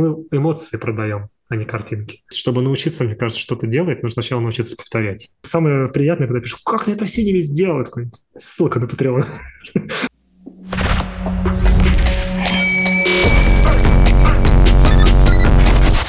мы 0.00 0.26
эмоции 0.30 0.78
продаем 0.78 1.28
а 1.48 1.56
не 1.56 1.64
картинки. 1.64 2.22
Чтобы 2.32 2.62
научиться, 2.62 3.02
мне 3.02 3.16
кажется, 3.16 3.42
что-то 3.42 3.66
делать, 3.66 4.04
нужно 4.04 4.22
сначала 4.22 4.40
научиться 4.40 4.76
повторять. 4.76 5.30
Самое 5.42 5.88
приятное, 5.88 6.28
когда 6.28 6.40
пишешь, 6.40 6.60
как 6.64 6.84
ты 6.84 6.92
это 6.92 7.06
все 7.06 7.24
не 7.24 7.40
сделал? 7.40 7.84
Такой, 7.84 8.08
ссылка 8.36 8.78
на 8.78 8.84
Patreon. 8.84 9.26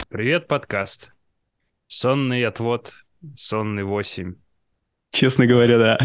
Привет, 0.10 0.48
подкаст. 0.48 1.12
Сонный 1.88 2.46
отвод, 2.46 2.94
сонный 3.36 3.84
8. 3.84 4.36
Честно 5.10 5.48
говоря, 5.48 5.80
да. 5.80 6.00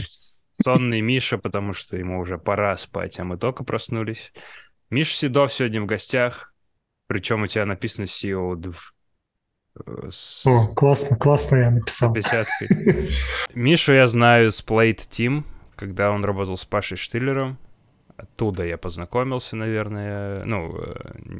Сонный 0.63 1.03
Миша, 1.03 1.37
потому 1.37 1.75
что 1.75 1.99
ему 1.99 2.21
уже 2.21 2.39
пора 2.39 2.75
спать, 2.79 3.21
а 3.21 3.25
мы 3.25 3.37
только 3.37 3.65
проснулись. 3.65 4.33
Миша 4.89 5.15
Седов 5.15 5.53
сегодня 5.53 5.83
в 5.83 5.87
гостях. 5.87 6.55
Причем 7.07 7.43
у 7.43 7.47
тебя 7.47 7.67
написано 7.67 8.05
CEO 8.05 8.57
с... 10.11 10.47
О, 10.47 10.75
классно, 10.75 11.17
классно 11.17 11.57
я 11.57 11.71
написал. 11.71 12.15
Мишу 13.55 13.93
я 13.93 14.07
знаю 14.07 14.51
с 14.51 14.65
Plate 14.65 15.09
Team, 15.09 15.45
когда 15.77 16.11
он 16.11 16.25
работал 16.25 16.57
с 16.57 16.65
Пашей 16.65 16.97
Штиллером. 16.97 17.59
Оттуда 18.17 18.65
я 18.65 18.79
познакомился, 18.79 19.57
наверное. 19.57 20.43
Ну, 20.45 20.75
э, 20.79 20.95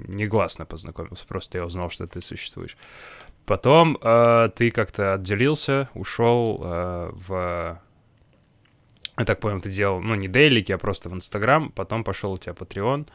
негласно 0.09 0.67
познакомился, 0.67 1.27
просто 1.27 1.59
я 1.59 1.65
узнал, 1.65 1.89
что 1.89 2.07
ты 2.07 2.21
существуешь. 2.21 2.77
Потом 3.47 3.97
э, 4.03 4.51
ты 4.55 4.71
как-то 4.71 5.15
отделился, 5.15 5.89
ушел 5.95 6.61
э, 6.63 7.11
в... 7.15 7.81
Я 9.19 9.25
так 9.25 9.41
понял, 9.41 9.63
ты 9.63 9.71
делал, 9.71 10.03
ну, 10.03 10.15
не 10.15 10.29
дейлики, 10.29 10.73
а 10.73 10.79
просто 10.79 11.09
в 11.09 11.15
Инстаграм. 11.15 11.71
Потом 11.71 12.05
пошел 12.05 12.33
у 12.33 12.37
тебя 12.37 12.53
Patreon 12.53 13.09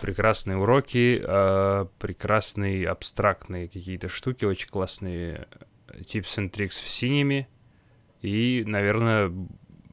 прекрасные 0.00 0.56
уроки, 0.56 1.20
э, 1.22 1.86
прекрасные 1.98 2.88
абстрактные 2.88 3.68
какие-то 3.68 4.08
штуки, 4.08 4.44
очень 4.44 4.68
классные 4.68 5.48
tips 5.88 6.38
and 6.38 6.50
tricks 6.50 6.80
в 6.82 6.88
синими. 6.88 7.48
И, 8.22 8.64
наверное, 8.66 9.32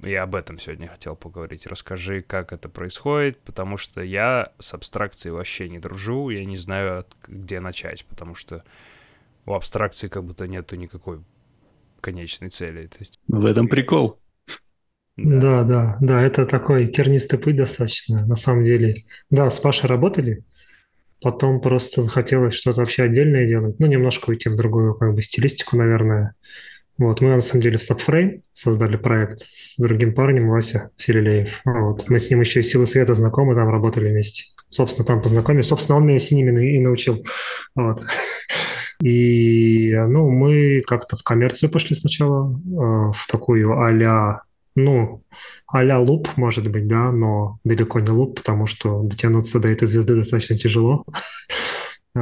я 0.01 0.23
об 0.23 0.35
этом 0.35 0.59
сегодня 0.59 0.87
хотел 0.87 1.15
поговорить. 1.15 1.65
Расскажи, 1.65 2.21
как 2.21 2.53
это 2.53 2.69
происходит, 2.69 3.39
потому 3.39 3.77
что 3.77 4.01
я 4.01 4.51
с 4.59 4.73
абстракцией 4.73 5.33
вообще 5.33 5.69
не 5.69 5.79
дружу, 5.79 6.29
я 6.29 6.45
не 6.45 6.57
знаю, 6.57 7.05
где 7.27 7.59
начать, 7.59 8.05
потому 8.05 8.35
что 8.35 8.63
у 9.45 9.53
абстракции 9.53 10.07
как 10.07 10.23
будто 10.23 10.47
нету 10.47 10.75
никакой 10.75 11.21
конечной 12.01 12.49
цели. 12.49 12.87
То 12.87 12.97
есть... 12.99 13.19
В 13.27 13.45
этом 13.45 13.67
прикол. 13.67 14.19
Да. 15.17 15.63
да, 15.63 15.97
да, 15.99 16.21
это 16.21 16.45
такой 16.45 16.87
тернистый 16.87 17.39
путь 17.39 17.55
достаточно, 17.55 18.25
на 18.25 18.35
самом 18.35 18.63
деле. 18.63 19.03
Да, 19.31 19.49
с 19.49 19.59
Пашей 19.59 19.89
работали, 19.89 20.43
потом 21.21 21.59
просто 21.59 22.03
захотелось 22.03 22.53
что-то 22.53 22.81
вообще 22.81 23.03
отдельное 23.03 23.47
делать, 23.47 23.79
ну, 23.79 23.87
немножко 23.87 24.29
уйти 24.29 24.49
в 24.49 24.55
другую 24.55 24.93
как 24.93 25.15
бы 25.15 25.21
стилистику, 25.23 25.75
наверное. 25.75 26.35
Вот, 26.99 27.21
мы 27.21 27.35
на 27.35 27.41
самом 27.41 27.61
деле 27.61 27.77
в 27.77 27.81
Subframe 27.81 28.41
создали 28.53 28.95
проект 28.95 29.39
с 29.39 29.77
другим 29.79 30.15
парнем, 30.15 30.49
Вася 30.49 30.89
Филилеев. 30.97 31.61
Вот, 31.63 32.09
мы 32.09 32.19
с 32.19 32.29
ним 32.29 32.41
еще 32.41 32.61
из 32.61 32.69
«Силы 32.69 32.87
света» 32.87 33.13
знакомы, 33.13 33.53
там 33.53 33.69
работали 33.69 34.09
вместе. 34.09 34.45
Собственно, 34.69 35.05
там 35.05 35.21
познакомились. 35.21 35.67
Собственно, 35.67 35.97
он 35.97 36.07
меня 36.07 36.17
синими 36.17 36.75
и 36.75 36.79
научил. 36.79 37.23
Вот. 37.75 38.01
И, 39.03 39.93
ну, 39.93 40.31
мы 40.31 40.81
как-то 40.87 41.17
в 41.17 41.23
коммерцию 41.23 41.69
пошли 41.69 41.95
сначала, 41.95 42.51
э, 42.51 43.11
в 43.13 43.27
такую 43.29 43.79
а 43.79 44.41
ну, 44.77 45.23
а-ля 45.67 45.99
луп, 45.99 46.29
может 46.37 46.69
быть, 46.69 46.87
да, 46.87 47.11
но 47.11 47.59
далеко 47.63 47.99
не 47.99 48.11
луп, 48.11 48.35
потому 48.35 48.67
что 48.67 49.01
дотянуться 49.01 49.59
до 49.59 49.69
этой 49.69 49.87
звезды 49.87 50.15
достаточно 50.15 50.57
тяжело. 50.57 51.03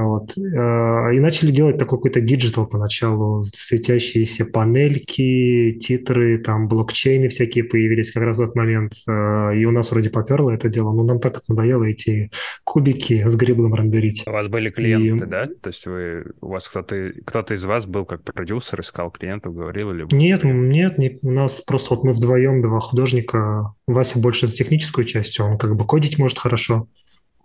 Вот. 0.03 0.37
Э, 0.37 1.15
и 1.15 1.19
начали 1.19 1.51
делать 1.51 1.77
такой 1.77 1.97
какой-то 1.97 2.21
digital 2.21 2.67
поначалу, 2.67 3.45
светящиеся 3.53 4.45
панельки, 4.45 5.77
титры, 5.81 6.37
там 6.39 6.67
блокчейны 6.67 7.29
всякие 7.29 7.63
появились 7.63 8.11
как 8.11 8.23
раз 8.23 8.37
в 8.37 8.45
тот 8.45 8.55
момент. 8.55 8.93
Э, 9.07 9.55
и 9.55 9.65
у 9.65 9.71
нас 9.71 9.91
вроде 9.91 10.09
поперло 10.09 10.51
это 10.51 10.69
дело, 10.69 10.91
но 10.93 11.03
нам 11.03 11.19
так 11.19 11.41
надоело 11.47 11.83
эти 11.83 12.31
кубики 12.63 13.27
с 13.27 13.35
гриблом 13.35 13.75
рендерить. 13.75 14.23
У 14.27 14.31
вас 14.31 14.47
были 14.47 14.69
клиенты, 14.69 15.25
и... 15.25 15.27
да? 15.27 15.45
То 15.45 15.69
есть 15.69 15.85
вы, 15.85 16.25
у 16.41 16.47
вас 16.47 16.67
кто-то 16.67 17.11
кто 17.25 17.53
из 17.53 17.63
вас 17.65 17.85
был 17.85 18.05
как 18.05 18.23
продюсер, 18.23 18.81
искал 18.81 19.11
клиентов, 19.11 19.55
говорил 19.55 19.91
или... 19.91 20.05
Нет, 20.11 20.43
нет, 20.43 20.97
нет, 20.97 21.19
у 21.21 21.31
нас 21.31 21.61
просто 21.61 21.95
вот 21.95 22.03
мы 22.03 22.13
вдвоем, 22.13 22.61
два 22.61 22.79
художника. 22.79 23.73
Вася 23.87 24.19
больше 24.19 24.47
за 24.47 24.55
техническую 24.55 25.05
часть, 25.05 25.39
он 25.39 25.57
как 25.57 25.75
бы 25.75 25.85
кодить 25.85 26.17
может 26.17 26.37
хорошо. 26.37 26.87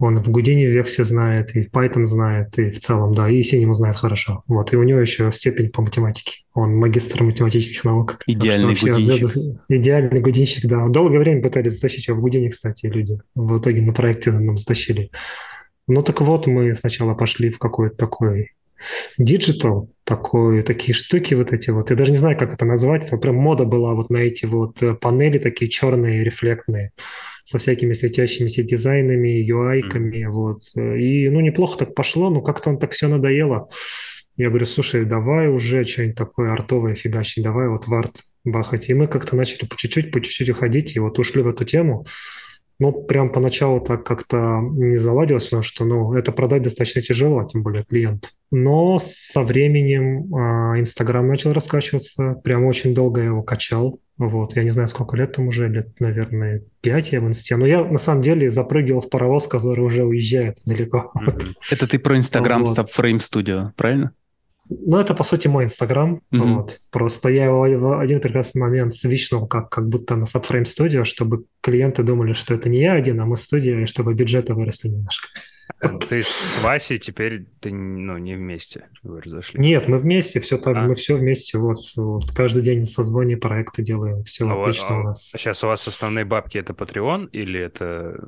Он 0.00 0.18
в 0.18 0.30
Гудине 0.30 0.66
в 0.66 0.70
Вексе 0.70 1.04
знает, 1.04 1.54
и 1.54 1.64
Python 1.64 2.06
знает, 2.06 2.58
и 2.58 2.70
в 2.70 2.80
целом, 2.80 3.14
да, 3.14 3.30
и 3.30 3.42
Синему 3.42 3.74
знает 3.74 3.96
хорошо. 3.96 4.42
Вот, 4.46 4.72
и 4.72 4.76
у 4.76 4.82
него 4.82 4.98
еще 4.98 5.30
степень 5.30 5.68
по 5.68 5.82
математике. 5.82 6.44
Он 6.54 6.74
магистр 6.74 7.22
математических 7.22 7.84
наук. 7.84 8.18
Идеальный 8.26 8.74
гудинщик. 8.74 9.60
Идеальный 9.68 10.20
гудинщик, 10.22 10.64
да. 10.64 10.88
Долгое 10.88 11.18
время 11.18 11.42
пытались 11.42 11.74
затащить 11.74 12.08
его 12.08 12.16
в 12.16 12.22
Гудине, 12.22 12.48
кстати, 12.48 12.86
люди. 12.86 13.18
В 13.34 13.58
итоге 13.58 13.82
на 13.82 13.92
проекте 13.92 14.32
нам 14.32 14.56
затащили. 14.56 15.10
Ну 15.86 16.00
так 16.00 16.22
вот, 16.22 16.46
мы 16.46 16.74
сначала 16.74 17.12
пошли 17.12 17.50
в 17.50 17.58
какой-то 17.58 17.94
такой 17.94 18.52
digital, 19.18 19.90
такой, 20.04 20.62
такие 20.62 20.94
штуки 20.94 21.34
вот 21.34 21.52
эти 21.52 21.68
вот. 21.68 21.90
Я 21.90 21.96
даже 21.96 22.10
не 22.10 22.16
знаю, 22.16 22.38
как 22.38 22.54
это 22.54 22.64
назвать. 22.64 23.06
Это 23.06 23.18
прям 23.18 23.34
мода 23.36 23.66
была 23.66 23.92
вот 23.92 24.08
на 24.08 24.16
эти 24.16 24.46
вот 24.46 24.82
э, 24.82 24.94
панели 24.94 25.36
такие 25.36 25.70
черные, 25.70 26.24
рефлектные 26.24 26.92
со 27.50 27.58
всякими 27.58 27.94
светящимися 27.94 28.62
дизайнами, 28.62 29.44
UI 29.44 29.64
-ками, 29.64 30.24
mm-hmm. 30.24 30.30
вот. 30.30 30.60
И, 30.76 31.28
ну, 31.30 31.40
неплохо 31.40 31.78
так 31.78 31.94
пошло, 31.94 32.30
но 32.30 32.42
как-то 32.42 32.70
он 32.70 32.78
так 32.78 32.92
все 32.92 33.08
надоело. 33.08 33.68
Я 34.36 34.50
говорю, 34.50 34.66
слушай, 34.66 35.04
давай 35.04 35.48
уже 35.48 35.84
что-нибудь 35.84 36.16
такое 36.16 36.52
артовое 36.52 36.94
фигачить, 36.94 37.42
давай 37.42 37.68
вот 37.68 37.88
в 37.88 37.94
арт 37.94 38.20
бахать. 38.44 38.88
И 38.88 38.94
мы 38.94 39.08
как-то 39.08 39.34
начали 39.34 39.66
по 39.66 39.76
чуть-чуть, 39.76 40.12
по 40.12 40.20
чуть-чуть 40.20 40.50
уходить, 40.50 40.94
и 40.94 41.00
вот 41.00 41.18
ушли 41.18 41.42
в 41.42 41.48
эту 41.48 41.64
тему. 41.64 42.06
Ну, 42.80 42.92
прям 42.92 43.30
поначалу 43.30 43.78
так 43.80 44.04
как-то 44.04 44.60
не 44.72 44.96
заладилось, 44.96 45.44
потому 45.44 45.62
что, 45.62 45.84
ну, 45.84 46.14
это 46.14 46.32
продать 46.32 46.62
достаточно 46.62 47.02
тяжело, 47.02 47.44
тем 47.44 47.62
более 47.62 47.84
клиент. 47.84 48.30
Но 48.50 48.98
со 48.98 49.42
временем 49.42 50.34
а, 50.34 50.80
Инстаграм 50.80 51.28
начал 51.28 51.52
раскачиваться, 51.52 52.40
прям 52.42 52.64
очень 52.64 52.94
долго 52.94 53.20
я 53.20 53.26
его 53.26 53.42
качал. 53.42 54.00
Вот, 54.16 54.56
я 54.56 54.64
не 54.64 54.70
знаю, 54.70 54.88
сколько 54.88 55.14
лет 55.14 55.32
там 55.32 55.48
уже, 55.48 55.68
лет, 55.68 56.00
наверное, 56.00 56.62
пять 56.80 57.12
я 57.12 57.20
в 57.20 57.28
инсте. 57.28 57.56
Но 57.56 57.66
я, 57.66 57.84
на 57.84 57.98
самом 57.98 58.22
деле, 58.22 58.48
запрыгивал 58.48 59.02
в 59.02 59.10
паровоз, 59.10 59.46
который 59.46 59.84
уже 59.84 60.04
уезжает 60.04 60.56
далеко. 60.64 61.12
Это 61.70 61.86
ты 61.86 61.98
про 61.98 62.16
Инстаграм 62.16 62.64
вот. 62.64 62.78
Subframe 62.78 63.18
Studio, 63.18 63.72
правильно? 63.76 64.12
Ну, 64.70 64.98
это, 64.98 65.14
по 65.14 65.24
сути, 65.24 65.48
мой 65.48 65.64
Инстаграм. 65.64 66.22
Mm-hmm. 66.32 66.54
Вот. 66.54 66.78
Просто 66.92 67.28
я 67.28 67.46
его 67.46 67.60
в 67.60 68.00
один 68.00 68.20
прекрасный 68.20 68.60
момент 68.60 68.94
свичнул 68.94 69.48
как, 69.48 69.68
как 69.68 69.88
будто 69.88 70.14
на 70.14 70.24
Subframe 70.24 70.62
Studio, 70.62 71.04
чтобы 71.04 71.44
клиенты 71.60 72.04
думали, 72.04 72.34
что 72.34 72.54
это 72.54 72.68
не 72.68 72.80
я 72.80 72.92
один, 72.92 73.20
а 73.20 73.26
мы 73.26 73.36
студия, 73.36 73.80
и 73.80 73.86
чтобы 73.86 74.14
бюджеты 74.14 74.54
выросли 74.54 74.88
немножко. 74.88 75.28
Ты 76.08 76.22
с 76.22 76.58
Васей 76.62 76.98
теперь 76.98 77.46
ты, 77.60 77.72
ну, 77.72 78.18
не 78.18 78.34
вместе 78.34 78.88
вы 79.02 79.20
разошли? 79.22 79.60
Нет, 79.60 79.88
мы 79.88 79.98
вместе, 79.98 80.40
все 80.40 80.58
так, 80.58 80.76
а? 80.76 80.82
мы 80.82 80.94
все 80.94 81.16
вместе, 81.16 81.58
вот, 81.58 81.78
вот 81.96 82.30
каждый 82.32 82.62
день 82.62 82.84
созвоне 82.84 83.36
проекты 83.36 83.82
делаем, 83.82 84.22
все 84.24 84.48
а 84.48 84.62
отлично 84.62 84.96
а, 84.96 85.00
у 85.00 85.02
нас. 85.04 85.32
А 85.34 85.38
сейчас 85.38 85.64
у 85.64 85.68
вас 85.68 85.86
основные 85.86 86.24
бабки 86.24 86.58
это 86.58 86.72
Patreon 86.72 87.30
или 87.30 87.58
это 87.58 88.20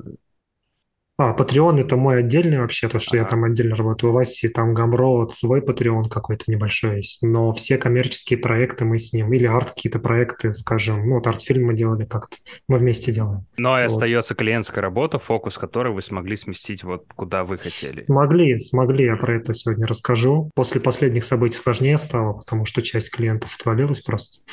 а, 1.15 1.35
Patreon 1.35 1.79
это 1.79 1.95
мой 1.95 2.19
отдельный 2.19 2.59
вообще, 2.59 2.87
то, 2.87 2.99
что 2.99 3.17
ага. 3.17 3.23
я 3.23 3.29
там 3.29 3.43
отдельно 3.43 3.75
работаю. 3.75 4.11
У 4.11 4.13
Васи 4.13 4.49
там 4.49 4.73
Гамро, 4.73 5.27
свой 5.29 5.61
Patreon 5.61 6.09
какой-то 6.09 6.45
небольшой 6.47 6.97
есть. 6.97 7.21
Но 7.21 7.53
все 7.53 7.77
коммерческие 7.77 8.39
проекты 8.39 8.83
мы 8.85 8.97
с 8.97 9.13
ним, 9.13 9.31
или 9.31 9.45
арт 9.45 9.71
какие-то 9.71 9.99
проекты, 9.99 10.53
скажем, 10.55 11.07
ну 11.07 11.15
вот 11.15 11.27
арт-фильм 11.27 11.67
мы 11.67 11.75
делали 11.75 12.05
как-то, 12.05 12.37
мы 12.67 12.79
вместе 12.79 13.11
делаем. 13.11 13.45
Но 13.57 13.79
и 13.79 13.83
вот. 13.83 13.91
остается 13.91 14.33
клиентская 14.33 14.81
работа, 14.81 15.19
фокус 15.19 15.59
которой 15.59 15.93
вы 15.93 16.01
смогли 16.01 16.35
сместить 16.35 16.83
вот 16.83 17.05
куда 17.15 17.43
вы 17.43 17.59
хотели. 17.59 17.99
Смогли, 17.99 18.57
смогли, 18.57 19.05
я 19.05 19.15
про 19.15 19.35
это 19.35 19.53
сегодня 19.53 19.85
расскажу. 19.85 20.49
После 20.55 20.81
последних 20.81 21.25
событий 21.25 21.57
сложнее 21.57 21.99
стало, 21.99 22.33
потому 22.33 22.65
что 22.65 22.81
часть 22.81 23.11
клиентов 23.15 23.55
отвалилась 23.59 24.01
просто. 24.01 24.43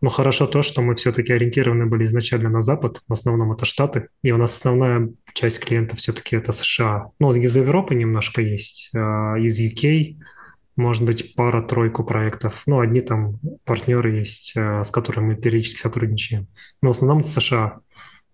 Но 0.00 0.10
хорошо 0.10 0.46
то, 0.46 0.62
что 0.62 0.82
мы 0.82 0.94
все-таки 0.94 1.32
ориентированы 1.32 1.86
были 1.86 2.04
изначально 2.04 2.50
на 2.50 2.60
Запад, 2.60 3.00
в 3.08 3.12
основном 3.12 3.52
это 3.52 3.64
Штаты, 3.64 4.08
и 4.22 4.32
у 4.32 4.36
нас 4.36 4.56
основная 4.56 5.10
часть 5.34 5.60
клиентов 5.60 5.98
все-таки 5.98 6.36
это 6.36 6.52
США. 6.52 7.08
Ну, 7.18 7.32
из 7.32 7.54
Европы 7.56 7.94
немножко 7.94 8.40
есть, 8.40 8.90
а 8.94 9.36
из 9.36 9.60
UK 9.60 10.16
может 10.76 11.04
быть, 11.04 11.34
пара-тройку 11.34 12.04
проектов. 12.04 12.64
Ну, 12.66 12.80
одни 12.80 13.00
там 13.00 13.38
партнеры 13.64 14.18
есть, 14.18 14.54
а, 14.56 14.82
с 14.82 14.90
которыми 14.90 15.26
мы 15.26 15.36
периодически 15.36 15.80
сотрудничаем. 15.80 16.48
Но 16.82 16.88
в 16.88 16.96
основном 16.96 17.20
это 17.20 17.28
США. 17.28 17.78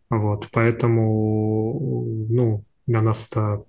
Вот, 0.08 0.48
поэтому, 0.52 2.26
ну, 2.28 2.64
для 2.86 3.02
нас 3.02 3.28
это, 3.30 3.62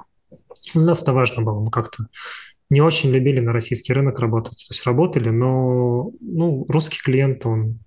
для 0.73 0.83
нас 0.83 1.03
это 1.03 1.13
важно 1.13 1.43
было. 1.43 1.59
Мы 1.59 1.69
как-то 1.69 2.07
не 2.69 2.81
очень 2.81 3.11
любили 3.11 3.41
на 3.41 3.51
российский 3.51 3.93
рынок 3.93 4.19
работать. 4.19 4.65
То 4.67 4.73
есть 4.73 4.85
работали, 4.85 5.29
но, 5.29 6.11
ну, 6.21 6.65
русский 6.69 6.99
клиент, 7.03 7.45
он 7.45 7.79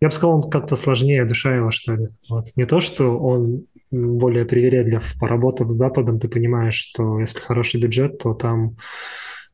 Я 0.00 0.08
бы 0.08 0.14
сказал, 0.14 0.36
он 0.36 0.50
как-то 0.50 0.76
сложнее, 0.76 1.24
душа 1.24 1.56
его, 1.56 1.70
что 1.70 1.94
ли. 1.94 2.08
Вот. 2.28 2.44
Не 2.54 2.66
то, 2.66 2.80
что 2.80 3.18
он 3.18 3.64
более 3.90 4.44
привередлив. 4.44 5.14
Поработав 5.20 5.68
с 5.70 5.74
Западом, 5.74 6.18
ты 6.18 6.28
понимаешь, 6.28 6.74
что 6.74 7.18
если 7.20 7.40
хороший 7.40 7.80
бюджет, 7.80 8.18
то 8.18 8.34
там 8.34 8.76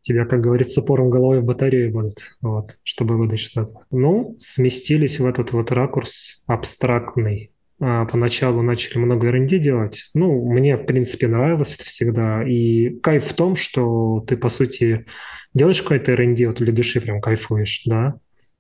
тебя, 0.00 0.26
как 0.26 0.42
говорится, 0.42 0.82
упором 0.82 1.10
головой 1.10 1.40
в 1.40 1.44
батарею 1.44 1.90
будут, 1.90 2.18
вот, 2.42 2.76
чтобы 2.82 3.16
выдать 3.16 3.40
что-то. 3.40 3.72
Ну, 3.90 4.36
сместились 4.38 5.18
в 5.18 5.26
этот 5.26 5.52
вот 5.52 5.72
ракурс 5.72 6.42
абстрактный. 6.46 7.50
А 7.80 8.04
поначалу 8.04 8.62
начали 8.62 8.98
много 8.98 9.28
R&D 9.28 9.58
делать. 9.58 10.10
Ну, 10.14 10.46
мне, 10.50 10.76
в 10.76 10.84
принципе, 10.84 11.26
нравилось 11.26 11.74
это 11.74 11.84
всегда. 11.84 12.44
И 12.46 12.90
кайф 13.00 13.24
в 13.24 13.34
том, 13.34 13.56
что 13.56 14.24
ты, 14.28 14.36
по 14.36 14.48
сути, 14.48 15.06
делаешь 15.54 15.82
какой-то 15.82 16.12
R&D, 16.12 16.46
вот 16.46 16.56
для 16.56 16.72
души 16.72 17.00
прям 17.00 17.20
кайфуешь, 17.20 17.82
да. 17.86 18.14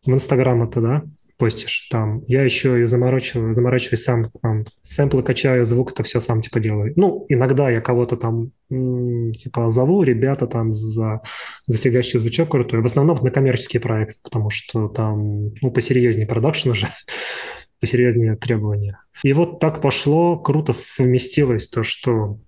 В 0.04 0.12
Инстаграм 0.12 0.62
это, 0.62 0.80
да, 0.80 1.02
постишь 1.36 1.88
там. 1.90 2.22
Я 2.26 2.42
еще 2.42 2.80
и 2.80 2.84
заморачиваю, 2.84 3.54
заморачиваюсь 3.54 4.02
сам, 4.02 4.30
там, 4.42 4.64
сэмплы 4.82 5.22
качаю, 5.22 5.64
звук 5.64 5.92
это 5.92 6.02
все 6.02 6.20
сам, 6.20 6.42
типа, 6.42 6.60
делаю. 6.60 6.92
Ну, 6.96 7.26
иногда 7.28 7.70
я 7.70 7.80
кого-то 7.80 8.16
там, 8.16 8.52
типа, 8.68 9.70
зову, 9.70 10.02
ребята 10.02 10.46
там 10.46 10.72
за, 10.72 11.20
зафигачьте 11.66 12.18
звучок 12.18 12.50
крутой. 12.50 12.80
В 12.80 12.86
основном 12.86 13.22
на 13.22 13.30
коммерческие 13.30 13.80
проекты, 13.80 14.20
потому 14.22 14.50
что 14.50 14.88
там, 14.88 15.54
ну, 15.60 15.70
посерьезнее 15.70 16.26
продакшн 16.26 16.70
уже, 16.70 16.88
посерьезнее 17.80 18.36
требования. 18.36 19.00
И 19.22 19.32
вот 19.32 19.60
так 19.60 19.80
пошло, 19.80 20.38
круто 20.38 20.72
совместилось 20.72 21.68
то, 21.68 21.82
что 21.82 22.38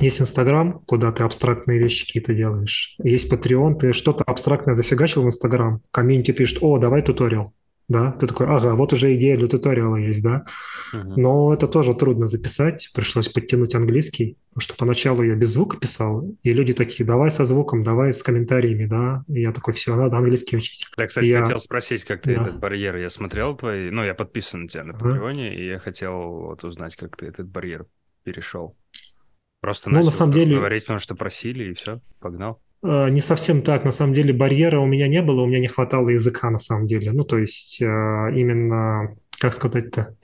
есть 0.00 0.20
Инстаграм, 0.20 0.80
куда 0.86 1.12
ты 1.12 1.22
абстрактные 1.24 1.78
вещи 1.78 2.06
какие-то 2.06 2.34
делаешь. 2.34 2.96
Есть 3.02 3.32
Patreon, 3.32 3.78
ты 3.78 3.92
что-то 3.92 4.24
абстрактное 4.24 4.74
зафигачил 4.74 5.22
в 5.22 5.26
Инстаграм. 5.26 5.82
Комьюнити 5.92 6.32
пишет, 6.32 6.58
о, 6.62 6.78
давай 6.78 7.02
туториал 7.02 7.52
да, 7.88 8.12
ты 8.12 8.26
такой, 8.26 8.46
ага, 8.46 8.74
вот 8.74 8.92
уже 8.92 9.14
идея 9.14 9.36
для 9.36 9.46
туториала 9.46 9.96
есть, 9.96 10.22
да, 10.22 10.44
uh-huh. 10.94 11.14
но 11.16 11.52
это 11.52 11.68
тоже 11.68 11.94
трудно 11.94 12.26
записать, 12.26 12.90
пришлось 12.94 13.28
подтянуть 13.28 13.74
английский, 13.74 14.38
потому 14.50 14.62
что 14.62 14.74
поначалу 14.76 15.22
я 15.22 15.34
без 15.34 15.50
звука 15.50 15.76
писал, 15.78 16.24
и 16.42 16.52
люди 16.52 16.72
такие, 16.72 17.04
давай 17.04 17.30
со 17.30 17.44
звуком, 17.44 17.82
давай 17.82 18.12
с 18.12 18.22
комментариями, 18.22 18.86
да, 18.86 19.24
и 19.28 19.42
я 19.42 19.52
такой, 19.52 19.74
все, 19.74 19.94
надо 19.96 20.16
английский 20.16 20.56
учить. 20.56 20.86
Да, 20.96 21.06
кстати, 21.06 21.26
я... 21.26 21.42
хотел 21.42 21.58
спросить, 21.58 22.04
как 22.04 22.22
ты 22.22 22.34
да. 22.34 22.42
этот 22.42 22.58
барьер, 22.58 22.96
я 22.96 23.10
смотрел 23.10 23.54
твои, 23.56 23.90
ну, 23.90 24.02
я 24.02 24.14
подписан 24.14 24.62
на 24.62 24.68
тебя 24.68 24.84
на 24.84 24.94
Патреоне, 24.94 25.52
uh-huh. 25.52 25.56
и 25.56 25.66
я 25.66 25.78
хотел 25.78 26.12
вот 26.12 26.64
узнать, 26.64 26.96
как 26.96 27.16
ты 27.16 27.26
этот 27.26 27.48
барьер 27.48 27.86
перешел. 28.22 28.76
Просто 29.60 29.90
ну, 29.90 30.02
на 30.02 30.10
самом 30.10 30.32
деле... 30.32 30.56
говорить, 30.56 30.82
потому 30.82 30.98
что 30.98 31.14
просили, 31.14 31.70
и 31.70 31.74
все, 31.74 32.00
погнал. 32.20 32.60
Э, 32.84 33.08
не 33.08 33.20
совсем 33.20 33.62
так. 33.62 33.84
На 33.84 33.92
самом 33.92 34.14
деле 34.14 34.32
барьера 34.32 34.78
у 34.78 34.86
меня 34.86 35.08
не 35.08 35.22
было, 35.22 35.42
у 35.42 35.46
меня 35.46 35.58
не 35.58 35.68
хватало 35.68 36.10
языка 36.10 36.50
на 36.50 36.58
самом 36.58 36.86
деле. 36.86 37.12
Ну, 37.12 37.24
то 37.24 37.38
есть 37.38 37.80
э, 37.80 37.84
именно, 37.86 39.16
как 39.44 39.52
сказать-то, 39.52 40.16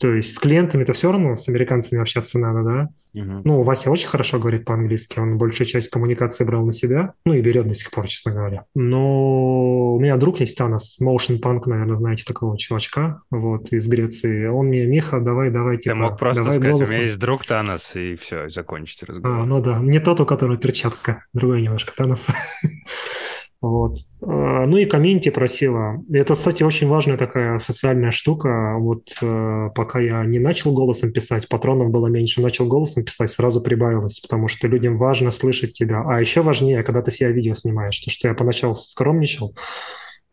то 0.00 0.12
есть 0.12 0.34
с 0.34 0.38
клиентами 0.40 0.82
это 0.82 0.92
все 0.94 1.12
равно, 1.12 1.36
с 1.36 1.48
американцами 1.48 2.02
общаться 2.02 2.40
надо, 2.40 2.62
да? 2.64 2.88
Uh-huh. 3.16 3.42
Ну, 3.44 3.62
Вася 3.62 3.92
очень 3.92 4.08
хорошо 4.08 4.40
говорит 4.40 4.64
по-английски, 4.64 5.20
он 5.20 5.38
большую 5.38 5.68
часть 5.68 5.90
коммуникации 5.90 6.42
брал 6.42 6.66
на 6.66 6.72
себя, 6.72 7.14
ну 7.24 7.34
и 7.34 7.40
берет 7.40 7.68
до 7.68 7.74
сих 7.74 7.92
пор, 7.92 8.08
честно 8.08 8.32
говоря. 8.32 8.64
Но 8.74 9.94
у 9.94 10.00
меня 10.00 10.16
друг 10.16 10.40
есть 10.40 10.58
Танос, 10.58 10.98
Motion 11.00 11.40
Punk, 11.40 11.60
наверное, 11.66 11.94
знаете 11.94 12.24
такого 12.26 12.58
чувачка, 12.58 13.22
вот, 13.30 13.72
из 13.72 13.86
Греции. 13.86 14.46
Он 14.46 14.66
мне, 14.66 14.86
Миха, 14.86 15.20
давай, 15.20 15.50
давай, 15.50 15.78
типа, 15.78 15.94
Ты 15.94 16.00
мог 16.00 16.18
просто 16.18 16.42
давай 16.42 16.58
сказать, 16.58 16.72
голосом. 16.72 16.92
у 16.92 16.96
меня 16.96 17.06
есть 17.06 17.20
друг 17.20 17.46
Танос, 17.46 17.94
и 17.94 18.16
все, 18.16 18.48
закончить 18.48 19.04
разговор. 19.04 19.38
А, 19.38 19.46
ну 19.46 19.60
да, 19.62 19.78
не 19.78 20.00
тот, 20.00 20.20
у 20.20 20.26
которого 20.26 20.56
перчатка, 20.56 21.24
другой 21.32 21.62
немножко 21.62 21.92
Танос. 21.96 22.26
Вот. 23.64 23.96
А, 24.20 24.66
ну 24.66 24.76
и 24.76 24.84
комьюнити 24.84 25.30
просила. 25.30 26.02
Это, 26.12 26.34
кстати, 26.34 26.62
очень 26.62 26.86
важная 26.86 27.16
такая 27.16 27.58
социальная 27.58 28.10
штука. 28.10 28.76
Вот 28.78 29.08
э, 29.22 29.70
пока 29.74 30.00
я 30.00 30.22
не 30.24 30.38
начал 30.38 30.74
голосом 30.74 31.12
писать, 31.12 31.48
патронов 31.48 31.90
было 31.90 32.08
меньше, 32.08 32.42
начал 32.42 32.66
голосом 32.66 33.04
писать, 33.04 33.30
сразу 33.30 33.62
прибавилось, 33.62 34.20
потому 34.20 34.48
что 34.48 34.68
людям 34.68 34.98
важно 34.98 35.30
слышать 35.30 35.72
тебя. 35.72 36.04
А 36.06 36.20
еще 36.20 36.42
важнее, 36.42 36.82
когда 36.82 37.00
ты 37.00 37.10
себя 37.10 37.30
видео 37.30 37.54
снимаешь, 37.54 37.98
то 38.00 38.10
что 38.10 38.28
я 38.28 38.34
поначалу 38.34 38.74
скромничал, 38.74 39.54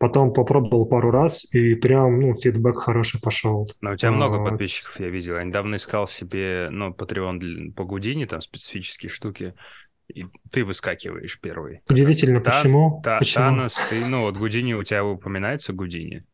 Потом 0.02 0.32
попробовал 0.32 0.84
пару 0.84 1.12
раз, 1.12 1.44
и 1.54 1.76
прям, 1.76 2.18
ну, 2.20 2.34
фидбэк 2.34 2.76
хороший 2.76 3.20
пошел. 3.20 3.68
Но 3.80 3.92
у 3.92 3.96
тебя 3.96 4.08
а, 4.08 4.12
много 4.12 4.44
подписчиков, 4.44 4.98
я 4.98 5.08
видел. 5.08 5.36
Я 5.36 5.44
недавно 5.44 5.76
искал 5.76 6.08
себе, 6.08 6.70
ну, 6.72 6.90
Patreon 6.90 7.70
по 7.70 7.84
Гудини, 7.84 8.24
там 8.24 8.40
специфические 8.40 9.10
штуки 9.10 9.54
и 10.14 10.26
ты 10.50 10.64
выскакиваешь 10.64 11.40
первый. 11.40 11.80
Удивительно, 11.88 12.40
Та, 12.40 12.58
почему? 12.58 13.00
Та, 13.04 13.18
почему? 13.18 13.44
Танос, 13.44 13.80
ты, 13.90 14.04
ну 14.04 14.22
вот 14.22 14.36
Гудини, 14.36 14.74
у 14.74 14.82
тебя 14.82 15.04
упоминается 15.04 15.72
Гудини? 15.72 16.24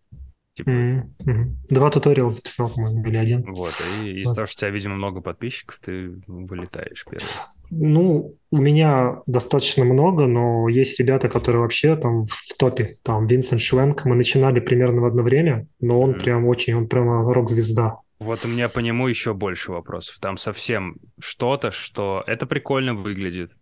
Типа... 0.58 0.70
Mm-hmm. 0.70 1.44
Два 1.70 1.90
туториала 1.90 2.30
записал, 2.30 2.68
по-моему, 2.68 3.06
или 3.06 3.16
один. 3.16 3.44
Вот, 3.52 3.74
и 4.02 4.20
из-за 4.20 4.30
вот. 4.30 4.34
того, 4.34 4.46
что 4.46 4.56
у 4.56 4.60
тебя, 4.60 4.70
видимо, 4.70 4.94
много 4.96 5.20
подписчиков, 5.20 5.78
ты 5.78 6.20
вылетаешь 6.26 7.04
первый. 7.08 7.28
Ну, 7.70 8.34
у 8.50 8.56
меня 8.56 9.22
достаточно 9.26 9.84
много, 9.84 10.26
но 10.26 10.68
есть 10.68 10.98
ребята, 10.98 11.28
которые 11.28 11.60
вообще 11.62 11.94
там 11.94 12.26
в 12.26 12.56
топе. 12.58 12.96
Там 13.04 13.26
Винсент 13.28 13.60
Швенк, 13.60 14.04
мы 14.04 14.16
начинали 14.16 14.58
примерно 14.58 15.02
в 15.02 15.04
одно 15.04 15.22
время, 15.22 15.68
но 15.80 16.00
он 16.00 16.10
mm-hmm. 16.10 16.24
прям 16.24 16.46
очень, 16.46 16.74
он 16.74 16.88
прямо 16.88 17.32
рок-звезда. 17.32 17.98
Вот 18.18 18.44
у 18.44 18.48
меня 18.48 18.68
по 18.68 18.80
нему 18.80 19.06
еще 19.06 19.34
больше 19.34 19.70
вопросов. 19.70 20.18
Там 20.20 20.38
совсем 20.38 20.96
что-то, 21.20 21.70
что 21.70 22.24
это 22.26 22.46
прикольно 22.46 22.94
выглядит, 22.94 23.52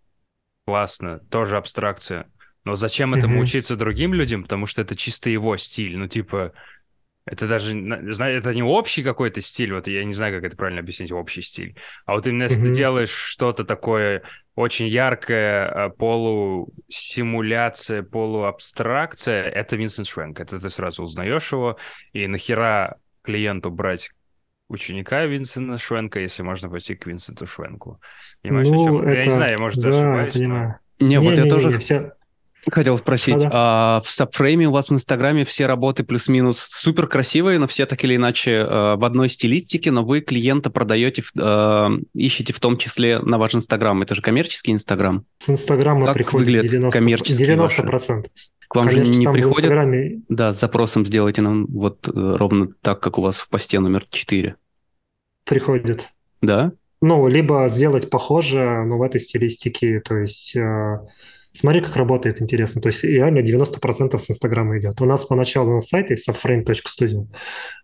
классно, 0.67 1.21
тоже 1.31 1.55
абстракция. 1.55 2.27
Но 2.65 2.75
зачем 2.75 3.13
этому 3.13 3.39
mm-hmm. 3.39 3.43
учиться 3.43 3.77
другим 3.77 4.13
людям? 4.13 4.43
Потому 4.43 4.65
что 4.65 4.81
это 4.81 4.97
чисто 4.97 5.29
его 5.29 5.55
стиль. 5.55 5.97
Ну, 5.97 6.09
типа, 6.09 6.51
это 7.25 7.47
даже, 7.47 7.69
знаешь, 8.11 8.39
это 8.39 8.53
не 8.53 8.63
общий 8.63 9.01
какой-то 9.01 9.39
стиль, 9.39 9.73
вот 9.73 9.87
я 9.87 10.03
не 10.03 10.11
знаю, 10.11 10.35
как 10.35 10.43
это 10.43 10.57
правильно 10.57 10.81
объяснить, 10.81 11.13
общий 11.13 11.41
стиль. 11.41 11.77
А 12.05 12.15
вот 12.15 12.27
именно 12.27 12.43
если 12.43 12.61
mm-hmm. 12.61 12.65
ты 12.65 12.73
делаешь 12.73 13.11
что-то 13.11 13.63
такое 13.63 14.23
очень 14.55 14.87
яркое, 14.87 15.69
а, 15.69 15.89
полусимуляция, 15.89 18.03
полуабстракция, 18.03 19.43
это 19.43 19.77
Винсент 19.77 20.09
Швенк. 20.09 20.41
Это 20.41 20.59
ты 20.59 20.69
сразу 20.69 21.03
узнаешь 21.03 21.53
его, 21.53 21.77
и 22.11 22.27
нахера 22.27 22.97
клиенту 23.21 23.71
брать 23.71 24.11
ученика 24.69 25.25
Винсента 25.25 25.77
Швенка, 25.77 26.19
если 26.19 26.43
можно 26.43 26.69
пойти 26.69 26.95
к 26.95 27.05
Винсенту 27.05 27.45
Швенку. 27.45 27.99
Понимаешь, 28.41 28.67
ну, 28.67 28.81
о 28.81 28.85
чем? 28.85 29.01
Это... 29.01 29.11
Я 29.11 29.25
не 29.25 29.31
знаю, 29.31 29.51
я, 29.51 29.57
может, 29.57 29.81
да, 29.81 29.89
ошибаюсь. 29.89 30.33
Понимаю. 30.33 30.79
Не, 30.99 31.07
не, 31.07 31.19
вот 31.19 31.31
не, 31.31 31.37
я 31.37 31.43
не, 31.43 31.49
тоже 31.49 31.67
не, 31.69 31.77
все... 31.77 32.13
хотел 32.71 32.97
спросить. 32.97 33.37
Да. 33.39 33.49
А, 33.53 34.01
в 34.03 34.09
сабфрейме 34.09 34.67
у 34.67 34.71
вас 34.71 34.89
в 34.89 34.93
Инстаграме 34.93 35.45
все 35.45 35.65
работы 35.65 36.03
плюс-минус 36.03 36.59
супер 36.69 37.07
красивые, 37.07 37.59
но 37.59 37.67
все 37.67 37.85
так 37.85 38.03
или 38.03 38.15
иначе 38.15 38.51
э, 38.51 38.95
в 38.95 39.03
одной 39.05 39.29
стилистике, 39.29 39.91
но 39.91 40.03
вы 40.03 40.21
клиента 40.21 40.69
продаете, 40.69 41.23
э, 41.37 41.87
ищете 42.13 42.53
в 42.53 42.59
том 42.59 42.77
числе 42.77 43.19
на 43.19 43.37
ваш 43.37 43.55
Инстаграм. 43.55 44.01
Это 44.01 44.15
же 44.15 44.21
коммерческий 44.21 44.71
Инстаграм. 44.71 45.25
С 45.39 45.49
Инстаграма 45.49 46.05
как 46.05 46.15
приходит 46.15 46.47
выглядит 46.47 46.73
90%. 46.73 46.91
коммерческий 46.91 47.45
90%. 47.45 48.25
К 48.67 48.75
вам 48.75 48.87
Конечно, 48.87 49.13
же 49.13 49.19
не 49.19 49.27
приходят 49.31 49.71
Инстаграме... 49.71 50.21
да, 50.27 50.51
с 50.51 50.59
запросом 50.59 51.05
сделайте 51.05 51.41
нам 51.41 51.65
вот 51.67 52.07
э, 52.07 52.11
ровно 52.13 52.69
так, 52.81 52.99
как 52.99 53.17
у 53.17 53.21
вас 53.21 53.39
в 53.39 53.47
посте 53.49 53.79
номер 53.79 54.03
4? 54.09 54.55
Приходят. 55.45 56.09
Да? 56.41 56.73
Ну, 57.01 57.27
либо 57.27 57.67
сделать 57.69 58.09
похоже, 58.09 58.83
но 58.85 58.97
в 58.97 59.01
этой 59.03 59.21
стилистике, 59.21 60.01
то 60.01 60.17
есть... 60.17 60.55
Смотри, 61.57 61.81
как 61.81 61.95
работает, 61.95 62.39
интересно. 62.39 62.81
То 62.81 62.89
есть 62.89 63.03
реально 63.03 63.39
90% 63.39 64.15
с 64.19 64.29
Инстаграма 64.29 64.77
идет. 64.77 65.01
У 65.01 65.05
нас 65.05 65.25
поначалу 65.25 65.73
на 65.73 65.81
сайте 65.81 66.13
subframe.studio. 66.13 67.25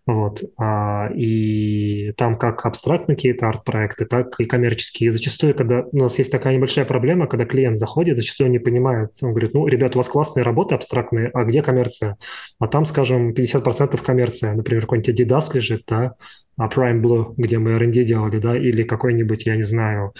Вот. 0.06 0.44
А, 0.56 1.08
и 1.12 2.12
там 2.16 2.38
как 2.38 2.64
абстрактные 2.66 3.16
какие-то 3.16 3.48
арт-проекты, 3.48 4.04
так 4.04 4.38
и 4.38 4.44
коммерческие. 4.44 5.08
И 5.08 5.10
зачастую, 5.10 5.56
когда 5.56 5.82
у 5.90 5.96
нас 5.96 6.16
есть 6.18 6.30
такая 6.30 6.54
небольшая 6.54 6.84
проблема, 6.84 7.26
когда 7.26 7.46
клиент 7.46 7.76
заходит, 7.76 8.16
зачастую 8.16 8.48
не 8.50 8.60
понимает. 8.60 9.10
Он 9.22 9.30
говорит, 9.30 9.54
ну, 9.54 9.66
ребят, 9.66 9.96
у 9.96 9.98
вас 9.98 10.06
классные 10.06 10.44
работы 10.44 10.76
абстрактные, 10.76 11.30
а 11.34 11.42
где 11.42 11.60
коммерция? 11.60 12.16
А 12.60 12.68
там, 12.68 12.84
скажем, 12.84 13.32
50% 13.32 14.00
коммерция. 14.04 14.54
Например, 14.54 14.82
какой-нибудь 14.82 15.20
Adidas 15.20 15.52
лежит, 15.52 15.82
да, 15.88 16.14
а 16.56 16.68
Prime 16.68 17.00
Blue, 17.00 17.34
где 17.36 17.58
мы 17.58 17.72
R&D 17.72 18.04
делали, 18.04 18.38
да, 18.38 18.56
или 18.56 18.84
какой-нибудь, 18.84 19.46
я 19.46 19.56
не 19.56 19.64
знаю, 19.64 20.12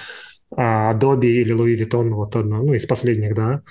Adobe 0.57 1.27
или 1.27 1.55
Louis 1.55 1.77
Vuitton, 1.77 2.11
вот 2.11 2.37
одно, 2.37 2.63
ну, 2.63 2.75
из 2.75 2.87
последних, 2.87 3.35
да. 3.35 3.63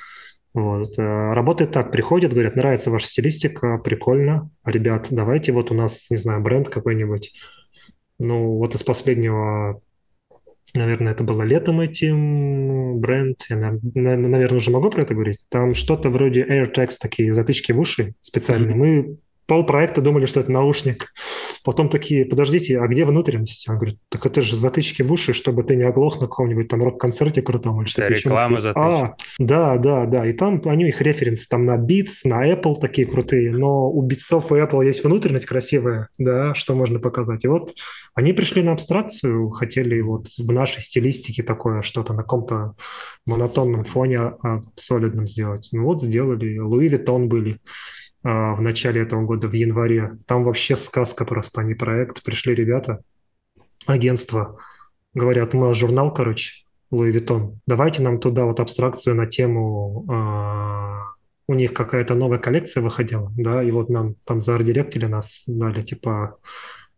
Вот. 0.53 0.87
Э, 0.97 1.33
работает 1.33 1.71
так, 1.71 1.91
приходят, 1.91 2.33
говорят, 2.33 2.55
нравится 2.55 2.91
ваша 2.91 3.07
стилистика, 3.07 3.77
прикольно, 3.79 4.49
ребят, 4.65 5.07
давайте 5.09 5.51
вот 5.51 5.71
у 5.71 5.73
нас, 5.73 6.09
не 6.09 6.17
знаю, 6.17 6.41
бренд 6.41 6.69
какой-нибудь, 6.69 7.33
ну, 8.19 8.57
вот 8.57 8.75
из 8.75 8.83
последнего, 8.83 9.81
наверное, 10.75 11.13
это 11.13 11.23
было 11.23 11.41
летом 11.41 11.79
этим, 11.81 12.99
бренд, 12.99 13.43
я, 13.49 13.57
наверное, 13.95 14.57
уже 14.57 14.69
могу 14.69 14.91
про 14.91 15.01
это 15.01 15.15
говорить, 15.15 15.45
там 15.49 15.73
что-то 15.73 16.09
вроде 16.11 16.43
AirTags, 16.43 16.97
такие 17.01 17.33
затычки 17.33 17.71
в 17.71 17.79
уши 17.79 18.13
специальные, 18.19 18.75
мы 18.75 19.17
пол 19.45 19.65
проекта 19.65 20.01
думали, 20.01 20.25
что 20.25 20.39
это 20.39 20.51
наушник. 20.51 21.13
Потом 21.63 21.89
такие, 21.89 22.25
подождите, 22.25 22.79
а 22.79 22.87
где 22.87 23.05
внутренности? 23.05 23.69
Он 23.69 23.77
говорит, 23.77 23.97
так 24.09 24.25
это 24.25 24.41
же 24.41 24.55
затычки 24.55 25.01
в 25.01 25.11
уши, 25.11 25.33
чтобы 25.33 25.63
ты 25.63 25.75
не 25.77 25.83
оглох 25.83 26.19
на 26.19 26.27
каком-нибудь 26.27 26.67
там 26.67 26.83
рок-концерте 26.83 27.41
крутом 27.41 27.81
или 27.81 27.87
что-то 27.87 28.11
еще. 28.11 28.29
реклама 28.29 28.59
затычек. 28.59 28.75
А, 28.81 29.15
да, 29.39 29.77
да, 29.77 30.05
да. 30.05 30.27
И 30.27 30.33
там 30.33 30.61
они, 30.65 30.89
их 30.89 31.01
референсы 31.01 31.47
там 31.47 31.65
на 31.65 31.77
Beats, 31.77 32.25
на 32.25 32.51
Apple 32.51 32.75
такие 32.79 33.07
крутые, 33.07 33.51
но 33.51 33.89
у 33.89 34.05
Beatsов 34.05 34.47
и 34.51 34.61
Apple 34.61 34.85
есть 34.85 35.03
внутренность 35.05 35.45
красивая, 35.45 36.09
да, 36.17 36.53
что 36.53 36.75
можно 36.75 36.99
показать. 36.99 37.45
И 37.45 37.47
вот 37.47 37.73
они 38.13 38.33
пришли 38.33 38.61
на 38.61 38.73
абстракцию, 38.73 39.49
хотели 39.49 40.01
вот 40.01 40.27
в 40.27 40.51
нашей 40.51 40.81
стилистике 40.81 41.43
такое 41.43 41.81
что-то 41.81 42.13
на 42.13 42.23
каком-то 42.23 42.75
монотонном 43.25 43.85
фоне 43.85 44.19
а, 44.19 44.61
солидном 44.75 45.27
сделать. 45.27 45.69
Ну 45.71 45.83
вот 45.85 46.01
сделали. 46.01 46.57
Louis 46.57 46.87
Vuitton 46.89 47.29
были. 47.29 47.59
А, 48.23 48.55
в 48.55 48.61
начале 48.61 49.01
этого 49.01 49.23
года, 49.25 49.47
в 49.47 49.53
январе. 49.53 50.17
Там 50.25 50.43
вообще 50.43 50.75
сказка 50.75 51.25
просто, 51.25 51.61
а 51.61 51.63
не 51.63 51.73
проект. 51.73 52.23
Пришли 52.23 52.55
ребята, 52.55 53.01
агентство, 53.85 54.59
говорят, 55.13 55.53
мы 55.53 55.73
журнал, 55.73 56.13
короче, 56.13 56.65
Louis 56.89 57.11
Vuitton, 57.11 57.59
давайте 57.67 58.01
нам 58.01 58.19
туда 58.19 58.45
вот 58.45 58.59
абстракцию 58.59 59.15
на 59.15 59.25
тему 59.25 60.05
э, 60.09 60.83
у 61.47 61.53
них 61.53 61.73
какая-то 61.73 62.15
новая 62.15 62.37
коллекция 62.39 62.81
выходила, 62.81 63.31
да, 63.35 63.63
и 63.63 63.71
вот 63.71 63.89
нам 63.89 64.15
там 64.25 64.41
заарт-директили 64.41 65.05
нас 65.05 65.43
дали, 65.47 65.81
типа, 65.81 66.37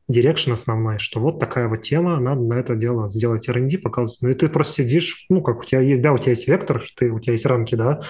direction 0.08 0.52
основной, 0.52 1.00
что 1.00 1.20
вот 1.20 1.40
такая 1.40 1.68
вот 1.68 1.82
тема, 1.82 2.20
надо 2.20 2.42
на 2.42 2.54
это 2.56 2.76
дело 2.76 3.10
сделать 3.10 3.48
R&D, 3.50 3.80
показывать. 3.80 4.22
Ну 4.22 4.30
и 4.30 4.34
ты 4.34 4.50
просто 4.50 4.84
сидишь, 4.84 5.26
ну 5.30 5.42
как 5.42 5.60
у 5.60 5.64
тебя 5.64 5.82
есть, 5.82 6.02
да, 6.02 6.14
у 6.14 6.18
тебя 6.18 6.32
есть 6.32 6.48
вектор, 6.48 6.84
ты, 6.96 7.10
у 7.10 7.20
тебя 7.20 7.34
есть 7.34 7.46
рамки, 7.46 7.76
да, 7.76 8.02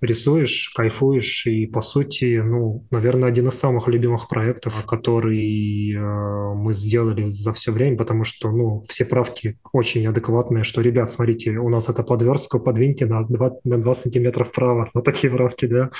рисуешь, 0.00 0.72
кайфуешь, 0.74 1.46
и 1.46 1.66
по 1.66 1.80
сути, 1.80 2.40
ну, 2.42 2.86
наверное, 2.90 3.28
один 3.28 3.48
из 3.48 3.58
самых 3.58 3.88
любимых 3.88 4.28
проектов, 4.28 4.84
который 4.86 5.94
э, 5.94 6.54
мы 6.54 6.72
сделали 6.74 7.24
за 7.24 7.52
все 7.52 7.70
время, 7.70 7.96
потому 7.96 8.24
что, 8.24 8.50
ну, 8.50 8.84
все 8.88 9.04
правки 9.04 9.58
очень 9.72 10.06
адекватные, 10.06 10.64
что, 10.64 10.80
ребят, 10.80 11.10
смотрите, 11.10 11.52
у 11.52 11.68
нас 11.68 11.88
это 11.88 12.02
подверстка, 12.02 12.58
подвиньте 12.58 13.06
на 13.06 13.24
2, 13.24 13.50
на 13.64 13.78
2 13.78 13.94
сантиметра 13.94 14.44
вправо, 14.44 14.90
на 14.94 15.02
такие 15.02 15.32
правки, 15.32 15.66
да, 15.66 15.90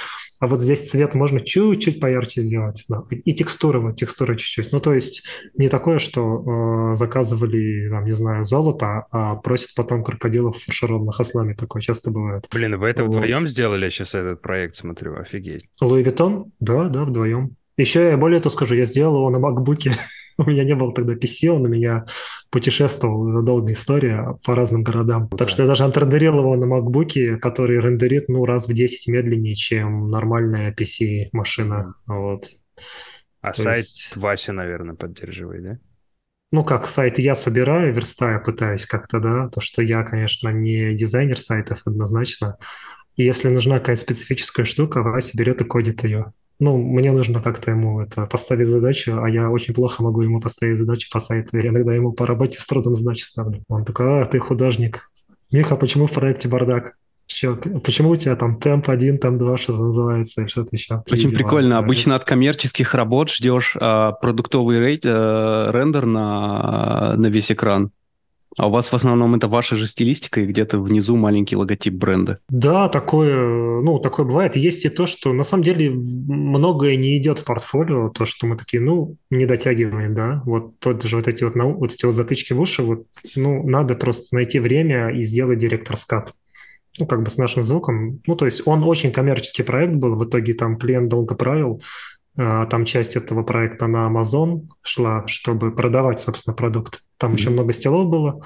а 0.41 0.47
вот 0.47 0.61
здесь 0.61 0.91
цвет 0.91 1.15
можно 1.15 1.41
чуть-чуть 1.41 2.01
поярче 2.01 2.43
сделать, 2.43 2.85
да, 2.89 3.05
и 3.11 3.33
текстуры, 3.35 3.81
вот 3.81 3.97
текстуры 3.97 4.37
чуть-чуть, 4.37 4.73
ну, 4.73 4.81
то 4.81 4.95
есть 4.95 5.25
не 5.55 5.69
такое, 5.69 5.99
что 5.99 6.93
э, 6.93 6.95
заказывали, 6.95 7.89
там, 7.91 8.05
не 8.05 8.13
знаю, 8.13 8.45
золото, 8.45 9.07
а 9.11 9.37
просят 9.37 9.71
потом 9.77 10.05
крокодилов 10.05 10.59
фаршированных 10.59 11.19
ослами. 11.19 11.55
Такое 11.55 11.83
часто 11.83 12.11
бывает. 12.11 12.47
Блин, 12.53 12.77
вы 12.77 12.89
это 12.89 13.05
вот. 13.05 13.15
вдвоем 13.15 13.47
сделали 13.47 13.89
сейчас 13.89 14.15
этот 14.15 14.43
проект, 14.43 14.77
смотрю, 14.77 15.17
офигеть. 15.17 15.69
Louis 15.81 16.03
Vuitton? 16.03 16.53
Да, 16.61 16.89
да, 16.89 17.05
вдвоем. 17.05 17.57
Еще 17.77 18.11
я 18.11 18.17
более 18.17 18.41
то 18.41 18.51
скажу, 18.51 18.75
я 18.75 18.85
сделал 18.85 19.17
его 19.17 19.31
на 19.31 19.39
макбуке. 19.39 19.93
у 20.39 20.45
меня 20.45 20.65
не 20.65 20.75
было 20.75 20.93
тогда 20.93 21.15
PC, 21.15 21.49
он 21.49 21.65
у 21.65 21.69
меня 21.69 22.05
путешествовал, 22.51 23.29
это 23.31 23.43
долгая 23.43 23.75
история, 23.75 24.39
по 24.45 24.55
разным 24.55 24.83
городам. 24.83 25.29
Да. 25.31 25.37
Так 25.37 25.49
что 25.49 25.63
я 25.63 25.69
даже 25.69 25.85
отрендерил 25.85 26.39
его 26.39 26.57
на 26.57 26.67
макбуке, 26.67 27.37
который 27.37 27.81
рендерит, 27.81 28.29
ну, 28.29 28.45
раз 28.45 28.69
в 28.69 28.73
10 28.73 29.09
медленнее, 29.09 29.55
чем 29.55 30.11
нормальная 30.11 30.75
PC-машина. 30.75 31.95
Вот. 32.07 32.45
А 33.43 33.53
То 33.53 33.63
сайт 33.63 33.79
есть... 33.79 34.17
Вася, 34.17 34.53
наверное, 34.53 34.95
поддерживает, 34.95 35.63
да? 35.63 35.79
Ну, 36.53 36.65
как 36.65 36.87
сайт 36.87 37.19
я 37.19 37.35
собираю, 37.35 37.93
верстаю, 37.93 38.43
пытаюсь 38.43 38.87
как-то, 38.87 39.21
да, 39.21 39.49
то, 39.49 39.61
что 39.61 39.83
я, 39.83 40.05
конечно, 40.05 40.49
не 40.51 40.95
дизайнер 40.95 41.41
сайтов 41.41 41.81
однозначно. 41.85 42.57
И 43.17 43.25
если 43.25 43.49
нужна 43.49 43.79
какая-то 43.79 44.03
специфическая 44.03 44.65
штука, 44.65 45.03
Вася 45.03 45.37
берет 45.37 45.61
и 45.61 45.65
кодит 45.65 46.05
ее. 46.05 46.33
Ну, 46.59 46.77
мне 46.77 47.11
нужно 47.11 47.43
как-то 47.43 47.73
ему 47.73 48.01
это 48.01 48.27
поставить 48.27 48.69
задачу, 48.69 49.21
а 49.21 49.29
я 49.29 49.51
очень 49.51 49.75
плохо 49.75 50.03
могу 50.03 50.23
ему 50.23 50.41
поставить 50.41 50.79
задачу 50.79 51.09
по 51.11 51.19
сайту. 51.19 51.57
Я 51.57 51.71
иногда 51.71 51.95
ему 51.95 52.13
по 52.13 52.27
работе 52.27 52.61
с 52.61 52.67
трудом 52.67 52.95
задачи 52.95 53.23
ставлю. 53.23 53.65
Он 53.69 53.85
такой, 53.85 54.23
а, 54.23 54.25
ты 54.27 54.39
художник. 54.39 55.11
Миха, 55.51 55.75
почему 55.75 56.07
в 56.07 56.13
проекте 56.13 56.49
бардак? 56.49 56.97
Че, 57.26 57.55
почему 57.55 58.11
у 58.11 58.17
тебя 58.17 58.37
там 58.37 58.59
темп 58.59 58.91
один, 58.91 59.19
темп 59.19 59.38
два, 59.38 59.57
что-то 59.57 59.85
называется, 59.85 60.43
и 60.43 60.49
что-то 60.49 60.71
еще? 60.73 61.02
Очень 61.11 61.31
Видимо, 61.31 61.35
прикольно. 61.35 61.71
Да. 61.71 61.79
Обычно 61.79 62.14
от 62.14 62.25
коммерческих 62.25 62.95
работ 62.95 63.31
ждешь 63.31 63.76
а, 63.81 64.12
продуктовый 64.12 64.81
рейд, 64.81 65.02
а, 65.05 65.71
рендер 65.73 66.07
на, 66.07 67.14
на 67.17 67.26
весь 67.26 67.50
экран. 67.50 67.91
А 68.59 68.69
у 68.69 68.71
вас 68.71 68.93
в 68.93 68.95
основном 68.95 69.35
это 69.35 69.49
ваша 69.49 69.76
же 69.76 69.87
стилистика 69.87 70.41
и 70.41 70.47
где-то 70.47 70.79
внизу 70.79 71.17
маленький 71.17 71.57
логотип 71.57 71.95
бренда. 71.95 72.38
Да, 72.50 72.88
такое, 72.88 73.81
ну, 73.81 73.99
такое 73.99 74.26
бывает. 74.26 74.57
Есть 74.57 74.85
и 74.85 74.91
то, 74.91 75.07
что 75.07 75.33
на 75.33 75.43
самом 75.43 75.64
деле 75.64 75.91
многое 75.91 76.97
не 76.97 77.17
идет 77.17 77.38
в 77.38 77.45
портфолио, 77.45 78.11
то, 78.11 78.26
что 78.26 78.47
мы 78.47 78.57
такие, 78.57 78.83
ну, 78.83 79.17
не 79.31 79.47
дотягиваем, 79.47 80.14
да. 80.14 80.43
Вот 80.45 80.79
тот 80.81 81.02
же 81.02 81.17
вот 81.17 81.29
эти 81.29 81.45
вот, 81.45 81.55
вот 81.55 81.95
эти 81.95 82.05
вот 82.05 82.14
затычки 82.14 82.52
в 82.52 82.61
уши, 82.61 82.83
вот, 82.83 83.07
ну, 83.37 83.67
надо 83.67 83.95
просто 83.95 84.35
найти 84.37 84.59
время 84.59 85.09
и 85.09 85.23
сделать 85.23 85.59
директор 85.59 85.97
скат 85.97 86.35
ну, 86.99 87.07
как 87.07 87.23
бы 87.23 87.31
с 87.31 87.39
нашим 87.39 87.63
звуком. 87.63 88.21
Ну, 88.27 88.37
то 88.37 88.47
есть 88.47 88.67
он 88.67 88.83
очень 88.85 89.13
коммерческий 89.13 89.63
проект 89.63 89.95
был, 89.95 90.17
в 90.17 90.25
итоге 90.25 90.55
там 90.55 90.77
клиент 90.77 91.09
долго 91.09 91.35
правил, 91.35 91.81
а, 92.37 92.67
там 92.67 92.85
часть 92.85 93.17
этого 93.17 93.43
проекта 93.43 93.87
на 93.87 94.09
Amazon 94.11 94.63
шла, 94.83 95.27
чтобы 95.27 95.75
продавать, 95.75 96.21
собственно, 96.21 96.55
продукт. 96.55 97.03
Там 97.23 97.33
mm-hmm. 97.33 97.37
еще 97.37 97.50
много 97.50 97.73
стилов 97.73 98.09
было 98.09 98.43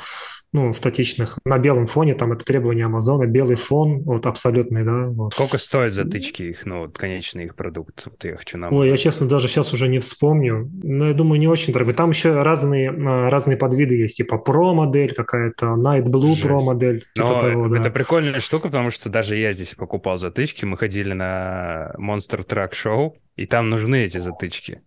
ну, 0.56 0.73
статичных. 0.73 1.38
На 1.45 1.59
белом 1.59 1.87
фоне, 1.87 2.14
там 2.14 2.33
это 2.33 2.45
требование 2.45 2.87
Амазона, 2.87 3.26
белый 3.26 3.56
фон, 3.56 4.02
вот 4.04 4.26
абсолютный, 4.26 4.85
да. 4.85 5.09
Вот. 5.09 5.33
Сколько 5.35 5.59
стоят 5.59 5.92
затычки 5.92 6.45
их, 6.45 6.64
ну, 6.64 6.83
вот, 6.83 6.97
конечный 6.97 7.45
их 7.45 7.54
продукт? 7.54 8.04
Вот 8.06 8.25
я 8.25 8.37
хочу 8.37 8.56
нам... 8.56 8.73
Ой, 8.73 8.88
я, 8.88 8.97
честно, 8.97 9.28
даже 9.28 9.49
сейчас 9.49 9.75
уже 9.75 9.88
не 9.88 9.99
вспомню. 9.99 10.71
Но 10.83 11.09
я 11.09 11.14
думаю, 11.14 11.38
не 11.38 11.47
очень 11.47 11.73
дорогой. 11.73 11.95
Там 11.95 12.11
еще 12.11 12.42
разные, 12.42 12.90
а, 12.90 13.28
разные 13.28 13.59
подвиды 13.59 13.97
есть, 13.97 14.16
типа 14.16 14.42
Pro 14.45 14.73
модель 14.73 15.12
какая-то, 15.12 15.66
Night 15.66 16.04
Blue 16.04 16.35
Жесть. 16.35 16.45
Pro 16.47 16.62
модель. 16.62 17.04
Типа 17.14 17.28
Но 17.28 17.40
того, 17.40 17.68
да. 17.68 17.80
это 17.80 17.90
прикольная 17.90 18.40
штука, 18.40 18.68
потому 18.68 18.90
что 18.90 19.11
даже 19.11 19.37
я 19.37 19.52
здесь 19.52 19.75
покупал 19.75 20.16
затычки, 20.16 20.64
мы 20.64 20.78
ходили 20.78 21.12
на 21.12 21.92
Monster 21.99 22.47
Truck 22.47 22.71
Show, 22.73 23.12
и 23.37 23.47
там 23.47 23.68
нужны 23.68 24.04
эти 24.04 24.18
затычки. 24.18 24.80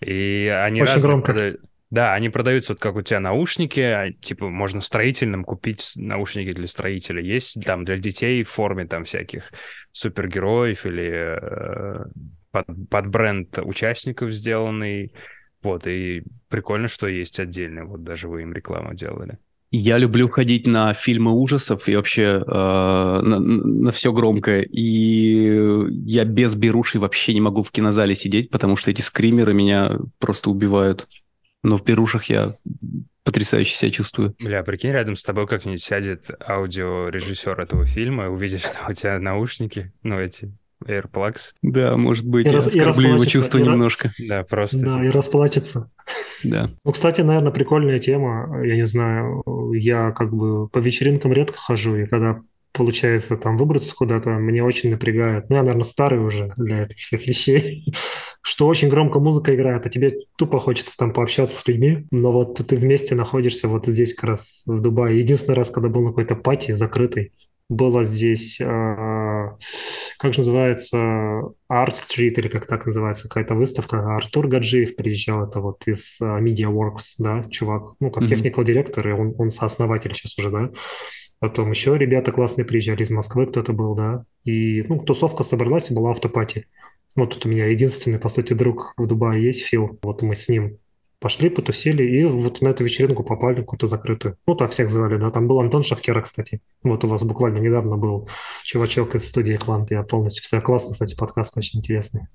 И 0.00 0.52
они 0.54 0.82
Очень 0.82 0.92
разные 0.94 1.08
громко. 1.08 1.56
Да, 1.92 2.14
они 2.14 2.30
продаются 2.30 2.72
вот 2.72 2.80
как 2.80 2.96
у 2.96 3.02
тебя 3.02 3.20
наушники, 3.20 3.80
а, 3.80 4.10
типа 4.12 4.48
можно 4.48 4.80
строительным 4.80 5.44
купить 5.44 5.92
наушники 5.96 6.54
для 6.54 6.66
строителя. 6.66 7.20
Есть 7.20 7.62
там 7.66 7.84
для 7.84 7.98
детей 7.98 8.42
в 8.42 8.48
форме 8.48 8.86
там 8.86 9.04
всяких 9.04 9.52
супергероев 9.92 10.86
или 10.86 11.36
э, 11.38 12.04
под, 12.50 12.66
под 12.88 13.06
бренд 13.08 13.58
участников 13.58 14.30
сделанный. 14.30 15.12
Вот, 15.62 15.86
и 15.86 16.22
прикольно, 16.48 16.88
что 16.88 17.08
есть 17.08 17.38
отдельно. 17.38 17.84
Вот 17.84 18.02
даже 18.02 18.26
вы 18.26 18.40
им 18.40 18.54
рекламу 18.54 18.94
делали. 18.94 19.36
Я 19.70 19.98
люблю 19.98 20.30
ходить 20.30 20.66
на 20.66 20.94
фильмы 20.94 21.32
ужасов 21.32 21.90
и 21.90 21.96
вообще 21.96 22.22
э, 22.22 22.40
на, 22.46 23.38
на 23.38 23.90
все 23.90 24.14
громкое. 24.14 24.62
И 24.62 25.90
я 26.06 26.24
без 26.24 26.54
беруши 26.54 26.98
вообще 26.98 27.34
не 27.34 27.42
могу 27.42 27.62
в 27.62 27.70
кинозале 27.70 28.14
сидеть, 28.14 28.48
потому 28.48 28.76
что 28.76 28.90
эти 28.90 29.02
скримеры 29.02 29.52
меня 29.52 29.98
просто 30.18 30.48
убивают. 30.48 31.06
Но 31.62 31.76
в 31.76 31.84
берушах 31.84 32.24
я 32.24 32.56
потрясающе 33.24 33.74
себя 33.74 33.90
чувствую. 33.90 34.34
Бля, 34.40 34.62
прикинь, 34.62 34.90
рядом 34.90 35.16
с 35.16 35.22
тобой 35.22 35.46
как-нибудь 35.46 35.82
сядет 35.82 36.30
аудиорежиссер 36.40 37.60
этого 37.60 37.86
фильма 37.86 38.24
и 38.24 38.28
увидит, 38.28 38.60
что 38.62 38.90
у 38.90 38.92
тебя 38.92 39.18
наушники, 39.18 39.92
ну, 40.02 40.18
эти 40.18 40.52
AirPlugs. 40.84 41.52
Да, 41.62 41.96
может 41.96 42.26
быть, 42.26 42.46
и 42.46 42.48
я 42.50 42.56
рас, 42.56 42.66
оскорблю 42.66 43.14
его 43.14 43.24
чувство 43.24 43.58
и 43.58 43.62
немножко. 43.62 44.10
Да, 44.28 44.42
просто. 44.42 44.80
Да, 44.80 44.94
типа... 44.94 45.04
и 45.04 45.08
расплачется. 45.10 45.90
Да. 46.42 46.70
Ну, 46.84 46.92
кстати, 46.92 47.20
наверное, 47.20 47.52
прикольная 47.52 48.00
тема. 48.00 48.60
Я 48.64 48.74
не 48.74 48.86
знаю, 48.86 49.42
я 49.74 50.10
как 50.10 50.34
бы 50.34 50.68
по 50.68 50.78
вечеринкам 50.78 51.32
редко 51.32 51.58
хожу, 51.58 51.96
и 51.96 52.06
когда 52.06 52.40
получается 52.72 53.36
там 53.36 53.56
выбраться 53.56 53.94
куда-то, 53.94 54.30
мне 54.30 54.64
очень 54.64 54.90
напрягает. 54.90 55.48
Ну, 55.50 55.56
я, 55.56 55.62
наверное, 55.62 55.84
старый 55.84 56.20
уже 56.20 56.52
для 56.56 56.84
этих 56.84 56.96
всех 56.96 57.26
вещей, 57.26 57.92
что 58.42 58.66
очень 58.66 58.88
громко 58.88 59.20
музыка 59.20 59.54
играет, 59.54 59.86
а 59.86 59.88
тебе 59.88 60.14
тупо 60.36 60.58
хочется 60.60 60.96
там 60.96 61.12
пообщаться 61.12 61.58
с 61.58 61.66
людьми, 61.66 62.06
но 62.10 62.32
вот 62.32 62.54
ты 62.66 62.76
вместе 62.76 63.14
находишься 63.14 63.68
вот 63.68 63.86
здесь 63.86 64.14
как 64.14 64.30
раз 64.30 64.64
в 64.66 64.80
Дубае. 64.80 65.18
Единственный 65.18 65.54
раз, 65.54 65.70
когда 65.70 65.88
был 65.88 66.02
на 66.02 66.08
какой-то 66.08 66.34
пати 66.34 66.72
закрытый, 66.72 67.32
было 67.68 68.04
здесь, 68.04 68.60
э, 68.60 68.64
как 70.18 70.34
же 70.34 70.40
называется, 70.40 70.96
Art 71.70 71.94
Street, 71.94 72.34
или 72.34 72.48
как 72.48 72.66
так 72.66 72.86
называется, 72.86 73.28
какая-то 73.28 73.54
выставка. 73.54 74.14
Артур 74.14 74.48
Гаджиев 74.48 74.94
приезжал, 74.96 75.48
это 75.48 75.60
вот 75.60 75.86
из 75.86 76.20
uh, 76.20 76.40
MediaWorks, 76.40 77.14
да, 77.18 77.44
чувак, 77.50 77.94
ну, 78.00 78.10
как 78.10 78.24
mm-hmm. 78.24 78.28
техникал 78.28 78.64
директор, 78.64 79.08
и 79.08 79.12
он, 79.12 79.34
он 79.38 79.50
сооснователь 79.50 80.14
сейчас 80.14 80.38
уже, 80.38 80.50
да. 80.50 80.70
Потом 81.42 81.72
еще 81.72 81.98
ребята 81.98 82.30
классные 82.30 82.64
приезжали 82.64 83.02
из 83.02 83.10
Москвы, 83.10 83.48
кто-то 83.48 83.72
был, 83.72 83.96
да. 83.96 84.24
И, 84.44 84.84
ну, 84.84 85.00
тусовка 85.00 85.42
собралась, 85.42 85.90
и 85.90 85.94
была 85.94 86.12
автопати. 86.12 86.68
Вот 87.16 87.34
тут 87.34 87.46
у 87.46 87.48
меня 87.48 87.66
единственный, 87.66 88.20
по 88.20 88.28
сути, 88.28 88.52
друг 88.52 88.94
в 88.96 89.08
Дубае 89.08 89.42
есть, 89.42 89.64
Фил. 89.64 89.98
Вот 90.04 90.22
мы 90.22 90.36
с 90.36 90.48
ним 90.48 90.78
пошли, 91.18 91.50
потусили, 91.50 92.04
и 92.04 92.24
вот 92.24 92.62
на 92.62 92.68
эту 92.68 92.84
вечеринку 92.84 93.24
попали 93.24 93.56
какую-то 93.56 93.88
закрытую. 93.88 94.36
Ну, 94.46 94.54
так 94.54 94.70
всех 94.70 94.88
звали, 94.88 95.16
да. 95.16 95.30
Там 95.30 95.48
был 95.48 95.58
Антон 95.58 95.82
Шахкера, 95.82 96.20
кстати. 96.20 96.60
Вот 96.84 97.02
у 97.02 97.08
вас 97.08 97.24
буквально 97.24 97.58
недавно 97.58 97.96
был 97.96 98.28
чувачок 98.62 99.16
из 99.16 99.26
студии 99.28 99.54
Квант. 99.54 99.90
Я 99.90 100.04
полностью... 100.04 100.44
Все 100.44 100.60
классно, 100.60 100.92
кстати, 100.92 101.16
подкаст 101.16 101.58
очень 101.58 101.80
интересный. 101.80 102.28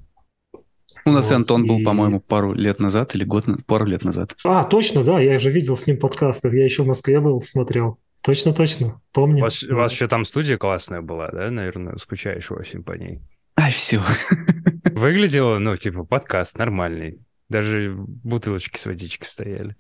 У 1.06 1.12
нас 1.12 1.30
вот, 1.30 1.36
Антон 1.38 1.64
и... 1.64 1.70
был, 1.70 1.82
по-моему, 1.82 2.20
пару 2.20 2.52
лет 2.52 2.82
назад 2.82 3.16
или 3.16 3.24
год, 3.24 3.46
пару 3.68 3.86
лет 3.86 4.04
назад. 4.04 4.36
А, 4.44 4.66
точно, 4.66 5.06
да, 5.06 5.22
я 5.22 5.40
же 5.40 5.50
видел 5.50 5.78
с 5.78 5.88
ним 5.88 5.98
подкасты, 5.98 6.54
я 6.54 6.66
еще 6.66 6.84
в 6.84 6.88
Москве 6.88 7.22
был, 7.22 7.42
смотрел. 7.42 8.00
Точно, 8.22 8.54
точно, 8.54 9.02
помню. 9.12 9.40
У 9.40 9.42
вас, 9.42 9.64
у 9.64 9.76
вас 9.76 9.92
еще 9.92 10.08
там 10.08 10.26
студия 10.26 10.58
классная 10.58 11.02
была, 11.02 11.30
да, 11.30 11.50
наверное, 11.50 11.96
скучаешь 11.98 12.52
очень 12.52 12.84
по 12.84 12.94
ней. 12.94 13.22
А, 13.56 13.70
все. 13.70 14.02
Выглядело, 14.84 15.60
ну, 15.60 15.76
типа, 15.76 16.04
подкаст 16.04 16.58
нормальный. 16.58 17.20
Даже 17.50 17.94
бутылочки 17.98 18.78
с 18.78 18.86
водичкой 18.86 19.28
стояли. 19.28 19.76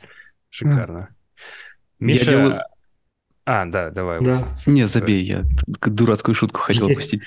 Шикарно. 0.50 1.10
Миша... 2.00 2.26
Я 2.26 2.32
делаю... 2.32 2.62
А, 3.46 3.66
да, 3.66 3.92
давай. 3.92 4.22
Да. 4.22 4.48
Не, 4.66 4.88
забей, 4.88 5.24
я 5.24 5.46
дурацкую 5.68 6.36
шутку 6.36 6.60
хотел 6.60 6.90
пустить. 6.94 7.22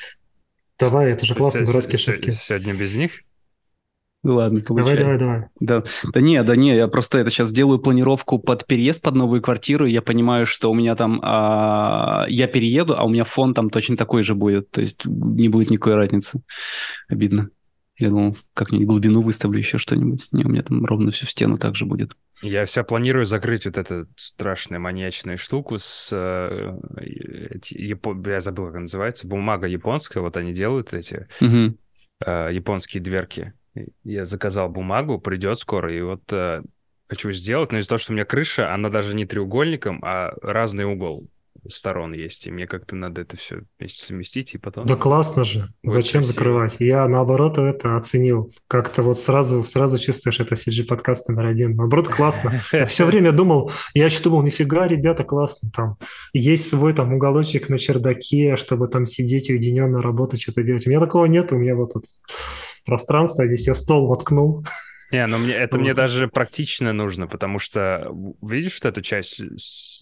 Давай, 0.79 1.13
это 1.13 1.27
же 1.27 1.35
классно, 1.35 1.65
дурацкие 1.65 1.99
шутки. 1.99 2.31
Сегодня 2.31 2.75
без 2.75 2.95
них? 2.95 3.23
Ладно, 4.23 4.61
получай. 4.61 4.99
Давай, 4.99 5.19
давай, 5.19 5.19
давай. 5.19 5.49
Да, 5.61 5.85
да 6.13 6.21
не, 6.21 6.43
да 6.43 6.55
не, 6.55 6.77
я 6.77 6.89
просто 6.89 7.19
это 7.19 7.31
сейчас 7.31 7.53
делаю 7.53 7.79
планировку 7.79 8.39
под 8.39 8.67
переезд 8.67 9.01
под 9.01 9.15
новую 9.15 9.41
квартиру, 9.41 9.87
я 9.87 10.03
понимаю, 10.03 10.45
что 10.45 10.71
у 10.71 10.75
меня 10.75 10.95
там, 10.95 11.21
а, 11.23 12.27
я 12.29 12.47
перееду, 12.47 12.95
а 12.97 13.05
у 13.05 13.09
меня 13.09 13.25
фон 13.25 13.55
там 13.55 13.71
точно 13.71 13.97
такой 13.97 14.23
же 14.23 14.35
будет, 14.35 14.71
то 14.71 14.83
есть 14.83 15.07
не 15.07 15.49
будет 15.49 15.71
никакой 15.71 15.95
разницы. 15.95 16.43
Обидно. 17.09 17.49
Я 17.97 18.09
думал, 18.09 18.37
как-нибудь 18.55 18.87
глубину 18.87 19.21
выставлю 19.21 19.59
еще 19.59 19.77
что-нибудь. 19.77 20.27
Не, 20.33 20.45
у 20.45 20.49
меня 20.49 20.63
там 20.63 20.85
ровно 20.87 21.11
все 21.11 21.27
в 21.27 21.31
стену 21.31 21.59
также 21.59 21.85
будет. 21.85 22.13
Я 22.43 22.65
все 22.65 22.83
планирую 22.83 23.27
закрыть 23.27 23.67
вот 23.67 23.77
эту 23.77 24.07
страшную 24.17 24.81
маньячную 24.81 25.37
штуку 25.37 25.79
с... 25.79 26.09
Э, 26.11 26.79
япо... 27.69 28.17
Я 28.27 28.41
забыл, 28.41 28.67
как 28.67 28.77
она 28.77 28.83
называется. 28.83 29.29
Бумага 29.29 29.67
японская, 29.67 30.23
вот 30.23 30.39
они 30.39 30.55
делают 30.55 30.95
эти 30.95 31.29
угу. 31.43 31.77
э, 32.25 32.49
японские 32.53 33.03
дверки. 33.03 33.53
Я 34.05 34.25
заказал 34.25 34.69
бумагу, 34.69 35.19
придет 35.19 35.59
скоро, 35.59 35.93
и 35.95 36.01
вот 36.01 36.23
э, 36.33 36.63
хочу 37.09 37.33
сделать, 37.33 37.73
но 37.73 37.79
из-за 37.79 37.91
того, 37.91 37.99
что 37.99 38.13
у 38.13 38.15
меня 38.15 38.25
крыша, 38.25 38.73
она 38.73 38.89
даже 38.89 39.15
не 39.15 39.27
треугольником, 39.27 40.01
а 40.03 40.33
разный 40.43 40.85
угол 40.85 41.29
сторон 41.69 42.13
есть, 42.13 42.47
и 42.47 42.51
мне 42.51 42.67
как-то 42.67 42.97
надо 42.97 43.21
это 43.21 43.37
все 43.37 43.63
вместе 43.79 44.05
совместить, 44.05 44.55
и 44.55 44.59
потом... 44.59 44.87
Да 44.87 44.97
классно 44.97 45.45
же, 45.45 45.73
зачем 45.83 46.21
красиво. 46.21 46.25
закрывать? 46.25 46.77
Я, 46.79 47.07
наоборот, 47.07 47.59
это 47.59 47.97
оценил. 47.97 48.49
Как-то 48.67 49.03
вот 49.03 49.19
сразу, 49.19 49.63
сразу 49.65 49.99
чувствуешь, 49.99 50.41
это 50.41 50.55
CG-подкаст 50.55 51.29
номер 51.29 51.47
один. 51.47 51.77
Наоборот, 51.77 52.09
классно. 52.09 52.61
Я 52.73 52.87
все 52.87 53.05
время 53.05 53.33
думал, 53.33 53.71
я 53.95 54.07
еще 54.07 54.23
думал, 54.23 54.43
нифига, 54.43 54.89
ребята, 54.89 55.25
классно, 55.25 55.71
там 55.71 55.97
есть 56.33 56.69
свой 56.69 56.95
там 56.95 57.13
уголочек 57.13 57.69
на 57.69 57.79
чердаке, 57.79 58.57
чтобы 58.57 58.89
там 58.89 59.07
сидеть 59.07 59.51
уединенно, 59.51 60.01
работать, 60.01 60.41
что-то 60.41 60.63
делать. 60.63 60.87
У 60.87 60.91
меня 60.91 61.01
такого 61.01 61.27
нет, 61.27 61.53
у 61.53 61.57
меня 61.57 61.75
вот 61.75 61.93
тут 61.93 62.05
пространство, 62.85 63.47
здесь 63.47 63.67
я 63.67 63.75
стол 63.75 64.09
воткнул, 64.09 64.65
не, 65.13 65.27
ну 65.27 65.39
мне, 65.39 65.55
это 65.55 65.77
мне 65.77 65.93
даже 65.93 66.29
практично 66.29 66.93
нужно, 66.93 67.27
потому 67.27 67.59
что, 67.59 68.13
видишь 68.43 68.79
вот 68.81 68.91
эту 68.91 69.03
часть? 69.03 69.43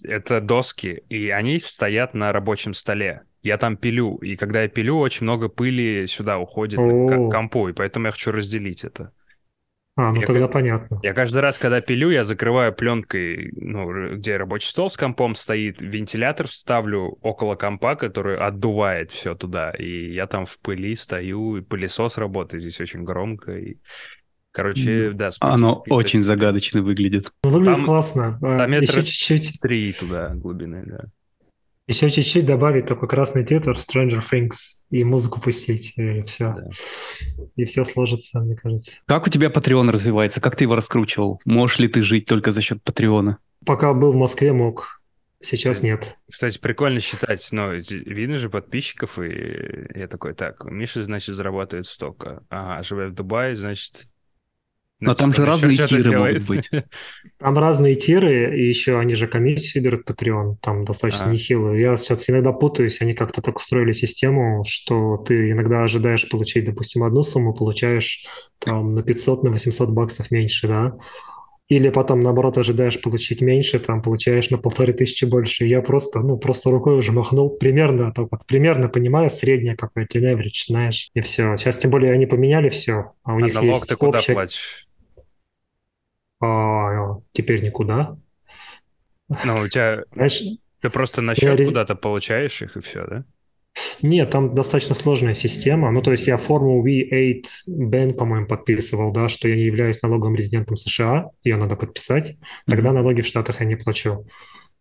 Это 0.05 0.41
доски, 0.41 1.03
и 1.09 1.31
они 1.31 1.59
стоят 1.59 2.13
на 2.13 2.31
рабочем 2.31 2.75
столе. 2.75 3.23
Я 3.43 3.57
там 3.57 3.77
пилю, 3.77 4.17
и 4.17 4.37
когда 4.37 4.63
я 4.63 4.69
пилю, 4.69 4.99
очень 4.99 5.25
много 5.25 5.49
пыли 5.49 6.07
сюда 6.07 6.39
уходит 6.39 6.79
к 6.79 7.31
компу, 7.31 7.69
и 7.69 7.73
поэтому 7.73 8.07
я 8.07 8.13
хочу 8.13 8.33
разделить 8.33 8.85
это. 8.85 9.13
А, 9.99 10.13
ну 10.13 10.21
я, 10.21 10.27
тогда 10.29 10.47
понятно. 10.47 11.01
Я 11.03 11.13
каждый 11.13 11.39
раз, 11.39 11.59
когда 11.59 11.81
пилю, 11.81 12.11
я 12.11 12.23
закрываю 12.23 12.73
пленкой, 12.73 13.51
ну, 13.57 14.15
где 14.15 14.37
рабочий 14.37 14.71
стол 14.71 14.91
с 14.91 14.97
компом 14.97 15.35
стоит, 15.35 15.83
вентилятор 15.83 16.47
вставлю 16.47 17.19
около 17.21 17.57
компа, 17.57 17.97
который 17.97 18.39
отдувает 18.39 19.11
все 19.11 19.35
туда, 19.35 19.73
и 19.73 20.13
я 20.13 20.29
там 20.29 20.45
в 20.45 20.61
пыли 20.61 20.95
стою, 20.95 21.57
и 21.57 21.63
пылесос 21.63 22.17
работает 22.17 22.63
здесь 22.63 22.81
очень 22.81 23.03
громко, 23.03 23.57
и 23.57 23.79
Короче, 24.53 25.11
да. 25.15 25.31
Оно 25.41 25.85
очень 25.89 26.23
загадочно 26.23 26.81
выглядит. 26.81 27.33
Ну, 27.45 27.51
выглядит 27.51 27.77
там, 27.77 27.85
классно. 27.85 28.39
А, 28.41 28.59
там 28.59 28.71
метра 28.71 29.01
Еще 29.01 29.03
чуть-чуть. 29.03 29.61
Три 29.61 29.93
туда 29.93 30.31
глубины, 30.35 30.85
да. 30.87 31.05
Еще 31.89 32.11
чуть-чуть 32.11 32.45
добавить 32.45 32.85
такой 32.85 33.09
красный 33.09 33.45
титр 33.45 33.73
Stranger 33.73 34.23
Things 34.23 34.85
и 34.91 35.05
музыку 35.05 35.41
пустить, 35.41 35.95
и 35.97 36.21
все. 36.23 36.55
Да. 36.55 36.69
И 37.57 37.65
все 37.65 37.85
сложится, 37.87 38.41
мне 38.41 38.57
кажется. 38.57 38.93
Как 39.07 39.27
у 39.27 39.31
тебя 39.31 39.49
Patreon 39.49 39.91
развивается? 39.91 40.43
Как 40.43 40.55
ты 40.55 40.65
его 40.65 40.77
раскручивал? 40.77 41.41
Можешь 41.47 41.79
ли 41.79 41.89
ты 41.89 42.03
жить 42.03 42.27
только 42.27 42.53
за 42.53 42.61
счет 42.61 42.83
Патреона? 42.83 43.39
Пока 43.65 43.95
был 43.95 44.13
в 44.13 44.17
Москве, 44.17 44.53
мог. 44.53 45.01
Сейчас 45.41 45.83
нет. 45.83 46.19
Кстати, 46.31 46.59
прикольно 46.59 47.01
считать, 47.01 47.49
но 47.53 47.73
видно 47.73 48.37
же 48.37 48.51
подписчиков, 48.51 49.19
и 49.19 49.89
я 49.95 50.09
такой, 50.09 50.35
так, 50.35 50.65
Миша, 50.65 51.03
значит, 51.05 51.35
зарабатывает 51.35 51.87
столько. 51.87 52.43
Ага, 52.51 52.83
живет 52.83 53.13
в 53.13 53.15
Дубае, 53.15 53.57
значит, 53.57 54.09
но 55.01 55.15
там 55.15 55.33
же 55.33 55.45
разные 55.45 55.77
тиры 55.77 56.19
могут 56.19 56.43
быть. 56.47 56.71
Там 57.39 57.57
разные 57.57 57.95
тиры, 57.95 58.59
и 58.59 58.67
еще 58.67 58.99
они 58.99 59.15
же 59.15 59.29
комиссию 59.29 59.85
берут 59.85 60.11
Patreon, 60.11 60.57
там 60.61 60.85
достаточно 60.85 61.27
а. 61.27 61.31
нехилую. 61.31 61.79
Я 61.79 61.97
сейчас 61.97 62.29
иногда 62.29 62.51
путаюсь, 62.51 63.01
они 63.01 63.15
как-то 63.15 63.41
так 63.41 63.59
устроили 63.59 63.93
систему, 63.93 64.65
что 64.67 65.19
ты 65.19 65.53
иногда 65.53 65.85
ожидаешь 65.85 66.29
получить, 66.29 66.65
допустим, 66.65 67.05
одну 67.05 67.23
сумму, 67.23 67.55
получаешь 67.55 68.27
там 68.59 68.95
на 68.95 69.05
500, 69.05 69.45
на 69.45 69.51
800 69.51 69.91
баксов 69.91 70.33
меньше, 70.33 70.67
да, 70.67 70.97
или 71.69 71.91
потом, 71.91 72.23
наоборот, 72.23 72.57
ожидаешь 72.57 73.01
получить 73.01 73.43
меньше, 73.43 73.79
там, 73.79 74.01
получаешь 74.01 74.49
на 74.49 74.57
полторы 74.57 74.95
тысячи 74.95 75.27
больше. 75.27 75.67
Я 75.67 75.83
просто, 75.83 76.21
ну, 76.21 76.39
просто 76.39 76.71
рукой 76.71 76.97
уже 76.97 77.13
махнул. 77.13 77.51
Примерно, 77.51 78.11
так 78.11 78.29
вот, 78.31 78.47
примерно 78.47 78.89
понимаю, 78.89 79.29
среднее 79.29 79.77
какое-то, 79.77 80.19
average, 80.19 80.67
знаешь, 80.67 81.11
и 81.13 81.21
все. 81.21 81.57
Сейчас, 81.59 81.79
тем 81.79 81.91
более, 81.91 82.13
они 82.13 82.25
поменяли 82.25 82.71
все, 82.71 83.13
а 83.23 83.35
у 83.35 83.37
а 83.37 83.43
них 83.43 83.63
есть 83.63 83.87
ты 83.87 83.97
куда 83.97 84.19
общая... 84.19 84.33
платишь? 84.33 84.88
А, 86.41 87.19
теперь 87.33 87.63
никуда. 87.63 88.17
Ну, 89.45 89.61
у 89.61 89.69
тебя... 89.69 90.05
Знаешь, 90.13 90.43
ты 90.81 90.91
просто 90.91 91.23
на 91.23 91.35
счет 91.35 91.59
я... 91.59 91.67
куда-то 91.67 91.95
получаешь 91.95 92.63
их, 92.63 92.77
и 92.77 92.81
все, 92.81 93.07
да? 93.07 93.25
Нет, 94.03 94.31
там 94.31 94.55
достаточно 94.55 94.95
сложная 94.95 95.35
система. 95.35 95.91
Ну, 95.91 96.03
то 96.03 96.11
есть 96.11 96.27
я 96.27 96.37
форму 96.37 96.85
V8 96.87 97.43
Ben, 97.69 98.13
по-моему, 98.13 98.47
подписывал, 98.47 99.13
да, 99.13 99.29
что 99.29 99.49
я 99.49 99.57
не 99.57 99.65
являюсь 99.65 100.03
налоговым 100.03 100.37
резидентом 100.37 100.77
США, 100.77 101.31
ее 101.43 101.57
надо 101.57 101.77
подписать. 101.77 102.37
Тогда 102.67 102.91
mm-hmm. 102.91 102.95
налоги 102.95 103.21
в 103.21 103.27
Штатах 103.27 103.61
я 103.61 103.67
не 103.67 103.77
плачу. 103.77 104.27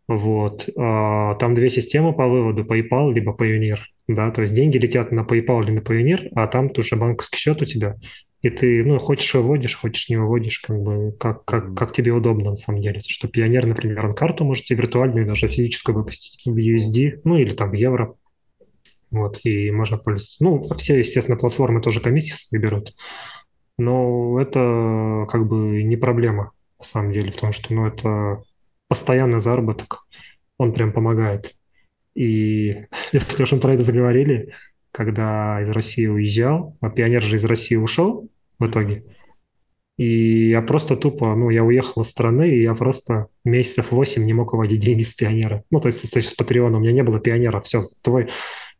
Вот. 0.08 0.70
А, 0.78 1.36
там 1.36 1.54
две 1.54 1.70
системы 1.70 2.14
по 2.14 2.28
выводу, 2.28 2.64
PayPal 2.64 3.12
либо 3.12 3.34
Payoneer. 3.34 3.80
Да, 4.08 4.32
то 4.32 4.42
есть 4.42 4.54
деньги 4.54 4.78
летят 4.78 5.12
на 5.12 5.22
PayPal 5.22 5.64
или 5.64 5.72
на 5.72 5.80
Payoneer, 5.80 6.30
а 6.34 6.48
там 6.48 6.70
тоже 6.70 6.96
банковский 6.96 7.38
счет 7.38 7.62
у 7.62 7.66
тебя 7.66 7.98
и 8.48 8.50
ты, 8.50 8.84
ну, 8.84 8.98
хочешь 9.00 9.34
выводишь, 9.34 9.76
хочешь 9.76 10.10
не 10.10 10.18
выводишь, 10.18 10.60
как 10.60 10.82
бы, 10.82 11.12
как, 11.20 11.44
как, 11.46 11.76
как 11.76 11.94
тебе 11.94 12.12
удобно, 12.12 12.52
на 12.52 12.56
самом 12.56 12.82
деле. 12.82 13.02
Что 13.02 13.28
Пионер, 13.28 13.66
например, 13.66 14.06
он 14.06 14.16
карту 14.16 14.46
можете 14.46 14.76
виртуальную, 14.76 15.28
даже 15.28 15.48
физическую 15.48 15.96
выпустить 15.96 16.42
в 16.46 16.56
USD, 16.56 17.22
ну, 17.24 17.38
или 17.38 17.54
там 17.54 17.72
в 17.72 17.74
евро. 17.74 18.16
Вот, 19.12 19.40
и 19.44 19.72
можно 19.72 19.98
пользоваться. 19.98 20.44
Ну, 20.44 20.64
все, 20.78 21.00
естественно, 21.00 21.38
платформы 21.38 21.82
тоже 21.82 22.00
комиссии 22.00 22.34
свои 22.34 22.62
берут. 22.62 22.94
Но 23.78 24.40
это 24.40 25.28
как 25.30 25.48
бы 25.48 25.84
не 25.84 25.98
проблема, 25.98 26.52
на 26.80 26.86
самом 26.86 27.12
деле, 27.12 27.32
потому 27.32 27.54
что, 27.54 27.74
ну, 27.74 27.86
это 27.86 28.42
постоянный 28.88 29.40
заработок, 29.40 30.08
он 30.58 30.74
прям 30.74 30.92
помогает. 30.94 31.54
И 32.16 32.86
если 33.12 33.44
уж 33.44 33.52
мы 33.52 33.60
про 33.60 33.74
это 33.74 33.84
заговорили, 33.84 34.54
когда 34.92 35.62
из 35.62 35.70
России 35.70 36.08
уезжал, 36.08 36.76
а 36.82 36.90
пионер 36.90 37.22
же 37.22 37.36
из 37.36 37.46
России 37.46 37.76
ушел 37.76 38.30
в 38.60 38.66
итоге. 38.66 39.04
И 39.98 40.50
я 40.50 40.62
просто 40.62 40.96
тупо, 40.96 41.36
ну, 41.36 41.50
я 41.50 41.64
уехал 41.64 42.04
из 42.04 42.10
страны, 42.10 42.50
и 42.50 42.62
я 42.62 42.76
просто 42.76 43.28
месяцев 43.44 43.92
8 43.92 44.24
не 44.24 44.34
мог 44.34 44.54
выводить 44.54 44.80
деньги 44.80 45.02
с 45.02 45.16
пионера. 45.16 45.64
Ну, 45.72 45.80
то 45.80 45.88
есть, 45.88 46.06
с 46.06 46.34
Патреона 46.36 46.78
у 46.78 46.82
меня 46.82 46.92
не 46.92 47.04
было 47.04 47.20
пионера, 47.20 47.60
все, 47.62 47.82
твой... 48.04 48.30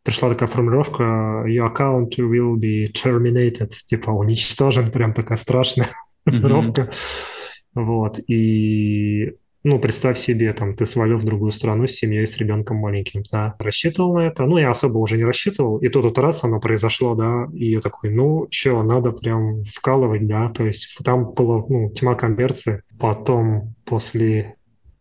Пришла 0.04 0.28
такая 0.30 0.48
формулировка, 0.48 1.44
your 1.46 1.74
account 1.74 2.10
will 2.18 2.54
be 2.54 2.90
terminated, 2.92 3.70
типа 3.84 4.10
уничтожен, 4.10 4.92
прям 4.92 5.12
такая 5.12 5.36
страшная 5.36 5.88
формулировка. 6.24 6.82
Mm-hmm. 6.82 7.82
Вот, 7.82 8.20
и 8.28 9.34
ну, 9.64 9.78
представь 9.78 10.18
себе, 10.18 10.52
там, 10.52 10.74
ты 10.74 10.86
свалил 10.86 11.18
в 11.18 11.24
другую 11.24 11.50
страну 11.50 11.86
с 11.86 11.92
семьей, 11.92 12.26
с 12.26 12.36
ребенком 12.38 12.76
маленьким, 12.76 13.22
да, 13.30 13.54
рассчитывал 13.58 14.14
на 14.14 14.26
это, 14.26 14.44
ну, 14.46 14.56
я 14.58 14.70
особо 14.70 14.98
уже 14.98 15.16
не 15.16 15.24
рассчитывал, 15.24 15.78
и 15.78 15.88
тут 15.88 16.04
вот 16.04 16.18
раз 16.18 16.44
оно 16.44 16.60
произошло, 16.60 17.14
да, 17.14 17.48
и 17.52 17.72
я 17.72 17.80
такой, 17.80 18.10
ну, 18.10 18.46
что, 18.50 18.82
надо 18.82 19.12
прям 19.12 19.62
вкалывать, 19.64 20.26
да, 20.26 20.48
то 20.50 20.64
есть 20.64 20.96
там 21.04 21.32
была, 21.32 21.64
ну, 21.68 21.90
тьма 21.90 22.14
коммерции, 22.14 22.82
потом 22.98 23.74
после, 23.84 24.56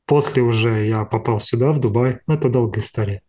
после 0.06 0.41
уже 0.41 0.88
я 0.88 1.06
попал 1.06 1.39
сюда, 1.39 1.72
в 1.72 1.80
Дубай, 1.80 2.20
это 2.28 2.50
долгая 2.50 2.84
история, 2.84 3.22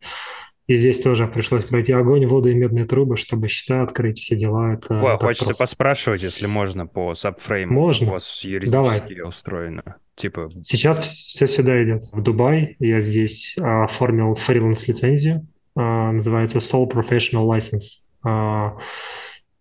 и 0.69 0.77
здесь 0.77 1.01
тоже 1.01 1.27
пришлось 1.27 1.65
пройти 1.65 1.95
огонь, 1.95 2.27
воду 2.27 2.51
и 2.51 2.55
медные 2.55 2.85
трубы, 2.85 3.17
чтобы 3.17 3.49
счета 3.49 3.83
открыть, 3.83 4.21
все 4.21 4.37
дела. 4.37 4.75
Это, 4.75 5.01
О, 5.01 5.17
хочется 5.17 5.47
просто. 5.47 5.65
поспрашивать, 5.65 6.23
если 6.23 6.47
можно, 6.47 6.87
по 6.87 7.15
сабфрейму. 7.15 7.73
Можно. 7.73 8.09
У 8.09 8.11
вас 8.13 8.45
юридически 8.45 9.15
Давай. 9.15 9.29
устроено. 9.29 9.97
Типа... 10.15 10.51
Сейчас 10.63 11.01
все 11.01 11.49
сюда 11.49 11.83
идет. 11.83 12.03
В 12.13 12.23
Дубай 12.23 12.77
я 12.81 13.01
здесь 13.01 13.57
а, 13.59 13.85
оформил 13.85 14.35
фриланс-лицензию. 14.35 15.47
А, 15.75 16.13
называется 16.13 16.59
Sole 16.59 16.91
Professional 16.91 17.49
License. 17.49 18.09
А, 18.23 18.77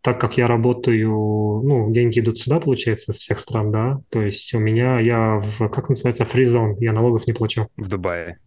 так 0.02 0.20
как 0.20 0.38
я 0.38 0.48
работаю, 0.48 1.10
ну, 1.10 1.90
деньги 1.90 2.20
идут 2.20 2.40
сюда, 2.40 2.60
получается, 2.60 3.14
из 3.14 3.18
всех 3.18 3.40
стран, 3.40 3.72
да, 3.72 4.00
то 4.10 4.22
есть 4.22 4.54
у 4.54 4.60
меня, 4.60 5.00
я 5.02 5.40
в, 5.40 5.68
как 5.68 5.90
называется, 5.90 6.24
фризон, 6.24 6.78
я 6.80 6.94
налогов 6.94 7.28
не 7.28 7.34
плачу. 7.34 7.68
В 7.76 7.90
Дубае. 7.90 8.40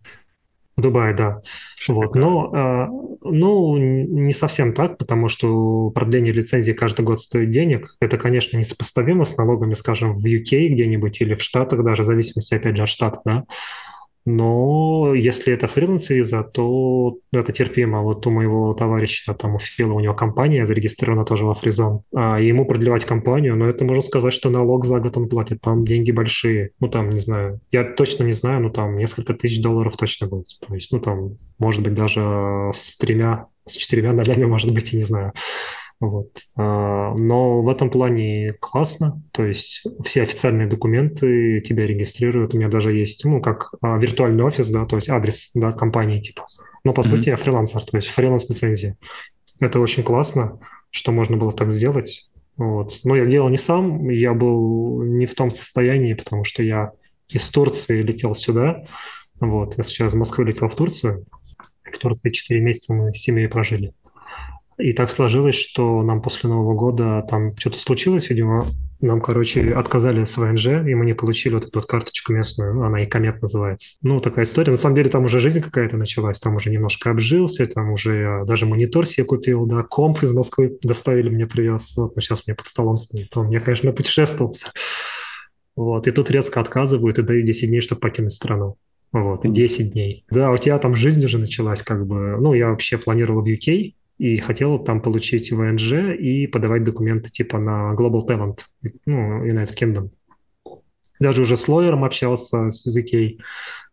В 0.81 0.83
Дубае, 0.83 1.15
да. 1.15 1.43
Вот. 1.89 2.15
Но, 2.15 2.51
э, 2.55 2.87
ну, 3.23 3.77
не 3.77 4.33
совсем 4.33 4.73
так, 4.73 4.97
потому 4.97 5.29
что 5.29 5.91
продление 5.91 6.33
лицензии 6.33 6.73
каждый 6.73 7.05
год 7.05 7.21
стоит 7.21 7.51
денег. 7.51 7.97
Это, 8.01 8.17
конечно, 8.17 8.57
несопоставимо 8.57 9.27
с 9.27 9.37
налогами, 9.37 9.75
скажем, 9.75 10.15
в 10.15 10.25
UK 10.25 10.69
где-нибудь 10.69 11.21
или 11.21 11.35
в 11.35 11.43
Штатах 11.43 11.85
даже, 11.85 12.03
в 12.03 12.07
зависимости, 12.07 12.55
опять 12.55 12.79
же, 12.79 12.85
от 12.85 12.89
штата, 12.89 13.21
да. 13.27 13.45
Но 14.27 15.15
если 15.15 15.53
это 15.53 15.67
фриланс-виза, 15.67 16.43
то 16.43 17.19
это 17.33 17.53
терпимо. 17.53 18.03
Вот 18.03 18.27
у 18.27 18.31
моего 18.31 18.75
товарища, 18.75 19.35
там 19.35 19.55
у 19.55 19.59
Фила, 19.59 19.95
у 19.95 20.01
него 20.01 20.15
компания 20.15 20.67
зарегистрирована 20.67 21.25
тоже 21.25 21.45
во 21.45 21.55
Фризон, 21.55 22.03
а 22.15 22.39
ему 22.39 22.65
продлевать 22.67 23.05
компанию, 23.05 23.57
но 23.57 23.67
это 23.67 23.85
можно 23.85 24.03
сказать, 24.03 24.33
что 24.33 24.51
налог 24.51 24.85
за 24.85 25.01
год 25.01 25.17
он 25.17 25.29
платит, 25.29 25.61
там 25.61 25.85
деньги 25.85 26.11
большие. 26.11 26.71
Ну, 26.81 26.89
там, 26.89 27.09
не 27.09 27.21
знаю, 27.21 27.61
я 27.73 27.85
точно 27.85 28.25
не 28.25 28.33
знаю, 28.33 28.61
но 28.61 28.71
там 28.71 28.97
несколько 28.97 29.35
тысяч 29.35 29.63
долларов 29.63 29.97
точно 29.97 30.29
будет. 30.29 30.59
То 30.67 30.75
есть, 30.75 30.93
ну, 30.93 31.01
там, 31.01 31.39
может 31.59 31.83
быть, 31.83 31.95
даже 31.95 32.71
с 32.75 32.97
тремя, 32.99 33.47
с 33.67 33.73
четырьмя 33.73 34.13
нолями, 34.13 34.45
может 34.45 34.73
быть, 34.73 34.93
я 34.93 34.99
не 34.99 35.05
знаю. 35.05 35.33
Вот. 36.01 36.31
А, 36.57 37.15
но 37.15 37.61
в 37.61 37.69
этом 37.69 37.91
плане 37.91 38.55
классно, 38.59 39.23
то 39.33 39.45
есть 39.45 39.83
все 40.03 40.23
официальные 40.23 40.67
документы 40.67 41.61
тебя 41.61 41.87
регистрируют. 41.87 42.55
У 42.55 42.57
меня 42.57 42.69
даже 42.69 42.93
есть, 42.93 43.25
ну, 43.27 43.43
как 43.43 43.75
а, 43.83 43.99
виртуальный 43.99 44.45
офис, 44.45 44.71
да, 44.71 44.87
то 44.87 44.97
есть 44.97 45.11
адрес, 45.11 45.51
да, 45.55 45.73
компании 45.73 46.21
типа. 46.21 46.47
Но 46.85 46.95
по 46.95 47.03
mm-hmm. 47.03 47.05
сути 47.05 47.29
я 47.29 47.37
фрилансер, 47.37 47.85
то 47.85 47.99
есть 47.99 48.09
фриланс-лицензия. 48.09 48.97
Это 49.61 49.79
очень 49.79 50.03
классно, 50.03 50.59
что 50.91 51.13
можно 51.13 51.37
было 51.37 51.53
так 51.53 51.71
сделать. 51.71 52.31
Вот. 52.57 53.01
Но 53.05 53.17
я 53.17 53.27
делал 53.27 53.51
не 53.51 53.59
сам, 53.59 54.09
я 54.09 54.33
был 54.33 55.03
не 55.03 55.27
в 55.27 55.35
том 55.35 55.51
состоянии, 55.51 56.15
потому 56.15 56.45
что 56.45 56.63
я 56.63 56.93
из 57.29 57.49
Турции 57.51 58.03
летел 58.03 58.35
сюда. 58.35 58.85
Вот. 59.39 59.77
Я 59.77 59.85
сейчас 59.85 60.13
из 60.13 60.17
Москвы 60.17 60.47
летел 60.47 60.69
в 60.69 60.75
Турцию. 60.75 61.27
В 61.85 61.99
Турции 61.99 62.31
4 62.31 62.61
месяца 62.61 62.95
мы 62.95 63.13
с 63.13 63.19
семьей 63.19 63.49
прожили. 63.49 63.93
И 64.83 64.93
так 64.93 65.11
сложилось, 65.11 65.55
что 65.55 66.03
нам 66.03 66.23
после 66.23 66.51
Нового 66.51 66.75
года 66.75 67.25
там 67.29 67.57
что-то 67.57 67.79
случилось, 67.79 68.31
видимо, 68.31 68.67
нам, 69.01 69.21
короче, 69.21 69.73
отказали 69.73 70.25
с 70.25 70.37
ВНЖ, 70.37 70.67
и 70.67 70.95
мы 70.95 71.07
не 71.07 71.15
получили 71.15 71.55
вот 71.55 71.65
эту 71.65 71.79
вот 71.79 71.89
карточку 71.89 72.33
местную, 72.33 72.83
она 72.85 73.03
и 73.03 73.07
комет 73.07 73.41
называется. 73.41 73.97
Ну, 74.03 74.21
такая 74.21 74.45
история. 74.45 74.71
На 74.71 74.77
самом 74.77 74.97
деле 74.97 75.09
там 75.09 75.25
уже 75.25 75.41
жизнь 75.41 75.61
какая-то 75.61 75.97
началась, 75.97 76.39
там 76.39 76.57
уже 76.57 76.71
немножко 76.71 77.11
обжился, 77.11 77.67
там 77.67 77.93
уже 77.93 78.45
даже 78.47 78.67
монитор 78.67 79.07
себе 79.07 79.25
купил, 79.25 79.65
да, 79.67 79.83
комп 79.83 80.23
из 80.23 80.33
Москвы 80.33 80.79
доставили, 80.83 81.31
мне 81.31 81.47
привез, 81.47 81.97
вот, 81.97 82.15
но 82.15 82.21
сейчас 82.21 82.47
мне 82.47 82.55
под 82.55 82.67
столом 82.67 82.97
стоит. 82.97 83.35
Он, 83.37 83.49
я, 83.51 83.61
конечно, 83.61 83.91
путешествовался. 83.93 84.71
Вот, 85.77 86.07
и 86.07 86.11
тут 86.11 86.31
резко 86.31 86.61
отказывают 86.61 87.19
и 87.19 87.23
дают 87.23 87.47
10 87.47 87.69
дней, 87.71 87.81
чтобы 87.81 88.03
покинуть 88.03 88.33
страну. 88.33 88.77
Вот, 89.13 89.51
10 89.51 89.93
дней. 89.93 90.25
Да, 90.31 90.53
у 90.53 90.59
тебя 90.59 90.79
там 90.79 90.95
жизнь 90.95 91.25
уже 91.25 91.39
началась, 91.39 91.83
как 91.83 92.07
бы. 92.07 92.37
Ну, 92.39 92.53
я 92.53 92.69
вообще 92.69 92.99
планировал 92.99 93.43
в 93.43 93.47
UK, 93.47 93.95
и 94.21 94.37
хотел 94.37 94.79
там 94.79 95.01
получить 95.01 95.51
ВНЖ 95.51 96.15
и 96.19 96.47
подавать 96.47 96.85
документы 96.85 97.31
типа 97.31 97.59
на 97.59 97.95
Global 97.95 98.21
Talent, 98.29 98.59
ну, 99.07 99.47
United 99.47 99.75
Kingdom. 99.75 100.11
Даже 101.19 101.41
уже 101.41 101.57
с 101.57 101.67
лоером 101.69 102.05
общался, 102.05 102.69
с 102.69 102.87
UK, 102.87 103.39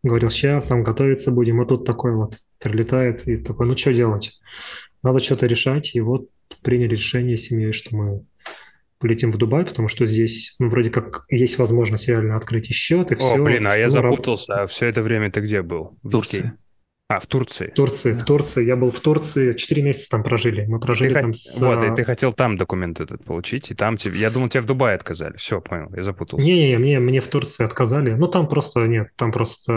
говорил, 0.03 0.29
сейчас 0.29 0.65
там 0.65 0.83
готовиться 0.83 1.31
будем, 1.31 1.61
и 1.61 1.65
тут 1.65 1.85
такой 1.85 2.13
вот 2.13 2.35
прилетает 2.59 3.25
и 3.25 3.37
такой, 3.37 3.67
ну 3.67 3.77
что 3.77 3.93
делать? 3.93 4.37
Надо 5.01 5.19
что-то 5.19 5.47
решать, 5.47 5.95
и 5.95 6.01
вот 6.01 6.27
приняли 6.61 6.91
решение 6.91 7.37
с 7.37 7.45
семьей, 7.45 7.71
что 7.71 7.95
мы 7.95 8.25
полетим 8.99 9.31
в 9.31 9.37
Дубай, 9.37 9.63
потому 9.63 9.87
что 9.87 10.05
здесь, 10.05 10.55
ну, 10.59 10.67
вроде 10.67 10.89
как 10.89 11.23
есть 11.29 11.57
возможность 11.57 12.09
реально 12.09 12.35
открыть 12.35 12.67
счет 12.67 13.13
и 13.13 13.15
О, 13.15 13.17
все. 13.17 13.35
О, 13.35 13.41
блин, 13.41 13.65
а 13.65 13.77
я 13.77 13.85
ну, 13.85 13.91
запутался, 13.91 14.63
а 14.63 14.67
все 14.67 14.87
это 14.87 15.01
время 15.01 15.31
ты 15.31 15.39
где 15.39 15.61
был? 15.61 15.97
В 16.03 16.09
Турции. 16.09 16.51
А, 17.09 17.21
в 17.21 17.27
Турции. 17.27 17.67
В 17.67 17.73
Турции, 17.73 18.11
да. 18.11 18.19
в 18.19 18.25
Турции. 18.25 18.65
Я 18.65 18.75
был 18.75 18.91
в 18.91 18.99
Турции, 18.99 19.53
четыре 19.53 19.81
месяца 19.81 20.09
там 20.09 20.23
прожили. 20.23 20.65
Мы 20.65 20.77
прожили 20.81 21.07
ты 21.07 21.13
там 21.13 21.29
хот... 21.29 21.37
с... 21.37 21.61
Вот, 21.61 21.81
и 21.81 21.95
ты 21.95 22.03
хотел 22.03 22.33
там 22.33 22.57
документ 22.57 22.99
этот 22.99 23.23
получить, 23.23 23.71
и 23.71 23.75
там 23.75 23.95
тебе... 23.95 24.19
Я 24.19 24.29
думал, 24.29 24.49
тебя 24.49 24.61
в 24.61 24.65
Дубае 24.65 24.95
отказали. 24.95 25.37
Все, 25.37 25.61
понял, 25.61 25.89
я 25.95 26.03
запутался. 26.03 26.45
Не-не, 26.45 26.77
мне, 26.77 26.99
мне 26.99 27.21
в 27.21 27.27
Турции 27.29 27.63
отказали. 27.63 28.11
Ну, 28.11 28.27
там 28.27 28.49
просто, 28.49 28.85
нет, 28.87 29.07
там 29.15 29.31
просто 29.31 29.71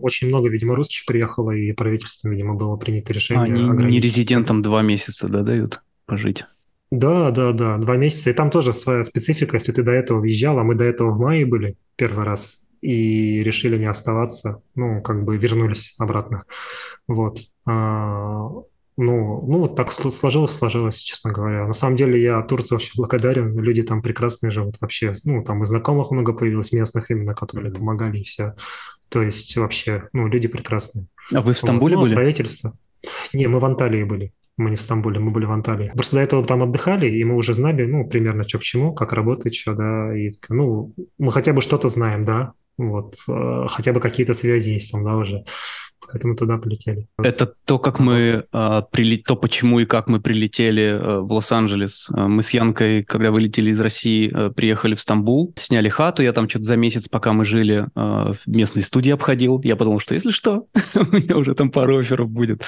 очень 0.00 0.28
много, 0.28 0.48
видимо, 0.48 0.74
русских 0.74 1.04
приехало, 1.04 1.50
и 1.50 1.72
правительством, 1.72 2.32
видимо, 2.32 2.54
было 2.54 2.76
принято 2.76 3.12
решение. 3.12 3.42
А, 3.42 3.44
они 3.44 3.62
ограничить. 3.62 3.90
не 3.90 4.00
резидентам 4.00 4.62
два 4.62 4.80
месяца, 4.80 5.28
да, 5.28 5.42
дают 5.42 5.82
пожить? 6.06 6.46
Да, 6.90 7.32
да, 7.32 7.52
да, 7.52 7.76
два 7.76 7.96
месяца. 7.96 8.30
И 8.30 8.32
там 8.32 8.50
тоже 8.50 8.72
своя 8.72 9.04
специфика. 9.04 9.56
Если 9.56 9.72
ты 9.72 9.82
до 9.82 9.90
этого 9.90 10.20
въезжал, 10.20 10.58
а 10.58 10.64
мы 10.64 10.74
до 10.74 10.84
этого 10.84 11.10
в 11.10 11.18
мае 11.18 11.44
были 11.44 11.76
первый 11.96 12.24
раз, 12.24 12.63
и 12.84 13.42
решили 13.42 13.78
не 13.78 13.86
оставаться, 13.86 14.60
ну, 14.74 15.00
как 15.00 15.24
бы 15.24 15.38
вернулись 15.38 15.94
обратно. 15.98 16.44
Вот. 17.08 17.40
А, 17.64 18.50
ну, 18.96 19.44
ну, 19.46 19.58
вот 19.58 19.74
так 19.74 19.90
сложилось, 19.90 20.52
сложилось, 20.52 20.98
честно 20.98 21.32
говоря. 21.32 21.66
На 21.66 21.72
самом 21.72 21.96
деле 21.96 22.22
я 22.22 22.42
Турции 22.42 22.74
очень 22.74 22.92
благодарен, 22.96 23.58
люди 23.58 23.82
там 23.82 24.02
прекрасные 24.02 24.50
живут 24.50 24.76
вообще. 24.82 25.14
Ну, 25.24 25.42
там 25.42 25.62
и 25.62 25.66
знакомых 25.66 26.10
много 26.10 26.34
появилось 26.34 26.72
местных 26.72 27.10
именно, 27.10 27.34
которые 27.34 27.72
mm-hmm. 27.72 27.78
помогали 27.78 28.18
и 28.18 28.24
все. 28.24 28.54
То 29.08 29.22
есть 29.22 29.56
вообще, 29.56 30.08
ну, 30.12 30.26
люди 30.26 30.46
прекрасные. 30.46 31.06
А 31.32 31.40
вы 31.40 31.54
в 31.54 31.58
Стамбуле 31.58 31.96
вот. 31.96 32.02
ну, 32.02 32.06
были? 32.08 32.14
правительство. 32.14 32.74
Не, 33.32 33.46
мы 33.46 33.60
в 33.60 33.64
Анталии 33.64 34.04
были. 34.04 34.32
Мы 34.58 34.70
не 34.70 34.76
в 34.76 34.80
Стамбуле, 34.82 35.20
мы 35.20 35.30
были 35.30 35.46
в 35.46 35.52
Анталии. 35.52 35.90
Просто 35.94 36.16
до 36.16 36.22
этого 36.22 36.44
там 36.44 36.62
отдыхали, 36.62 37.08
и 37.08 37.24
мы 37.24 37.34
уже 37.34 37.54
знали, 37.54 37.86
ну, 37.86 38.06
примерно, 38.06 38.46
что 38.46 38.58
к 38.58 38.62
чему, 38.62 38.92
как 38.92 39.14
работает, 39.14 39.54
что, 39.54 39.74
да, 39.74 40.16
и, 40.16 40.28
ну, 40.50 40.92
мы 41.18 41.32
хотя 41.32 41.54
бы 41.54 41.62
что-то 41.62 41.88
знаем, 41.88 42.22
да, 42.22 42.52
вот, 42.76 43.14
э, 43.28 43.66
хотя 43.68 43.92
бы 43.92 44.00
какие-то 44.00 44.34
связи 44.34 44.70
есть 44.70 44.92
там, 44.92 45.04
да, 45.04 45.16
уже. 45.16 45.44
Поэтому 46.06 46.36
туда 46.36 46.58
полетели. 46.58 47.06
Это 47.18 47.54
то, 47.64 47.78
как 47.78 47.98
мы 47.98 48.44
э, 48.52 48.82
прилет... 48.90 49.24
то, 49.24 49.36
почему 49.36 49.80
и 49.80 49.86
как 49.86 50.08
мы 50.08 50.20
прилетели 50.20 50.82
э, 50.82 51.18
в 51.20 51.32
Лос-Анджелес. 51.32 52.10
Э, 52.14 52.26
мы 52.26 52.42
с 52.42 52.50
Янкой, 52.50 53.04
когда 53.04 53.30
вылетели 53.30 53.70
из 53.70 53.80
России, 53.80 54.30
э, 54.32 54.50
приехали 54.50 54.94
в 54.94 55.00
Стамбул, 55.00 55.54
сняли 55.56 55.88
хату. 55.88 56.22
Я 56.22 56.32
там 56.32 56.48
что-то 56.48 56.64
за 56.66 56.76
месяц, 56.76 57.08
пока 57.08 57.32
мы 57.32 57.44
жили, 57.44 57.86
э, 57.94 58.32
в 58.32 58.46
местной 58.46 58.82
студии 58.82 59.10
обходил. 59.12 59.60
Я 59.62 59.76
подумал, 59.76 59.98
что 59.98 60.14
если 60.14 60.30
что, 60.30 60.66
у 60.94 61.16
меня 61.16 61.36
уже 61.36 61.54
там 61.54 61.70
пару 61.70 61.98
офферов 61.98 62.28
будет. 62.30 62.62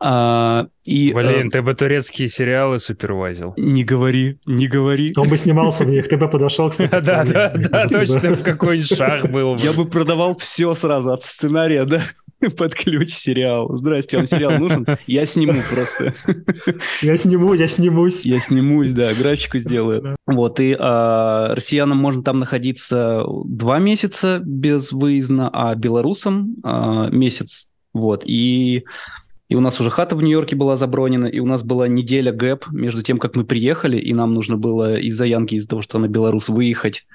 А, 0.00 0.66
и, 0.84 1.12
Блин, 1.12 1.48
э, 1.48 1.50
ты 1.50 1.62
бы 1.62 1.74
турецкие 1.74 2.28
сериалы 2.28 2.78
супервайзил. 2.78 3.54
Не 3.56 3.84
говори, 3.84 4.38
не 4.44 4.66
говори. 4.66 5.12
Он 5.16 5.28
бы 5.28 5.36
снимался 5.36 5.84
в 5.84 5.88
них, 5.88 6.08
ты 6.08 6.16
бы 6.16 6.28
подошел, 6.28 6.70
кстати. 6.70 6.90
Да, 6.90 7.24
да, 7.24 7.52
да, 7.54 7.88
точно, 7.88 8.34
в 8.34 8.42
какой-нибудь 8.42 8.96
шаг 8.96 9.30
был 9.30 9.56
Я 9.56 9.72
бы 9.72 9.86
продавал 9.86 10.36
все 10.36 10.74
сразу 10.74 11.12
от 11.12 11.22
сценария, 11.22 11.84
да, 11.84 12.02
под 12.56 12.74
ключ 12.74 13.14
сериал. 13.14 13.74
Здрасте, 13.76 14.16
вам 14.16 14.26
сериал 14.26 14.58
нужен? 14.58 14.86
Я 15.06 15.26
сниму 15.26 15.60
просто. 15.70 16.14
Я 17.00 17.16
сниму, 17.16 17.54
я 17.54 17.68
снимусь. 17.68 18.24
Я 18.24 18.40
снимусь, 18.40 18.92
да, 18.92 19.12
графику 19.14 19.58
сделаю. 19.58 20.16
Вот, 20.26 20.60
и 20.60 20.76
а, 20.78 21.54
россиянам 21.54 21.98
можно 21.98 22.22
там 22.22 22.38
находиться 22.38 23.24
два 23.44 23.78
месяца 23.78 24.40
без 24.44 24.92
выезда, 24.92 25.48
а 25.52 25.74
белорусам 25.74 26.56
а, 26.62 27.08
месяц. 27.10 27.70
Вот, 27.92 28.24
и 28.26 28.84
и 29.48 29.54
у 29.54 29.60
нас 29.60 29.80
уже 29.80 29.90
хата 29.90 30.16
в 30.16 30.22
Нью-Йорке 30.22 30.56
была 30.56 30.76
забронена, 30.76 31.26
и 31.26 31.38
у 31.38 31.46
нас 31.46 31.62
была 31.62 31.86
неделя 31.86 32.32
гэп 32.32 32.66
между 32.70 33.02
тем, 33.02 33.18
как 33.18 33.36
мы 33.36 33.44
приехали, 33.44 33.98
и 33.98 34.14
нам 34.14 34.32
нужно 34.32 34.56
было 34.56 34.98
из-за 34.98 35.26
Янки, 35.26 35.56
из-за 35.56 35.68
того, 35.68 35.82
что 35.82 35.98
она 35.98 36.08
белорус, 36.08 36.48
выехать 36.48 37.06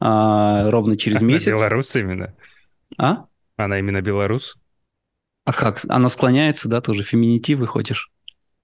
а, 0.00 0.70
ровно 0.70 0.96
через 0.96 1.20
месяц. 1.22 1.48
Она 1.48 1.56
белорус 1.56 1.94
именно? 1.96 2.34
А? 2.96 3.26
Она 3.56 3.78
именно 3.78 4.00
белорус? 4.00 4.56
А 5.44 5.52
как? 5.52 5.80
Она 5.88 6.08
склоняется, 6.08 6.68
да, 6.68 6.80
тоже 6.80 7.02
феминитивы 7.02 7.66
хочешь? 7.66 8.10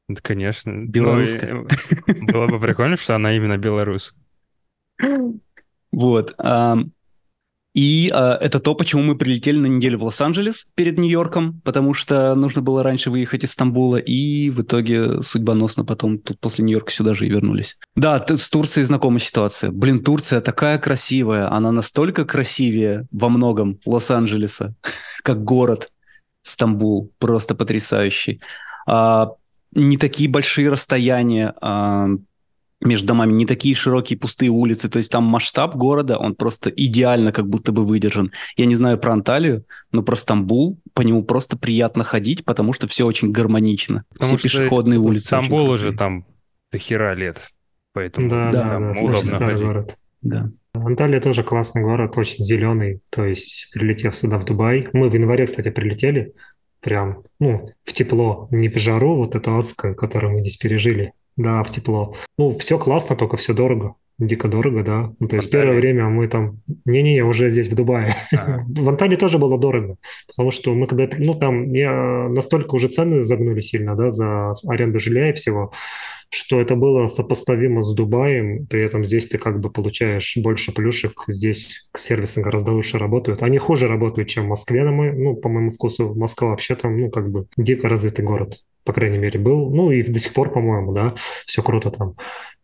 Да, 0.09 0.21
конечно. 0.21 0.73
Белорусская. 0.87 1.67
Ну, 2.07 2.27
было 2.27 2.47
бы 2.49 2.59
прикольно, 2.59 2.97
что 2.97 3.15
она 3.15 3.37
именно 3.37 3.59
белорус. 3.59 4.15
Вот. 5.95 6.35
И 7.75 8.13
э, 8.13 8.17
это 8.17 8.61
то, 8.61 8.75
почему 8.75 9.03
мы 9.03 9.17
прилетели 9.17 9.59
на 9.59 9.67
неделю 9.67 9.99
в 9.99 10.05
Лос-Анджелес 10.05 10.69
перед 10.75 10.99
Нью-Йорком, 10.99 11.63
потому 11.65 11.95
что 11.95 12.35
нужно 12.35 12.61
было 12.61 12.83
раньше 12.83 13.11
выехать 13.11 13.45
из 13.45 13.53
Стамбула, 13.53 13.97
и 13.97 14.51
в 14.51 14.61
итоге 14.61 15.23
судьбоносно 15.23 15.85
потом 15.85 16.19
тут 16.19 16.39
после 16.39 16.65
Нью-Йорка 16.65 16.93
сюда 16.93 17.15
же 17.15 17.27
и 17.27 17.31
вернулись. 17.31 17.79
Да, 17.97 18.23
с 18.29 18.51
Турцией 18.51 18.85
знакома 18.85 19.19
ситуация. 19.19 19.71
Блин, 19.71 20.05
Турция 20.05 20.43
такая 20.43 20.79
красивая, 20.79 21.51
она 21.51 21.73
настолько 21.73 22.27
красивее 22.27 23.07
во 23.11 23.31
многом 23.31 23.79
Лос-Анджелеса, 23.87 24.75
как 25.23 25.43
город 25.43 25.89
Стамбул, 26.43 27.11
просто 27.19 27.55
потрясающий. 27.55 28.43
А, 28.87 29.31
не 29.75 29.97
такие 29.97 30.29
большие 30.29 30.69
расстояния, 30.69 31.55
а, 31.63 32.09
между 32.85 33.07
домами 33.09 33.33
не 33.33 33.47
такие 33.47 33.75
широкие 33.75 34.19
пустые 34.19 34.51
улицы, 34.51 34.89
то 34.89 34.99
есть 34.99 35.11
там 35.11 35.25
масштаб 35.25 35.77
города, 35.77 36.19
он 36.19 36.35
просто 36.35 36.71
идеально 36.71 37.33
как 37.33 37.49
будто 37.49 37.73
бы 37.73 37.85
выдержан. 37.85 38.33
Я 38.57 38.67
не 38.67 38.75
знаю 38.75 38.99
про 38.99 39.13
Анталию, 39.13 39.65
но 39.93 40.03
про 40.03 40.17
Стамбул, 40.17 40.79
по 40.95 41.03
нему 41.03 41.23
просто 41.25 41.57
приятно 41.57 42.05
ходить, 42.05 42.45
потому 42.45 42.73
что 42.73 42.87
все 42.87 43.07
очень 43.07 43.33
гармонично. 43.33 44.05
Потому 44.13 44.37
все 44.37 44.49
пешеходные 44.49 44.99
улицы. 44.99 45.27
Стамбул 45.27 45.71
уже 45.71 45.93
там 45.93 46.27
до 46.71 46.79
хера 46.79 47.15
лет. 47.15 47.39
Поэтому 47.93 48.29
Да, 48.29 48.51
да, 48.51 48.69
там 48.69 48.83
да, 48.83 48.91
очень 48.91 49.09
удобно 49.09 49.29
старый 49.29 49.49
ходить. 49.55 49.67
город. 49.67 49.97
Да. 50.23 50.51
Анталия 50.75 51.21
тоже 51.21 51.43
классный 51.43 51.83
город, 51.83 52.17
очень 52.17 52.43
зеленый. 52.45 53.01
То 53.11 53.27
есть, 53.27 53.71
прилетев 53.75 54.17
сюда, 54.17 54.39
в 54.39 54.45
Дубай, 54.47 54.89
мы 54.95 55.11
в 55.11 55.15
январе, 55.15 55.45
кстати, 55.47 55.71
прилетели, 55.71 56.33
прям, 56.81 57.23
ну, 57.39 57.69
в 57.85 57.93
тепло, 57.93 58.49
не 58.51 58.69
в 58.69 58.77
жару, 58.79 59.17
вот 59.17 59.35
это 59.35 59.57
адское, 59.59 59.93
которое 59.95 60.29
мы 60.33 60.41
здесь 60.41 60.57
пережили, 60.57 61.13
да, 61.37 61.63
в 61.63 61.71
тепло. 61.71 62.15
Ну, 62.39 62.57
все 62.59 62.79
классно, 62.79 63.17
только 63.17 63.37
все 63.37 63.55
дорого, 63.55 63.97
дико 64.27 64.49
дорого, 64.49 64.83
да. 64.83 65.13
Ну, 65.19 65.29
то 65.29 65.37
есть, 65.37 65.49
Анталии? 65.49 65.65
первое 65.65 65.81
время 65.81 66.09
мы 66.09 66.29
там, 66.29 66.61
не-не, 66.85 67.23
уже 67.25 67.51
здесь, 67.51 67.69
в 67.69 67.75
Дубае. 67.75 68.15
Ага. 68.33 68.63
В 68.69 68.89
Анталии 68.89 69.17
тоже 69.17 69.39
было 69.39 69.59
дорого, 69.59 69.97
потому 70.29 70.51
что 70.51 70.75
мы 70.75 70.87
когда, 70.87 71.09
ну, 71.19 71.35
там, 71.35 71.67
я 71.67 72.29
настолько 72.29 72.75
уже 72.75 72.89
цены 72.89 73.23
загнули 73.23 73.61
сильно, 73.61 73.95
да, 73.95 74.11
за 74.11 74.53
аренду 74.69 74.99
жилья 74.99 75.31
и 75.31 75.33
всего, 75.33 75.73
что 76.35 76.61
это 76.61 76.77
было 76.77 77.07
сопоставимо 77.09 77.83
с 77.83 77.95
Дубаем, 77.95 78.67
при 78.67 78.83
этом 78.83 79.05
здесь 79.05 79.29
ты 79.29 79.37
как 79.37 79.61
бы 79.61 79.71
получаешь 79.71 80.39
больше 80.39 80.73
плюшек, 80.73 81.25
здесь 81.29 81.91
сервисы 81.95 82.41
гораздо 82.41 82.73
лучше 82.73 82.97
работают. 82.97 83.43
Они 83.43 83.59
хуже 83.59 83.87
работают, 83.87 84.31
чем 84.31 84.47
в 84.47 84.49
Москве, 84.49 84.83
на 84.83 84.93
мой, 84.93 85.13
ну, 85.13 85.37
по 85.37 85.51
моему 85.51 85.71
вкусу. 85.73 86.15
Москва 86.15 86.49
вообще 86.49 86.75
там, 86.75 86.99
ну, 86.99 87.11
как 87.11 87.31
бы 87.31 87.47
дико 87.59 87.87
развитый 87.87 88.25
город, 88.25 88.63
по 88.85 88.95
крайней 88.95 89.19
мере, 89.19 89.39
был. 89.39 89.69
Ну, 89.71 89.91
и 89.91 90.03
до 90.03 90.19
сих 90.19 90.33
пор, 90.33 90.51
по-моему, 90.51 90.93
да, 90.93 91.15
все 91.45 91.63
круто 91.63 91.91
там. 91.91 92.15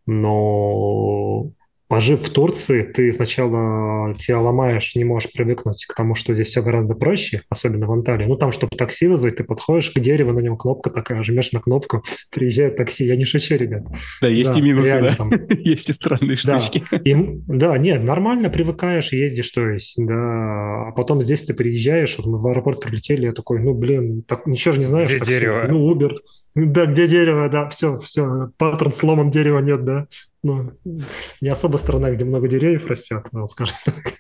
Но 0.09 1.53
пожив 1.88 2.20
в 2.20 2.31
Турции, 2.31 2.83
ты 2.83 3.12
сначала 3.12 4.14
тебя 4.14 4.40
ломаешь, 4.40 4.94
не 4.94 5.05
можешь 5.05 5.33
привыкнуть 5.33 5.87
к 5.87 5.94
тому, 5.94 6.14
что 6.14 6.35
здесь 6.35 6.48
все 6.48 6.62
гораздо 6.62 6.94
проще, 6.94 7.42
особенно 7.48 7.87
в 7.87 7.92
Анталии. 7.92 8.27
Ну, 8.27 8.37
там, 8.37 8.53
чтобы 8.53 8.77
такси 8.77 9.07
вызвать, 9.09 9.37
ты 9.37 9.44
подходишь 9.44 9.90
к 9.90 9.98
дереву, 9.98 10.33
на 10.33 10.40
нем 10.40 10.57
кнопка 10.57 10.90
такая, 10.90 11.22
жмешь 11.22 11.53
на 11.53 11.61
кнопку, 11.61 12.03
приезжает 12.31 12.77
такси. 12.77 13.05
Я 13.07 13.16
не 13.16 13.24
шучу, 13.24 13.57
ребят. 13.57 13.85
Да, 14.20 14.29
есть 14.29 14.53
Да, 14.53 14.59
и 14.59 14.62
минусы, 14.62 14.88
реально 14.90 15.11
да. 15.11 15.16
там. 15.16 15.31
Есть 15.59 15.88
и 15.90 15.92
странные 15.92 16.37
Да, 16.44 16.59
штучки. 16.61 16.85
и, 17.05 17.12
м- 17.12 17.42
да, 17.46 17.77
нет, 17.79 18.03
нормально 18.05 18.51
привыкаешь, 18.51 19.12
ездишь, 19.12 19.51
то 19.51 19.66
есть, 19.68 19.94
да. 20.05 20.88
А 20.88 20.92
потом 20.96 21.22
здесь 21.22 21.44
ты 21.44 21.55
приезжаешь, 21.55 22.16
вот 22.18 22.27
мы 22.27 22.38
в 22.38 22.46
аэропорт 22.48 22.81
прилетели, 22.81 23.27
я 23.27 23.33
такой, 23.33 23.61
ну, 23.61 23.74
блин, 23.74 24.22
так, 24.27 24.46
ничего 24.46 24.74
же 24.74 24.81
не 24.81 24.87
знаешь. 24.87 25.09
Где 25.09 25.18
такси. 25.18 25.33
дерево? 25.33 25.66
Ну, 25.68 25.90
Uber. 25.94 26.14
Да, 26.55 26.87
где 26.87 27.09
дерево, 27.09 27.48
да, 27.48 27.68
все, 27.68 27.96
все, 27.98 28.51
паттерн 28.59 28.92
сломан, 28.92 29.31
дерева 29.31 29.61
нет, 29.61 29.85
да. 29.85 30.07
Ну, 30.42 30.72
не 31.40 31.48
особо 31.48 31.77
страна, 31.79 32.11
где 32.11 32.24
много 32.24 32.48
деревьев 32.48 32.87
растет, 32.87 33.27
ну, 33.33 33.46
скажем 33.46 33.77
так. 33.85 34.14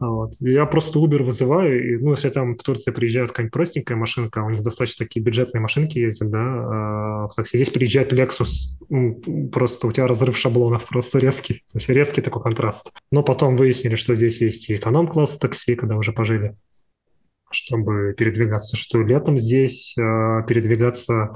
А 0.00 0.06
Вот. 0.06 0.32
Я 0.40 0.64
просто 0.64 0.98
Uber 0.98 1.22
вызываю, 1.22 1.94
и, 1.94 1.98
ну, 1.98 2.12
если 2.12 2.30
там 2.30 2.54
в 2.54 2.62
Турции 2.62 2.90
приезжает 2.90 3.30
какая-нибудь 3.30 3.52
простенькая 3.52 3.98
машинка, 3.98 4.38
у 4.38 4.48
них 4.48 4.62
достаточно 4.62 5.04
такие 5.04 5.22
бюджетные 5.22 5.60
машинки 5.60 5.98
ездят, 5.98 6.30
да, 6.30 6.40
а, 6.40 7.28
в 7.28 7.34
такси. 7.36 7.58
Здесь 7.58 7.70
приезжает 7.70 8.12
Lexus, 8.12 8.48
просто 9.50 9.86
у 9.86 9.92
тебя 9.92 10.06
разрыв 10.06 10.38
шаблонов 10.38 10.86
просто 10.86 11.18
резкий, 11.18 11.62
то 11.70 11.76
есть 11.78 11.88
резкий 11.90 12.22
такой 12.22 12.42
контраст. 12.42 12.92
Но 13.12 13.22
потом 13.22 13.56
выяснили, 13.56 13.96
что 13.96 14.14
здесь 14.14 14.40
есть 14.40 14.70
и 14.70 14.76
эконом-класс 14.76 15.38
такси, 15.38 15.74
когда 15.74 15.96
уже 15.96 16.12
пожили, 16.12 16.56
чтобы 17.50 18.14
передвигаться, 18.16 18.78
что 18.78 19.02
летом 19.02 19.38
здесь 19.38 19.94
э, 19.98 20.02
передвигаться 20.48 21.34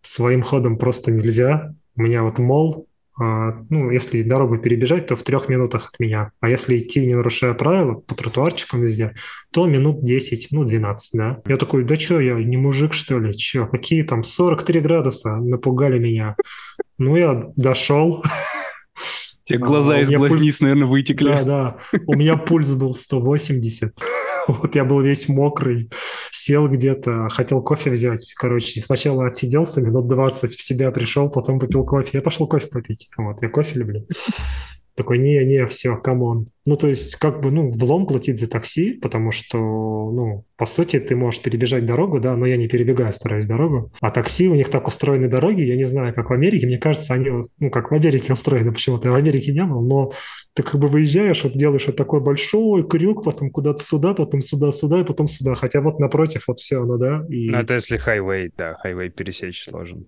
своим 0.00 0.42
ходом 0.42 0.78
просто 0.78 1.10
нельзя. 1.10 1.74
У 1.96 2.02
меня 2.02 2.22
вот 2.22 2.38
мол, 2.38 2.86
а, 2.86 2.95
ну, 3.18 3.90
если 3.90 4.22
дорогу 4.22 4.58
перебежать, 4.58 5.06
то 5.06 5.16
в 5.16 5.22
трех 5.22 5.48
минутах 5.48 5.90
от 5.92 6.00
меня. 6.00 6.32
А 6.40 6.48
если 6.48 6.78
идти, 6.78 7.06
не 7.06 7.14
нарушая 7.14 7.54
правила, 7.54 7.94
по 7.94 8.14
тротуарчикам 8.14 8.82
везде, 8.82 9.14
то 9.50 9.66
минут 9.66 10.04
10, 10.04 10.48
ну, 10.52 10.64
12, 10.64 11.10
да. 11.14 11.40
Я 11.46 11.56
такой, 11.56 11.84
да 11.84 11.96
что, 11.96 12.20
я 12.20 12.34
не 12.34 12.56
мужик, 12.56 12.92
что 12.92 13.18
ли? 13.18 13.34
Че, 13.36 13.66
какие 13.66 14.02
там 14.02 14.22
43 14.22 14.80
градуса 14.80 15.36
напугали 15.36 15.98
меня. 15.98 16.36
Ну, 16.98 17.16
я 17.16 17.52
дошел. 17.56 18.22
Те 19.46 19.54
А, 19.54 19.58
глаза 19.58 19.96
у 19.96 20.00
из 20.00 20.08
меня 20.08 20.18
пульс- 20.18 20.28
глазниц, 20.28 20.60
наверное, 20.60 20.86
вытекли. 20.86 21.28
Да, 21.28 21.44
да. 21.44 21.76
У 22.06 22.14
меня 22.14 22.36
пульс 22.36 22.74
был 22.74 22.92
180. 22.92 23.94
Вот 24.48 24.76
я 24.76 24.84
был 24.84 25.00
весь 25.00 25.28
мокрый, 25.28 25.90
сел 26.30 26.68
где-то, 26.68 27.28
хотел 27.30 27.62
кофе 27.62 27.90
взять. 27.90 28.32
Короче, 28.36 28.80
сначала 28.80 29.26
отсиделся, 29.26 29.80
минут 29.80 30.06
20 30.06 30.52
в 30.54 30.62
себя 30.62 30.92
пришел, 30.92 31.28
потом 31.28 31.58
попил 31.58 31.84
кофе. 31.84 32.10
Я 32.12 32.22
пошел 32.22 32.46
кофе 32.46 32.68
попить. 32.68 33.08
Вот, 33.16 33.42
я 33.42 33.48
кофе 33.48 33.76
люблю. 33.80 34.06
Такой, 34.96 35.18
не-не, 35.18 35.66
все, 35.66 35.96
come 35.96 36.26
on. 36.26 36.48
Ну, 36.64 36.74
то 36.74 36.88
есть, 36.88 37.16
как 37.16 37.42
бы, 37.42 37.50
ну, 37.50 37.70
влом 37.70 38.06
платить 38.06 38.40
за 38.40 38.48
такси, 38.48 38.94
потому 38.94 39.30
что, 39.30 39.58
ну, 39.58 40.44
по 40.56 40.64
сути, 40.64 40.98
ты 40.98 41.14
можешь 41.14 41.42
перебежать 41.42 41.84
дорогу, 41.84 42.18
да, 42.18 42.34
но 42.34 42.46
я 42.46 42.56
не 42.56 42.66
перебегаю, 42.66 43.12
стараюсь 43.12 43.44
дорогу. 43.44 43.92
А 44.00 44.10
такси, 44.10 44.48
у 44.48 44.54
них 44.54 44.70
так 44.70 44.88
устроены 44.88 45.28
дороги, 45.28 45.60
я 45.60 45.76
не 45.76 45.84
знаю, 45.84 46.14
как 46.14 46.30
в 46.30 46.32
Америке, 46.32 46.66
мне 46.66 46.78
кажется, 46.78 47.12
они, 47.12 47.30
ну, 47.58 47.70
как 47.70 47.90
в 47.90 47.94
Америке 47.94 48.32
устроены, 48.32 48.72
почему-то 48.72 49.08
я 49.08 49.12
в 49.12 49.16
Америке 49.16 49.52
не 49.52 49.64
был, 49.64 49.82
но 49.82 50.12
ты 50.54 50.62
как 50.62 50.80
бы 50.80 50.88
выезжаешь, 50.88 51.44
вот 51.44 51.52
делаешь 51.52 51.86
вот 51.86 51.96
такой 51.96 52.20
большой 52.20 52.88
крюк, 52.88 53.22
потом 53.22 53.50
куда-то 53.50 53.82
сюда, 53.82 54.14
потом 54.14 54.40
сюда, 54.40 54.72
сюда, 54.72 55.02
и 55.02 55.04
потом 55.04 55.28
сюда. 55.28 55.54
Хотя 55.54 55.82
вот 55.82 56.00
напротив 56.00 56.44
вот 56.48 56.58
все 56.58 56.82
оно, 56.82 56.96
да, 56.96 57.26
и... 57.28 57.50
Ну, 57.50 57.58
это 57.58 57.74
если 57.74 57.98
хайвей, 57.98 58.50
да, 58.56 58.74
хайвей 58.76 59.10
пересечь 59.10 59.62
сложен. 59.62 60.06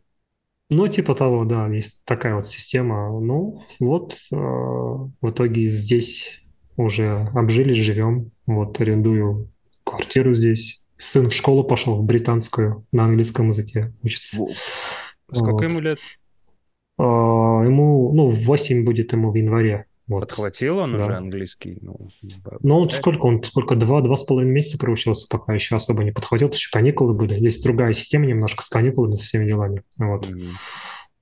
Ну, 0.70 0.86
типа 0.86 1.14
того, 1.14 1.44
да, 1.44 1.66
есть 1.68 2.04
такая 2.04 2.34
вот 2.34 2.46
система. 2.46 3.08
Ну, 3.20 3.62
вот 3.80 4.12
э, 4.30 4.36
в 4.36 5.30
итоге 5.30 5.68
здесь 5.68 6.42
уже 6.76 7.30
обжились, 7.34 7.78
живем. 7.78 8.32
Вот 8.46 8.78
арендую 8.80 9.50
квартиру 9.84 10.34
здесь. 10.34 10.84
Сын 10.96 11.30
в 11.30 11.34
школу 11.34 11.64
пошел, 11.64 11.96
в 11.96 12.04
британскую, 12.04 12.86
на 12.92 13.04
английском 13.04 13.48
языке 13.48 13.92
учится. 14.02 14.38
Сколько 15.32 15.52
Вот. 15.52 15.62
ему 15.62 15.80
лет? 15.80 15.98
А, 16.98 17.02
ему, 17.64 18.12
ну, 18.12 18.28
8 18.28 18.84
будет 18.84 19.12
ему 19.12 19.30
в 19.30 19.36
январе. 19.36 19.86
Вот. 20.08 20.20
Подхватил 20.20 20.78
он 20.78 20.96
Да. 20.96 21.04
уже 21.04 21.14
английский? 21.16 21.78
Ну, 21.82 22.08
Ну, 22.62 22.78
вот 22.80 22.90
да. 22.90 22.96
сколько 22.96 23.26
он, 23.26 23.44
сколько, 23.44 23.76
два, 23.76 24.00
два 24.00 24.16
с 24.16 24.24
половиной 24.24 24.52
месяца 24.54 24.78
проучился, 24.78 25.26
пока 25.30 25.52
еще 25.54 25.76
особо 25.76 26.02
не 26.02 26.12
подхватил, 26.12 26.48
еще 26.48 26.70
каникулы 26.72 27.12
были. 27.14 27.38
Здесь 27.38 27.60
другая 27.60 27.92
система 27.92 28.24
немножко 28.26 28.62
с 28.64 28.68
каникулами, 28.70 29.14
со 29.14 29.24
всеми 29.24 29.44
делами. 29.46 29.82
Вот. 29.98 30.28
Мгм. 30.28 30.48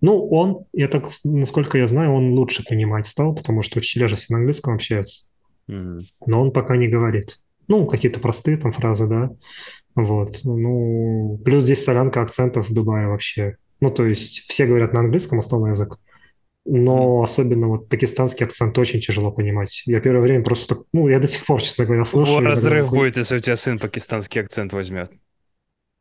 Ну, 0.01 0.29
он, 0.29 0.64
я 0.72 0.88
так, 0.88 1.09
насколько 1.25 1.79
я 1.79 1.87
знаю, 1.87 2.12
он 2.12 2.35
лучше 2.35 2.62
понимать 2.68 3.07
стал, 3.07 3.35
потому 3.35 3.62
что 3.62 3.79
учителя 3.79 4.09
же 4.09 4.16
все 4.16 4.35
на 4.35 4.38
английском 4.38 4.75
общаются, 4.75 5.31
Мгм. 5.66 6.03
но 6.27 6.40
он 6.40 6.53
пока 6.53 6.77
не 6.77 6.87
говорит. 6.87 7.38
Ну, 7.68 7.87
какие-то 7.87 8.20
простые 8.20 8.57
там 8.57 8.72
фразы, 8.72 9.07
да. 9.09 9.31
Вот. 9.96 10.40
Ну, 10.44 11.40
плюс 11.44 11.64
здесь 11.64 11.83
солянка 11.83 12.20
акцентов 12.22 12.68
в 12.68 12.72
Дубае 12.72 13.09
вообще. 13.09 13.57
Ну, 13.81 13.90
то 13.90 14.07
есть 14.07 14.40
все 14.49 14.66
говорят 14.66 14.92
на 14.92 15.01
английском 15.01 15.38
основной 15.40 15.70
язык, 15.70 15.99
но 16.66 17.22
особенно 17.22 17.68
вот 17.68 17.88
пакистанский 17.88 18.44
акцент 18.46 18.76
очень 18.79 19.00
тяжело 19.00 19.31
понимать. 19.31 19.83
Я 19.87 20.00
первое 20.00 20.22
время 20.22 20.44
просто, 20.44 20.74
так- 20.74 20.85
ну, 20.92 21.09
я 21.09 21.20
до 21.20 21.26
сих 21.26 21.44
пор, 21.46 21.62
честно 21.62 21.85
говоря, 21.85 22.05
слушаю. 22.05 22.37
Иногда 22.37 22.50
разрыв 22.50 22.87
такой, 22.87 22.98
будет, 22.98 23.16
если 23.18 23.37
у 23.37 23.38
тебя 23.38 23.57
сын 23.57 23.79
пакистанский 23.79 24.40
акцент 24.40 24.72
возьмет. 24.72 25.11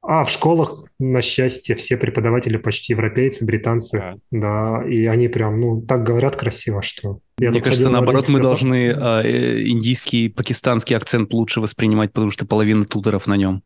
А 0.07 0.23
в 0.23 0.29
школах, 0.29 0.85
на 0.99 1.21
счастье, 1.21 1.75
все 1.75 1.97
преподаватели 1.97 2.57
почти 2.57 2.93
европейцы, 2.93 3.43
британцы, 3.43 3.95
А. 3.95 4.15
да, 4.29 4.83
и 4.87 5.05
они 5.05 5.27
прям, 5.29 5.59
ну, 5.59 5.81
так 5.81 6.03
говорят 6.03 6.35
красиво, 6.35 6.83
что... 6.83 7.19
Я 7.39 7.49
Мне 7.49 7.59
кажется, 7.61 7.89
наоборот, 7.89 8.29
мы 8.29 8.39
должны 8.39 8.93
а, 8.95 9.23
э, 9.23 9.67
индийский, 9.67 10.29
пакистанский 10.29 10.95
акцент 10.95 11.33
лучше 11.33 11.59
воспринимать, 11.59 12.13
потому 12.13 12.29
что 12.29 12.45
половина 12.45 12.85
туторов 12.85 13.25
на 13.25 13.35
нем. 13.35 13.63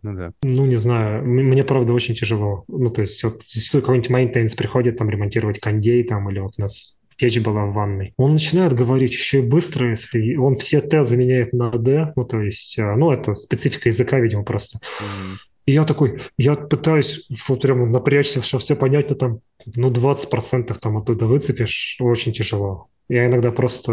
Ну 0.00 0.14
да. 0.14 0.32
Ну, 0.42 0.66
не 0.66 0.76
знаю, 0.76 1.24
мне, 1.24 1.64
правда, 1.64 1.92
очень 1.92 2.14
тяжело. 2.14 2.64
Ну, 2.68 2.88
то 2.88 3.02
есть, 3.02 3.22
вот 3.24 3.42
зачастую 3.42 3.82
какой-нибудь 3.82 4.10
maintenance 4.10 4.54
приходит 4.54 4.96
там 4.96 5.10
ремонтировать 5.10 5.60
кондей 5.60 6.02
там, 6.04 6.30
или 6.30 6.40
вот 6.40 6.54
у 6.56 6.62
нас 6.62 6.98
печь 7.18 7.38
была 7.40 7.66
в 7.66 7.74
ванной. 7.74 8.14
Он 8.16 8.32
начинает 8.32 8.72
говорить 8.72 9.12
еще 9.12 9.40
и 9.40 9.46
быстро, 9.46 9.90
если 9.90 10.34
он 10.36 10.56
все 10.56 10.80
Т 10.80 11.04
заменяет 11.04 11.52
на 11.52 11.70
Д, 11.70 12.12
ну, 12.16 12.24
то 12.24 12.40
есть, 12.40 12.78
а, 12.78 12.96
ну, 12.96 13.12
это 13.12 13.34
специфика 13.34 13.90
языка, 13.90 14.18
видимо, 14.18 14.44
просто. 14.44 14.78
Угу. 15.00 15.38
И 15.66 15.72
я 15.72 15.84
такой, 15.84 16.20
я 16.38 16.56
пытаюсь 16.56 17.28
вот 17.46 17.62
прям 17.62 17.92
напрячься, 17.92 18.42
чтобы 18.42 18.62
все 18.62 18.74
понять, 18.74 19.10
но 19.10 19.14
там, 19.14 19.40
ну, 19.76 19.90
20% 19.90 20.76
там 20.80 20.96
оттуда 20.96 21.26
выцепишь, 21.26 21.96
очень 22.00 22.32
тяжело. 22.32 22.88
Я 23.08 23.26
иногда 23.26 23.50
просто 23.50 23.92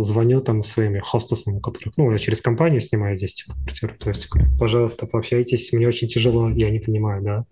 звоню 0.00 0.40
там 0.40 0.62
своими 0.62 1.00
хостесам, 1.00 1.56
у 1.56 1.60
которых, 1.60 1.96
ну, 1.96 2.12
я 2.12 2.18
через 2.18 2.40
компанию 2.40 2.80
снимаю 2.80 3.16
здесь 3.16 3.34
типа, 3.34 3.56
квартиру, 3.64 3.94
то 3.98 4.10
есть, 4.10 4.28
говорю, 4.28 4.50
пожалуйста, 4.58 5.06
пообщайтесь, 5.06 5.72
мне 5.72 5.88
очень 5.88 6.08
тяжело, 6.08 6.50
я 6.50 6.70
не 6.70 6.78
понимаю, 6.78 7.22
да. 7.22 7.44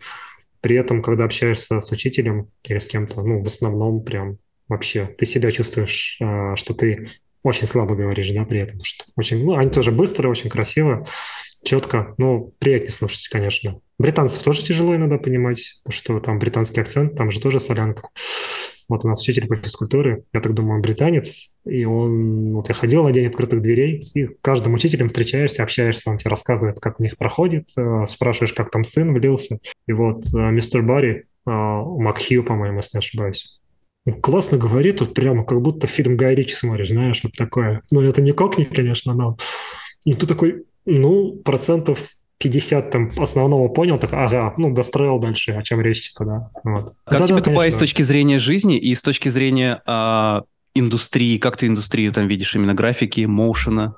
При 0.61 0.76
этом, 0.76 1.02
когда 1.02 1.24
общаешься 1.24 1.81
с 1.81 1.90
учителем 1.90 2.48
или 2.62 2.78
с 2.78 2.87
кем-то, 2.87 3.22
ну, 3.22 3.42
в 3.42 3.46
основном 3.46 4.05
прям 4.05 4.38
вообще 4.68 5.07
ты 5.18 5.26
себя 5.26 5.50
чувствуешь, 5.50 6.18
а, 6.20 6.55
что 6.57 6.74
ты 6.74 7.09
очень 7.42 7.66
слабо 7.66 7.96
говоришь, 7.96 8.31
да, 8.31 8.44
при 8.44 8.61
этом, 8.61 8.81
что 8.85 9.05
очень, 9.16 9.44
ну, 9.44 9.57
они 9.57 9.70
тоже 9.70 9.90
быстрые, 9.90 10.31
очень 10.31 10.50
красиво, 10.50 11.07
четко, 11.64 12.14
ну, 12.18 12.55
приятнее 12.59 12.90
слушать, 12.90 13.28
конечно. 13.28 13.81
Британцев 13.98 14.42
тоже 14.42 14.62
тяжело 14.62 14.94
иногда 14.94 15.18
понимать, 15.18 15.81
что 15.88 16.20
там 16.20 16.38
британский 16.38 16.81
акцент, 16.81 17.16
там 17.16 17.31
же 17.31 17.40
тоже 17.40 17.61
солянка. 17.61 18.09
Вот 18.92 19.07
у 19.07 19.09
нас 19.09 19.22
учитель 19.22 19.48
по 19.48 19.57
физкультуре, 19.57 20.24
я 20.35 20.42
так 20.42 20.52
думаю, 20.52 20.76
он 20.76 20.83
британец, 20.83 21.57
и 21.64 21.87
он, 21.87 22.52
вот 22.52 22.68
я 22.68 22.74
ходил 22.74 23.05
на 23.05 23.11
день 23.11 23.26
открытых 23.26 23.62
дверей, 23.62 24.07
и 24.12 24.28
каждым 24.42 24.74
учителем 24.74 25.09
встречаешься, 25.09 25.62
общаешься, 25.62 26.11
он 26.11 26.18
тебе 26.18 26.28
рассказывает, 26.28 26.78
как 26.78 27.00
у 27.00 27.02
них 27.02 27.16
проходит, 27.16 27.70
э, 27.78 28.05
спрашиваешь, 28.07 28.52
как 28.52 28.70
там 28.70 28.85
сын 28.85 29.14
влился. 29.14 29.61
И 29.87 29.94
вот 29.94 30.26
э, 30.35 30.50
мистер 30.50 30.83
Барри, 30.83 31.24
э, 31.46 31.50
Макхью, 31.50 32.44
по-моему, 32.44 32.76
если 32.76 32.98
не 32.98 32.98
ошибаюсь, 32.98 33.62
классно 34.20 34.59
говорит, 34.59 35.00
вот 35.00 35.14
прямо 35.14 35.42
как 35.42 35.62
будто 35.62 35.87
фильм 35.87 36.18
Гай 36.18 36.35
Ричи 36.35 36.55
смотришь, 36.55 36.88
знаешь, 36.88 37.20
вот 37.22 37.33
такое. 37.33 37.81
Ну, 37.90 38.02
это 38.02 38.20
не 38.20 38.33
кокни, 38.33 38.64
конечно, 38.64 39.14
но... 39.14 39.38
И 40.05 40.12
ты 40.12 40.26
такой, 40.26 40.64
ну, 40.85 41.40
процентов 41.42 42.11
50 42.42 42.90
там 42.90 43.11
основного 43.16 43.68
понял, 43.68 43.98
так, 43.98 44.12
ага, 44.12 44.55
ну, 44.57 44.74
достроил 44.74 45.18
дальше, 45.18 45.52
о 45.52 45.62
чем 45.62 45.81
речь, 45.81 46.11
типа, 46.11 46.24
да. 46.24 46.50
Вот. 46.64 46.90
Как 47.05 47.20
да, 47.20 47.26
тебе 47.26 47.38
да, 47.38 47.44
тупая 47.44 47.70
с 47.70 47.76
точки 47.76 48.02
зрения 48.02 48.38
жизни 48.38 48.76
и 48.76 48.94
с 48.94 49.02
точки 49.02 49.28
зрения 49.28 49.81
а, 49.87 50.42
индустрии? 50.74 51.38
Как 51.38 51.57
ты 51.57 51.68
индустрию 51.68 52.12
там 52.12 52.26
видишь? 52.26 52.55
Именно 52.57 52.74
графики, 52.74 53.24
моушена? 53.26 53.94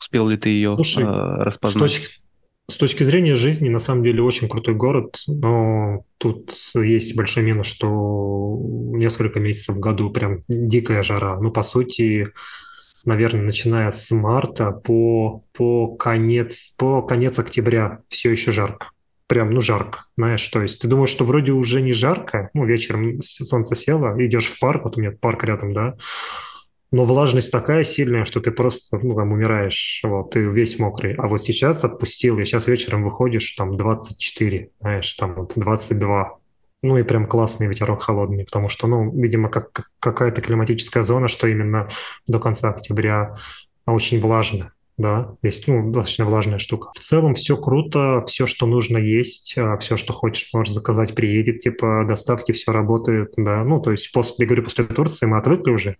Успел 0.00 0.28
ли 0.28 0.36
ты 0.36 0.48
ее 0.48 0.74
Слушай, 0.74 1.04
а, 1.06 1.44
распознать? 1.44 1.90
С 1.90 1.94
точки, 1.94 2.16
с 2.70 2.76
точки 2.76 3.02
зрения 3.02 3.36
жизни, 3.36 3.68
на 3.68 3.78
самом 3.78 4.02
деле, 4.02 4.22
очень 4.22 4.48
крутой 4.48 4.74
город, 4.74 5.18
но 5.26 6.04
тут 6.18 6.52
есть 6.74 7.14
большой 7.14 7.42
минус, 7.42 7.66
что 7.66 8.58
несколько 8.94 9.38
месяцев 9.38 9.76
в 9.76 9.80
году 9.80 10.10
прям 10.10 10.44
дикая 10.48 11.02
жара. 11.02 11.38
Ну, 11.38 11.50
по 11.50 11.62
сути, 11.62 12.28
наверное, 13.06 13.42
начиная 13.42 13.90
с 13.90 14.10
марта 14.10 14.72
по, 14.72 15.44
по, 15.52 15.96
конец, 15.96 16.74
по 16.76 17.02
конец 17.02 17.38
октября 17.38 18.00
все 18.08 18.30
еще 18.30 18.52
жарко. 18.52 18.90
Прям, 19.28 19.50
ну, 19.50 19.60
жарко, 19.60 20.04
знаешь, 20.16 20.46
то 20.48 20.62
есть 20.62 20.80
ты 20.80 20.86
думаешь, 20.88 21.10
что 21.10 21.24
вроде 21.24 21.52
уже 21.52 21.80
не 21.80 21.92
жарко, 21.92 22.50
ну, 22.54 22.64
вечером 22.64 23.20
солнце 23.22 23.74
село, 23.74 24.14
идешь 24.24 24.52
в 24.52 24.60
парк, 24.60 24.84
вот 24.84 24.96
у 24.96 25.00
меня 25.00 25.10
парк 25.10 25.42
рядом, 25.42 25.72
да, 25.72 25.96
но 26.92 27.04
влажность 27.04 27.50
такая 27.50 27.82
сильная, 27.84 28.24
что 28.24 28.40
ты 28.40 28.52
просто, 28.52 28.98
ну, 28.98 29.14
там, 29.14 29.32
умираешь, 29.32 30.00
вот, 30.04 30.30
ты 30.30 30.40
весь 30.40 30.78
мокрый. 30.78 31.14
А 31.14 31.26
вот 31.26 31.42
сейчас 31.42 31.84
отпустил, 31.84 32.38
и 32.38 32.44
сейчас 32.44 32.68
вечером 32.68 33.02
выходишь, 33.02 33.54
там, 33.56 33.76
24, 33.76 34.70
знаешь, 34.80 35.12
там, 35.14 35.34
вот, 35.34 35.52
22, 35.56 36.38
ну 36.86 36.98
и 36.98 37.02
прям 37.02 37.26
классный 37.26 37.66
ветерок 37.66 38.02
холодный, 38.02 38.44
потому 38.44 38.68
что, 38.68 38.86
ну, 38.86 39.10
видимо, 39.10 39.48
как, 39.48 39.90
какая-то 40.00 40.40
климатическая 40.40 41.02
зона, 41.02 41.28
что 41.28 41.46
именно 41.46 41.88
до 42.26 42.38
конца 42.38 42.70
октября 42.70 43.36
очень 43.86 44.20
влажно, 44.20 44.72
да, 44.98 45.34
есть, 45.42 45.68
ну, 45.68 45.90
достаточно 45.90 46.24
влажная 46.24 46.58
штука. 46.58 46.90
В 46.94 47.00
целом 47.00 47.34
все 47.34 47.56
круто, 47.56 48.22
все, 48.26 48.46
что 48.46 48.66
нужно 48.66 48.98
есть, 48.98 49.54
а, 49.58 49.76
все, 49.76 49.96
что 49.96 50.12
хочешь, 50.12 50.50
можешь 50.54 50.72
заказать, 50.72 51.14
приедет, 51.14 51.60
типа, 51.60 52.04
доставки, 52.08 52.52
все 52.52 52.72
работает, 52.72 53.34
да, 53.36 53.62
ну, 53.64 53.80
то 53.80 53.90
есть 53.90 54.10
после, 54.12 54.44
я 54.44 54.46
говорю, 54.46 54.64
после 54.64 54.84
Турции 54.84 55.26
мы 55.26 55.38
отвыкли 55.38 55.70
уже, 55.70 55.96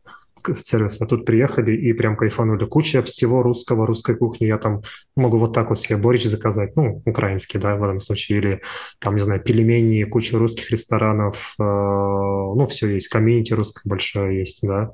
сервис, 0.54 1.00
а 1.00 1.06
тут 1.06 1.24
приехали 1.24 1.76
и 1.76 1.92
прям 1.92 2.16
кайфанули. 2.16 2.66
Куча 2.66 3.02
всего 3.02 3.42
русского, 3.42 3.86
русской 3.86 4.16
кухни. 4.16 4.46
Я 4.46 4.58
там 4.58 4.82
могу 5.16 5.38
вот 5.38 5.52
так 5.52 5.70
вот 5.70 5.80
себе 5.80 5.96
борщ 5.96 6.24
заказать, 6.24 6.76
ну, 6.76 7.02
украинский, 7.04 7.58
да, 7.58 7.76
в 7.76 7.82
этом 7.82 8.00
случае, 8.00 8.38
или 8.38 8.62
там, 8.98 9.16
не 9.16 9.22
знаю, 9.22 9.40
пельмени, 9.40 10.04
куча 10.04 10.38
русских 10.38 10.70
ресторанов, 10.70 11.54
э, 11.58 11.62
ну, 11.62 12.66
все 12.66 12.88
есть, 12.88 13.08
комьюнити 13.08 13.52
русское 13.54 13.88
большое 13.88 14.38
есть, 14.38 14.66
да. 14.66 14.92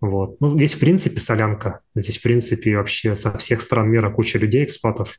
Вот. 0.00 0.40
Ну, 0.40 0.56
здесь, 0.56 0.74
в 0.74 0.80
принципе, 0.80 1.20
солянка. 1.20 1.80
Здесь, 1.94 2.18
в 2.18 2.22
принципе, 2.22 2.76
вообще 2.76 3.16
со 3.16 3.32
всех 3.36 3.60
стран 3.60 3.90
мира 3.90 4.10
куча 4.10 4.38
людей, 4.38 4.64
экспатов. 4.64 5.18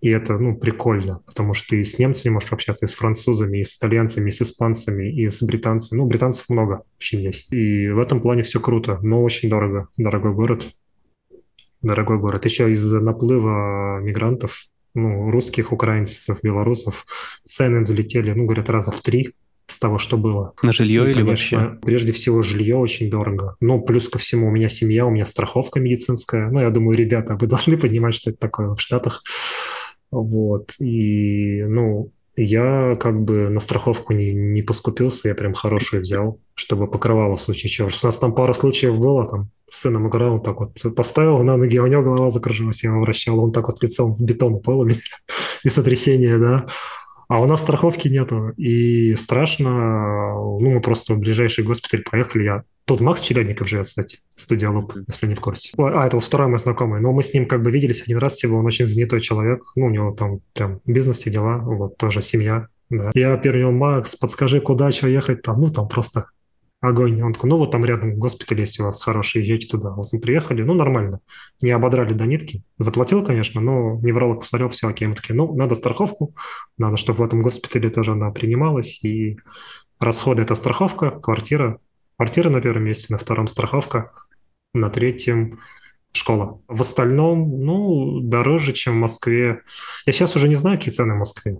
И 0.00 0.08
это, 0.10 0.38
ну, 0.38 0.56
прикольно, 0.56 1.20
потому 1.26 1.54
что 1.54 1.70
ты 1.70 1.84
с 1.84 1.98
немцами 1.98 2.34
можешь 2.34 2.52
общаться, 2.52 2.86
и 2.86 2.88
с 2.88 2.94
французами, 2.94 3.58
и 3.58 3.64
с 3.64 3.76
итальянцами, 3.76 4.28
и 4.28 4.32
с 4.32 4.42
испанцами, 4.42 5.10
и 5.10 5.28
с 5.28 5.42
британцами. 5.42 6.00
Ну, 6.00 6.06
британцев 6.06 6.48
много 6.50 6.82
очень 6.98 7.20
есть. 7.20 7.52
И 7.52 7.88
в 7.88 7.98
этом 7.98 8.20
плане 8.20 8.42
все 8.42 8.60
круто, 8.60 8.98
но 9.02 9.22
очень 9.22 9.48
дорого. 9.48 9.88
Дорогой 9.96 10.34
город. 10.34 10.66
Дорогой 11.82 12.18
город. 12.18 12.44
Еще 12.44 12.70
из-за 12.72 13.00
наплыва 13.00 14.00
мигрантов, 14.00 14.66
ну, 14.94 15.30
русских, 15.30 15.72
украинцев, 15.72 16.38
белорусов, 16.42 17.06
цены 17.44 17.80
взлетели, 17.82 18.32
ну, 18.32 18.44
говорят, 18.44 18.70
раза 18.70 18.90
в 18.90 19.00
три 19.00 19.34
с 19.66 19.78
того, 19.78 19.98
что 19.98 20.16
было. 20.16 20.52
На 20.62 20.72
жилье 20.72 21.06
и, 21.06 21.10
или 21.10 21.24
конечно, 21.24 21.58
вообще? 21.58 21.80
Прежде 21.82 22.12
всего, 22.12 22.42
жилье 22.42 22.76
очень 22.76 23.10
дорого. 23.10 23.56
Но 23.60 23.80
плюс 23.80 24.08
ко 24.08 24.18
всему, 24.18 24.48
у 24.48 24.50
меня 24.50 24.68
семья, 24.68 25.06
у 25.06 25.10
меня 25.10 25.24
страховка 25.24 25.80
медицинская. 25.80 26.50
Ну, 26.50 26.60
я 26.60 26.70
думаю, 26.70 26.96
ребята, 26.96 27.36
вы 27.36 27.46
должны 27.48 27.76
понимать, 27.76 28.14
что 28.14 28.30
это 28.30 28.38
такое 28.38 28.74
в 28.74 28.80
Штатах. 28.80 29.22
Вот. 30.10 30.72
И, 30.80 31.64
ну, 31.64 32.12
я 32.36 32.94
как 33.00 33.22
бы 33.22 33.48
на 33.48 33.60
страховку 33.60 34.12
не, 34.12 34.32
не 34.32 34.62
поскупился, 34.62 35.28
я 35.28 35.34
прям 35.34 35.54
хорошую 35.54 36.02
взял, 36.02 36.38
чтобы 36.54 36.86
покрывало 36.86 37.36
в 37.36 37.40
случае 37.40 37.70
чего. 37.70 37.88
У 37.88 38.06
нас 38.06 38.18
там 38.18 38.34
пара 38.34 38.52
случаев 38.52 38.98
было, 38.98 39.26
там, 39.26 39.50
с 39.68 39.80
сыном 39.80 40.08
играл, 40.08 40.34
он 40.34 40.42
так 40.42 40.60
вот 40.60 40.94
поставил 40.94 41.42
на 41.42 41.56
ноги, 41.56 41.78
у 41.78 41.86
него 41.86 42.02
голова 42.02 42.30
закружилась, 42.30 42.84
я 42.84 42.90
его 42.90 43.00
вращал, 43.00 43.42
он 43.42 43.52
так 43.52 43.68
вот 43.68 43.82
лицом 43.82 44.14
в 44.14 44.22
бетон 44.22 44.54
упал 44.54 44.80
у 44.80 44.84
меня, 44.84 45.00
и 45.64 45.68
сотрясение, 45.68 46.38
да. 46.38 46.66
А 47.28 47.40
у 47.40 47.46
нас 47.46 47.62
страховки 47.62 48.08
нету, 48.08 48.50
и 48.56 49.16
страшно, 49.16 50.34
ну, 50.34 50.70
мы 50.70 50.80
просто 50.80 51.14
в 51.14 51.18
ближайший 51.18 51.64
госпиталь 51.64 52.04
поехали, 52.08 52.44
я 52.44 52.62
Тут 52.86 53.00
Макс 53.00 53.20
Челядников 53.20 53.68
живет, 53.68 53.86
кстати, 53.86 54.20
студия 54.36 54.70
Луп, 54.70 54.94
если 55.08 55.26
не 55.26 55.34
в 55.34 55.40
курсе. 55.40 55.72
А, 55.76 56.06
это 56.06 56.20
второй 56.20 56.46
мой 56.46 56.60
знакомый. 56.60 57.00
Но 57.00 57.12
мы 57.12 57.24
с 57.24 57.34
ним 57.34 57.46
как 57.46 57.60
бы 57.62 57.72
виделись 57.72 58.02
один 58.02 58.18
раз 58.18 58.34
всего, 58.34 58.58
он 58.58 58.66
очень 58.66 58.86
занятой 58.86 59.20
человек. 59.20 59.64
Ну, 59.74 59.86
у 59.86 59.90
него 59.90 60.12
там 60.12 60.38
прям 60.54 60.80
бизнес, 60.86 61.18
все 61.18 61.30
дела, 61.30 61.58
вот, 61.58 61.96
тоже 61.96 62.22
семья. 62.22 62.68
Да. 62.88 63.10
Я 63.14 63.36
первый 63.38 63.72
Макс, 63.72 64.14
подскажи, 64.14 64.60
куда, 64.60 64.92
что 64.92 65.08
ехать 65.08 65.42
там. 65.42 65.60
Ну, 65.60 65.68
там 65.68 65.88
просто 65.88 66.26
огонь. 66.80 67.20
Он 67.22 67.32
такой, 67.32 67.50
ну, 67.50 67.56
вот 67.56 67.72
там 67.72 67.84
рядом 67.84 68.14
госпиталь 68.18 68.60
есть 68.60 68.78
у 68.78 68.84
вас 68.84 69.02
хороший, 69.02 69.42
езжайте 69.42 69.66
туда. 69.66 69.90
Вот 69.90 70.12
мы 70.12 70.20
приехали, 70.20 70.62
ну, 70.62 70.74
нормально. 70.74 71.18
Не 71.60 71.72
ободрали 71.72 72.14
до 72.14 72.24
нитки. 72.24 72.62
Заплатил, 72.78 73.24
конечно, 73.24 73.60
но 73.60 73.98
невролог 74.00 74.40
посмотрел, 74.40 74.68
все 74.68 74.88
окей. 74.88 75.08
Мы 75.08 75.16
такие, 75.16 75.34
ну, 75.34 75.52
надо 75.56 75.74
страховку, 75.74 76.36
надо, 76.78 76.96
чтобы 76.96 77.18
в 77.18 77.22
этом 77.26 77.42
госпитале 77.42 77.90
тоже 77.90 78.12
она 78.12 78.30
принималась, 78.30 79.02
и 79.04 79.38
расходы– 79.98 80.42
это 80.42 80.54
страховка, 80.54 81.10
квартира, 81.10 81.80
Квартира 82.16 82.50
на 82.50 82.60
первом 82.60 82.84
месте, 82.84 83.12
на 83.12 83.18
втором 83.18 83.46
страховка, 83.46 84.12
на 84.72 84.90
третьем 84.90 85.60
школа. 86.12 86.60
В 86.66 86.80
остальном, 86.80 87.60
ну, 87.64 88.20
дороже, 88.20 88.72
чем 88.72 88.94
в 88.94 89.00
Москве. 89.00 89.62
Я 90.06 90.12
сейчас 90.12 90.34
уже 90.36 90.48
не 90.48 90.54
знаю, 90.54 90.78
какие 90.78 90.92
цены 90.92 91.14
в 91.14 91.18
Москве. 91.18 91.58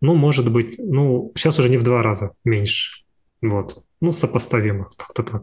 Ну, 0.00 0.14
может 0.14 0.52
быть, 0.52 0.76
ну, 0.78 1.32
сейчас 1.34 1.58
уже 1.58 1.70
не 1.70 1.78
в 1.78 1.82
два 1.82 2.02
раза 2.02 2.32
меньше. 2.44 3.04
Вот. 3.40 3.84
Ну, 4.00 4.12
сопоставимо, 4.12 4.90
как-то 4.96 5.22
так. 5.22 5.42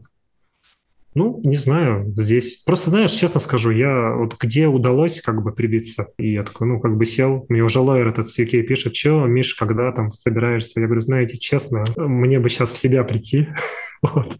Ну, 1.13 1.41
не 1.43 1.55
знаю, 1.55 2.13
здесь... 2.15 2.63
Просто, 2.63 2.89
знаешь, 2.89 3.11
честно 3.11 3.41
скажу, 3.41 3.71
я 3.71 4.13
вот 4.15 4.37
где 4.39 4.67
удалось 4.67 5.21
как 5.21 5.43
бы 5.43 5.51
прибиться, 5.51 6.07
и 6.17 6.31
я 6.31 6.43
такой, 6.43 6.67
ну, 6.67 6.79
как 6.79 6.95
бы 6.95 7.05
сел, 7.05 7.45
мне 7.49 7.63
уже 7.63 7.79
лоер 7.79 8.07
этот 8.07 8.29
с 8.29 8.39
UK 8.39 8.61
пишет, 8.61 8.95
что, 8.95 9.25
Миш, 9.25 9.55
когда 9.55 9.91
там 9.91 10.13
собираешься? 10.13 10.79
Я 10.79 10.85
говорю, 10.85 11.01
знаете, 11.01 11.37
честно, 11.37 11.83
мне 11.97 12.39
бы 12.39 12.49
сейчас 12.49 12.71
в 12.71 12.77
себя 12.77 13.03
прийти, 13.03 13.49
вот. 14.01 14.37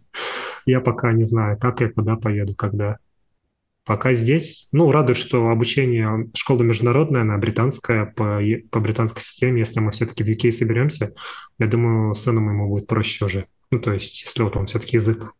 Я 0.64 0.80
пока 0.80 1.12
не 1.12 1.24
знаю, 1.24 1.58
как 1.58 1.80
я 1.80 1.90
куда 1.90 2.16
поеду, 2.16 2.54
когда. 2.54 2.98
Пока 3.84 4.14
здесь, 4.14 4.68
ну, 4.70 4.92
радует, 4.92 5.18
что 5.18 5.48
обучение 5.48 6.30
школа 6.34 6.62
международная, 6.62 7.22
она 7.22 7.36
британская, 7.36 8.06
по, 8.06 8.40
по 8.70 8.78
британской 8.78 9.22
системе, 9.22 9.58
если 9.58 9.80
мы 9.80 9.90
все-таки 9.90 10.22
в 10.22 10.28
UK 10.28 10.52
соберемся, 10.52 11.12
я 11.58 11.66
думаю, 11.66 12.14
сыну 12.14 12.40
моему 12.40 12.68
будет 12.68 12.86
проще 12.86 13.24
уже. 13.24 13.46
Ну, 13.72 13.80
то 13.80 13.92
есть, 13.92 14.22
если 14.22 14.44
вот 14.44 14.56
он 14.56 14.66
все-таки 14.66 14.98
язык 14.98 15.34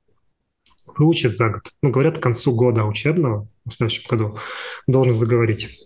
выучит 0.98 1.34
за 1.34 1.50
год. 1.50 1.62
Ну, 1.82 1.90
говорят, 1.90 2.18
к 2.18 2.22
концу 2.22 2.54
года 2.54 2.84
учебного, 2.84 3.48
в 3.64 3.72
следующем 3.72 4.04
году, 4.08 4.38
должен 4.86 5.14
заговорить. 5.14 5.78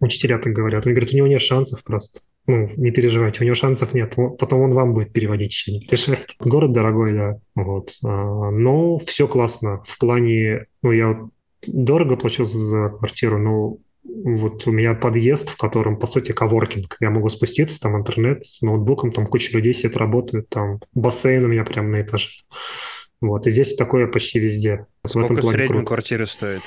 Учителя 0.00 0.38
так 0.38 0.52
говорят. 0.52 0.86
Он 0.86 0.92
говорит, 0.92 1.12
у 1.12 1.16
него 1.16 1.26
нет 1.26 1.42
шансов 1.42 1.82
просто. 1.84 2.20
Ну, 2.46 2.70
не 2.76 2.90
переживайте, 2.90 3.42
у 3.42 3.44
него 3.44 3.54
шансов 3.54 3.94
нет. 3.94 4.16
Потом 4.38 4.62
он 4.62 4.72
вам 4.72 4.94
будет 4.94 5.12
переводить 5.12 5.52
еще, 5.52 5.72
не 5.72 5.80
переживайте. 5.80 6.34
Город 6.40 6.72
дорогой, 6.72 7.12
да. 7.12 7.36
Вот. 7.54 7.92
А, 8.04 8.50
но 8.50 8.98
все 8.98 9.28
классно. 9.28 9.82
В 9.86 9.98
плане, 9.98 10.66
ну, 10.82 10.90
я 10.92 11.20
дорого 11.66 12.16
плачу 12.16 12.46
за 12.46 12.88
квартиру, 12.88 13.38
но 13.38 13.76
вот 14.02 14.66
у 14.66 14.72
меня 14.72 14.94
подъезд, 14.94 15.50
в 15.50 15.56
котором, 15.56 15.98
по 15.98 16.06
сути, 16.06 16.32
коворкинг. 16.32 16.96
Я 17.00 17.10
могу 17.10 17.28
спуститься, 17.28 17.80
там 17.80 17.96
интернет 17.96 18.44
с 18.44 18.62
ноутбуком, 18.62 19.12
там 19.12 19.26
куча 19.26 19.56
людей 19.56 19.74
сидит, 19.74 19.96
работают, 19.96 20.48
там 20.48 20.80
бассейн 20.94 21.44
у 21.44 21.48
меня 21.48 21.64
прямо 21.64 21.88
на 21.88 22.02
этаже. 22.02 22.28
Вот, 23.20 23.46
и 23.46 23.50
здесь 23.50 23.74
такое 23.76 24.06
почти 24.06 24.38
везде. 24.38 24.86
Сколько 25.06 25.34
в, 25.34 25.38
в 25.40 25.50
среднем 25.50 25.84
квартира 25.84 26.24
стоит? 26.24 26.62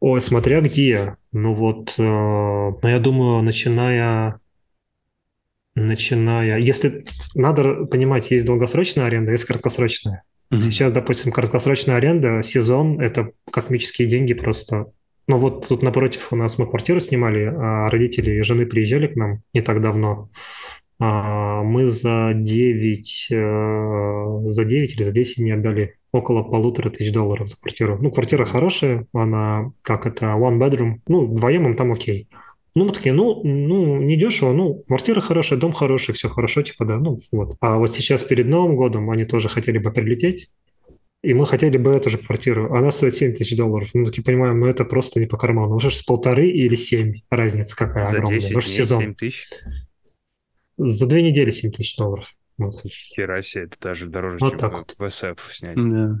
Ой, 0.00 0.20
смотря 0.20 0.60
где. 0.60 1.16
Ну 1.32 1.54
вот, 1.54 1.94
э, 1.98 2.02
ну 2.02 2.80
я 2.82 2.98
думаю, 2.98 3.42
начиная, 3.42 4.40
начиная, 5.74 6.58
если 6.58 7.04
надо 7.34 7.84
понимать, 7.86 8.30
есть 8.30 8.46
долгосрочная 8.46 9.06
аренда, 9.06 9.32
есть 9.32 9.44
краткосрочная. 9.44 10.22
Mm-hmm. 10.52 10.60
Сейчас, 10.60 10.92
допустим, 10.92 11.32
краткосрочная 11.32 11.96
аренда, 11.96 12.42
сезон– 12.42 13.00
это 13.02 13.32
космические 13.50 14.08
деньги 14.08 14.34
просто. 14.34 14.86
Но 15.26 15.36
вот 15.36 15.68
тут 15.68 15.82
напротив 15.82 16.32
у 16.32 16.36
нас 16.36 16.58
мы 16.58 16.66
квартиру 16.66 17.00
снимали, 17.00 17.52
а 17.54 17.88
родители 17.88 18.30
и 18.30 18.42
жены 18.42 18.64
приезжали 18.64 19.08
к 19.08 19.16
нам 19.16 19.42
не 19.52 19.60
так 19.60 19.82
давно. 19.82 20.30
А, 21.00 21.62
мы 21.62 21.86
за 21.86 22.32
9, 22.34 23.28
э, 23.30 24.50
за 24.50 24.64
9 24.64 24.94
или 24.94 25.04
за 25.04 25.12
10 25.12 25.38
не 25.38 25.52
отдали 25.52 25.94
около 26.10 26.42
полутора 26.42 26.90
тысяч 26.90 27.12
долларов 27.12 27.48
за 27.48 27.56
квартиру. 27.60 27.98
Ну, 28.00 28.10
квартира 28.10 28.44
хорошая, 28.44 29.06
она, 29.12 29.70
как 29.82 30.06
это, 30.06 30.26
one 30.26 30.58
bedroom, 30.58 30.96
ну, 31.06 31.26
вдвоем 31.26 31.66
им 31.66 31.76
там 31.76 31.92
окей. 31.92 32.28
Ну, 32.74 32.84
мы 32.86 32.92
такие, 32.92 33.12
ну, 33.12 33.42
ну, 33.44 34.00
не 34.00 34.16
дешево, 34.16 34.52
ну, 34.52 34.82
квартира 34.86 35.20
хорошая, 35.20 35.58
дом 35.58 35.72
хороший, 35.72 36.14
все 36.14 36.28
хорошо, 36.28 36.62
типа, 36.62 36.84
да, 36.84 36.96
ну, 36.96 37.18
вот. 37.32 37.56
А 37.60 37.76
вот 37.76 37.94
сейчас 37.94 38.24
перед 38.24 38.46
Новым 38.46 38.76
годом 38.76 39.10
они 39.10 39.24
тоже 39.24 39.48
хотели 39.48 39.78
бы 39.78 39.90
прилететь, 39.92 40.50
и 41.22 41.34
мы 41.34 41.46
хотели 41.46 41.78
бы 41.78 41.90
эту 41.90 42.10
же 42.10 42.18
квартиру. 42.18 42.72
Она 42.74 42.92
стоит 42.92 43.14
7 43.14 43.34
тысяч 43.34 43.56
долларов. 43.56 43.90
Мы 43.92 44.04
такие 44.04 44.22
понимаем, 44.22 44.60
ну 44.60 44.66
это 44.66 44.84
просто 44.84 45.18
не 45.18 45.26
по 45.26 45.36
карману. 45.36 45.74
Уже 45.74 45.90
с 45.90 46.02
полторы 46.02 46.48
или 46.48 46.76
семь. 46.76 47.22
Разница 47.28 47.76
какая 47.76 48.04
За 48.04 48.18
огромная. 48.18 48.38
10 48.38 48.54
Может, 48.54 48.70
дней 48.70 48.78
сезон. 48.78 49.00
7 49.00 49.14
тысяч? 49.14 49.48
За 50.78 51.06
две 51.06 51.22
недели 51.22 51.50
7 51.50 51.72
тысяч 51.72 51.96
долларов. 51.96 52.32
Вот. 52.56 52.82
Хера 52.86 53.42
себе, 53.42 53.64
это 53.64 53.76
даже 53.80 54.06
дороже, 54.06 54.38
Вот 54.40 54.50
чем 54.50 54.58
так 54.58 54.72
вот. 54.78 54.94
в 54.98 55.02
SF 55.04 55.38
снять. 55.50 55.76
Да. 55.76 56.20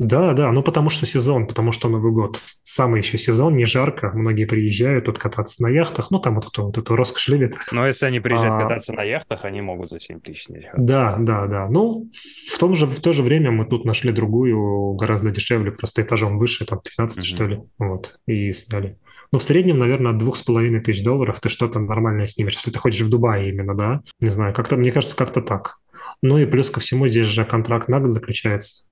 Да, 0.00 0.32
да, 0.32 0.52
ну 0.52 0.62
потому 0.62 0.90
что 0.90 1.06
сезон, 1.06 1.48
потому 1.48 1.72
что 1.72 1.88
Новый 1.88 2.12
год. 2.12 2.40
Самый 2.62 3.00
еще 3.00 3.18
сезон, 3.18 3.56
не 3.56 3.64
жарко. 3.64 4.12
Многие 4.14 4.44
приезжают 4.44 5.06
тут 5.06 5.18
кататься 5.18 5.60
на 5.64 5.66
яхтах. 5.68 6.12
Ну, 6.12 6.20
там 6.20 6.36
вот 6.36 6.46
эту, 6.46 6.66
вот 6.66 6.78
эту 6.78 6.94
роскошь 6.94 7.26
любят. 7.26 7.56
Но 7.72 7.84
если 7.84 8.06
они 8.06 8.20
приезжают 8.20 8.54
А. 8.54 8.60
кататься 8.62 8.92
на 8.92 9.02
яхтах, 9.02 9.44
они 9.44 9.60
могут 9.60 9.90
за 9.90 9.98
7 9.98 10.20
тысяч 10.20 10.44
снять. 10.44 10.66
Да, 10.76 11.16
да, 11.18 11.46
да. 11.48 11.66
Ну, 11.68 12.08
в, 12.12 12.58
том 12.60 12.76
же, 12.76 12.86
в 12.86 13.00
то 13.00 13.12
же 13.12 13.24
время 13.24 13.50
мы 13.50 13.66
тут 13.66 13.84
нашли 13.84 14.12
другую, 14.12 14.92
гораздо 14.94 15.30
дешевле, 15.32 15.72
просто 15.72 16.02
этажом 16.02 16.38
выше, 16.38 16.64
там 16.64 16.80
13, 16.80 17.18
Мгм. 17.18 17.24
что 17.24 17.46
ли, 17.46 17.60
вот, 17.78 18.20
и 18.28 18.52
сняли. 18.52 18.98
Ну, 19.32 19.38
в 19.38 19.42
среднем, 19.42 19.78
наверное, 19.78 20.12
от 20.12 20.18
двух 20.18 20.36
с 20.36 20.42
половиной 20.42 20.80
тысяч 20.80 21.04
долларов 21.04 21.40
ты 21.40 21.48
что-то 21.48 21.78
нормальное 21.78 22.26
снимешь, 22.26 22.54
если 22.54 22.70
ты 22.70 22.78
хочешь 22.78 23.02
в 23.02 23.10
Дубае 23.10 23.50
именно, 23.50 23.74
да? 23.74 24.02
Не 24.20 24.28
знаю, 24.30 24.54
как-то, 24.54 24.76
мне 24.76 24.90
кажется, 24.90 25.16
как-то 25.16 25.42
так. 25.42 25.78
Ну 26.22 26.38
и 26.38 26.46
плюс 26.46 26.70
ко 26.70 26.80
всему 26.80 27.08
здесь 27.08 27.26
же 27.26 27.44
контракт 27.44 27.88
на 27.88 28.00
год 28.00 28.10
заключается, 28.10 28.88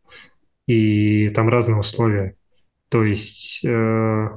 и 0.69 1.29
там 1.31 1.49
разные 1.49 1.79
условия. 1.81 2.37
То 2.89 3.03
есть 3.05 3.65
э, 3.65 4.29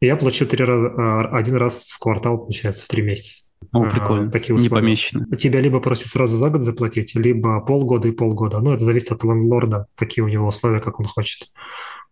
я 0.00 0.16
плачу 0.16 0.46
три 0.46 0.64
раза, 0.64 0.88
а, 0.96 1.36
один 1.38 1.56
раз 1.56 1.90
в 1.90 1.98
квартал, 1.98 2.38
получается, 2.38 2.84
в 2.84 2.88
три 2.88 3.02
месяца. 3.02 3.52
О, 3.72 3.84
А, 3.84 3.90
прикольно. 3.90 4.30
такие 4.30 4.54
Не 4.54 4.62
условия. 4.62 4.82
помечено. 4.82 5.36
Тебя 5.36 5.60
либо 5.60 5.80
просят 5.80 6.08
сразу 6.08 6.36
за 6.36 6.50
год 6.50 6.62
заплатить, 6.62 7.14
либо 7.14 7.60
полгода 7.60 8.08
и 8.08 8.12
полгода. 8.12 8.58
Ну, 8.58 8.72
это 8.72 8.84
зависит 8.84 9.12
от 9.12 9.22
лендлорда, 9.24 9.86
какие 9.94 10.22
у 10.24 10.28
него 10.28 10.46
условия, 10.48 10.80
как 10.80 10.98
он 11.00 11.06
хочет. 11.06 11.48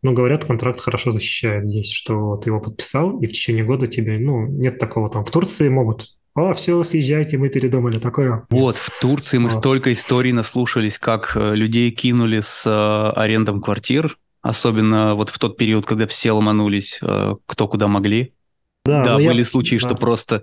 Но 0.03 0.12
говорят, 0.12 0.44
контракт 0.44 0.80
хорошо 0.80 1.12
защищает 1.12 1.64
здесь, 1.64 1.90
что 1.90 2.36
ты 2.36 2.50
его 2.50 2.61
подписал, 2.61 3.20
и 3.20 3.26
в 3.26 3.32
течение 3.32 3.64
года 3.64 3.86
тебе, 3.86 4.18
ну, 4.18 4.46
нет 4.46 4.78
такого 4.78 5.09
там. 5.09 5.24
В 5.24 5.30
Турции 5.30 5.68
могут. 5.68 6.16
А, 6.34 6.55
все, 6.55 6.82
съезжайте, 6.82 7.36
мы 7.38 7.50
передумали. 7.50 7.98
Такое. 7.98 8.44
Вот, 8.50 8.76
в 8.76 9.00
Турции 9.00 9.38
мы 9.38 9.46
А. 9.46 9.50
столько 9.50 9.92
историй 9.92 10.32
наслушались, 10.32 10.98
как 10.98 11.36
э, 11.36 11.55
людей 11.55 11.90
кинули 11.90 12.40
с 12.40 12.66
э, 12.66 13.20
арендом 13.20 13.61
квартир, 13.61 14.16
особенно 14.40 15.14
вот 15.14 15.28
в 15.28 15.38
тот 15.38 15.57
период, 15.57 15.86
когда 15.86 16.07
все 16.07 16.32
ломанулись, 16.32 16.98
э, 17.03 17.34
кто 17.46 17.68
куда 17.68 17.86
могли. 17.86 18.32
Да, 18.85 19.18
я- 19.20 19.30
были 19.30 19.43
случаи, 19.45 19.76
что 19.76 19.91
да. 19.91 19.95
просто 19.95 20.43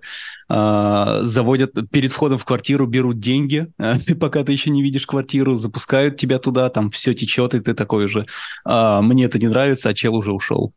э, 0.50 1.20
заводят 1.24 1.74
перед 1.92 2.12
входом 2.12 2.38
в 2.38 2.46
квартиру, 2.46 2.88
берут 2.88 3.20
деньги, 3.20 3.68
э, 3.78 3.94
ты 4.06 4.16
пока 4.16 4.44
ты 4.44 4.54
еще 4.54 4.70
не 4.70 4.82
видишь 4.82 5.06
квартиру, 5.06 5.56
запускают 5.56 6.18
тебя 6.18 6.40
туда, 6.40 6.70
там 6.70 6.90
все 6.92 7.14
течет, 7.14 7.54
и 7.54 7.60
ты 7.60 7.74
такой 7.74 8.06
уже, 8.06 8.26
«А, 8.64 9.02
мне 9.02 9.26
это 9.26 9.40
не 9.40 9.48
нравится, 9.48 9.90
а 9.90 9.94
чел 9.94 10.16
уже 10.16 10.32
ушел. 10.32 10.74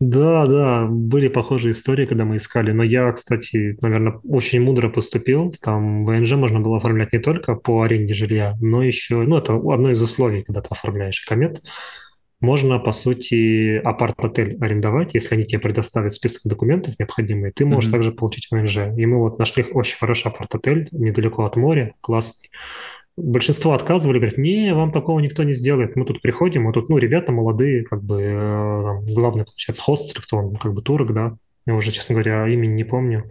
Да, 0.00 0.46
да, 0.46 0.86
были 0.90 1.28
похожие 1.28 1.72
истории, 1.72 2.06
когда 2.06 2.24
мы 2.24 2.36
искали. 2.38 2.72
Но 2.72 2.82
я, 2.82 3.12
кстати, 3.12 3.76
наверное, 3.80 4.14
очень 4.24 4.60
мудро 4.60 4.88
поступил. 4.88 5.52
Там 5.62 6.00
ВНЖ 6.00 6.32
можно 6.32 6.58
было 6.58 6.78
оформлять 6.78 7.12
не 7.12 7.20
только 7.20 7.54
по 7.54 7.82
аренде 7.82 8.12
жилья, 8.12 8.56
но 8.60 8.82
еще, 8.82 9.18
ну, 9.22 9.36
это 9.38 9.54
одно 9.54 9.92
из 9.92 10.02
условий, 10.02 10.42
когда 10.42 10.60
ты 10.60 10.66
оформляешь 10.70 11.20
комет. 11.24 11.62
Можно, 12.42 12.80
по 12.80 12.90
сути, 12.90 13.76
апарт-отель 13.76 14.58
арендовать, 14.60 15.14
если 15.14 15.36
они 15.36 15.44
тебе 15.44 15.60
предоставят 15.60 16.12
список 16.12 16.42
документов 16.44 16.96
необходимые, 16.98 17.52
ты 17.52 17.64
можешь 17.64 17.88
Мгм. 17.88 17.92
также 17.92 18.10
получить 18.12 18.48
ВНЖ. 18.50 18.78
И 18.96 19.06
мы 19.06 19.18
вот 19.20 19.38
нашли 19.38 19.64
очень 19.72 19.96
хороший 19.96 20.26
апарт-отель 20.26 20.88
недалеко 20.90 21.44
от 21.44 21.54
моря, 21.56 21.94
классный. 22.00 22.50
Большинство 23.16 23.74
отказывали, 23.74 24.18
говорят, 24.18 24.38
не, 24.38 24.74
вам 24.74 24.90
такого 24.90 25.20
никто 25.20 25.44
не 25.44 25.52
сделает. 25.52 25.94
Мы 25.94 26.04
тут 26.04 26.20
приходим, 26.20 26.66
а 26.66 26.72
тут, 26.72 26.88
ну, 26.88 26.98
ребята 26.98 27.30
молодые, 27.30 27.84
как 27.84 28.02
бы, 28.02 28.20
э, 28.20 29.14
главный, 29.14 29.44
получается, 29.44 29.80
хост, 29.82 30.12
или 30.16 30.22
кто 30.22 30.38
он, 30.38 30.56
как 30.56 30.74
бы, 30.74 30.82
турок, 30.82 31.12
да. 31.14 31.36
Я 31.64 31.74
уже, 31.74 31.92
честно 31.92 32.14
говоря, 32.14 32.48
имени 32.48 32.72
не 32.72 32.84
помню. 32.84 33.30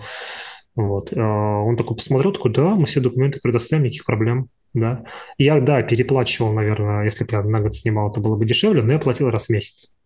Вот. 0.76 1.14
А 1.16 1.60
Он 1.60 1.76
такой 1.78 1.96
посмотрел, 1.98 2.32
такой, 2.32 2.52
да, 2.54 2.76
мы 2.76 2.86
все 2.86 3.00
документы 3.02 3.40
предоставим, 3.42 3.84
никаких 3.84 4.06
проблем, 4.06 4.48
да. 4.74 5.04
Я, 5.38 5.60
да, 5.60 5.82
переплачивал, 5.84 6.54
наверное, 6.54 7.04
если 7.04 7.24
бы 7.26 7.30
я 7.34 7.44
на 7.44 7.60
год 7.62 7.76
снимал, 7.76 8.10
это 8.10 8.20
было 8.22 8.36
бы 8.36 8.46
дешевле, 8.46 8.82
но 8.82 8.94
я 8.94 9.00
платил 9.00 9.30
раз 9.30 9.48
в 9.48 9.50
месяц. 9.52 9.98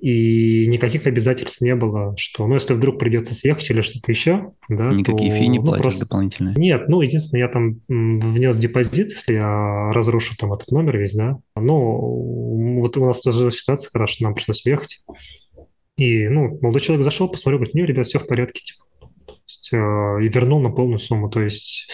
И 0.00 0.66
никаких 0.66 1.06
обязательств 1.06 1.60
не 1.60 1.74
было, 1.74 2.14
что, 2.16 2.46
ну, 2.46 2.54
если 2.54 2.72
вдруг 2.72 2.98
придется 2.98 3.34
съехать 3.34 3.68
или 3.68 3.82
что-то 3.82 4.10
еще, 4.10 4.52
да, 4.70 4.88
Никакие 4.94 5.30
то, 5.30 5.36
фи 5.36 5.46
не 5.46 5.58
ну, 5.58 5.64
платят 5.66 5.82
просто- 5.82 6.06
дополнительные. 6.06 6.54
нет, 6.56 6.88
ну, 6.88 7.02
единственное, 7.02 7.42
я 7.42 7.48
там 7.48 7.80
внес 7.86 8.56
депозит, 8.56 9.10
если 9.10 9.34
я 9.34 9.92
разрушу 9.92 10.36
там 10.38 10.54
этот 10.54 10.70
номер 10.70 10.96
весь, 10.96 11.14
да. 11.14 11.36
Ну, 11.54 12.78
вот 12.80 12.96
у 12.96 13.04
нас 13.04 13.20
тоже 13.20 13.50
ситуация, 13.50 14.06
что 14.06 14.24
нам 14.24 14.34
пришлось 14.34 14.64
уехать. 14.64 15.04
И, 15.98 16.28
ну, 16.28 16.58
молодой 16.62 16.80
человек 16.80 17.04
зашел, 17.04 17.28
посмотрел, 17.28 17.58
говорит, 17.58 17.74
не, 17.74 17.84
ребят, 17.84 18.06
все 18.06 18.18
в 18.18 18.26
порядке, 18.26 18.62
типа. 18.64 18.86
Есть, 19.50 19.72
э, 19.72 19.76
и 19.76 20.28
вернул 20.28 20.60
на 20.60 20.70
полную 20.70 20.98
сумму. 21.00 21.28
То 21.28 21.40
есть, 21.42 21.90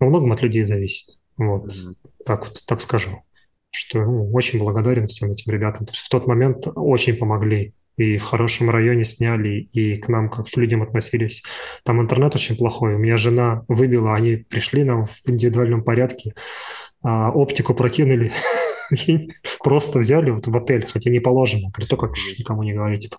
во 0.00 0.08
многом 0.08 0.32
от 0.32 0.42
людей 0.42 0.64
зависит. 0.64 1.20
Вот, 1.36 1.66
Мгм. 1.66 1.96
так 2.24 2.48
вот, 2.48 2.62
так 2.66 2.80
скажу. 2.80 3.22
Что 3.70 4.00
ну, 4.00 4.32
очень 4.32 4.58
благодарен 4.58 5.06
всем 5.06 5.30
этим 5.30 5.52
ребятам. 5.52 5.86
В 5.92 6.08
тот 6.08 6.26
момент 6.26 6.66
очень 6.74 7.16
помогли. 7.16 7.74
И 7.96 8.18
в 8.18 8.24
хорошем 8.24 8.68
районе 8.70 9.04
сняли, 9.04 9.68
и 9.72 9.96
к 9.96 10.08
нам 10.08 10.28
как 10.28 10.50
к 10.50 10.56
людям 10.56 10.82
относились. 10.82 11.42
Там 11.84 12.00
интернет 12.00 12.34
очень 12.34 12.56
плохой. 12.56 12.94
У 12.94 12.98
меня 12.98 13.16
жена 13.16 13.64
выбила, 13.68 14.14
они 14.14 14.36
пришли 14.36 14.84
нам 14.84 15.06
в 15.06 15.16
индивидуальном 15.26 15.82
порядке, 15.82 16.34
а, 17.02 17.30
оптику 17.30 17.72
прокинули, 17.74 18.32
просто 19.64 20.00
взяли 20.00 20.30
вот 20.30 20.46
в 20.46 20.56
отель, 20.56 20.86
хотя 20.86 21.10
не 21.10 21.20
положено. 21.20 21.70
Говорю, 21.70 21.88
только 21.88 22.14
«Шш, 22.14 22.38
никому 22.38 22.64
не 22.64 22.74
говори, 22.74 22.98
типа. 22.98 23.16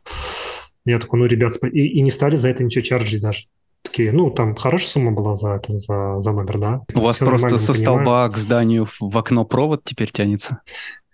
Я 0.85 0.99
такой, 0.99 1.19
ну, 1.19 1.25
ребят, 1.25 1.53
спа-» 1.53 1.69
и, 1.69 1.87
и 1.87 2.01
не 2.01 2.11
стали 2.11 2.35
за 2.35 2.49
это 2.49 2.63
ничего 2.63 2.83
чарджить 2.83 3.21
даже. 3.21 3.45
Такие, 3.83 4.11
ну, 4.11 4.29
там 4.31 4.55
хорошая 4.55 4.89
сумма 4.89 5.11
была 5.11 5.35
за 5.35 5.51
это, 5.53 5.71
за, 5.71 6.19
за 6.19 6.31
номер, 6.31 6.57
да? 6.57 6.81
У 6.93 7.01
вас 7.01 7.15
Всё 7.17 7.25
просто 7.25 7.57
со 7.57 7.71
мы 7.71 7.77
понимаем. 7.77 8.03
столба 8.05 8.29
к 8.29 8.37
зданию 8.37 8.87
в- 8.99 9.17
окно 9.17 9.45
провод 9.45 9.81
теперь 9.85 10.11
тянется? 10.11 10.61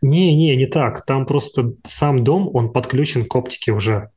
Не, 0.02 0.36
не, 0.36 0.66
так. 0.66 1.06
Там 1.06 1.26
просто 1.26 1.74
сам 1.88 2.24
дом, 2.24 2.50
он 2.54 2.72
подключен 2.74 3.26
к 3.26 3.36
оптике 3.36 3.72
уже. 3.72 4.10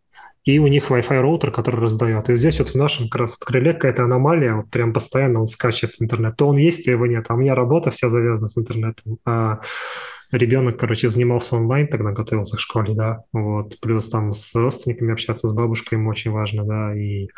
И 0.45 0.59
у 0.61 0.69
них 0.69 0.91
Wi-Fi 0.91 1.21
роутер, 1.21 1.51
который 1.51 1.81
раздает. 1.81 2.31
И 2.31 2.37
здесь 2.37 2.59
вот 2.61 2.69
в 2.69 2.75
нашем 2.77 3.09
как 3.09 3.23
раз 3.23 3.33
вот 3.33 3.45
крыле 3.47 3.73
какая-то 3.73 4.05
аномалия, 4.05 4.55
вот 4.55 4.71
прям 4.71 4.93
постоянно 4.93 5.41
он 5.41 5.47
скачет 5.49 5.95
интернет. 6.01 6.37
То 6.37 6.47
он 6.49 6.57
есть, 6.57 6.87
а 6.89 6.93
его 6.93 7.07
нет. 7.07 7.27
А 7.29 7.35
у 7.35 7.37
меня 7.37 7.55
работа 7.57 7.91
вся 7.91 8.09
завязана 8.09 8.49
с 8.49 8.57
интернетом. 8.57 9.19
А 9.25 9.59
ребенок, 10.31 10.79
короче, 10.79 11.09
занимался 11.09 11.57
онлайн, 11.57 11.89
тогда 11.89 12.13
готовился 12.13 12.57
к 12.57 12.61
школе, 12.61 12.95
да. 12.95 13.23
Вот. 13.33 13.79
Плюс 13.81 14.09
там 14.09 14.33
с 14.33 14.55
родственниками 14.55 15.13
общаться, 15.13 15.49
с 15.49 15.53
бабушкой 15.53 15.99
ему 15.99 16.11
очень 16.11 16.31
важно, 16.31 16.65
да. 16.65 16.97
И 16.97 17.29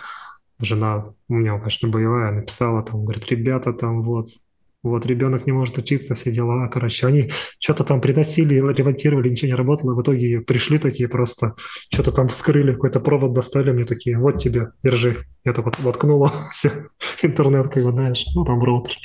жена, 0.61 1.15
у 1.29 1.35
меня, 1.35 1.59
конечно, 1.59 1.89
боевая, 1.89 2.33
написала 2.33 2.83
там, 2.83 3.05
говорит, 3.05 3.29
ребята, 3.31 3.73
там 3.73 4.03
вот, 4.03 4.29
вот 4.83 5.07
ребенок 5.07 5.47
не 5.47 5.53
может 5.53 5.79
учиться, 5.79 6.15
все 6.15 6.33
дела. 6.33 6.69
Короче, 6.69 7.07
они 7.07 7.31
что-то 7.59 7.85
там 7.85 8.01
приносили, 8.01 8.55
ремонтировали, 8.55 9.29
ничего 9.29 9.49
не 9.49 9.55
работало. 9.55 9.95
В 9.95 10.03
итоге 10.03 10.41
пришли 10.41 10.79
такие 10.79 11.09
просто, 11.09 11.55
что-то 11.91 12.13
там 12.13 12.29
вскрыли, 12.29 12.73
какой-то 12.73 13.01
провод 13.01 13.33
достали, 13.33 13.73
мне 13.73 13.85
такие, 13.85 14.19
вот 14.19 14.39
тебе, 14.39 14.73
держи. 14.83 15.25
Я 15.45 15.53
так 15.53 15.65
вот 15.65 15.79
воткнула 15.79 16.33
все, 16.51 16.71
интернет, 17.23 17.69
как 17.73 17.85
бы, 17.85 17.93
знаешь, 17.93 18.25
ну 18.35 18.45
там 18.45 18.63
роутер. 18.63 18.97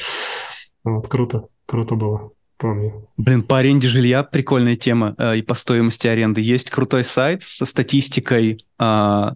Вот, 0.84 1.08
круто, 1.08 1.48
круто 1.66 1.96
было, 1.96 2.32
помню. 2.58 3.08
Блин, 3.18 3.44
по 3.44 3.60
аренде 3.60 3.88
жилья 3.88 4.24
прикольная 4.24 4.76
тема 4.76 5.16
э, 5.18 5.38
и 5.38 5.42
по 5.42 5.54
стоимости 5.54 6.08
аренды. 6.08 6.42
Есть 6.42 6.70
крутой 6.70 7.04
сайт 7.04 7.42
со 7.44 7.66
статистикой 7.66 8.66
а, 8.78 9.36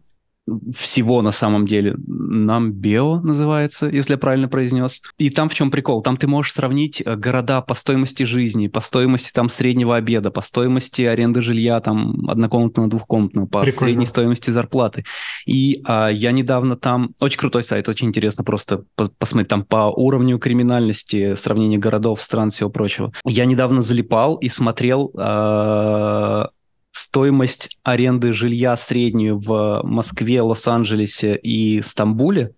всего 0.75 1.21
на 1.21 1.31
самом 1.31 1.65
деле. 1.65 1.95
Намбео 2.07 3.19
называется, 3.21 3.87
если 3.87 4.13
я 4.13 4.17
правильно 4.17 4.47
произнес. 4.47 5.01
И 5.17 5.29
там 5.29 5.49
в 5.49 5.53
чем 5.53 5.71
прикол? 5.71 6.01
Там 6.01 6.17
ты 6.17 6.27
можешь 6.27 6.53
сравнить 6.53 7.01
э, 7.05 7.15
города 7.15 7.61
по 7.61 7.73
стоимости 7.73 8.23
жизни, 8.23 8.67
по 8.67 8.79
стоимости 8.79 9.31
там 9.33 9.49
среднего 9.49 9.95
обеда, 9.95 10.31
по 10.31 10.41
стоимости 10.41 11.01
аренды 11.01 11.41
жилья 11.41 11.79
там 11.79 12.29
однокомнатного, 12.29 12.89
двухкомнатного, 12.89 13.45
по 13.45 13.61
Прикольно. 13.61 13.79
средней 13.79 14.05
стоимости 14.05 14.51
зарплаты. 14.51 15.03
И 15.45 15.81
а, 15.85 16.07
я 16.09 16.31
недавно 16.31 16.75
там... 16.75 17.13
Очень 17.19 17.39
крутой 17.39 17.63
сайт, 17.63 17.89
очень 17.89 18.07
интересно 18.07 18.43
просто 18.43 18.83
по- 18.95 19.09
посмотреть 19.17 19.49
там 19.49 19.63
по 19.63 19.91
уровню 19.95 20.39
криминальности, 20.39 21.35
сравнение 21.35 21.79
городов, 21.79 22.21
стран, 22.21 22.49
всего 22.49 22.69
прочего. 22.69 23.11
Я 23.25 23.45
недавно 23.45 23.81
залипал 23.81 24.35
и 24.35 24.47
смотрел 24.47 25.11
а, 25.17 26.49
стоимость 26.97 27.77
аренды 27.83 28.33
жилья 28.33 28.75
среднюю 28.75 29.37
в 29.37 29.81
Москве, 29.83 30.41
Лос-Анджелесе 30.41 31.35
и 31.35 31.81
Стамбуле 31.81 32.53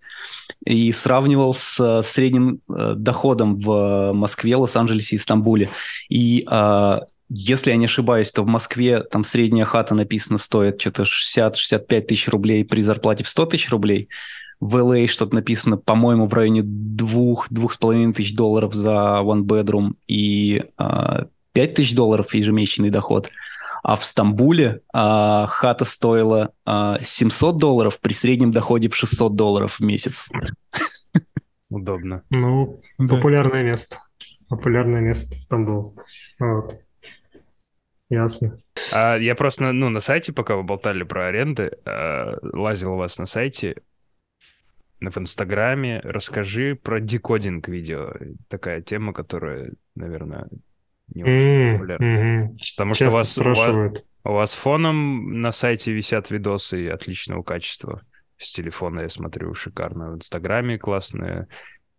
и 0.64 0.92
сравнивал 0.92 1.54
с 1.54 1.78
э, 1.80 2.02
средним 2.02 2.60
э, 2.68 2.94
доходом 2.96 3.58
в 3.58 4.12
Москве, 4.12 4.56
Лос-Анджелесе 4.56 5.16
и 5.16 5.18
Стамбуле. 5.18 5.70
И 6.08 6.44
а, 6.46 7.02
если 7.28 7.70
я 7.70 7.76
не 7.76 7.84
ошибаюсь, 7.84 8.32
то 8.32 8.42
в 8.42 8.46
Москве 8.46 9.02
там 9.02 9.24
средняя 9.24 9.64
хата 9.64 9.94
написано 9.94 10.38
стоит 10.38 10.80
что-то 10.80 11.04
60-65 11.04 12.00
тысяч 12.02 12.28
рублей 12.28 12.64
при 12.64 12.80
зарплате 12.80 13.24
в 13.24 13.28
100 13.28 13.46
тысяч 13.46 13.70
рублей. 13.70 14.08
В 14.58 14.76
LA 14.76 15.06
что-то 15.06 15.34
написано, 15.34 15.76
по-моему, 15.76 16.26
в 16.26 16.34
районе 16.34 16.60
2-2,5 16.60 18.12
тысяч 18.14 18.34
долларов 18.34 18.74
за 18.74 19.20
one 19.22 19.42
bedroom 19.42 19.92
и 20.06 20.64
э, 20.78 21.24
5 21.52 21.74
тысяч 21.74 21.94
долларов 21.94 22.34
ежемесячный 22.34 22.90
доход. 22.90 23.30
А 23.82 23.96
в 23.96 24.04
Стамбуле 24.04 24.82
э, 24.92 25.46
хата 25.48 25.84
стоила 25.84 26.52
э, 26.66 26.96
700 27.00 27.58
долларов 27.58 28.00
при 28.00 28.12
среднем 28.12 28.52
доходе 28.52 28.88
в 28.88 28.96
600 28.96 29.34
долларов 29.34 29.78
в 29.78 29.80
месяц. 29.80 30.28
Удобно. 31.70 32.22
Ну, 32.30 32.80
популярное 32.98 33.62
место. 33.62 33.98
Популярное 34.48 35.00
место 35.00 35.36
Стамбул. 35.36 35.96
Вот. 36.38 36.74
Ясно. 38.08 38.58
А 38.92 39.16
я 39.16 39.36
просто, 39.36 39.72
ну, 39.72 39.88
на 39.88 40.00
сайте, 40.00 40.32
пока 40.32 40.56
вы 40.56 40.64
болтали 40.64 41.04
про 41.04 41.28
аренды, 41.28 41.70
э, 41.84 42.36
лазил 42.42 42.94
у 42.94 42.96
вас 42.96 43.18
на 43.18 43.26
сайте, 43.26 43.76
в 45.00 45.16
Инстаграме. 45.16 46.00
Расскажи 46.00 46.74
про 46.74 47.00
декодинг 47.00 47.68
видео. 47.68 48.12
Такая 48.48 48.82
тема, 48.82 49.12
которая, 49.12 49.72
наверное, 49.94 50.48
не 51.14 51.24
очень 51.24 51.72
популярна. 51.74 52.04
Mm-hmm. 52.04 52.56
Потому 52.76 52.94
что 52.94 53.08
у 53.08 53.10
вас, 53.10 53.38
у, 53.38 53.42
вас, 53.42 54.04
у 54.24 54.32
вас 54.32 54.54
фоном 54.54 55.40
на 55.40 55.52
сайте 55.52 55.92
висят 55.92 56.30
видосы 56.30 56.88
отличного 56.88 57.42
качества. 57.42 58.02
С 58.36 58.52
телефона 58.52 59.00
я 59.00 59.08
смотрю 59.08 59.54
шикарно. 59.54 60.12
В 60.12 60.16
Инстаграме 60.16 60.78
классные. 60.78 61.48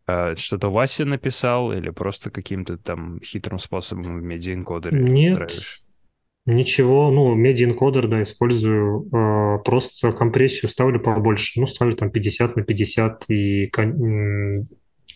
А, 0.07 0.35
что-то 0.35 0.71
Вася 0.71 1.05
написал 1.05 1.71
или 1.71 1.89
просто 1.89 2.31
каким-то 2.31 2.77
там 2.77 3.19
хитрым 3.21 3.59
способом 3.59 4.19
в 4.19 4.23
медиаэнкодере 4.23 4.99
Нет. 4.99 5.33
устраиваешь? 5.33 5.83
Ничего, 6.47 7.11
ну, 7.11 7.35
медиа-энкодер, 7.35 8.07
да, 8.07 8.23
использую, 8.23 9.07
э, 9.13 9.63
просто 9.63 10.11
компрессию 10.11 10.71
ставлю 10.71 10.99
побольше, 10.99 11.59
ну, 11.59 11.67
ставлю 11.67 11.95
там 11.95 12.09
50 12.09 12.55
на 12.55 12.63
50 12.63 13.25
и 13.29 13.67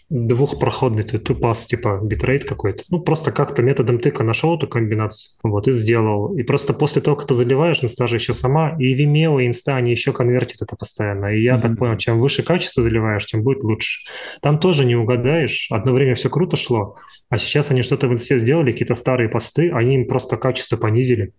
двухпроходный 0.10 1.04
ты 1.04 1.18
two-pass, 1.18 1.66
типа 1.66 2.00
битрейт 2.04 2.46
какой-то. 2.46 2.84
Ну, 2.90 3.00
просто 3.00 3.32
как-то 3.32 3.64
методом 3.64 4.00
тыка 4.00 4.24
нашел 4.24 4.56
эту 4.56 4.68
комбинацию, 4.68 5.40
вот, 5.44 5.68
и 5.68 5.72
сделал. 5.72 6.36
И 6.38 6.44
просто 6.44 6.74
после 6.74 7.02
того, 7.02 7.18
как 7.18 7.28
ты 7.28 7.34
заливаешь, 7.34 7.84
инста 7.84 8.08
же 8.08 8.18
еще 8.18 8.34
сама, 8.34 8.76
и 8.80 8.94
Vimeo, 8.94 9.42
и 9.42 9.48
инста, 9.48 9.76
они 9.76 9.92
еще 9.92 10.14
конвертят 10.14 10.62
это 10.62 10.76
постоянно. 10.76 11.36
И 11.36 11.42
я 11.42 11.56
mm-hmm. 11.56 11.62
так 11.62 11.78
понял, 11.78 11.98
чем 11.98 12.20
выше 12.20 12.44
качество 12.44 12.84
заливаешь, 12.84 13.26
тем 13.26 13.44
будет 13.44 13.64
лучше. 13.64 14.08
Там 14.42 14.60
тоже 14.60 14.86
не 14.86 14.96
угадаешь. 14.96 15.68
Одно 15.72 15.94
время 15.94 16.16
все 16.16 16.30
круто 16.30 16.56
шло, 16.58 16.98
а 17.30 17.38
сейчас 17.38 17.72
они 17.72 17.82
что-то 17.82 18.08
в 18.08 18.14
инсте 18.14 18.38
сделали, 18.38 18.72
какие-то 18.72 18.96
старые 18.96 19.30
посты, 19.30 19.72
они 19.72 19.96
им 19.96 20.08
просто 20.08 20.38
качество 20.38 20.78
понизили. 20.78 21.34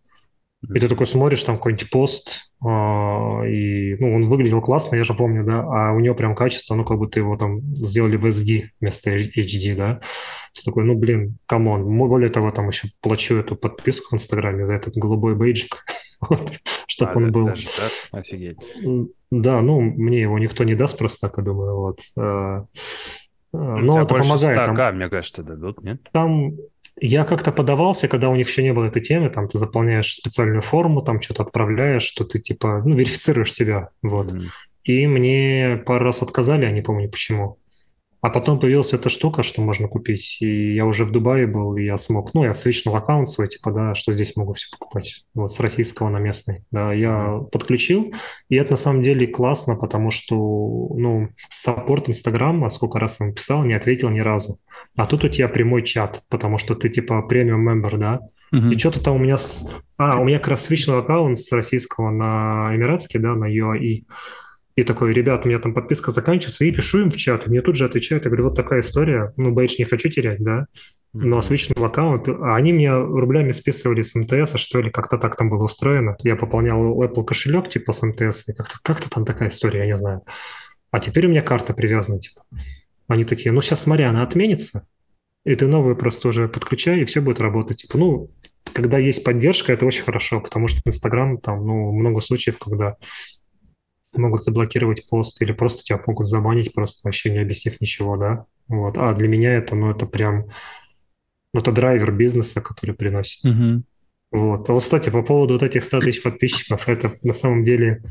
И 0.63 0.81
ты 0.81 0.89
такой 0.89 1.07
смотришь, 1.07 1.45
там 1.45 1.57
какой-нибудь 1.57 1.91
пост, 1.91 2.51
а, 2.65 3.43
и, 3.47 3.95
ну, 3.97 4.15
он 4.15 4.29
выглядел 4.29 4.61
классно, 4.61 4.97
я 4.97 5.05
же 5.05 5.15
помню, 5.15 5.45
да, 5.45 5.61
а 5.61 5.93
у 5.93 6.01
него 6.01 6.15
прям 6.15 6.35
качество, 6.35 6.75
ну, 6.75 6.85
как 6.85 6.99
будто 6.99 7.21
его 7.21 7.37
там 7.37 7.61
сделали 7.75 8.17
в 8.17 8.27
SD 8.27 8.71
вместо 8.81 9.15
HD, 9.15 9.77
да. 9.77 10.01
Ты 10.55 10.63
такой, 10.65 10.85
ну, 10.85 10.95
блин, 10.97 11.39
come 11.47 11.68
on. 11.68 11.85
Более 11.99 12.31
того, 12.31 12.51
там 12.51 12.69
еще 12.69 12.89
плачу 13.01 13.37
эту 13.37 13.55
подписку 13.57 14.11
в 14.11 14.15
Инстаграме 14.15 14.65
за 14.65 14.75
этот 14.75 14.97
голубой 14.97 15.37
бейджик, 15.37 15.85
вот, 16.21 16.51
чтобы 16.89 17.13
а, 17.13 17.17
он 17.17 17.33
был. 17.33 17.47
Даже 17.47 17.67
так? 17.67 17.93
Офигеть. 18.11 18.59
Да, 19.31 19.61
ну, 19.61 19.81
мне 19.81 20.23
его 20.23 20.39
никто 20.39 20.65
не 20.65 20.75
даст 20.75 20.99
просто 20.99 21.29
так, 21.29 21.39
я 21.39 21.45
думаю, 21.45 21.77
вот. 21.77 22.01
А, 23.53 23.57
но 23.59 24.03
это 24.03 24.15
помогает. 24.15 24.67
100 24.67 24.75
там, 24.75 24.97
мне 24.97 25.09
кажется, 25.09 25.43
дадут, 25.43 25.83
нет? 25.83 26.01
Там 26.13 26.55
я 26.99 27.25
как-то 27.25 27.53
подавался, 27.53 28.09
когда 28.09 28.31
у 28.31 28.37
них 28.37 28.49
еще 28.49 28.63
не 28.63 28.73
было 28.73 28.87
этой 28.87 29.03
темы, 29.03 29.29
там 29.29 29.49
ты 29.49 29.59
заполняешь 29.59 30.15
специальную 30.15 30.63
форму, 30.63 31.03
там 31.03 31.21
что-то 31.21 31.43
отправляешь, 31.43 32.03
что 32.03 32.25
ты 32.25 32.39
типа, 32.39 32.83
ну, 32.85 32.95
верифицируешь 32.95 33.53
себя, 33.53 33.91
вот. 34.03 34.33
Mm-hmm. 34.33 34.47
И 34.85 35.07
мне 35.07 35.83
пару 35.85 36.05
раз 36.05 36.23
отказали, 36.23 36.65
я 36.65 36.71
не 36.71 36.81
помню 36.81 37.11
почему. 37.11 37.59
А 38.27 38.29
потом 38.29 38.59
появилась 38.59 38.93
эта 38.93 39.09
штука, 39.09 39.45
что 39.45 39.63
можно 39.63 39.87
купить, 39.87 40.39
и 40.41 40.75
я 40.75 40.85
уже 40.85 41.05
в 41.05 41.13
Дубае 41.13 41.47
был, 41.47 41.77
и 41.77 41.85
я 41.85 41.97
смог, 41.97 42.35
ну, 42.35 42.43
я 42.43 42.55
свичнул 42.55 42.97
аккаунт 42.97 43.29
свой, 43.29 43.47
типа, 43.47 43.71
да, 43.71 43.95
что 43.95 44.13
здесь 44.13 44.35
могу 44.35 44.53
все 44.55 44.67
покупать, 44.77 45.27
вот, 45.33 45.53
с 45.53 45.61
российского 45.61 46.09
на 46.09 46.19
местный, 46.19 46.65
да, 46.73 46.93
я 46.93 47.39
подключил, 47.53 48.13
и 48.49 48.57
это 48.57 48.73
на 48.73 48.79
самом 48.79 49.05
деле 49.05 49.29
классно, 49.29 49.77
потому 49.77 50.11
что, 50.11 50.35
ну, 50.35 51.29
саппорт 51.51 52.11
Инстаграма, 52.11 52.69
сколько 52.71 52.99
раз 52.99 53.21
я 53.21 53.31
писал, 53.31 53.63
не 53.63 53.75
ответил 53.75 54.11
ни 54.11 54.19
разу. 54.19 54.59
А 54.97 55.07
тут 55.07 55.23
у 55.23 55.29
тебя 55.29 55.47
прямой 55.47 55.85
чат, 55.85 56.23
потому 56.29 56.59
что 56.59 56.75
ты 56.75 56.89
типа 56.89 57.23
премиум 57.23 57.61
мембер, 57.61 57.97
да? 57.97 58.21
Uh-huh. 58.53 58.73
И 58.73 58.79
что-то 58.79 59.05
там 59.05 59.15
у 59.15 59.19
меня... 59.21 59.39
С... 59.39 59.73
А, 59.99 60.19
у 60.19 60.25
меня 60.25 60.39
как 60.39 60.49
раз 60.49 60.65
свичнул 60.65 60.99
аккаунт 60.99 61.39
с 61.39 61.53
российского 61.53 62.11
на 62.11 62.75
эмиратский, 62.75 63.21
да, 63.21 63.35
на 63.37 63.45
UAE. 63.45 64.03
И 64.77 64.83
такой, 64.83 65.15
ребят, 65.15 65.45
у 65.45 65.49
меня 65.49 65.59
там 65.59 65.73
подписка 65.73 66.11
заканчивается, 66.11 66.65
и 66.65 66.71
пишу 66.71 67.01
им 67.01 67.11
в 67.11 67.17
чат, 67.17 67.47
и 67.47 67.51
мне 67.51 67.63
тут 67.63 67.77
же 67.77 67.87
отвечают, 67.87 68.25
я 68.25 68.31
говорю, 68.31 68.45
вот 68.45 68.57
такая 68.57 68.81
история, 68.81 69.33
ну, 69.37 69.51
бейдж 69.51 69.77
не 69.79 69.85
хочу 69.85 70.11
терять, 70.11 70.43
да, 70.43 70.67
но 71.15 71.41
свичнул 71.41 71.83
аккаунт, 71.83 72.29
а 72.29 72.57
они 72.57 72.73
меня 72.73 72.99
рублями 72.99 73.53
списывали 73.53 74.03
с 74.03 74.15
МТС, 74.15 74.57
что 74.57 74.83
ли, 74.83 74.91
как-то 74.91 75.17
так 75.17 75.35
там 75.37 75.49
было 75.49 75.65
устроено. 75.65 76.17
Я 76.23 76.37
пополнял 76.37 77.03
Apple 77.03 77.25
кошелек, 77.25 77.71
типа, 77.71 77.95
с 77.95 78.03
МТС, 78.03 78.51
и 78.51 78.53
как-то, 78.53 78.75
как-то 78.83 79.09
там 79.09 79.25
такая 79.25 79.49
история, 79.49 79.81
я 79.81 79.87
не 79.87 79.97
знаю. 79.97 80.23
А 80.91 81.01
теперь 81.01 81.27
у 81.27 81.31
меня 81.31 81.41
карта 81.41 81.73
привязана, 81.73 82.21
типа. 82.21 82.43
Они 83.09 83.25
такие, 83.25 83.53
ну 83.53 83.63
сейчас 83.63 83.83
смотри, 83.83 84.05
она 84.05 84.23
отменится, 84.23 84.87
и 85.47 85.55
ты 85.55 85.67
новую 85.67 85.97
просто 85.97 86.29
уже 86.29 86.49
подключай, 86.49 87.01
и 87.01 87.05
все 87.07 87.23
будет 87.23 87.41
работать. 87.41 87.79
Типа, 87.79 87.97
ну, 87.97 88.31
когда 88.75 88.99
есть 88.99 89.25
поддержка, 89.25 89.73
это 89.73 89.87
очень 89.87 90.03
хорошо, 90.03 90.41
потому 90.41 90.69
что 90.69 90.83
Инстаграм, 90.85 91.39
там, 91.39 91.67
ну, 91.67 91.93
много 91.93 92.21
случаев, 92.21 92.59
когда 92.59 92.97
могут 94.19 94.43
заблокировать 94.43 95.09
пост 95.09 95.41
или 95.43 95.53
просто 95.53 95.85
тебя 95.85 96.01
могут 96.07 96.29
забанить, 96.29 96.73
просто 96.73 97.07
вообще 97.07 97.31
не 97.31 97.39
объяснив 97.39 97.81
ничего, 97.81 98.17
да. 98.17 98.47
Вот. 98.69 98.97
А 98.99 99.15
для 99.15 99.29
меня 99.29 99.55
это, 99.55 99.75
ну, 99.75 99.91
это 99.91 100.07
прям, 100.07 100.47
ну, 101.53 101.61
это 101.61 101.73
драйвер 101.73 102.13
бизнеса, 102.13 102.61
который 102.61 102.95
приносит. 102.95 103.45
Mm-hmm. 103.45 103.83
Вот. 104.33 104.69
А 104.69 104.73
вот, 104.73 104.83
кстати, 104.83 105.11
по 105.11 105.23
поводу 105.23 105.55
вот 105.55 105.63
этих 105.63 105.85
100 105.85 106.01
тысяч 106.01 106.23
подписчиков, 106.23 106.89
это 106.89 107.15
на 107.23 107.33
самом 107.33 107.65
деле 107.65 108.03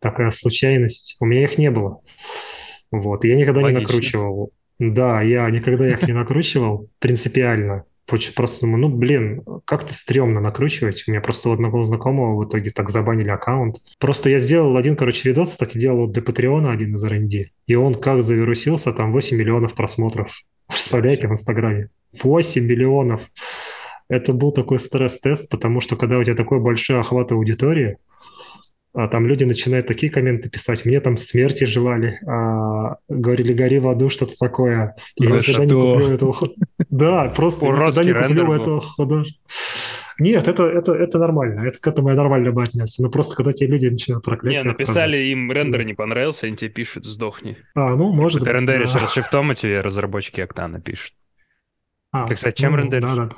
такая 0.00 0.30
случайность. 0.30 1.16
У 1.20 1.26
меня 1.26 1.44
их 1.44 1.58
не 1.58 1.70
было. 1.70 2.00
Вот, 2.90 3.24
я 3.24 3.36
никогда 3.36 3.60
Логично. 3.60 3.78
не 3.78 3.84
накручивал. 3.84 4.52
Да, 4.78 5.22
я 5.22 5.50
никогда 5.50 5.90
их 5.90 6.06
не 6.06 6.12
накручивал 6.12 6.88
принципиально. 7.00 7.84
Просто 8.34 8.62
думаю, 8.62 8.80
ну, 8.80 8.88
блин, 8.88 9.42
как-то 9.64 9.92
стрёмно 9.92 10.40
накручивать. 10.40 11.04
У 11.06 11.10
меня 11.10 11.20
просто 11.20 11.50
у 11.50 11.52
одного 11.52 11.84
знакомого 11.84 12.36
в 12.36 12.48
итоге 12.48 12.70
так 12.70 12.88
забанили 12.90 13.28
аккаунт. 13.28 13.76
Просто 13.98 14.30
я 14.30 14.38
сделал 14.38 14.76
один, 14.76 14.96
короче, 14.96 15.28
видос, 15.28 15.50
кстати, 15.50 15.76
делал 15.78 16.06
для 16.06 16.22
Патреона 16.22 16.72
один 16.72 16.94
из 16.94 17.04
R&D. 17.04 17.50
И 17.66 17.74
он 17.74 17.94
как 17.94 18.22
завирусился, 18.22 18.92
там 18.92 19.12
8 19.12 19.36
миллионов 19.36 19.74
просмотров. 19.74 20.42
Представляете, 20.68 21.28
в 21.28 21.32
Инстаграме. 21.32 21.90
8 22.22 22.64
миллионов. 22.64 23.30
Это 24.08 24.32
был 24.32 24.52
такой 24.52 24.78
стресс-тест, 24.78 25.50
потому 25.50 25.80
что 25.80 25.96
когда 25.96 26.18
у 26.18 26.24
тебя 26.24 26.34
такой 26.34 26.60
большой 26.60 27.00
охват 27.00 27.30
аудитории, 27.32 27.98
а 29.00 29.06
там 29.06 29.28
люди 29.28 29.44
начинают 29.44 29.86
такие 29.86 30.10
комменты 30.10 30.50
писать. 30.50 30.84
Мне 30.84 30.98
там 30.98 31.16
смерти 31.16 31.62
желали, 31.62 32.18
а, 32.26 32.96
говорили, 33.08 33.52
гори 33.52 33.78
в 33.78 33.86
аду, 33.88 34.10
что-то 34.10 34.36
такое. 34.36 34.96
Я 35.14 35.30
никогда 35.30 35.64
не 35.66 35.70
куплю 35.70 36.10
этого. 36.10 36.36
Да, 36.90 37.32
просто 37.34 37.66
никогда 37.66 38.02
не 38.02 38.12
куплю 38.12 38.52
этого 38.54 38.80
художника. 38.80 39.38
Нет, 40.18 40.48
это, 40.48 40.64
это, 40.64 40.94
это 40.94 41.18
нормально. 41.20 41.60
Это 41.60 41.78
к 41.80 41.86
этому 41.86 42.08
я 42.08 42.16
нормально 42.16 42.50
бы 42.50 42.60
отнесся. 42.60 43.00
Но 43.00 43.08
просто 43.08 43.36
когда 43.36 43.52
тебе 43.52 43.68
люди 43.68 43.86
начинают 43.86 44.24
проклятие... 44.24 44.62
Не, 44.62 44.66
написали 44.66 45.16
им 45.16 45.52
рендер 45.52 45.84
не 45.84 45.94
понравился, 45.94 46.48
они 46.48 46.56
тебе 46.56 46.72
пишут 46.72 47.04
«сдохни». 47.04 47.56
А, 47.76 47.94
ну, 47.94 48.12
может 48.12 48.40
быть. 48.40 48.48
Ты 48.48 48.52
рендеришь 48.52 48.92
да. 48.92 49.06
шрифтом, 49.06 49.52
а 49.52 49.54
тебе 49.54 49.80
разработчики 49.80 50.40
Octane 50.40 50.80
пишут. 50.80 51.12
А, 52.10 52.26
Ты, 52.26 52.34
кстати, 52.34 52.62
чем 52.62 52.72
ну, 52.72 52.78
рендеришь? 52.78 53.14
Да, 53.14 53.30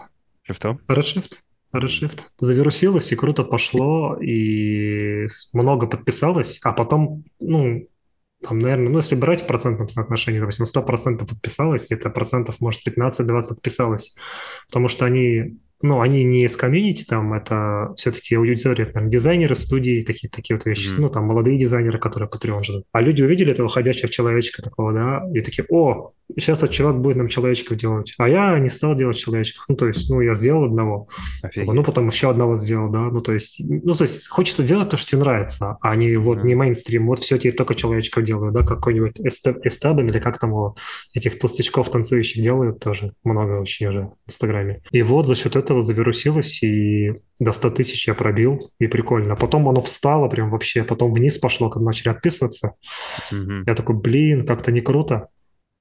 да. 0.48 0.78
Redshift. 0.88 1.32
Redshift. 1.74 2.20
Завирусилось, 2.38 3.12
и 3.12 3.16
круто 3.16 3.44
пошло, 3.44 4.16
и 4.20 5.26
много 5.52 5.86
подписалось, 5.86 6.60
а 6.64 6.72
потом, 6.72 7.24
ну, 7.38 7.88
там, 8.42 8.58
наверное, 8.58 8.88
ну, 8.88 8.96
если 8.98 9.14
брать 9.14 9.42
в 9.42 9.46
процентном 9.46 9.88
соотношении, 9.88 10.40
допустим, 10.40 10.64
100% 10.66 11.26
подписалось, 11.26 11.90
это 11.90 12.10
процентов, 12.10 12.60
может, 12.60 12.86
15-20 12.86 13.48
подписалось, 13.48 14.16
потому 14.68 14.88
что 14.88 15.04
они 15.04 15.58
ну, 15.82 16.00
они 16.00 16.24
не 16.24 16.44
из 16.44 16.56
комьюнити, 16.56 17.04
там, 17.04 17.32
это 17.32 17.92
все-таки 17.96 18.36
аудитория, 18.36 18.86
там, 18.86 19.10
дизайнеры 19.10 19.54
студии, 19.54 20.02
какие-то 20.02 20.36
такие 20.36 20.56
вот 20.56 20.66
вещи, 20.66 20.90
mm-hmm. 20.90 21.00
ну, 21.00 21.10
там, 21.10 21.24
молодые 21.24 21.58
дизайнеры, 21.58 21.98
которые 21.98 22.28
Patreon 22.28 22.62
ждут. 22.62 22.84
А 22.92 23.00
люди 23.00 23.22
увидели 23.22 23.52
этого 23.52 23.68
ходящего 23.68 24.08
человечка 24.08 24.62
такого, 24.62 24.92
да, 24.92 25.22
и 25.34 25.40
такие, 25.40 25.64
о, 25.70 26.12
сейчас 26.38 26.58
этот 26.58 26.70
чувак 26.70 27.00
будет 27.00 27.16
нам 27.16 27.28
человечков 27.28 27.76
делать. 27.76 28.14
А 28.18 28.28
я 28.28 28.58
не 28.58 28.68
стал 28.68 28.94
делать 28.94 29.16
человечков. 29.16 29.64
Ну, 29.68 29.76
то 29.76 29.86
есть, 29.86 30.08
ну, 30.10 30.20
я 30.20 30.34
сделал 30.34 30.64
одного. 30.64 31.08
Офигеть. 31.42 31.72
Ну, 31.72 31.82
потом 31.82 32.08
еще 32.08 32.30
одного 32.30 32.56
сделал, 32.56 32.90
да. 32.90 33.00
Ну, 33.00 33.20
то 33.20 33.32
есть, 33.32 33.62
ну, 33.68 33.94
то 33.94 34.04
есть, 34.04 34.28
хочется 34.28 34.62
делать 34.62 34.90
то, 34.90 34.96
что 34.96 35.10
тебе 35.10 35.22
нравится, 35.22 35.78
а 35.80 35.96
не 35.96 36.16
вот 36.16 36.38
mm-hmm. 36.38 36.46
не 36.46 36.54
мейнстрим. 36.54 37.06
Вот 37.06 37.20
все, 37.20 37.38
тебе 37.38 37.52
только 37.52 37.74
человечков 37.74 38.24
делаю, 38.24 38.52
да, 38.52 38.62
какой-нибудь 38.62 39.20
эстабен 39.20 40.08
или 40.08 40.18
как 40.18 40.38
там 40.38 40.50
его, 40.50 40.76
этих 41.14 41.38
толстячков 41.38 41.90
танцующих 41.90 42.42
делают 42.42 42.80
тоже 42.80 43.12
много 43.24 43.60
очень 43.60 43.86
уже 43.86 44.10
в 44.26 44.30
Инстаграме. 44.30 44.82
И 44.92 45.02
вот 45.02 45.26
за 45.26 45.34
счет 45.34 45.56
этого 45.56 45.69
этого 45.70 45.82
завирусилось, 45.82 46.62
и 46.62 47.14
до 47.38 47.52
100 47.52 47.70
тысяч 47.70 48.08
я 48.08 48.14
пробил, 48.14 48.72
и 48.80 48.88
прикольно. 48.88 49.34
А 49.34 49.36
потом 49.36 49.68
оно 49.68 49.80
встало 49.80 50.28
прям 50.28 50.50
вообще, 50.50 50.82
потом 50.82 51.12
вниз 51.12 51.38
пошло, 51.38 51.70
когда 51.70 51.86
начали 51.86 52.10
отписываться. 52.10 52.74
Mm-hmm. 53.32 53.62
Я 53.66 53.74
такой, 53.76 53.96
блин, 53.96 54.44
как-то 54.44 54.72
не 54.72 54.80
круто. 54.80 55.28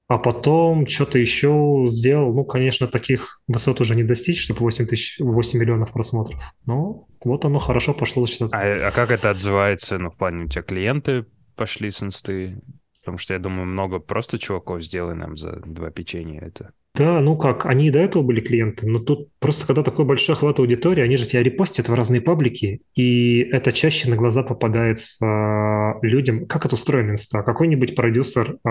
А 0.06 0.18
потом 0.18 0.86
что-то 0.86 1.18
еще 1.18 1.84
сделал. 1.88 2.32
Ну, 2.32 2.44
конечно, 2.44 2.86
таких 2.86 3.40
высот 3.46 3.80
уже 3.80 3.94
не 3.94 4.02
достичь, 4.02 4.42
чтобы 4.42 4.60
8, 4.60 4.86
тысяч, 4.86 5.18
8 5.20 5.58
миллионов 5.58 5.92
просмотров. 5.92 6.40
Но 6.66 7.06
вот 7.24 7.44
оно 7.44 7.58
хорошо 7.58 7.94
пошло 7.94 8.26
считать. 8.26 8.52
А, 8.52 8.88
а 8.88 8.90
как 8.90 9.10
это 9.10 9.30
отзывается? 9.30 9.98
Ну, 9.98 10.10
в 10.10 10.16
плане, 10.16 10.44
у 10.44 10.48
тебя 10.48 10.62
клиенты 10.62 11.26
пошли 11.56 11.90
с 11.90 12.02
инсты? 12.02 12.60
Потому 13.00 13.18
что 13.18 13.34
я 13.34 13.40
думаю, 13.40 13.66
много 13.66 13.98
просто 13.98 14.38
чуваков 14.38 14.82
сделай 14.82 15.14
нам 15.14 15.36
за 15.36 15.60
два 15.60 15.90
печенья 15.90 16.40
это. 16.40 16.72
Да, 16.94 17.20
ну 17.20 17.36
как, 17.36 17.66
они 17.66 17.86
и 17.86 17.90
до 17.90 18.00
этого 18.00 18.22
были 18.22 18.40
клиенты, 18.40 18.88
но 18.88 18.98
тут 18.98 19.28
просто 19.38 19.66
когда 19.66 19.82
такой 19.82 20.04
большой 20.04 20.34
охват 20.34 20.58
аудитории, 20.58 21.02
они 21.02 21.16
же 21.16 21.26
тебя 21.26 21.42
репостят 21.42 21.88
в 21.88 21.94
разные 21.94 22.20
паблики, 22.20 22.82
и 22.94 23.38
это 23.52 23.72
чаще 23.72 24.10
на 24.10 24.16
глаза 24.16 24.42
попадается 24.42 25.24
э, 25.24 26.06
людям. 26.06 26.46
Как 26.46 26.66
это 26.66 26.74
устроено 26.74 27.12
инста? 27.12 27.42
Какой-нибудь 27.42 27.94
продюсер, 27.94 28.56
э, 28.64 28.68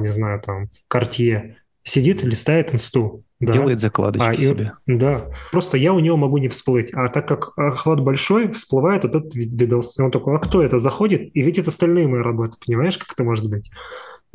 не 0.00 0.08
знаю, 0.08 0.42
там, 0.44 0.68
Cartier, 0.92 1.54
сидит, 1.84 2.24
листает 2.24 2.74
инсту, 2.74 3.24
да. 3.40 3.52
Делает 3.52 3.80
закладочки 3.80 4.26
а, 4.26 4.34
себе. 4.34 4.72
И, 4.86 4.94
да. 4.94 5.30
Просто 5.50 5.76
я 5.76 5.92
у 5.92 5.98
него 5.98 6.16
могу 6.16 6.38
не 6.38 6.48
всплыть. 6.48 6.90
А 6.94 7.08
так 7.08 7.28
как 7.28 7.58
охват 7.58 8.00
большой, 8.00 8.50
всплывает 8.52 9.04
вот 9.04 9.14
этот 9.14 9.34
видос. 9.34 9.98
И 9.98 10.02
он 10.02 10.10
такой, 10.10 10.36
а 10.36 10.38
кто 10.38 10.62
это 10.62 10.78
заходит? 10.78 11.34
И 11.34 11.42
видит 11.42 11.68
остальные 11.68 12.08
мои 12.08 12.22
работы. 12.22 12.56
Понимаешь, 12.64 12.96
как 12.96 13.12
это 13.12 13.24
может 13.24 13.50
быть? 13.50 13.70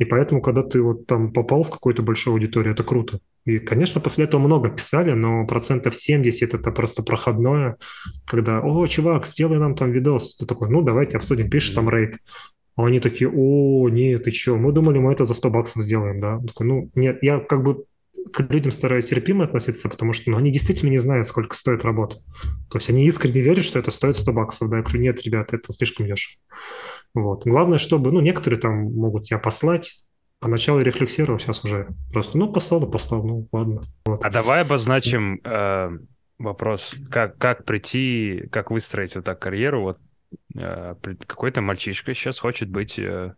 И 0.00 0.06
поэтому, 0.06 0.40
когда 0.40 0.62
ты 0.62 0.80
вот 0.80 1.06
там 1.06 1.30
попал 1.30 1.62
в 1.62 1.70
какую-то 1.70 2.02
большую 2.02 2.32
аудиторию, 2.32 2.72
это 2.72 2.82
круто. 2.82 3.20
И, 3.44 3.58
конечно, 3.58 4.00
после 4.00 4.24
этого 4.24 4.40
много 4.40 4.70
писали, 4.70 5.12
но 5.12 5.46
процентов 5.46 5.94
70 5.94 6.54
это 6.54 6.70
просто 6.72 7.02
проходное, 7.02 7.76
когда, 8.26 8.60
о, 8.60 8.86
чувак, 8.86 9.26
сделай 9.26 9.58
нам 9.58 9.76
там 9.76 9.92
видос. 9.92 10.36
Ты 10.36 10.46
такой, 10.46 10.70
ну, 10.70 10.80
давайте 10.80 11.18
обсудим, 11.18 11.50
пишешь 11.50 11.74
там 11.74 11.90
рейд. 11.90 12.16
А 12.76 12.86
они 12.86 12.98
такие, 12.98 13.30
о, 13.30 13.90
нет, 13.90 14.24
ты 14.24 14.30
что, 14.30 14.56
мы 14.56 14.72
думали, 14.72 14.98
мы 14.98 15.12
это 15.12 15.26
за 15.26 15.34
100 15.34 15.50
баксов 15.50 15.82
сделаем, 15.82 16.18
да? 16.18 16.38
Я 16.40 16.46
такой, 16.46 16.66
ну, 16.66 16.90
нет, 16.94 17.18
я 17.20 17.38
как 17.38 17.62
бы 17.62 17.84
к 18.32 18.40
людям 18.50 18.72
стараюсь 18.72 19.04
терпимо 19.04 19.44
относиться, 19.44 19.90
потому 19.90 20.14
что 20.14 20.30
ну, 20.30 20.38
они 20.38 20.50
действительно 20.50 20.88
не 20.88 20.98
знают, 20.98 21.26
сколько 21.26 21.54
стоит 21.54 21.84
работа. 21.84 22.16
То 22.70 22.78
есть 22.78 22.88
они 22.88 23.04
искренне 23.04 23.42
верят, 23.42 23.64
что 23.64 23.78
это 23.78 23.90
стоит 23.90 24.16
100 24.16 24.32
баксов. 24.32 24.70
Да, 24.70 24.78
я 24.78 24.82
говорю, 24.82 25.00
нет, 25.00 25.22
ребята, 25.24 25.56
это 25.56 25.74
слишком 25.74 26.06
дешево. 26.06 26.40
Вот. 27.14 27.44
Главное, 27.44 27.78
чтобы, 27.78 28.12
ну, 28.12 28.20
некоторые 28.20 28.60
там 28.60 28.92
могут 28.94 29.24
тебя 29.24 29.38
послать, 29.38 30.06
Поначалу 30.40 30.80
рефлексировал, 30.80 31.38
сейчас 31.38 31.62
уже 31.66 31.88
просто, 32.14 32.38
ну, 32.38 32.50
послал, 32.50 32.90
послал, 32.90 33.22
ну, 33.22 33.48
ладно. 33.52 33.82
Вот. 34.06 34.24
А 34.24 34.30
давай 34.30 34.62
обозначим 34.62 35.38
э, 35.44 35.90
вопрос, 36.38 36.94
как, 37.10 37.36
как 37.36 37.66
прийти, 37.66 38.48
как 38.50 38.70
выстроить 38.70 39.14
вот 39.14 39.26
так 39.26 39.38
карьеру. 39.38 39.82
Вот 39.82 39.98
э, 40.56 40.94
какой-то 41.26 41.60
мальчишка 41.60 42.14
сейчас 42.14 42.38
хочет 42.38 42.70
быть 42.70 42.98
э, 42.98 43.34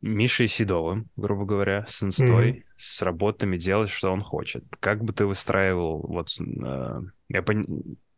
Мишей 0.00 0.48
Седовым, 0.48 1.10
грубо 1.14 1.44
говоря, 1.44 1.84
с 1.86 2.02
инстой, 2.02 2.50
mm-hmm. 2.52 2.62
с 2.78 3.02
работами, 3.02 3.58
делать, 3.58 3.90
что 3.90 4.10
он 4.10 4.22
хочет. 4.22 4.64
Как 4.80 5.04
бы 5.04 5.12
ты 5.12 5.26
выстраивал, 5.26 6.00
вот, 6.06 6.28
э, 6.40 7.00
я 7.28 7.42
пон... 7.42 7.66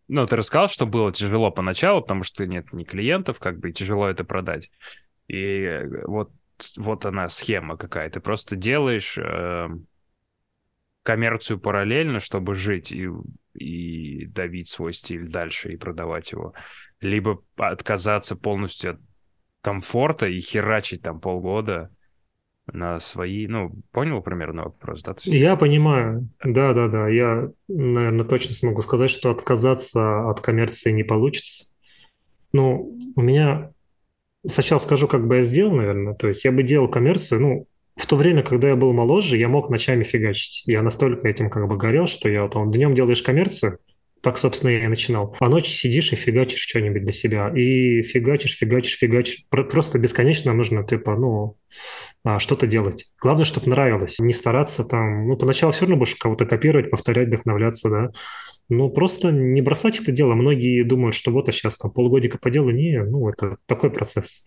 Ну, 0.08 0.26
ты 0.26 0.36
рассказал, 0.36 0.68
что 0.68 0.86
было 0.86 1.12
тяжело 1.12 1.50
поначалу, 1.50 2.00
потому 2.00 2.22
что 2.22 2.46
нет 2.46 2.72
ни 2.72 2.84
клиентов, 2.84 3.38
как 3.38 3.58
бы 3.58 3.72
тяжело 3.72 4.08
это 4.08 4.24
продать. 4.24 4.70
И 5.26 5.36
э, 5.36 6.06
вот, 6.06 6.32
вот 6.76 7.04
она 7.04 7.28
схема 7.28 7.76
какая. 7.76 8.08
Ты 8.08 8.20
просто 8.20 8.56
делаешь 8.56 9.18
э, 9.18 9.68
коммерцию 11.02 11.60
параллельно, 11.60 12.20
чтобы 12.20 12.54
жить 12.54 12.90
и, 12.90 13.08
и 13.54 14.24
давить 14.26 14.68
свой 14.68 14.94
стиль 14.94 15.28
дальше 15.28 15.72
и 15.72 15.76
продавать 15.76 16.32
его. 16.32 16.54
Либо 17.00 17.42
отказаться 17.56 18.34
полностью 18.34 18.92
от 18.92 19.00
комфорта 19.60 20.26
и 20.26 20.40
херачить 20.40 21.02
там 21.02 21.20
полгода 21.20 21.90
на 22.72 23.00
свои, 23.00 23.46
ну, 23.46 23.72
понял 23.92 24.22
примерно 24.22 24.64
вопрос, 24.64 25.02
да? 25.02 25.12
есть... 25.12 25.26
Я 25.26 25.56
понимаю, 25.56 26.28
да-да-да, 26.42 27.08
я, 27.08 27.50
наверное, 27.68 28.24
точно 28.24 28.54
смогу 28.54 28.82
сказать, 28.82 29.10
что 29.10 29.30
отказаться 29.30 30.28
от 30.28 30.40
коммерции 30.40 30.92
не 30.92 31.02
получится. 31.02 31.72
Ну, 32.52 32.98
у 33.16 33.20
меня, 33.20 33.72
сначала 34.46 34.78
скажу, 34.78 35.08
как 35.08 35.26
бы 35.26 35.36
я 35.36 35.42
сделал, 35.42 35.74
наверное, 35.74 36.14
то 36.14 36.28
есть 36.28 36.44
я 36.44 36.52
бы 36.52 36.62
делал 36.62 36.88
коммерцию, 36.88 37.40
ну, 37.40 37.66
в 37.98 38.06
то 38.06 38.16
время, 38.16 38.42
когда 38.42 38.68
я 38.68 38.76
был 38.76 38.92
моложе, 38.92 39.36
я 39.36 39.48
мог 39.48 39.70
ночами 39.70 40.04
фигачить. 40.04 40.62
Я 40.66 40.82
настолько 40.82 41.26
этим 41.26 41.50
как 41.50 41.66
бы 41.66 41.76
горел, 41.76 42.06
что 42.06 42.28
я 42.28 42.44
вот 42.44 42.54
он, 42.54 42.70
днем 42.70 42.94
делаешь 42.94 43.22
коммерцию, 43.22 43.80
так, 44.28 44.36
собственно, 44.36 44.72
я 44.72 44.84
и 44.84 44.88
начинал. 44.88 45.34
А 45.40 45.48
ночью 45.48 45.72
сидишь 45.72 46.12
и 46.12 46.16
фигачишь 46.16 46.60
что-нибудь 46.60 47.02
для 47.02 47.12
себя. 47.12 47.48
И 47.48 48.02
фигачишь, 48.02 48.58
фигачишь, 48.58 48.98
фигачишь. 48.98 49.46
Просто 49.48 49.98
бесконечно 49.98 50.52
нужно, 50.52 50.86
типа, 50.86 51.16
ну, 51.16 51.56
а, 52.24 52.38
что-то 52.38 52.66
делать. 52.66 53.06
Главное, 53.22 53.46
чтобы 53.46 53.70
нравилось. 53.70 54.18
Не 54.18 54.34
стараться 54.34 54.84
там... 54.84 55.26
Ну, 55.26 55.38
поначалу 55.38 55.72
все 55.72 55.86
равно 55.86 55.96
будешь 55.96 56.14
кого-то 56.16 56.44
копировать, 56.44 56.90
повторять, 56.90 57.28
вдохновляться, 57.28 57.88
да. 57.88 58.10
Ну, 58.68 58.90
просто 58.90 59.30
не 59.32 59.62
бросать 59.62 59.98
это 59.98 60.12
дело. 60.12 60.34
Многие 60.34 60.82
думают, 60.84 61.14
что 61.14 61.30
вот, 61.30 61.48
а 61.48 61.52
сейчас 61.52 61.78
там 61.78 61.90
полгодика 61.90 62.36
по 62.36 62.50
делу. 62.50 62.68
Не, 62.68 63.02
ну, 63.02 63.30
это 63.30 63.56
такой 63.64 63.90
процесс. 63.90 64.44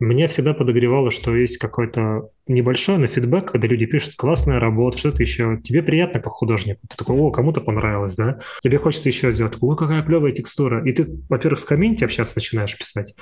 Меня 0.00 0.26
всегда 0.28 0.52
подогревало, 0.52 1.10
что 1.10 1.34
есть 1.36 1.58
какой-то 1.58 2.30
небольшой, 2.46 2.98
но 2.98 3.06
фидбэк, 3.06 3.52
когда 3.52 3.68
люди 3.68 3.86
пишут 3.86 4.14
«классная 4.16 4.58
работа», 4.58 4.98
что-то 4.98 5.22
еще. 5.22 5.60
Тебе 5.62 5.82
приятно 5.82 6.20
как 6.20 6.32
художник. 6.32 6.78
Ты 6.88 6.96
такой 6.96 7.16
«О, 7.16 7.30
кому-то 7.30 7.60
понравилось, 7.60 8.16
да?» 8.16 8.40
Тебе 8.60 8.78
хочется 8.78 9.08
еще 9.08 9.30
сделать. 9.32 9.54
«Ой, 9.60 9.76
какая 9.76 10.02
клевая 10.02 10.32
текстура». 10.32 10.84
И 10.84 10.92
ты, 10.92 11.06
во-первых, 11.28 11.60
с 11.60 11.64
комьюнити 11.64 12.04
общаться 12.04 12.36
начинаешь 12.36 12.76
писать. 12.76 13.14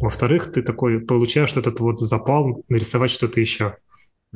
Во-вторых, 0.00 0.52
ты 0.52 0.62
такой 0.62 1.00
получаешь 1.00 1.52
этот 1.54 1.80
вот 1.80 2.00
запал 2.00 2.64
нарисовать 2.68 3.10
что-то 3.10 3.40
еще. 3.40 3.76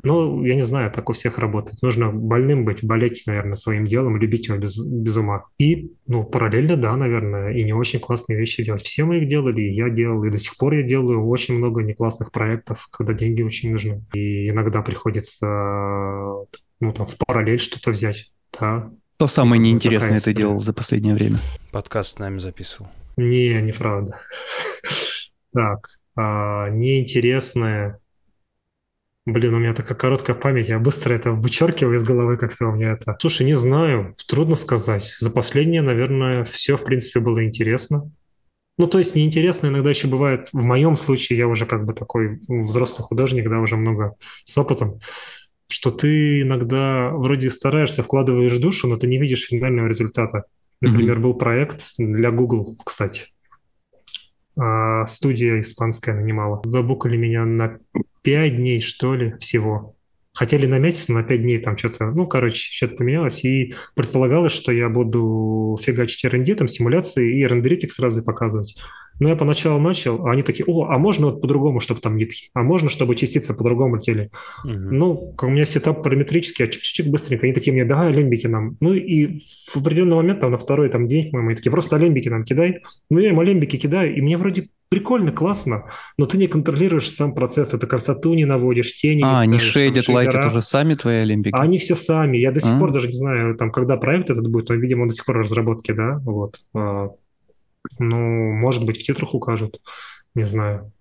Ну, 0.03 0.45
я 0.45 0.55
не 0.55 0.63
знаю, 0.63 0.91
так 0.91 1.09
у 1.09 1.15
всех 1.15 1.39
работает. 1.39 1.81
Нужно 1.81 2.11
больным 2.11 2.65
быть, 2.65 2.85
болеть, 2.85 3.23
наверное, 3.27 3.55
своим 3.55 3.87
делом, 3.87 4.19
любить 4.19 4.49
его 4.49 4.59
без, 4.59 4.79
без 4.79 5.17
ума. 5.17 5.45
И, 5.59 5.93
ну, 6.07 6.23
параллельно, 6.25 6.77
да, 6.77 6.97
наверное, 6.97 7.53
и 7.53 7.65
не 7.65 7.73
очень 7.73 7.99
классные 7.99 8.39
вещи 8.39 8.63
делать. 8.63 8.83
Все 8.83 9.05
мы 9.05 9.19
их 9.19 9.29
делали, 9.29 9.63
и 9.63 9.75
я 9.75 9.89
делал, 9.89 10.23
и 10.25 10.31
до 10.31 10.39
сих 10.39 10.57
пор 10.59 10.75
я 10.75 10.83
делаю 10.83 11.27
очень 11.27 11.57
много 11.57 11.83
неклассных 11.83 12.31
проектов, 12.31 12.89
когда 12.91 13.15
деньги 13.15 13.43
очень 13.43 13.73
нужны. 13.73 14.05
И 14.13 14.51
иногда 14.51 14.83
приходится, 14.83 15.47
ну, 15.47 16.93
там, 16.93 17.07
в 17.07 17.17
параллель 17.27 17.59
что-то 17.59 17.91
взять, 17.91 18.31
да. 18.61 18.91
Что 19.15 19.27
самое 19.29 19.61
неинтересное 19.61 20.21
ты 20.21 20.35
делал 20.35 20.59
за 20.59 20.75
последнее 20.75 21.15
время? 21.15 21.39
Подкаст 21.73 22.17
с 22.17 22.19
нами 22.19 22.39
записывал. 22.39 22.91
Не, 23.17 23.61
неправда. 23.63 24.19
Так, 25.55 25.89
а, 26.17 26.69
неинтересное 26.69 27.99
Блин, 29.27 29.55
у 29.55 29.59
меня 29.59 29.75
такая 29.75 29.99
короткая 29.99 30.37
память, 30.37 30.69
я 30.69 30.79
быстро 30.79 31.13
это 31.13 31.33
вычеркиваю 31.33 31.97
из 31.97 32.05
головы 32.05 32.37
как-то 32.37 32.69
у 32.69 32.73
меня 32.73 32.93
это. 32.93 33.17
Слушай, 33.21 33.45
не 33.45 33.55
знаю, 33.55 34.15
трудно 34.29 34.55
сказать. 34.55 35.17
За 35.19 35.31
последнее, 35.31 35.83
наверное, 35.83 36.45
все, 36.45 36.77
в 36.77 36.85
принципе, 36.85 37.19
было 37.19 37.45
интересно. 37.45 38.09
Ну, 38.79 38.87
то 38.87 38.99
есть 38.99 39.17
неинтересно 39.17 39.67
иногда 39.67 39.91
еще 39.91 40.07
бывает. 40.07 40.49
В 40.53 40.63
моем 40.63 40.95
случае 40.95 41.39
я 41.39 41.49
уже 41.49 41.67
как 41.67 41.85
бы 41.85 41.93
такой 41.93 42.39
взрослый 42.47 43.05
художник, 43.05 43.49
да, 43.49 43.59
уже 43.59 43.77
много 43.77 44.15
с 44.45 44.57
опытом, 44.57 45.01
что 45.69 45.91
ты 45.91 46.43
иногда 46.43 47.11
вроде 47.11 47.51
стараешься, 47.51 48.05
вкладываешь 48.05 48.59
душу, 48.59 48.87
но 48.87 48.97
ты 48.97 49.09
не 49.09 49.19
видишь 49.19 49.49
финального 49.49 49.89
результата. 49.89 50.45
Например, 50.81 51.19
mm-hmm. 51.19 51.23
был 51.23 51.35
проект 51.35 51.83
для 51.99 52.31
Google, 52.31 52.77
кстати. 52.85 53.25
А, 54.57 55.05
студия 55.07 55.59
испанская 55.61 56.15
нанимала. 56.15 56.61
Забукали 56.65 57.17
меня 57.17 57.45
на 57.45 57.79
пять 58.27 58.57
дней, 58.57 58.81
что 58.81 59.15
ли, 59.15 59.35
всего. 59.39 59.95
Хотели 60.35 60.67
на 60.67 60.81
месяц, 60.81 61.09
на 61.09 61.23
пять 61.23 61.43
дней 61.43 61.59
там 61.59 61.79
что-то, 61.79 62.11
ну, 62.11 62.27
короче, 62.27 62.59
что-то 62.59 62.97
поменялось. 62.97 63.45
И 63.45 63.77
предполагалось, 63.95 64.51
что 64.51 64.73
я 64.73 64.89
буду 64.89 65.79
фигачить 65.81 66.25
R&D, 66.25 66.57
там, 66.57 66.67
симуляции 66.67 67.39
и 67.39 67.47
рендерить 67.47 67.85
их 67.85 67.93
сразу 67.93 68.25
показывать. 68.25 68.77
Но 69.19 69.29
я 69.29 69.37
поначалу 69.37 69.81
начал, 69.81 70.27
а 70.27 70.33
они 70.33 70.43
такие, 70.43 70.65
о, 70.67 70.89
а 70.89 70.99
можно 70.99 71.27
вот 71.27 71.41
по-другому, 71.41 71.81
чтобы 71.81 72.01
там 72.01 72.17
нитки? 72.17 72.51
А 72.55 72.63
можно, 72.63 72.91
чтобы 72.91 73.17
частицы 73.17 73.55
по-другому 73.55 73.97
летели? 73.97 74.31
Угу. 74.65 74.73
Ну, 74.73 75.35
у 75.41 75.47
меня 75.49 75.65
сетап 75.65 76.03
параметрический, 76.03 76.65
а 76.65 76.69
чик-чик 76.69 77.11
быстренько. 77.11 77.47
Они 77.47 77.55
такие 77.55 77.73
мне, 77.73 77.85
давай 77.85 78.09
алимбики 78.09 78.47
нам. 78.47 78.77
Ну, 78.81 78.95
и 78.95 79.41
в 79.73 79.77
определенный 79.77 80.17
момент, 80.17 80.41
там, 80.41 80.51
на 80.51 80.59
второй 80.59 80.89
там, 80.89 81.09
день, 81.09 81.31
мы 81.33 81.55
такие, 81.55 81.71
просто 81.71 81.97
алимбики 81.97 82.29
нам 82.29 82.45
кидай. 82.45 82.83
Ну, 83.11 83.19
я 83.19 83.31
им 83.31 83.41
алимбики 83.41 83.77
кидаю, 83.77 84.15
и 84.15 84.21
мне 84.21 84.37
вроде 84.37 84.69
прикольно, 84.89 85.33
классно, 85.33 85.91
но 86.17 86.27
ты 86.27 86.39
не 86.39 86.47
контролируешь 86.47 87.11
сам 87.11 87.35
процесс, 87.35 87.75
это 87.75 87.87
красоту 87.87 88.35
не 88.35 88.45
наводишь, 88.45 88.95
тени 88.97 89.23
а, 89.23 89.27
не 89.27 89.35
ставишь. 89.35 89.49
они 89.49 89.59
шейдят, 89.59 90.09
лайтят 90.09 90.45
уже 90.47 90.63
сами 90.63 90.95
твои 90.95 91.17
олимпики? 91.17 91.55
А 91.55 91.63
они 91.63 91.79
все 91.79 91.97
сами. 91.97 92.39
Я 92.39 92.53
до 92.53 92.61
сих 92.61 92.77
а? 92.77 92.79
пор 92.79 92.93
даже 92.93 93.09
не 93.09 93.17
знаю, 93.17 93.57
там, 93.57 93.71
когда 93.71 93.97
проект 93.97 94.31
этот 94.31 94.49
будет, 94.49 94.71
он, 94.71 94.79
видимо, 94.81 95.03
он 95.03 95.09
до 95.09 95.15
сих 95.15 95.25
пор 95.25 95.39
в 95.39 95.41
разработке, 95.41 95.93
да, 95.93 96.21
вот. 96.25 96.57
Ну, 97.99 98.53
может 98.53 98.85
быть, 98.85 98.99
в 99.01 99.05
титрах 99.05 99.35
укажут, 99.35 99.81
не 100.35 100.45
знаю. 100.45 100.93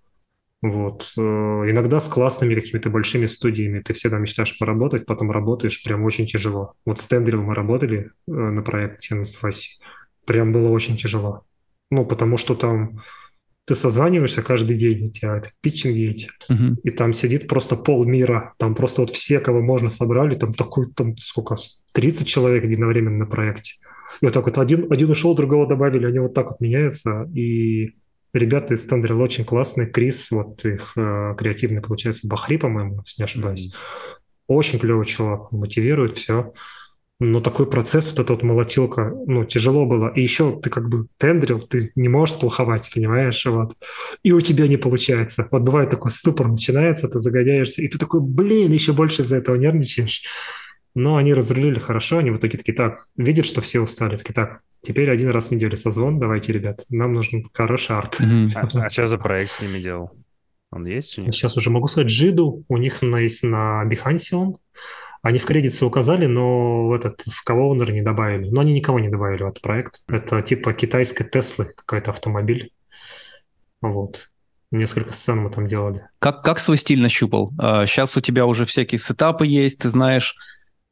Вот. 0.62 1.12
Э, 1.18 1.20
иногда 1.20 2.00
с 2.00 2.08
классными 2.08 2.54
какими-то 2.54 2.90
большими 2.90 3.26
студиями 3.26 3.80
ты 3.80 3.92
всегда 3.92 4.18
мечтаешь 4.18 4.58
поработать, 4.58 5.06
потом 5.06 5.30
работаешь, 5.30 5.82
прям 5.82 6.04
очень 6.04 6.26
тяжело. 6.26 6.74
Вот 6.84 6.98
с 6.98 7.06
Тендрил 7.06 7.42
мы 7.42 7.54
работали 7.54 8.10
э, 8.26 8.30
на 8.32 8.62
проекте 8.62 9.24
с 9.24 9.42
Васей. 9.42 9.80
Прям 10.24 10.52
было 10.52 10.70
очень 10.70 10.96
тяжело. 10.96 11.44
Ну, 11.90 12.04
потому 12.04 12.36
что 12.36 12.54
там 12.54 13.00
ты 13.66 13.74
созваниваешься 13.74 14.42
каждый 14.42 14.76
день, 14.76 15.06
у 15.06 15.10
тебя 15.10 15.36
этот 15.36 15.52
питчинги 15.60 16.08
эти, 16.08 16.30
uh-huh. 16.50 16.76
и 16.84 16.90
там 16.90 17.12
сидит 17.12 17.48
просто 17.48 17.74
полмира, 17.74 18.54
там 18.58 18.76
просто 18.76 19.00
вот 19.00 19.10
все, 19.10 19.40
кого 19.40 19.60
можно, 19.60 19.90
собрали, 19.90 20.36
там 20.36 20.54
такой, 20.54 20.92
там 20.92 21.16
сколько, 21.16 21.56
30 21.92 22.28
человек 22.28 22.64
единовременно 22.64 23.18
на 23.18 23.26
проекте. 23.26 23.74
И 24.20 24.26
вот 24.26 24.34
так 24.34 24.46
вот 24.46 24.58
один, 24.58 24.90
один 24.92 25.10
ушел, 25.10 25.34
другого 25.34 25.66
добавили, 25.66 26.06
они 26.06 26.18
вот 26.18 26.34
так 26.34 26.46
вот 26.46 26.60
меняются, 26.60 27.28
и 27.34 27.94
ребята 28.32 28.74
из 28.74 28.86
Тендрил 28.86 29.20
очень 29.20 29.44
классные, 29.44 29.88
Крис, 29.88 30.30
вот 30.30 30.64
их 30.64 30.92
э, 30.96 31.34
креативный, 31.36 31.82
получается, 31.82 32.28
Бахри, 32.28 32.56
по-моему, 32.56 33.02
если 33.04 33.22
не 33.22 33.24
ошибаюсь. 33.24 33.72
Mm-hmm. 33.72 34.26
Очень 34.48 34.78
клевый 34.78 35.06
чувак, 35.06 35.50
мотивирует, 35.50 36.16
все. 36.16 36.52
Но 37.18 37.40
такой 37.40 37.66
процесс, 37.68 38.10
вот 38.10 38.18
эта 38.18 38.34
вот 38.34 38.42
молотилка, 38.42 39.10
ну, 39.26 39.44
тяжело 39.44 39.86
было. 39.86 40.12
И 40.14 40.20
еще 40.20 40.60
ты 40.60 40.68
как 40.68 40.90
бы 40.90 41.06
тендрил, 41.16 41.60
ты 41.60 41.90
не 41.94 42.08
можешь 42.08 42.34
сплоховать, 42.34 42.90
понимаешь, 42.94 43.44
вот. 43.46 43.72
И 44.22 44.32
у 44.32 44.40
тебя 44.42 44.68
не 44.68 44.76
получается. 44.76 45.48
Вот 45.50 45.62
бывает 45.62 45.88
такой 45.90 46.10
ступор 46.10 46.48
начинается, 46.48 47.08
ты 47.08 47.20
загоняешься, 47.20 47.80
и 47.80 47.88
ты 47.88 47.98
такой, 47.98 48.20
блин, 48.20 48.70
еще 48.70 48.92
больше 48.92 49.22
из-за 49.22 49.36
этого 49.36 49.56
нервничаешь. 49.56 50.24
Но 50.96 51.18
они 51.18 51.34
разрулили 51.34 51.78
хорошо, 51.78 52.18
они 52.18 52.30
в 52.30 52.38
итоге 52.38 52.56
такие, 52.56 52.72
так, 52.72 52.96
видят, 53.18 53.44
что 53.44 53.60
все 53.60 53.80
устали, 53.80 54.16
такие, 54.16 54.32
так, 54.32 54.62
теперь 54.80 55.10
один 55.10 55.28
раз 55.28 55.48
в 55.48 55.50
неделю 55.50 55.76
созвон, 55.76 56.18
давайте, 56.18 56.54
ребят, 56.54 56.86
нам 56.88 57.12
нужен 57.12 57.46
хороший 57.52 57.96
арт. 57.96 58.18
А, 58.54 58.66
а 58.72 58.88
что 58.88 59.06
за 59.06 59.18
проект 59.18 59.52
с 59.52 59.60
ними 59.60 59.78
делал? 59.78 60.12
Он 60.72 60.86
есть? 60.86 61.10
Сейчас 61.12 61.54
уже 61.58 61.68
могу 61.68 61.86
сказать, 61.86 62.08
Джиду, 62.08 62.64
у 62.66 62.78
них 62.78 63.02
есть 63.02 63.42
на 63.42 63.84
Behance 63.84 64.34
он, 64.34 64.56
они 65.20 65.38
в 65.38 65.44
кредитсы 65.44 65.84
указали, 65.84 66.24
но 66.24 66.86
в 66.86 66.94
этот 66.94 67.20
в 67.26 67.44
Кавоунер 67.44 67.92
не 67.92 68.00
добавили. 68.00 68.48
Но 68.48 68.62
они 68.62 68.72
никого 68.72 68.98
не 68.98 69.08
добавили 69.08 69.42
в 69.42 69.48
этот 69.48 69.60
проект. 69.60 70.02
Это 70.08 70.40
типа 70.40 70.72
китайской 70.72 71.24
Теслы 71.24 71.66
какой-то 71.76 72.12
автомобиль. 72.12 72.72
Вот. 73.82 74.30
Несколько 74.70 75.12
сцен 75.12 75.38
мы 75.38 75.50
там 75.50 75.66
делали. 75.66 76.06
Как, 76.20 76.42
как 76.42 76.58
свой 76.58 76.76
стиль 76.76 77.02
нащупал? 77.02 77.52
Сейчас 77.86 78.16
а, 78.16 78.20
у 78.20 78.22
тебя 78.22 78.46
уже 78.46 78.66
всякие 78.66 78.98
сетапы 78.98 79.46
есть, 79.46 79.80
ты 79.80 79.90
знаешь, 79.90 80.36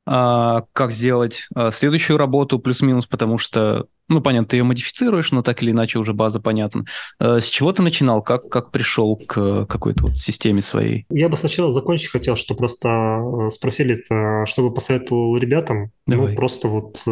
как 0.06 0.92
сделать 0.92 1.48
а, 1.54 1.70
следующую 1.70 2.18
работу 2.18 2.58
плюс-минус, 2.58 3.06
потому 3.06 3.38
что, 3.38 3.86
ну, 4.08 4.20
понятно, 4.20 4.48
ты 4.48 4.56
ее 4.56 4.64
модифицируешь, 4.64 5.32
но 5.32 5.42
так 5.42 5.62
или 5.62 5.70
иначе 5.70 5.98
уже 5.98 6.12
база 6.12 6.40
понятна. 6.40 6.84
А, 7.18 7.40
с 7.40 7.46
чего 7.46 7.72
ты 7.72 7.82
начинал? 7.82 8.22
Как, 8.22 8.48
как 8.50 8.70
пришел 8.70 9.16
к 9.16 9.64
какой-то 9.66 10.08
вот 10.08 10.18
системе 10.18 10.60
своей? 10.60 11.06
Я 11.08 11.28
бы 11.28 11.36
сначала 11.36 11.72
закончить 11.72 12.10
хотел, 12.10 12.36
что 12.36 12.54
просто 12.54 13.48
спросили, 13.50 14.04
чтобы 14.46 14.74
посоветовал 14.74 15.36
ребятам. 15.38 15.90
Ну, 16.06 16.14
Давай. 16.14 16.30
Ну, 16.30 16.36
просто 16.36 16.68
вот 16.68 17.02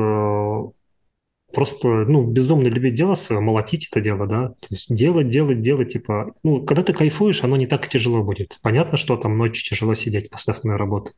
просто, 1.52 1.88
ну, 1.88 2.24
безумно 2.24 2.68
любить 2.68 2.94
дело 2.94 3.14
свое, 3.14 3.40
молотить 3.40 3.88
это 3.90 4.00
дело, 4.00 4.26
да, 4.26 4.48
то 4.48 4.66
есть 4.70 4.94
делать, 4.94 5.28
делать, 5.28 5.62
делать, 5.62 5.92
типа, 5.92 6.32
ну, 6.42 6.62
когда 6.62 6.82
ты 6.82 6.92
кайфуешь, 6.92 7.44
оно 7.44 7.56
не 7.56 7.66
так 7.66 7.88
тяжело 7.88 8.22
будет. 8.22 8.58
Понятно, 8.62 8.98
что 8.98 9.16
там 9.16 9.38
ночью 9.38 9.64
тяжело 9.68 9.94
сидеть 9.94 10.30
после 10.30 10.52
основной 10.52 10.78
работы, 10.78 11.12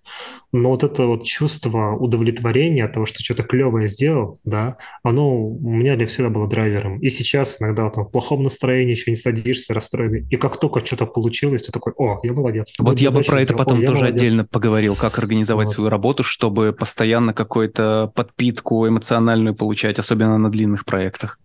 но 0.52 0.70
вот 0.70 0.84
это 0.84 1.06
вот 1.06 1.24
чувство 1.24 1.92
удовлетворения 1.92 2.84
от 2.84 2.92
того, 2.92 3.06
что 3.06 3.22
что-то 3.22 3.42
клевое 3.42 3.88
сделал, 3.88 4.38
да, 4.44 4.76
оно 5.02 5.46
у 5.46 5.70
меня 5.70 5.96
для 5.96 6.06
всегда 6.06 6.30
было 6.30 6.48
драйвером. 6.48 6.98
И 7.00 7.08
сейчас 7.08 7.60
иногда 7.60 7.88
там 7.90 8.04
в 8.04 8.10
плохом 8.10 8.42
настроении 8.42 8.92
еще 8.92 9.10
не 9.10 9.16
садишься, 9.16 9.74
расстроенный, 9.74 10.26
и 10.30 10.36
как 10.36 10.58
только 10.58 10.84
что-то 10.84 11.06
получилось, 11.06 11.62
ты 11.62 11.72
такой, 11.72 11.92
о, 11.96 12.20
я 12.22 12.32
молодец. 12.32 12.74
Вот 12.78 12.98
я 12.98 13.10
бы 13.10 13.22
про 13.22 13.40
это 13.40 13.54
потом 13.54 13.80
тоже 13.80 14.00
молодец. 14.00 14.20
отдельно 14.20 14.44
поговорил, 14.44 14.96
как 14.96 15.18
организовать 15.18 15.68
вот. 15.68 15.74
свою 15.74 15.90
работу, 15.90 16.22
чтобы 16.22 16.72
постоянно 16.72 17.32
какую-то 17.32 18.12
подпитку 18.14 18.86
эмоциональную 18.88 19.54
получать, 19.54 19.98
особенно 19.98 20.23
особенно 20.24 20.38
на 20.38 20.50
длинных 20.50 20.84
проектах. 20.84 21.38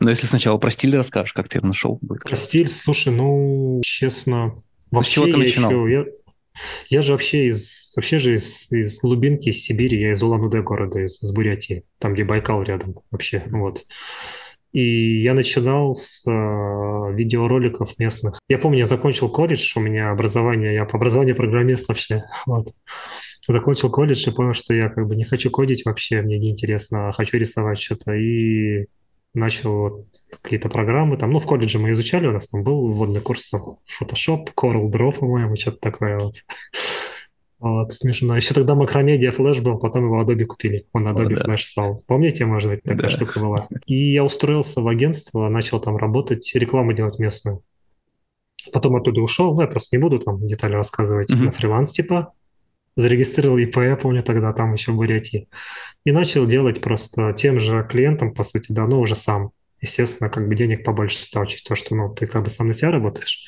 Но 0.00 0.10
если 0.10 0.26
сначала 0.26 0.58
про 0.58 0.70
стиль 0.70 0.96
расскажешь, 0.96 1.32
как 1.32 1.48
ты 1.48 1.58
его 1.58 1.66
нашел? 1.66 1.98
Будет 2.00 2.22
про 2.22 2.36
стиль, 2.36 2.68
слушай, 2.68 3.12
ну, 3.12 3.80
честно, 3.84 4.62
вообще 4.90 5.10
С 5.10 5.14
чего 5.14 5.26
ты 5.26 5.36
начинал? 5.36 5.70
Еще, 5.70 5.92
я, 5.92 6.98
я 6.98 7.02
же 7.02 7.12
вообще 7.12 7.48
из, 7.48 7.94
вообще 7.96 8.18
же 8.18 8.36
из, 8.36 8.70
из 8.70 9.00
глубинки, 9.00 9.48
из 9.48 9.62
Сибири, 9.64 10.00
я 10.00 10.12
из 10.12 10.22
Улан-Удэ 10.22 10.62
города, 10.62 11.00
из, 11.00 11.20
из 11.20 11.32
Бурятии, 11.32 11.84
там, 11.98 12.14
где 12.14 12.24
Байкал 12.24 12.62
рядом 12.62 13.00
вообще, 13.10 13.42
вот. 13.46 13.84
И 14.70 15.22
я 15.22 15.34
начинал 15.34 15.94
с 15.94 16.24
э, 16.28 16.30
видеороликов 17.14 17.98
местных. 17.98 18.38
Я 18.48 18.58
помню, 18.58 18.80
я 18.80 18.86
закончил 18.86 19.30
колледж, 19.30 19.72
у 19.76 19.80
меня 19.80 20.10
образование, 20.10 20.74
я 20.74 20.84
по 20.84 20.96
образованию 20.96 21.34
программист 21.34 21.88
вообще, 21.88 22.22
вот 22.46 22.72
закончил 23.52 23.90
колледж 23.90 24.28
и 24.28 24.32
понял, 24.32 24.54
что 24.54 24.74
я 24.74 24.88
как 24.88 25.06
бы 25.06 25.16
не 25.16 25.24
хочу 25.24 25.50
кодить 25.50 25.84
вообще, 25.84 26.22
мне 26.22 26.38
неинтересно, 26.38 27.08
а 27.08 27.12
хочу 27.12 27.38
рисовать 27.38 27.80
что-то. 27.80 28.12
И 28.12 28.86
начал 29.34 30.06
какие-то 30.42 30.68
программы 30.68 31.16
там. 31.16 31.32
Ну, 31.32 31.38
в 31.38 31.46
колледже 31.46 31.78
мы 31.78 31.92
изучали, 31.92 32.26
у 32.26 32.32
нас 32.32 32.48
там 32.48 32.62
был 32.62 32.92
вводный 32.92 33.20
курс 33.20 33.48
там 33.48 33.78
Photoshop, 34.00 34.48
Coral 34.56 34.90
Draw, 34.90 35.18
по-моему, 35.18 35.56
что-то 35.56 35.78
такое 35.78 36.18
вот. 36.18 36.34
Вот, 37.60 37.92
смешно. 37.92 38.36
Еще 38.36 38.54
тогда 38.54 38.74
Macromedia 38.74 39.36
Flash 39.36 39.60
был, 39.60 39.78
потом 39.80 40.04
его 40.04 40.22
Adobe 40.22 40.44
купили. 40.44 40.86
Он 40.92 41.08
Adobe 41.08 41.34
О, 41.34 41.36
да. 41.38 41.44
Flash 41.44 41.62
стал. 41.62 42.04
Помните, 42.06 42.46
может 42.46 42.70
быть, 42.70 42.84
такая 42.84 43.08
да. 43.08 43.10
штука 43.10 43.40
была? 43.40 43.66
И 43.84 44.12
я 44.12 44.22
устроился 44.22 44.80
в 44.80 44.86
агентство, 44.86 45.48
начал 45.48 45.80
там 45.80 45.96
работать, 45.96 46.48
рекламу 46.54 46.92
делать 46.92 47.18
местную. 47.18 47.62
Потом 48.72 48.94
оттуда 48.94 49.20
ушел, 49.20 49.56
ну, 49.56 49.62
я 49.62 49.66
просто 49.66 49.96
не 49.96 50.00
буду 50.00 50.20
там 50.20 50.46
детали 50.46 50.74
рассказывать, 50.74 51.30
mm-hmm. 51.32 51.46
на 51.46 51.50
фриланс 51.50 51.90
типа 51.90 52.32
зарегистрировал 52.98 53.58
ИП, 53.58 53.76
я 53.78 53.96
помню 53.96 54.22
тогда 54.22 54.52
там 54.52 54.74
еще 54.74 54.90
в 54.90 54.96
Бурятии, 54.96 55.48
и 56.04 56.10
начал 56.10 56.46
делать 56.46 56.80
просто 56.80 57.32
тем 57.32 57.60
же 57.60 57.86
клиентам, 57.88 58.34
по 58.34 58.42
сути, 58.42 58.72
да, 58.72 58.86
но 58.86 59.00
уже 59.00 59.14
сам. 59.14 59.52
Естественно, 59.80 60.28
как 60.28 60.48
бы 60.48 60.56
денег 60.56 60.84
побольше 60.84 61.22
стал, 61.22 61.46
чуть 61.46 61.62
то, 61.62 61.76
что, 61.76 61.94
ну, 61.94 62.12
ты 62.12 62.26
как 62.26 62.42
бы 62.42 62.50
сам 62.50 62.66
на 62.66 62.74
себя 62.74 62.90
работаешь. 62.90 63.46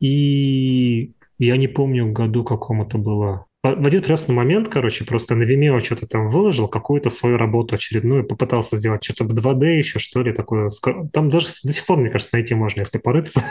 И 0.00 1.12
я 1.38 1.58
не 1.58 1.68
помню, 1.68 2.10
году 2.10 2.44
какому 2.44 2.86
это 2.86 2.96
было. 2.96 3.44
В 3.62 3.86
один 3.86 4.00
прекрасный 4.00 4.34
момент, 4.34 4.70
короче, 4.70 5.04
просто 5.04 5.34
на 5.34 5.42
Vimeo 5.42 5.80
что-то 5.80 6.06
там 6.06 6.30
выложил, 6.30 6.66
какую-то 6.66 7.10
свою 7.10 7.36
работу 7.36 7.74
очередную, 7.74 8.24
попытался 8.24 8.78
сделать 8.78 9.04
что-то 9.04 9.24
в 9.24 9.34
2D 9.34 9.76
еще, 9.76 9.98
что 9.98 10.22
ли, 10.22 10.32
такое. 10.32 10.70
Там 11.12 11.28
даже 11.28 11.48
до 11.62 11.72
сих 11.74 11.84
пор, 11.84 11.98
мне 11.98 12.08
кажется, 12.08 12.36
найти 12.36 12.54
можно, 12.54 12.80
если 12.80 12.96
порыться. 12.96 13.44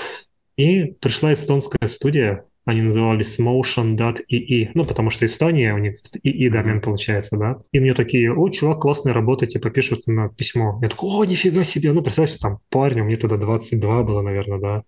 И 0.56 0.84
пришла 1.00 1.32
эстонская 1.32 1.86
студия, 1.86 2.44
они 2.68 2.82
назывались 2.82 3.40
motion.ee, 3.40 4.70
ну, 4.74 4.84
потому 4.84 5.08
что 5.08 5.24
Эстония, 5.24 5.72
у 5.72 5.78
них 5.78 5.94
EE 6.22 6.50
домен 6.50 6.82
получается, 6.82 7.38
да. 7.38 7.56
И 7.72 7.80
мне 7.80 7.94
такие, 7.94 8.30
о, 8.30 8.46
чувак, 8.50 8.80
классная 8.80 9.14
работа, 9.14 9.46
типа, 9.46 9.70
пишут 9.70 10.06
на 10.06 10.28
письмо. 10.28 10.78
Я 10.82 10.90
такой, 10.90 11.08
о, 11.08 11.24
нифига 11.24 11.64
себе, 11.64 11.92
ну, 11.92 12.02
представьте, 12.02 12.36
там 12.38 12.58
парню, 12.68 13.04
мне 13.04 13.16
тогда 13.16 13.38
22 13.38 14.02
было, 14.02 14.20
наверное, 14.20 14.58
да 14.58 14.82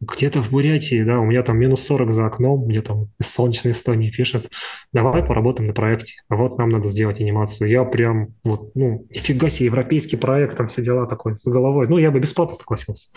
где-то 0.00 0.42
в 0.42 0.50
Бурятии, 0.50 1.02
да, 1.02 1.18
у 1.20 1.24
меня 1.24 1.42
там 1.42 1.58
минус 1.58 1.82
40 1.86 2.12
за 2.12 2.26
окном, 2.26 2.66
мне 2.66 2.82
там 2.82 3.08
из 3.18 3.32
солнечной 3.32 3.72
Эстонии 3.72 4.10
пишет, 4.10 4.50
давай 4.92 5.24
поработаем 5.24 5.68
на 5.68 5.74
проекте, 5.74 6.14
а 6.28 6.36
вот 6.36 6.58
нам 6.58 6.68
надо 6.68 6.90
сделать 6.90 7.20
анимацию. 7.20 7.70
Я 7.70 7.84
прям, 7.84 8.34
вот, 8.44 8.72
ну, 8.74 9.06
нифига 9.10 9.48
себе, 9.48 9.66
европейский 9.66 10.16
проект, 10.16 10.56
там 10.56 10.66
все 10.66 10.82
дела 10.82 11.06
такой, 11.06 11.36
с 11.36 11.48
головой. 11.48 11.88
Ну, 11.88 11.96
я 11.96 12.10
бы 12.10 12.20
бесплатно 12.20 12.54
согласился. 12.54 13.16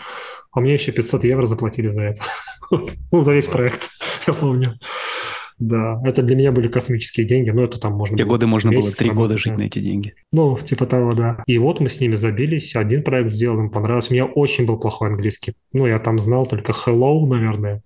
А 0.52 0.60
мне 0.60 0.72
еще 0.72 0.92
500 0.92 1.24
евро 1.24 1.44
заплатили 1.44 1.88
за 1.88 2.02
это. 2.02 2.22
Ну, 3.10 3.22
за 3.22 3.32
весь 3.32 3.48
проект, 3.48 3.88
я 4.30 4.34
помню. 4.34 4.78
Да, 5.58 6.00
это 6.04 6.22
для 6.22 6.36
меня 6.36 6.52
были 6.52 6.68
космические 6.68 7.26
деньги, 7.26 7.50
но 7.50 7.64
это 7.64 7.78
там 7.78 7.92
можно 7.92 8.16
Те 8.16 8.24
было... 8.24 8.32
годы 8.32 8.46
можно 8.46 8.72
было 8.72 8.90
три 8.90 9.10
года 9.10 9.36
жить 9.36 9.58
на 9.58 9.64
эти 9.64 9.78
деньги. 9.78 10.14
Ну, 10.32 10.56
типа 10.56 10.86
того, 10.86 11.12
да. 11.12 11.42
И 11.46 11.58
вот 11.58 11.80
мы 11.80 11.90
с 11.90 12.00
ними 12.00 12.16
забились, 12.16 12.74
один 12.74 13.02
проект 13.02 13.30
сделал, 13.30 13.58
им 13.58 13.68
понравился. 13.68 14.10
У 14.10 14.14
меня 14.14 14.24
очень 14.24 14.64
был 14.64 14.78
плохой 14.78 15.10
английский. 15.10 15.52
Ну, 15.74 15.86
я 15.86 15.98
там 15.98 16.18
знал 16.18 16.46
только 16.46 16.72
hello, 16.72 17.26
наверное, 17.26 17.82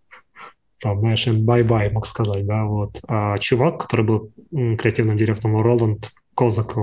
там, 0.80 1.00
знаешь, 1.00 1.26
bye-bye, 1.26 1.90
мог 1.90 2.06
сказать, 2.06 2.46
да, 2.46 2.64
вот. 2.64 3.00
А 3.08 3.38
чувак, 3.38 3.80
который 3.80 4.04
был 4.04 4.30
креативным 4.52 5.16
директором, 5.16 5.60
Роланд 5.60 6.12
Козак, 6.36 6.76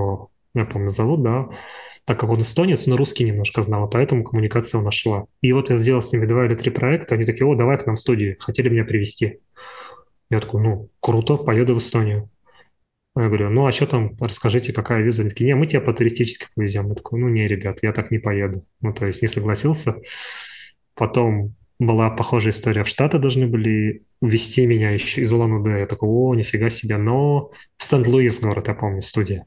я 0.54 0.66
помню, 0.66 0.92
зовут, 0.92 1.24
да, 1.24 1.48
так 2.06 2.20
как 2.20 2.30
он 2.30 2.42
эстонец, 2.42 2.88
но 2.88 2.98
русский 2.98 3.24
немножко 3.24 3.62
знал, 3.62 3.90
поэтому 3.90 4.24
коммуникация 4.24 4.82
нашла. 4.82 5.26
И 5.42 5.52
вот 5.54 5.70
я 5.70 5.78
сделал 5.78 6.02
с 6.02 6.12
ними 6.12 6.26
два 6.26 6.46
или 6.46 6.56
три 6.56 6.72
проекта, 6.72 7.16
они 7.16 7.26
такие, 7.26 7.48
о, 7.48 7.56
давай 7.56 7.78
к 7.78 7.86
нам 7.86 7.96
в 7.96 8.00
студию, 8.00 8.36
хотели 8.40 8.70
меня 8.70 8.86
привести. 8.86 9.40
Я 10.30 10.40
такой, 10.40 10.62
ну, 10.62 10.90
круто, 11.00 11.38
поеду 11.38 11.76
в 11.76 11.80
Эстонию. 11.80 12.30
Я 13.16 13.28
говорю, 13.28 13.50
ну, 13.50 13.66
а 13.66 13.74
что 13.74 13.86
там, 13.86 14.16
расскажите, 14.22 14.72
какая 14.72 15.02
виза? 15.02 15.22
Они 15.22 15.30
такие, 15.30 15.48
не, 15.48 15.56
мы 15.56 15.68
тебя 15.68 15.82
по 15.82 15.94
туристически 15.94 16.48
повезем. 16.56 16.88
Я 16.88 16.96
такой, 16.96 17.20
ну, 17.20 17.28
не, 17.28 17.46
ребят, 17.48 17.80
я 17.82 17.92
так 17.92 18.10
не 18.10 18.20
поеду. 18.20 18.66
Ну, 18.80 18.94
то 18.94 19.06
есть 19.06 19.22
не 19.22 19.28
согласился. 19.28 19.96
Потом 20.96 21.56
была 21.78 22.10
похожая 22.10 22.54
история. 22.54 22.86
В 22.86 22.88
Штаты 22.88 23.20
должны 23.20 23.48
были 23.48 24.04
увезти 24.22 24.66
меня 24.66 24.92
еще 24.92 25.22
из 25.22 25.34
Улан-Удэ. 25.34 25.80
Я 25.80 25.88
такой, 25.88 26.08
о, 26.08 26.34
нифига 26.36 26.70
себе. 26.70 26.96
Но 26.96 27.52
в 27.76 27.84
Сент-Луис 27.84 28.40
город, 28.40 28.70
я 28.70 28.76
помню, 28.76 29.02
студия. 29.02 29.46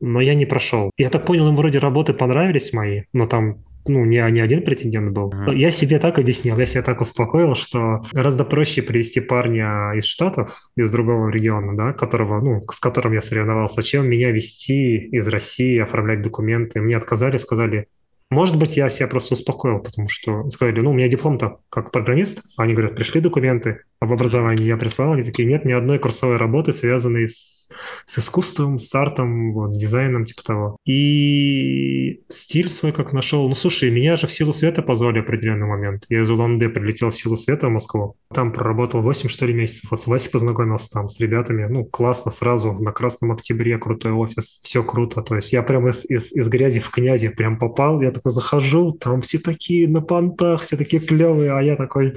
Но 0.00 0.20
я 0.20 0.34
не 0.34 0.46
прошел. 0.46 0.90
Я 0.96 1.08
так 1.08 1.26
понял, 1.26 1.48
им 1.48 1.56
вроде 1.56 1.78
работы 1.78 2.12
понравились 2.12 2.72
мои, 2.72 3.02
но 3.12 3.26
там 3.26 3.64
ну, 3.86 4.04
не, 4.04 4.16
не 4.30 4.40
один 4.40 4.62
претендент 4.62 5.12
был. 5.12 5.30
Uh-huh. 5.30 5.54
Я 5.54 5.70
себе 5.70 5.98
так 5.98 6.18
объяснил, 6.18 6.58
я 6.58 6.66
себя 6.66 6.82
так 6.82 7.00
успокоил, 7.00 7.54
что 7.54 8.02
гораздо 8.12 8.44
проще 8.44 8.82
привести 8.82 9.20
парня 9.20 9.92
из 9.94 10.04
Штатов, 10.04 10.70
из 10.76 10.90
другого 10.90 11.28
региона, 11.28 11.76
да, 11.76 11.92
которого, 11.92 12.40
ну, 12.40 12.64
с 12.70 12.80
которым 12.80 13.12
я 13.12 13.20
соревновался, 13.20 13.82
чем 13.82 14.08
меня 14.08 14.30
вести 14.30 14.96
из 14.96 15.28
России, 15.28 15.78
оформлять 15.78 16.22
документы. 16.22 16.80
Мне 16.80 16.96
отказали, 16.96 17.36
сказали, 17.36 17.88
может 18.30 18.58
быть, 18.58 18.76
я 18.76 18.88
себя 18.88 19.06
просто 19.06 19.34
успокоил, 19.34 19.80
потому 19.80 20.08
что 20.08 20.48
сказали, 20.50 20.80
ну, 20.80 20.90
у 20.90 20.94
меня 20.94 21.08
диплом-то 21.08 21.58
как 21.68 21.92
программист. 21.92 22.42
Они 22.56 22.72
говорят, 22.72 22.96
пришли 22.96 23.20
документы 23.20 23.82
об 24.00 24.12
образовании. 24.12 24.66
Я 24.66 24.76
прислал, 24.76 25.12
они 25.12 25.22
такие, 25.22 25.48
нет 25.48 25.64
ни 25.64 25.72
одной 25.72 25.98
курсовой 25.98 26.36
работы, 26.36 26.72
связанной 26.72 27.28
с, 27.28 27.72
с 28.06 28.18
искусством, 28.18 28.78
с 28.78 28.94
артом, 28.94 29.52
вот, 29.52 29.72
с 29.72 29.78
дизайном, 29.78 30.24
типа 30.24 30.42
того. 30.42 30.76
И 30.84 32.22
стиль 32.28 32.68
свой 32.68 32.92
как 32.92 33.12
нашел. 33.12 33.48
Ну, 33.48 33.54
слушай, 33.54 33.90
меня 33.90 34.16
же 34.16 34.26
в 34.26 34.32
силу 34.32 34.52
света 34.52 34.82
позвали 34.82 35.20
в 35.20 35.24
определенный 35.24 35.66
момент. 35.66 36.04
Я 36.08 36.22
из 36.22 36.30
Улан-Удэ 36.30 36.68
прилетел 36.68 37.10
в 37.10 37.14
силу 37.14 37.36
света 37.36 37.68
в 37.68 37.70
Москву. 37.70 38.16
Там 38.32 38.52
проработал 38.52 39.02
8, 39.02 39.28
что 39.28 39.46
ли, 39.46 39.54
месяцев. 39.54 39.90
Вот 39.90 40.02
с 40.02 40.06
Васей 40.06 40.30
познакомился 40.30 40.90
там, 40.90 41.08
с 41.08 41.20
ребятами. 41.20 41.66
Ну, 41.68 41.84
классно, 41.84 42.30
сразу 42.30 42.72
на 42.72 42.92
Красном 42.92 43.32
Октябре, 43.32 43.78
крутой 43.78 44.12
офис. 44.12 44.60
Все 44.64 44.82
круто. 44.82 45.22
То 45.22 45.36
есть 45.36 45.52
я 45.52 45.62
прям 45.62 45.88
из, 45.88 46.04
из, 46.04 46.32
из 46.32 46.48
грязи 46.48 46.80
в 46.80 46.90
князи 46.90 47.28
прям 47.28 47.58
попал. 47.58 48.00
Я 48.02 48.10
такой 48.10 48.32
захожу, 48.32 48.92
там 48.92 49.22
все 49.22 49.38
такие 49.38 49.88
на 49.88 50.00
понтах, 50.00 50.62
все 50.62 50.76
такие 50.76 51.00
клевые, 51.00 51.52
а 51.52 51.62
я 51.62 51.76
такой 51.76 52.14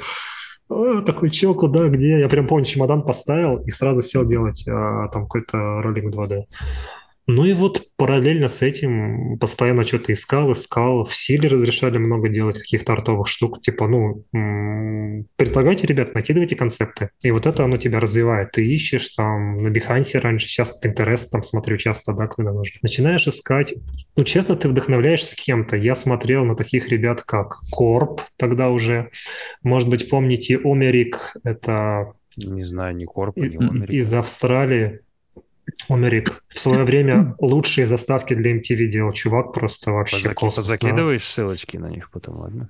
такой, 0.67 1.29
чё, 1.29 1.53
куда, 1.53 1.87
где? 1.87 2.19
Я 2.19 2.29
прям 2.29 2.47
помню, 2.47 2.65
чемодан 2.65 3.03
поставил 3.03 3.57
и 3.57 3.71
сразу 3.71 4.01
сел 4.01 4.25
делать 4.25 4.67
а, 4.67 5.07
там 5.09 5.23
какой-то 5.23 5.81
ролик 5.81 6.13
2D. 6.13 6.43
Ну 7.27 7.43
и 7.43 7.51
вот 7.51 7.81
параллельно 7.97 8.47
с 8.47 8.61
этим 8.61 9.37
постоянно 9.37 9.83
что-то 9.83 10.13
искал, 10.13 10.53
искал. 10.53 11.03
В 11.03 11.13
силе 11.13 11.49
разрешали 11.49 11.97
много 11.97 12.29
делать 12.29 12.57
каких-то 12.57 12.93
артовых 12.93 13.27
штук. 13.27 13.61
Типа, 13.61 13.85
ну, 13.87 14.23
предлагайте, 15.35 15.87
ребят, 15.87 16.15
накидывайте 16.15 16.55
концепты. 16.55 17.09
И 17.21 17.31
вот 17.31 17.45
это 17.45 17.65
оно 17.65 17.75
тебя 17.75 17.99
развивает. 17.99 18.51
Ты 18.51 18.65
ищешь 18.65 19.09
там 19.09 19.61
на 19.61 19.67
Behance 19.67 20.17
раньше, 20.19 20.47
сейчас 20.47 20.79
Pinterest 20.81 21.25
там 21.29 21.43
смотрю 21.43 21.75
часто, 21.75 22.13
да, 22.13 22.27
когда 22.27 22.53
нужно. 22.53 22.79
Начинаешь 22.81 23.27
искать. 23.27 23.75
Ну, 24.15 24.23
честно, 24.23 24.55
ты 24.55 24.69
вдохновляешься 24.69 25.35
кем-то. 25.35 25.75
Я 25.75 25.95
смотрел 25.95 26.45
на 26.45 26.55
таких 26.55 26.87
ребят, 26.87 27.23
как 27.23 27.57
Корп 27.71 28.21
тогда 28.37 28.69
уже. 28.69 29.09
Может 29.63 29.89
быть, 29.89 30.09
помните 30.09 30.57
Омерик, 30.63 31.35
это... 31.43 32.13
Не 32.37 32.61
знаю, 32.61 32.95
ни 32.95 33.05
Корп, 33.05 33.35
ни 33.37 33.57
Омерик. 33.57 33.89
Из 33.89 34.13
Австралии. 34.13 35.01
Омерик 35.89 36.43
в 36.47 36.59
свое 36.59 36.83
время 36.83 37.35
лучшие 37.39 37.85
заставки 37.87 38.33
для 38.33 38.55
MTV 38.55 38.87
делал. 38.87 39.11
Чувак 39.11 39.53
просто 39.53 39.91
вообще 39.91 40.17
Позаки... 40.17 40.35
космос. 40.35 40.65
Закидываешь 40.65 41.21
да. 41.21 41.27
ссылочки 41.27 41.77
на 41.77 41.89
них 41.89 42.09
потом, 42.11 42.37
ладно? 42.37 42.69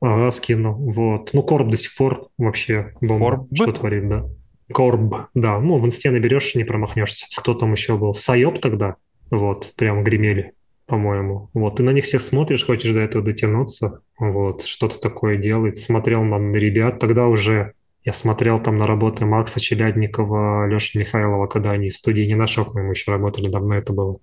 Ага, 0.00 0.30
скину. 0.30 0.74
Вот. 0.74 1.30
Ну, 1.32 1.42
Корб 1.42 1.68
до 1.68 1.76
сих 1.76 1.96
пор 1.96 2.28
вообще 2.38 2.92
бомба. 3.00 3.30
Корб? 3.30 3.48
Что 3.54 3.72
творит, 3.72 4.08
да. 4.08 4.26
Корб, 4.72 5.14
да. 5.34 5.58
Ну, 5.60 5.78
в 5.78 5.86
инсте 5.86 6.10
наберешь, 6.10 6.54
не 6.54 6.64
промахнешься. 6.64 7.26
Кто 7.36 7.54
там 7.54 7.72
еще 7.72 7.96
был? 7.96 8.14
Сайоп 8.14 8.60
тогда. 8.60 8.96
Вот, 9.30 9.72
прям 9.76 10.04
гремели, 10.04 10.52
по-моему. 10.86 11.50
Вот, 11.54 11.76
ты 11.76 11.82
на 11.82 11.90
них 11.90 12.04
всех 12.04 12.20
смотришь, 12.20 12.64
хочешь 12.64 12.92
до 12.92 13.00
этого 13.00 13.24
дотянуться. 13.24 14.02
Вот, 14.18 14.64
что-то 14.64 15.00
такое 15.00 15.36
делать. 15.36 15.78
Смотрел 15.78 16.22
на 16.22 16.36
ребят. 16.54 16.98
Тогда 16.98 17.26
уже 17.26 17.72
я 18.06 18.12
смотрел 18.12 18.62
там 18.62 18.76
на 18.76 18.86
работы 18.86 19.26
Макса 19.26 19.58
Челядникова, 19.58 20.68
Леши 20.68 20.96
Михайлова, 20.96 21.48
когда 21.48 21.72
они 21.72 21.90
в 21.90 21.96
студии 21.96 22.22
не 22.22 22.36
нашел, 22.36 22.64
мы 22.72 22.92
еще 22.92 23.10
работали, 23.10 23.48
давно 23.48 23.74
это 23.74 23.92
было. 23.92 24.20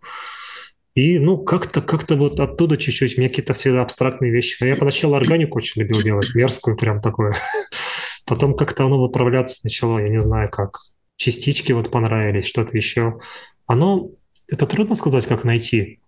И, 0.96 1.20
ну, 1.20 1.38
как-то 1.38 1.82
как 1.82 2.10
вот 2.10 2.40
оттуда 2.40 2.78
чуть-чуть, 2.78 3.18
мне 3.18 3.28
какие-то 3.28 3.54
всегда 3.54 3.82
абстрактные 3.82 4.32
вещи. 4.32 4.64
Я 4.64 4.78
поначалу 4.78 5.16
органику 5.16 5.58
очень 5.58 5.82
любил 5.82 6.02
делать, 6.02 6.34
мерзкую 6.34 6.78
прям 6.78 7.02
такое. 7.02 7.36
Потом 8.26 8.56
как-то 8.56 8.86
оно 8.86 9.02
выправляться 9.02 9.60
начало, 9.66 10.00
я 10.00 10.08
не 10.08 10.22
знаю 10.22 10.50
как. 10.50 10.78
Частички 11.18 11.74
вот 11.74 11.92
понравились, 11.92 12.48
что-то 12.48 12.78
еще. 12.78 13.20
Оно, 13.66 14.12
это 14.48 14.66
трудно 14.66 14.96
сказать, 14.96 15.26
как 15.26 15.44
найти. 15.44 16.00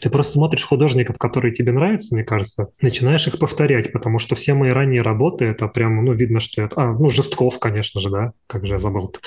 Ты 0.00 0.10
просто 0.10 0.34
смотришь 0.34 0.64
художников, 0.64 1.18
которые 1.18 1.54
тебе 1.54 1.72
нравятся, 1.72 2.14
мне 2.14 2.24
кажется, 2.24 2.68
начинаешь 2.80 3.26
их 3.26 3.38
повторять, 3.38 3.92
потому 3.92 4.18
что 4.18 4.34
все 4.36 4.54
мои 4.54 4.70
ранние 4.70 5.02
работы, 5.02 5.46
это 5.46 5.68
прям, 5.68 6.04
ну, 6.04 6.12
видно, 6.12 6.40
что 6.40 6.62
это... 6.62 6.80
А, 6.80 6.92
ну, 6.92 7.10
Жестков, 7.10 7.58
конечно 7.58 8.00
же, 8.00 8.10
да, 8.10 8.32
как 8.46 8.66
же 8.66 8.74
я 8.74 8.78
забыл 8.78 9.12
-то. 9.12 9.18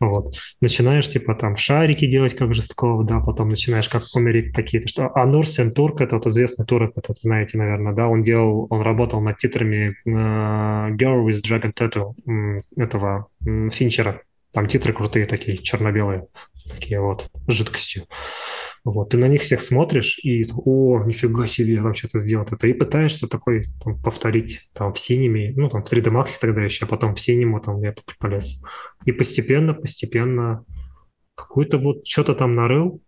Вот. 0.00 0.34
Начинаешь, 0.60 1.08
типа, 1.08 1.34
там, 1.34 1.56
шарики 1.56 2.06
делать, 2.06 2.34
как 2.34 2.54
Жестков, 2.54 3.06
да, 3.06 3.20
потом 3.20 3.48
начинаешь, 3.48 3.88
как 3.88 4.02
Комерик 4.12 4.54
какие-то, 4.54 4.88
что... 4.88 5.10
А 5.14 5.24
Нурсен 5.26 5.72
Турк, 5.72 6.00
это 6.00 6.16
вот 6.16 6.26
известный 6.26 6.66
турок, 6.66 6.92
это 6.96 7.12
знаете, 7.14 7.56
наверное, 7.58 7.92
да, 7.92 8.08
он 8.08 8.22
делал, 8.22 8.66
он 8.70 8.82
работал 8.82 9.20
над 9.20 9.38
титрами 9.38 9.94
uh, 10.06 10.90
Girl 10.96 11.24
with 11.24 11.42
Dragon 11.46 11.72
Tattoo 11.72 12.14
этого 12.76 13.28
Финчера. 13.72 14.20
Там 14.52 14.66
титры 14.66 14.92
крутые 14.92 15.26
такие, 15.26 15.56
черно-белые, 15.56 16.26
такие 16.68 17.00
вот, 17.00 17.30
жидкостью. 17.48 18.04
Вот, 18.84 19.10
ты 19.10 19.16
на 19.16 19.28
них 19.28 19.42
всех 19.42 19.62
смотришь 19.62 20.18
и, 20.24 20.44
о, 20.64 21.04
нифига 21.04 21.46
себе, 21.46 21.80
там 21.80 21.94
что-то 21.94 22.18
сделал 22.18 22.44
это, 22.50 22.66
и 22.66 22.72
пытаешься 22.72 23.28
такой 23.28 23.68
там, 23.84 24.02
повторить 24.02 24.70
там 24.72 24.92
в 24.92 24.98
синеме, 24.98 25.52
ну, 25.56 25.68
там 25.68 25.84
в 25.84 25.92
3D 25.92 26.10
Max 26.10 26.30
тогда 26.40 26.62
еще, 26.62 26.86
а 26.86 26.88
потом 26.88 27.14
в 27.14 27.20
синему 27.20 27.60
там 27.60 27.80
я 27.80 27.94
полез. 28.18 28.64
И 29.04 29.12
постепенно, 29.12 29.72
постепенно 29.72 30.64
какой-то 31.36 31.78
вот 31.78 32.06
что-то 32.06 32.34
там 32.34 32.54
нарыл, 32.54 33.00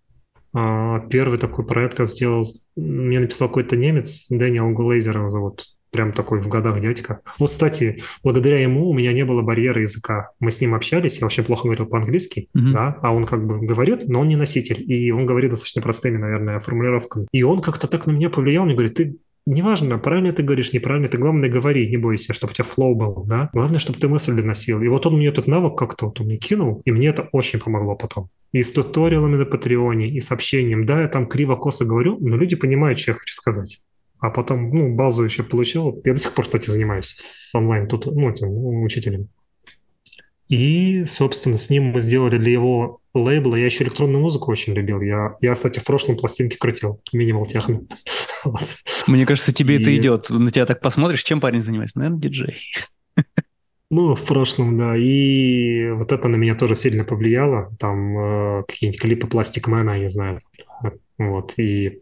а, 0.54 1.00
Первый 1.08 1.38
такой 1.38 1.66
проект 1.66 1.98
я 1.98 2.04
сделал, 2.04 2.44
мне 2.76 3.18
написал 3.18 3.48
какой-то 3.48 3.76
немец, 3.76 4.26
Дэниел 4.30 4.70
Глейзер 4.70 5.18
его 5.18 5.28
зовут, 5.28 5.64
прям 5.94 6.12
такой 6.12 6.40
в 6.40 6.48
годах 6.48 6.80
дядька. 6.80 7.20
Вот, 7.38 7.50
кстати, 7.50 8.02
благодаря 8.24 8.60
ему 8.60 8.90
у 8.90 8.92
меня 8.92 9.12
не 9.12 9.24
было 9.24 9.42
барьера 9.42 9.80
языка. 9.80 10.30
Мы 10.40 10.50
с 10.50 10.60
ним 10.60 10.74
общались, 10.74 11.18
я 11.18 11.24
вообще 11.24 11.44
плохо 11.44 11.68
говорил 11.68 11.86
по-английски, 11.86 12.48
mm-hmm. 12.56 12.72
да, 12.72 12.98
а 13.00 13.14
он 13.14 13.26
как 13.26 13.46
бы 13.46 13.64
говорит, 13.64 14.08
но 14.08 14.20
он 14.20 14.28
не 14.28 14.34
носитель, 14.34 14.82
и 14.92 15.12
он 15.12 15.24
говорит 15.24 15.52
достаточно 15.52 15.82
простыми, 15.82 16.16
наверное, 16.16 16.58
формулировками. 16.58 17.28
И 17.30 17.44
он 17.44 17.60
как-то 17.60 17.86
так 17.86 18.06
на 18.06 18.10
меня 18.10 18.28
повлиял, 18.28 18.64
мне 18.64 18.74
говорит, 18.74 18.94
ты 18.94 19.16
Неважно, 19.46 19.98
правильно 19.98 20.32
ты 20.32 20.42
говоришь, 20.42 20.72
неправильно, 20.72 21.06
ты 21.06 21.18
главное 21.18 21.50
говори, 21.50 21.86
не 21.90 21.98
бойся, 21.98 22.32
чтобы 22.32 22.52
у 22.52 22.54
тебя 22.54 22.64
flow 22.64 22.94
был, 22.94 23.24
да? 23.26 23.50
Главное, 23.52 23.78
чтобы 23.78 23.98
ты 23.98 24.08
мысль 24.08 24.34
доносил. 24.34 24.80
И 24.80 24.88
вот 24.88 25.04
он 25.04 25.18
мне 25.18 25.28
этот 25.28 25.46
навык 25.46 25.76
как-то 25.76 26.06
вот 26.06 26.18
он 26.18 26.28
мне 26.28 26.38
кинул, 26.38 26.80
и 26.86 26.90
мне 26.90 27.08
это 27.08 27.28
очень 27.30 27.60
помогло 27.60 27.94
потом. 27.94 28.30
И 28.52 28.62
с 28.62 28.72
туториалами 28.72 29.36
на 29.36 29.44
Патреоне, 29.44 30.08
и 30.08 30.18
с 30.20 30.32
общением. 30.32 30.86
Да, 30.86 31.02
я 31.02 31.08
там 31.08 31.26
криво-косо 31.26 31.84
говорю, 31.84 32.16
но 32.20 32.36
люди 32.36 32.56
понимают, 32.56 32.98
что 32.98 33.10
я 33.10 33.18
хочу 33.18 33.34
сказать 33.34 33.82
а 34.24 34.30
потом, 34.30 34.70
ну, 34.70 34.94
базу 34.94 35.22
еще 35.22 35.42
получил. 35.42 36.00
Я 36.02 36.14
до 36.14 36.18
сих 36.18 36.32
пор, 36.32 36.46
кстати, 36.46 36.70
занимаюсь 36.70 37.14
с 37.20 37.54
онлайн 37.54 37.86
тут, 37.86 38.06
ну, 38.06 38.30
этим 38.30 38.46
ну, 38.48 38.82
учителем. 38.82 39.28
И, 40.48 41.04
собственно, 41.04 41.58
с 41.58 41.68
ним 41.68 41.88
мы 41.88 42.00
сделали 42.00 42.38
для 42.38 42.50
его 42.52 43.00
лейбла. 43.12 43.56
Я 43.56 43.66
еще 43.66 43.84
электронную 43.84 44.22
музыку 44.22 44.50
очень 44.50 44.72
любил. 44.72 45.02
Я, 45.02 45.36
я 45.42 45.52
кстати, 45.52 45.78
в 45.78 45.84
прошлом 45.84 46.16
пластинке 46.16 46.56
крутил. 46.56 47.02
Минимал 47.12 47.44
техно. 47.44 47.82
Мне 49.06 49.26
кажется, 49.26 49.52
тебе 49.52 49.76
и... 49.76 49.82
это 49.82 49.94
идет. 49.94 50.30
На 50.30 50.50
тебя 50.50 50.64
так 50.64 50.80
посмотришь, 50.80 51.22
чем 51.22 51.42
парень 51.42 51.62
занимается? 51.62 51.98
Наверное, 51.98 52.20
диджей. 52.20 52.56
Ну, 53.90 54.14
в 54.14 54.24
прошлом, 54.24 54.78
да. 54.78 54.96
И 54.96 55.90
вот 55.90 56.12
это 56.12 56.28
на 56.28 56.36
меня 56.36 56.54
тоже 56.54 56.76
сильно 56.76 57.04
повлияло. 57.04 57.76
Там 57.78 58.18
э, 58.18 58.62
какие-нибудь 58.66 59.00
клипы 59.02 59.26
Пластикмена, 59.26 59.90
я 59.90 59.98
не 59.98 60.08
знаю. 60.08 60.40
Вот. 61.18 61.58
И 61.58 62.00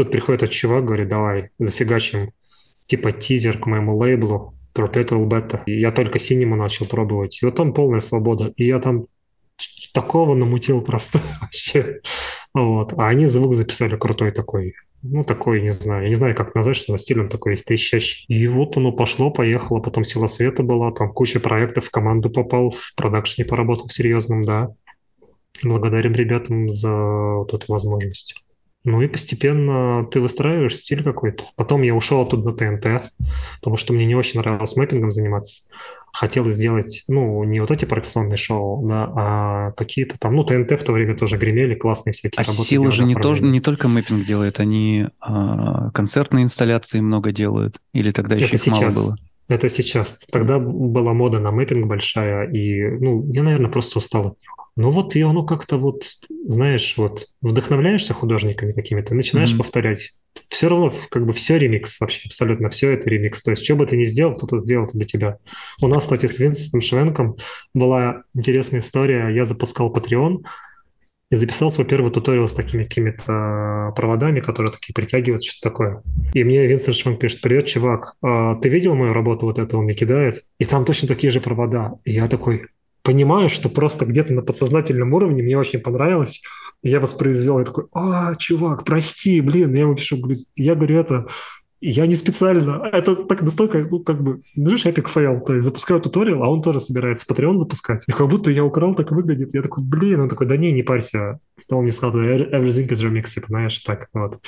Тут 0.00 0.12
приходит 0.12 0.44
этот 0.44 0.54
чувак, 0.54 0.86
говорит, 0.86 1.08
давай, 1.08 1.50
зафигачим 1.58 2.32
типа 2.86 3.12
тизер 3.12 3.58
к 3.58 3.66
моему 3.66 3.98
лейблу 3.98 4.54
Perpetual 4.74 5.28
Beta. 5.28 5.60
И 5.66 5.78
я 5.78 5.92
только 5.92 6.18
синему 6.18 6.56
начал 6.56 6.86
пробовать. 6.86 7.42
И 7.42 7.44
вот 7.44 7.56
там 7.56 7.74
полная 7.74 8.00
свобода. 8.00 8.50
И 8.56 8.64
я 8.64 8.80
там 8.80 9.08
такого 9.92 10.34
намутил 10.34 10.80
просто 10.80 11.20
вообще. 11.42 12.00
Вот. 12.54 12.94
А 12.96 13.08
они 13.08 13.26
звук 13.26 13.52
записали 13.52 13.94
крутой 13.94 14.32
такой. 14.32 14.72
Ну, 15.02 15.22
такой, 15.22 15.60
не 15.60 15.72
знаю, 15.72 16.04
я 16.04 16.08
не 16.08 16.14
знаю, 16.14 16.34
как 16.34 16.54
назвать, 16.54 16.76
что 16.76 16.92
за 16.92 16.98
стиль 16.98 17.20
он 17.20 17.28
такой 17.28 17.52
есть. 17.52 18.24
И 18.28 18.46
вот 18.46 18.78
оно 18.78 18.92
пошло, 18.92 19.30
поехало, 19.30 19.80
потом 19.80 20.04
«Сила 20.04 20.28
света» 20.28 20.62
была, 20.62 20.92
там 20.92 21.12
куча 21.12 21.40
проектов, 21.40 21.84
в 21.84 21.90
команду 21.90 22.30
попал, 22.30 22.70
в 22.70 22.94
продакшне 22.96 23.44
поработал 23.44 23.88
в 23.88 23.92
серьезном, 23.92 24.40
да. 24.40 24.68
Благодарим 25.62 26.12
ребятам 26.12 26.70
за 26.70 26.90
вот 26.90 27.52
эту 27.52 27.70
возможность. 27.70 28.42
Ну 28.84 29.02
и 29.02 29.08
постепенно 29.08 30.06
ты 30.10 30.20
выстраиваешь 30.20 30.76
стиль 30.76 31.02
какой-то. 31.02 31.44
Потом 31.56 31.82
я 31.82 31.94
ушел 31.94 32.22
оттуда 32.22 32.50
на 32.50 32.56
ТНТ, 32.56 33.12
потому 33.58 33.76
что 33.76 33.92
мне 33.92 34.06
не 34.06 34.14
очень 34.14 34.40
нравилось 34.40 34.74
мэппингом 34.76 35.10
заниматься. 35.10 35.70
Хотелось 36.12 36.54
сделать, 36.54 37.04
ну, 37.06 37.44
не 37.44 37.60
вот 37.60 37.70
эти 37.70 37.84
проекционные 37.84 38.36
шоу, 38.36 38.84
да, 38.88 39.12
а 39.14 39.72
какие-то 39.72 40.18
там, 40.18 40.34
ну, 40.34 40.42
ТНТ 40.42 40.72
в 40.72 40.84
то 40.84 40.92
время 40.92 41.16
тоже 41.16 41.36
гремели, 41.36 41.74
классные 41.74 42.14
всякие 42.14 42.42
а 42.42 42.42
работы. 42.42 42.68
Сила 42.68 42.90
же 42.90 43.04
не, 43.04 43.14
тоже, 43.14 43.44
не 43.44 43.60
только 43.60 43.86
мэппинг 43.86 44.26
делает, 44.26 44.58
они 44.58 45.06
а, 45.20 45.90
концертные 45.92 46.42
инсталляции 46.42 47.00
много 47.00 47.30
делают, 47.30 47.80
или 47.92 48.10
тогда 48.10 48.34
еще 48.34 48.46
Это 48.46 48.56
их 48.56 48.62
сейчас. 48.62 48.96
мало 48.96 49.06
было? 49.06 49.16
Это 49.50 49.68
сейчас. 49.68 50.26
Тогда 50.30 50.60
была 50.60 51.12
мода 51.12 51.40
на 51.40 51.50
мэппинг 51.50 51.88
большая, 51.88 52.48
и, 52.52 52.88
ну, 52.88 53.28
я, 53.32 53.42
наверное, 53.42 53.68
просто 53.68 53.98
устал 53.98 54.20
от 54.28 54.40
него. 54.40 54.60
Ну 54.76 54.90
вот 54.90 55.16
и 55.16 55.22
оно 55.22 55.44
как-то 55.44 55.76
вот, 55.76 56.04
знаешь, 56.46 56.94
вот 56.96 57.26
вдохновляешься 57.42 58.14
художниками 58.14 58.70
какими-то, 58.70 59.16
начинаешь 59.16 59.52
mm-hmm. 59.52 59.58
повторять. 59.58 60.12
Все 60.48 60.68
равно 60.68 60.92
как 61.10 61.26
бы 61.26 61.32
все 61.32 61.58
ремикс 61.58 62.00
вообще, 62.00 62.28
абсолютно 62.28 62.68
все 62.68 62.92
это 62.92 63.10
ремикс. 63.10 63.42
То 63.42 63.50
есть 63.50 63.64
что 63.64 63.74
бы 63.74 63.86
ты 63.86 63.96
ни 63.96 64.04
сделал, 64.04 64.36
кто-то 64.36 64.60
сделал 64.60 64.84
это 64.84 64.96
для 64.96 65.06
тебя. 65.06 65.38
У 65.82 65.88
нас, 65.88 66.04
кстати, 66.04 66.26
с 66.26 66.38
Винсентом 66.38 66.80
Швенком 66.80 67.36
была 67.74 68.22
интересная 68.34 68.80
история. 68.80 69.30
Я 69.34 69.44
запускал 69.44 69.92
Patreon, 69.92 70.44
и 71.30 71.36
записал 71.36 71.70
свой 71.70 71.86
первый 71.86 72.10
туториал 72.10 72.48
с 72.48 72.54
такими 72.54 72.84
какими-то 72.84 73.92
проводами, 73.94 74.40
которые 74.40 74.72
такие 74.72 74.92
притягивают, 74.92 75.44
что-то 75.44 75.70
такое. 75.70 76.02
И 76.34 76.42
мне 76.42 76.66
Винсент 76.66 76.96
Шванг 76.96 77.20
пишет, 77.20 77.40
привет, 77.40 77.66
чувак, 77.66 78.16
а 78.20 78.56
ты 78.56 78.68
видел 78.68 78.96
мою 78.96 79.12
работу 79.12 79.46
вот 79.46 79.58
это, 79.58 79.78
он 79.78 79.84
мне 79.84 79.94
кидает? 79.94 80.42
И 80.58 80.64
там 80.64 80.84
точно 80.84 81.06
такие 81.06 81.30
же 81.30 81.40
провода. 81.40 81.94
И 82.04 82.12
я 82.12 82.26
такой, 82.26 82.66
понимаю, 83.02 83.48
что 83.48 83.68
просто 83.68 84.06
где-то 84.06 84.32
на 84.32 84.42
подсознательном 84.42 85.12
уровне 85.14 85.42
мне 85.42 85.56
очень 85.56 85.80
понравилось. 85.80 86.42
Я 86.82 86.98
воспроизвел, 86.98 87.58
я 87.58 87.64
такой, 87.64 87.84
а, 87.92 88.34
чувак, 88.36 88.84
прости, 88.84 89.40
блин, 89.40 89.74
я 89.74 89.82
ему 89.82 89.94
пишу, 89.94 90.20
я 90.56 90.74
говорю, 90.74 90.98
это, 90.98 91.26
я 91.80 92.06
не 92.06 92.14
специально. 92.16 92.88
Это 92.92 93.16
так 93.16 93.42
настолько, 93.42 93.78
ну, 93.78 94.00
как 94.00 94.22
бы, 94.22 94.40
знаешь, 94.54 94.84
epic 94.84 95.08
fail. 95.08 95.40
То 95.40 95.54
есть 95.54 95.64
запускаю 95.64 96.00
туториал, 96.00 96.42
а 96.42 96.48
он 96.48 96.62
тоже 96.62 96.80
собирается 96.80 97.26
Patreon 97.32 97.58
запускать. 97.58 98.04
И 98.06 98.12
как 98.12 98.28
будто 98.28 98.50
я 98.50 98.64
украл, 98.64 98.94
так 98.94 99.10
выглядит. 99.12 99.54
Я 99.54 99.62
такой, 99.62 99.82
блин, 99.82 100.20
он 100.20 100.28
такой, 100.28 100.46
да 100.46 100.56
не, 100.56 100.72
не 100.72 100.82
парься. 100.82 101.40
Он 101.70 101.82
мне 101.82 101.92
сказал, 101.92 102.20
everything 102.22 102.88
is 102.88 103.02
remix, 103.02 103.24
типа, 103.34 103.46
знаешь, 103.48 103.78
так 103.78 104.08
вот. 104.12 104.40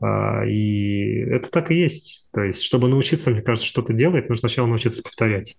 А, 0.00 0.44
и 0.44 1.20
это 1.30 1.50
так 1.50 1.70
и 1.70 1.76
есть. 1.76 2.30
То 2.32 2.42
есть, 2.42 2.62
чтобы 2.62 2.88
научиться, 2.88 3.30
мне 3.30 3.40
кажется, 3.40 3.68
что-то 3.68 3.92
делать, 3.92 4.28
нужно 4.28 4.48
сначала 4.48 4.66
научиться 4.66 5.02
повторять 5.02 5.56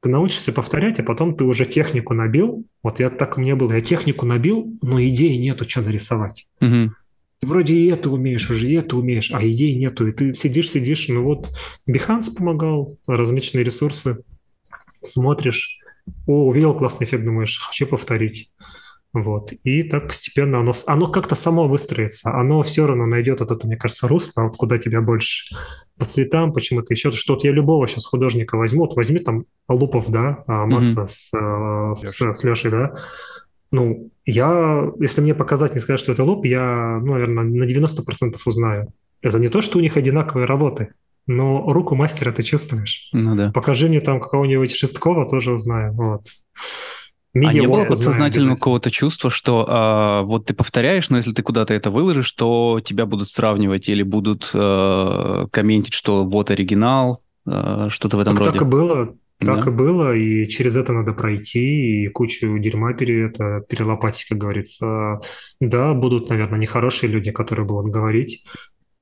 ты 0.00 0.08
научишься 0.08 0.52
повторять, 0.52 1.00
а 1.00 1.02
потом 1.02 1.36
ты 1.36 1.44
уже 1.44 1.64
технику 1.64 2.14
набил. 2.14 2.64
Вот 2.82 3.00
я 3.00 3.10
так 3.10 3.36
у 3.36 3.40
меня 3.40 3.56
было, 3.56 3.72
я 3.72 3.80
технику 3.80 4.26
набил, 4.26 4.78
но 4.80 5.02
идеи 5.02 5.34
нету, 5.36 5.68
что 5.68 5.82
нарисовать. 5.82 6.46
Угу. 6.60 6.92
Ты 7.40 7.46
вроде 7.46 7.74
и 7.74 7.86
это 7.86 8.10
умеешь 8.10 8.50
уже, 8.50 8.68
и 8.68 8.74
это 8.74 8.96
умеешь, 8.96 9.30
а 9.32 9.46
идей 9.46 9.76
нету. 9.76 10.08
И 10.08 10.12
ты 10.12 10.34
сидишь, 10.34 10.70
сидишь, 10.70 11.08
ну 11.08 11.22
вот 11.22 11.50
Behance 11.88 12.34
помогал, 12.36 12.98
различные 13.06 13.64
ресурсы, 13.64 14.24
смотришь, 15.02 15.78
о, 16.26 16.48
увидел 16.48 16.76
классный 16.76 17.06
эффект, 17.06 17.24
думаешь, 17.24 17.60
хочу 17.60 17.86
повторить. 17.86 18.50
Вот. 19.12 19.52
И 19.64 19.84
так 19.84 20.08
постепенно 20.08 20.60
оно, 20.60 20.72
оно 20.86 21.10
как-то 21.10 21.34
само 21.34 21.66
выстроится. 21.66 22.30
Оно 22.34 22.62
все 22.62 22.86
равно 22.86 23.06
найдет 23.06 23.40
вот 23.40 23.50
это, 23.50 23.66
мне 23.66 23.76
кажется, 23.76 24.06
русло, 24.06 24.42
вот 24.42 24.56
куда 24.56 24.78
тебя 24.78 25.00
больше 25.00 25.54
по 25.96 26.04
цветам, 26.04 26.52
почему-то 26.52 26.92
еще 26.92 27.10
что-то. 27.12 27.46
Я 27.46 27.52
любого 27.52 27.88
сейчас 27.88 28.04
художника 28.04 28.56
возьму. 28.56 28.80
Вот 28.80 28.96
возьми 28.96 29.18
там 29.18 29.44
Лупов, 29.68 30.10
да, 30.10 30.44
а, 30.46 30.66
Макса 30.66 31.02
mm-hmm. 31.02 31.06
с, 31.06 31.34
э, 31.34 32.08
с, 32.08 32.38
с 32.38 32.44
Лешей, 32.44 32.70
да. 32.70 32.94
Ну, 33.70 34.10
я, 34.30 34.90
если 35.00 35.22
мне 35.22 35.34
показать, 35.34 35.74
не 35.74 35.80
сказать, 35.80 36.00
что 36.00 36.12
это 36.12 36.22
луп, 36.22 36.44
я, 36.44 37.00
ну, 37.02 37.14
наверное, 37.14 37.44
на 37.44 37.64
90% 37.64 38.36
узнаю. 38.44 38.92
Это 39.22 39.38
не 39.38 39.48
то, 39.48 39.62
что 39.62 39.78
у 39.78 39.80
них 39.80 39.96
одинаковые 39.96 40.46
работы, 40.46 40.92
но 41.26 41.72
руку 41.72 41.94
мастера 41.94 42.30
ты 42.30 42.42
чувствуешь. 42.42 43.08
Ну 43.12 43.34
да. 43.34 43.52
Покажи 43.52 43.88
мне 43.88 44.00
там 44.00 44.20
какого-нибудь 44.20 44.70
Шесткова, 44.70 45.26
тоже 45.26 45.54
узнаю. 45.54 45.94
Вот. 45.94 46.26
Медиа 47.32 47.48
а 47.48 47.60
не 47.62 47.66
было 47.68 47.84
подсознательного 47.86 48.56
какого-то 48.56 48.90
чувства, 48.90 49.30
что 49.30 49.64
а, 49.66 50.22
вот 50.22 50.44
ты 50.44 50.52
повторяешь, 50.52 51.08
но 51.08 51.16
если 51.16 51.32
ты 51.32 51.42
куда-то 51.42 51.72
это 51.72 51.90
выложишь, 51.90 52.30
то 52.32 52.80
тебя 52.84 53.06
будут 53.06 53.28
сравнивать 53.28 53.88
или 53.88 54.02
будут 54.02 54.50
а, 54.54 55.46
комментить, 55.50 55.94
что 55.94 56.24
вот 56.24 56.50
оригинал, 56.50 57.20
а, 57.46 57.88
что-то 57.88 58.18
в 58.18 58.20
этом 58.20 58.36
так, 58.36 58.46
роде. 58.46 58.58
Так 58.58 58.68
и 58.68 58.70
было. 58.70 59.14
Так 59.38 59.64
да. 59.64 59.70
и 59.70 59.74
было, 59.74 60.16
и 60.16 60.46
через 60.46 60.74
это 60.74 60.92
надо 60.92 61.12
пройти, 61.12 62.04
и 62.04 62.08
кучу 62.08 62.58
дерьма 62.58 62.92
пере, 62.92 63.26
это, 63.26 63.64
перелопатить, 63.68 64.24
как 64.28 64.38
говорится. 64.38 65.20
Да, 65.60 65.94
будут, 65.94 66.28
наверное, 66.28 66.58
нехорошие 66.58 67.10
люди, 67.10 67.30
которые 67.30 67.64
будут 67.64 67.92
говорить, 67.92 68.44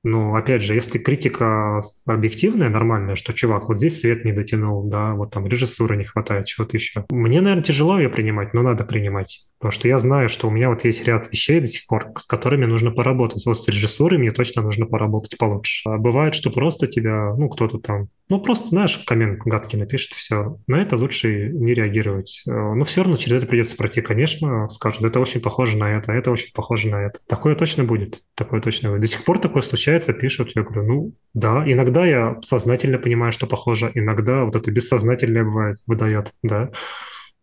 но, 0.07 0.35
опять 0.35 0.63
же, 0.63 0.73
если 0.73 0.97
критика 0.97 1.81
объективная, 2.05 2.69
нормальная, 2.69 3.15
что, 3.15 3.33
чувак, 3.33 3.67
вот 3.67 3.77
здесь 3.77 3.99
свет 3.99 4.23
не 4.23 4.31
дотянул, 4.31 4.87
да, 4.89 5.13
вот 5.13 5.31
там 5.31 5.47
режиссуры 5.47 5.97
не 5.97 6.05
хватает, 6.05 6.45
чего-то 6.45 6.77
еще. 6.77 7.05
Мне, 7.09 7.41
наверное, 7.41 7.63
тяжело 7.63 7.99
ее 7.99 8.09
принимать, 8.09 8.53
но 8.53 8.61
надо 8.61 8.85
принимать. 8.85 9.47
Потому 9.59 9.71
что 9.71 9.87
я 9.87 9.97
знаю, 9.97 10.29
что 10.29 10.47
у 10.47 10.51
меня 10.51 10.69
вот 10.69 10.85
есть 10.85 11.05
ряд 11.05 11.31
вещей 11.31 11.59
до 11.59 11.67
сих 11.67 11.85
пор, 11.87 12.11
с 12.17 12.25
которыми 12.25 12.65
нужно 12.65 12.91
поработать. 12.91 13.45
Вот 13.45 13.59
с 13.59 13.67
режиссурой 13.67 14.17
мне 14.17 14.31
точно 14.31 14.61
нужно 14.61 14.85
поработать 14.85 15.37
получше. 15.37 15.89
А 15.89 15.97
бывает, 15.97 16.35
что 16.35 16.51
просто 16.51 16.87
тебя, 16.87 17.33
ну, 17.35 17.49
кто-то 17.49 17.79
там, 17.79 18.09
ну, 18.29 18.41
просто, 18.41 18.67
знаешь, 18.67 18.97
коммент 19.07 19.39
гадкий 19.45 19.79
напишет, 19.79 20.11
все. 20.11 20.57
На 20.67 20.81
это 20.81 20.97
лучше 20.97 21.49
не 21.49 21.73
реагировать. 21.73 22.43
Э, 22.45 22.51
но 22.51 22.83
все 22.83 23.01
равно 23.01 23.15
через 23.15 23.37
это 23.37 23.47
придется 23.47 23.77
пройти, 23.77 24.01
конечно, 24.01 24.67
скажут, 24.67 25.03
это 25.03 25.21
очень 25.21 25.39
похоже 25.39 25.77
на 25.77 25.97
это, 25.97 26.11
это 26.11 26.31
очень 26.31 26.51
похоже 26.53 26.89
на 26.89 27.05
это. 27.05 27.19
Такое 27.27 27.55
точно 27.55 27.85
будет, 27.85 28.23
такое 28.35 28.59
точно 28.59 28.89
будет. 28.89 29.01
До 29.01 29.07
сих 29.07 29.23
пор 29.23 29.39
такое 29.39 29.61
случается, 29.61 29.96
пишут, 30.13 30.51
я 30.55 30.63
говорю, 30.63 30.83
ну, 30.83 31.13
да, 31.33 31.63
иногда 31.65 32.05
я 32.05 32.37
сознательно 32.41 32.97
понимаю, 32.97 33.31
что 33.31 33.47
похоже, 33.47 33.91
иногда 33.93 34.43
вот 34.43 34.55
это 34.55 34.71
бессознательное 34.71 35.43
бывает, 35.43 35.77
выдает, 35.87 36.33
да. 36.43 36.71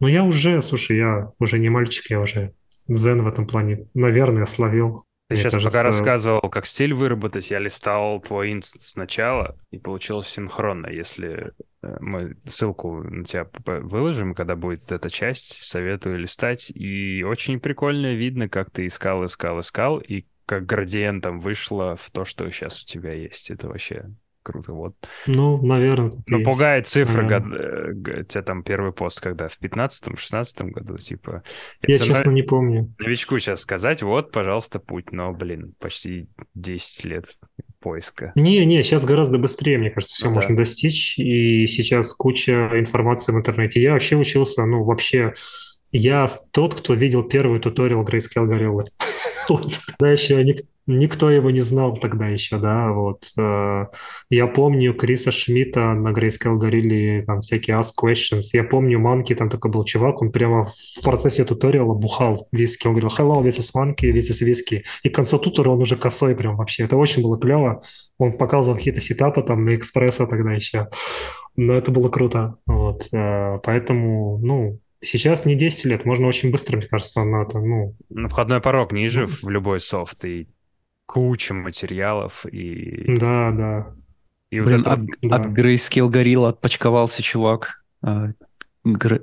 Но 0.00 0.08
я 0.08 0.24
уже, 0.24 0.60
слушай, 0.62 0.96
я 0.96 1.30
уже 1.38 1.58
не 1.58 1.68
мальчик, 1.68 2.10
я 2.10 2.20
уже 2.20 2.52
дзен 2.88 3.22
в 3.22 3.28
этом 3.28 3.46
плане, 3.46 3.86
наверное, 3.94 4.46
словил. 4.46 5.04
Ты 5.28 5.36
сейчас 5.36 5.54
кажется... 5.54 5.72
пока 5.72 5.82
рассказывал, 5.82 6.40
как 6.50 6.66
стиль 6.66 6.92
выработать, 6.92 7.50
я 7.50 7.58
листал 7.58 8.20
твой 8.20 8.52
инст 8.52 8.82
сначала, 8.82 9.56
и 9.70 9.78
получилось 9.78 10.28
синхронно. 10.28 10.88
Если 10.88 11.52
э, 11.82 11.96
мы 12.00 12.36
ссылку 12.44 13.02
на 13.02 13.24
тебя 13.24 13.46
выложим, 13.64 14.34
когда 14.34 14.54
будет 14.54 14.92
эта 14.92 15.08
часть, 15.08 15.62
советую 15.62 16.18
листать. 16.18 16.70
И 16.74 17.22
очень 17.22 17.58
прикольно 17.58 18.12
видно, 18.12 18.50
как 18.50 18.70
ты 18.70 18.86
искал, 18.86 19.24
искал, 19.24 19.60
искал, 19.60 19.98
и 19.98 20.26
как 20.46 20.66
градиентом 20.66 21.40
вышло 21.40 21.96
в 21.96 22.10
то, 22.10 22.24
что 22.24 22.48
сейчас 22.50 22.82
у 22.82 22.86
тебя 22.86 23.12
есть. 23.12 23.50
Это 23.50 23.68
вообще 23.68 24.06
круто. 24.44 24.72
Вот. 24.72 24.94
Ну, 25.26 25.60
наверное. 25.64 26.12
Но 26.26 26.38
есть. 26.38 26.50
пугает 26.50 26.86
цифры, 26.86 27.26
год, 27.26 27.42
э, 27.52 28.24
тебя 28.28 28.42
там 28.42 28.62
первый 28.62 28.92
пост, 28.92 29.20
когда 29.20 29.48
в 29.48 29.58
15-16 29.60 30.70
году, 30.70 30.98
типа... 30.98 31.42
Я, 31.82 31.98
честно, 31.98 32.30
на... 32.30 32.34
не 32.34 32.42
помню. 32.42 32.94
Новичку 32.98 33.38
сейчас 33.38 33.62
сказать, 33.62 34.02
вот, 34.02 34.30
пожалуйста, 34.30 34.78
путь, 34.78 35.10
но, 35.10 35.32
блин, 35.32 35.74
почти 35.80 36.28
10 36.54 37.04
лет 37.06 37.24
поиска. 37.80 38.32
Не-не, 38.36 38.82
сейчас 38.82 39.04
гораздо 39.04 39.38
быстрее, 39.38 39.78
мне 39.78 39.90
кажется, 39.90 40.14
все 40.14 40.28
ну, 40.28 40.34
можно 40.34 40.50
да. 40.50 40.62
достичь, 40.62 41.18
и 41.18 41.66
сейчас 41.66 42.12
куча 42.12 42.70
информации 42.78 43.32
в 43.32 43.36
интернете. 43.36 43.80
Я 43.80 43.92
вообще 43.92 44.16
учился, 44.16 44.64
ну, 44.64 44.84
вообще... 44.84 45.34
Я 45.96 46.28
тот, 46.50 46.74
кто 46.74 46.94
видел 46.94 47.22
первый 47.22 47.60
туториал 47.60 48.04
Grayscale 48.04 48.48
Gorilla. 48.48 48.84
Да, 50.00 50.10
еще 50.10 50.42
Никто 50.86 51.30
его 51.30 51.50
не 51.50 51.62
знал 51.62 51.96
тогда 51.96 52.28
еще, 52.28 52.58
да, 52.58 52.92
вот. 52.92 53.22
Э, 53.38 53.86
я 54.28 54.46
помню 54.46 54.92
Криса 54.92 55.30
Шмидта 55.30 55.94
на 55.94 56.08
Grayscale 56.08 56.58
Gorilla, 56.58 57.22
там 57.22 57.40
всякие 57.40 57.78
Ask 57.78 57.92
Questions. 58.02 58.42
Я 58.52 58.64
помню 58.64 58.98
Манки, 58.98 59.34
там 59.34 59.48
такой 59.48 59.70
был 59.70 59.84
чувак, 59.84 60.20
он 60.20 60.30
прямо 60.30 60.64
в 60.66 61.02
процессе 61.02 61.46
туториала 61.46 61.94
бухал 61.94 62.48
виски. 62.52 62.86
Он 62.86 62.92
говорил, 62.92 63.10
hello, 63.16 63.42
this 63.42 63.60
is 63.60 63.70
Monkey, 63.74 64.12
this 64.12 64.30
is 64.30 64.46
whisky. 64.46 64.82
И 65.02 65.08
к 65.08 65.14
концу 65.14 65.38
тутора 65.38 65.70
он 65.70 65.80
уже 65.80 65.96
косой 65.96 66.36
прям 66.36 66.56
вообще. 66.56 66.84
Это 66.84 66.98
очень 66.98 67.22
было 67.22 67.38
клево. 67.38 67.82
Он 68.18 68.32
показывал 68.32 68.76
какие-то 68.76 69.00
сетапы 69.00 69.42
там 69.42 69.64
на 69.64 69.76
экспресса 69.76 70.26
тогда 70.26 70.52
еще. 70.52 70.88
Но 71.56 71.72
это 71.74 71.92
было 71.92 72.10
круто. 72.10 72.56
Вот. 72.66 73.08
Э, 73.14 73.58
поэтому, 73.62 74.38
ну, 74.42 74.80
Сейчас 75.04 75.44
не 75.44 75.54
10 75.54 75.84
лет, 75.84 76.04
можно 76.04 76.26
очень 76.26 76.50
быстро, 76.50 76.76
мне 76.76 76.86
кажется, 76.86 77.22
на 77.24 77.42
это, 77.42 77.60
ну... 77.60 77.94
Входной 78.28 78.60
порог 78.60 78.92
ниже 78.92 79.22
ну, 79.22 79.26
в 79.26 79.48
любой 79.50 79.80
софт, 79.80 80.24
и 80.24 80.48
куча 81.06 81.54
материалов 81.54 82.46
и... 82.46 83.16
Да, 83.18 83.50
да. 83.52 83.94
И 84.50 84.60
Блин, 84.60 84.82
вот 84.84 84.86
это... 84.86 84.92
от, 84.92 85.06
да. 85.22 85.36
от 85.36 85.46
Grayscale 85.46 86.10
Gorilla 86.10 86.48
отпочковался 86.48 87.22
чувак. 87.22 87.84
А, 88.02 88.30
Гр... 88.84 89.20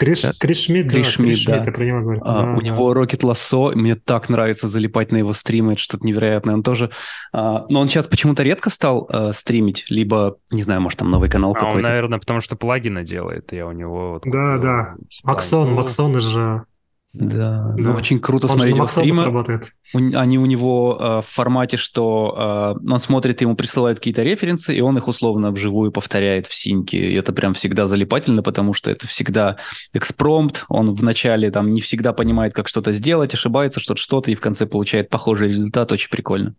Криш, 0.00 0.22
да? 0.22 0.30
Криш 0.40 0.64
Шмидт, 0.64 0.90
Криш 0.90 1.06
да, 1.06 1.12
Шмидт, 1.12 1.46
да. 1.46 1.56
я 1.56 1.72
про 1.72 1.84
него 1.84 2.00
говорю. 2.00 2.22
А, 2.24 2.42
да, 2.42 2.52
у 2.54 2.56
да. 2.56 2.62
него 2.62 2.94
Rocket 2.94 3.20
Lasso, 3.20 3.74
мне 3.74 3.96
так 3.96 4.30
нравится 4.30 4.66
залипать 4.66 5.12
на 5.12 5.18
его 5.18 5.34
стримы, 5.34 5.74
это 5.74 5.82
что-то 5.82 6.06
невероятное. 6.06 6.54
Он 6.54 6.62
тоже... 6.62 6.90
А, 7.34 7.66
но 7.68 7.80
он 7.80 7.88
сейчас 7.88 8.06
почему-то 8.06 8.42
редко 8.42 8.70
стал 8.70 9.06
а, 9.10 9.34
стримить, 9.34 9.84
либо, 9.90 10.38
не 10.50 10.62
знаю, 10.62 10.80
может, 10.80 10.98
там 10.98 11.10
новый 11.10 11.28
канал 11.28 11.50
а 11.50 11.54
какой-то. 11.54 11.76
он, 11.76 11.82
наверное, 11.82 12.18
потому 12.18 12.40
что 12.40 12.56
плагины 12.56 13.04
делает, 13.04 13.52
я 13.52 13.66
у 13.66 13.72
него... 13.72 14.12
Вот, 14.12 14.22
да, 14.24 14.56
да. 14.56 14.94
Maxon, 15.22 15.74
Maxon 15.74 16.18
же 16.18 16.64
да, 17.12 17.74
да. 17.76 17.82
Ну, 17.82 17.94
очень 17.94 18.20
круто 18.20 18.46
он 18.46 18.52
смотреть 18.52 18.76
его 18.76 18.86
стримы. 18.86 19.24
Работает. 19.24 19.72
Они 19.92 20.38
у 20.38 20.46
него 20.46 20.96
э, 21.00 21.20
в 21.20 21.26
формате, 21.26 21.76
что 21.76 22.76
э, 22.80 22.88
он 22.88 22.98
смотрит, 23.00 23.40
ему 23.40 23.56
присылают 23.56 23.98
какие-то 23.98 24.22
референсы, 24.22 24.76
и 24.76 24.80
он 24.80 24.96
их 24.96 25.08
условно 25.08 25.50
вживую 25.50 25.90
повторяет 25.90 26.46
в 26.46 26.54
синьке. 26.54 26.98
И 26.98 27.14
это 27.14 27.32
прям 27.32 27.54
всегда 27.54 27.86
залипательно, 27.86 28.44
потому 28.44 28.74
что 28.74 28.92
это 28.92 29.08
всегда 29.08 29.56
экспромт. 29.92 30.66
Он 30.68 30.94
вначале 30.94 31.50
там 31.50 31.72
не 31.72 31.80
всегда 31.80 32.12
понимает, 32.12 32.54
как 32.54 32.68
что-то 32.68 32.92
сделать, 32.92 33.34
ошибается 33.34 33.80
что-то, 33.80 34.00
что-то, 34.00 34.30
и 34.30 34.36
в 34.36 34.40
конце 34.40 34.66
получает 34.66 35.08
похожий 35.08 35.48
результат. 35.48 35.90
Очень 35.90 36.10
прикольно. 36.10 36.54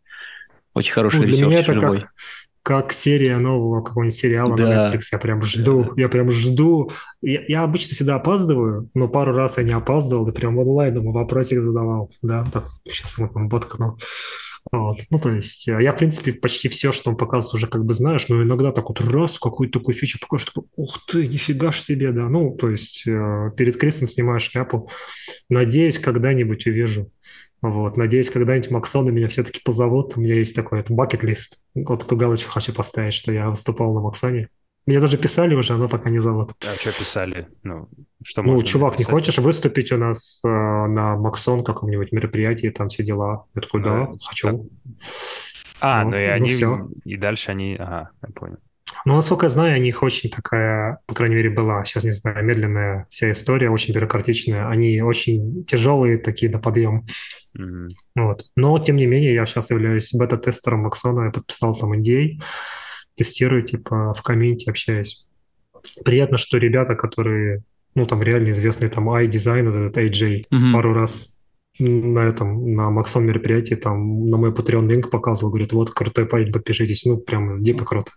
Очень 0.74 0.94
хороший 0.94 1.22
ну, 1.22 1.28
research 1.28 1.66
живой. 1.66 2.02
Как 2.02 2.10
как 2.64 2.94
серия 2.94 3.38
нового 3.38 3.82
какого-нибудь 3.82 4.16
сериала 4.16 4.56
да. 4.56 4.64
на 4.64 4.96
Netflix. 4.96 5.02
Я 5.12 5.18
прям 5.18 5.42
жду, 5.42 5.84
да. 5.84 5.92
я 5.98 6.10
прям 6.10 6.30
жду. 6.32 6.92
Я, 7.22 7.44
я 7.48 7.64
обычно 7.64 7.96
всегда 7.96 8.16
опаздываю, 8.16 8.90
но 8.94 9.08
пару 9.08 9.34
раз 9.34 9.58
я 9.58 9.64
не 9.64 9.74
опаздывал, 9.74 10.28
и 10.28 10.32
прям 10.32 10.58
онлайн 10.58 10.96
ему 10.96 11.12
вопросик 11.12 11.60
задавал. 11.60 12.12
Да, 12.22 12.46
так, 12.52 12.66
сейчас 12.86 13.18
вот 13.18 13.32
он 13.36 13.48
боткнул. 13.48 13.98
Вот. 14.72 15.00
Ну, 15.10 15.20
то 15.20 15.30
есть, 15.32 15.68
э, 15.68 15.82
я, 15.82 15.92
в 15.92 15.98
принципе, 15.98 16.34
почти 16.34 16.70
все, 16.70 16.92
что 16.92 17.10
он 17.10 17.18
показывает, 17.18 17.56
уже 17.56 17.68
как 17.68 17.84
бы 17.84 17.94
знаешь, 17.94 18.28
но 18.30 18.44
иногда 18.44 18.72
так 18.72 18.90
вот 18.90 19.02
раз, 19.02 19.40
какую-то 19.40 19.80
такую 19.80 19.96
фичу 19.96 20.20
покажешь, 20.22 20.48
такой, 20.48 20.70
ух 20.76 21.00
ты, 21.08 21.28
нифига 21.28 21.72
ж 21.72 21.80
себе, 21.80 22.12
да. 22.12 22.30
Ну, 22.30 22.56
то 22.56 22.70
есть, 22.70 23.08
э, 23.08 23.52
перед 23.58 23.78
крестом 23.78 24.08
снимаешь 24.08 24.44
шляпу. 24.44 24.90
Надеюсь, 25.50 25.98
когда-нибудь 25.98 26.68
увижу. 26.68 27.12
Вот, 27.62 27.96
надеюсь, 27.96 28.30
когда-нибудь 28.30 28.72
Максоны 28.72 29.12
меня 29.12 29.28
все-таки 29.28 29.62
позовут. 29.64 30.18
У 30.18 30.22
меня 30.22 30.36
есть 30.36 30.56
такой 30.56 30.80
это 30.80 30.94
бакет-лист. 30.94 31.62
Вот 31.76 32.04
эту 32.04 32.16
галочку 32.16 32.52
хочу 32.52 32.74
поставить, 32.74 33.14
что 33.14 33.32
я 33.32 33.50
выступал 33.50 33.94
на 33.94 34.02
Максоне. 34.02 34.50
Меня 34.88 35.00
даже 35.00 35.18
писали 35.18 35.54
уже, 35.54 35.78
но 35.78 35.88
пока 35.88 36.10
не 36.10 36.18
зовут. 36.18 36.54
А 36.62 36.74
что 36.76 36.92
писали? 36.92 37.48
Ну, 37.62 37.88
что 38.24 38.42
ну 38.42 38.60
чувак, 38.64 38.94
написать? 38.94 39.08
не 39.08 39.12
хочешь 39.12 39.38
выступить 39.38 39.92
у 39.92 39.98
нас 39.98 40.42
э, 40.44 40.48
на 40.48 41.16
Максон 41.18 41.64
каком-нибудь 41.64 42.12
мероприятии, 42.12 42.70
там 42.70 42.90
все 42.90 43.04
дела? 43.04 43.46
Я 43.54 43.62
такой, 43.62 43.84
да, 43.84 44.04
а, 44.04 44.16
хочу. 44.28 44.70
А, 45.82 46.04
вот, 46.04 46.12
ну 46.12 46.18
и 46.18 46.26
ну, 46.26 46.34
они, 46.34 46.50
все. 46.50 46.90
и 47.06 47.16
дальше 47.16 47.52
они, 47.52 47.76
ага, 47.76 48.10
я 48.24 48.30
понял. 48.34 48.58
Ну, 49.06 49.16
насколько 49.16 49.48
я 49.48 49.50
знаю, 49.50 49.80
у 49.80 49.82
них 49.82 50.04
очень 50.04 50.30
такая, 50.30 51.00
по 51.06 51.14
крайней 51.14 51.36
мере, 51.36 51.50
была, 51.50 51.84
сейчас 51.84 52.04
не 52.04 52.12
знаю, 52.12 52.44
медленная 52.44 53.08
вся 53.10 53.32
история, 53.32 53.70
очень 53.70 53.94
бюрократичная. 53.94 54.68
Они 54.68 55.02
очень 55.02 55.64
тяжелые 55.66 56.18
такие 56.18 56.52
на 56.52 56.60
подъем. 56.60 57.06
Mm-hmm. 57.58 57.90
Вот. 58.16 58.44
Но, 58.56 58.80
тем 58.80 58.96
не 58.96 59.06
менее, 59.06 59.34
я 59.34 59.46
сейчас 59.46 59.70
являюсь 59.70 60.14
бета-тестером 60.14 60.82
Максона, 60.82 61.26
я 61.26 61.32
подписал 61.32 61.76
там 61.76 61.94
NDA, 61.94 62.40
тестирую, 63.16 63.64
типа, 63.64 64.14
в 64.14 64.22
комменте 64.22 64.70
общаюсь. 64.70 65.28
Приятно, 66.06 66.38
что 66.38 66.58
ребята, 66.58 66.96
которые, 66.96 67.64
ну, 67.96 68.06
там 68.06 68.22
реально 68.22 68.52
известные, 68.52 68.90
там, 68.90 69.10
iDesign, 69.10 69.70
вот 69.70 69.76
этот 69.76 69.98
AJ, 69.98 70.44
mm-hmm. 70.52 70.74
пару 70.74 70.94
раз 70.94 71.36
на 71.80 72.20
этом, 72.28 72.74
на 72.76 72.90
Максон 72.90 73.26
мероприятии, 73.26 73.76
там, 73.76 74.26
на 74.26 74.38
мой 74.38 74.52
Patreon 74.52 74.88
линк 74.88 75.10
показывал, 75.10 75.52
говорит, 75.52 75.74
вот, 75.74 75.90
крутой 75.92 76.26
парень, 76.26 76.52
подпишитесь, 76.52 77.06
ну, 77.06 77.18
прям 77.18 77.64
дико 77.64 77.86
круто. 77.86 78.12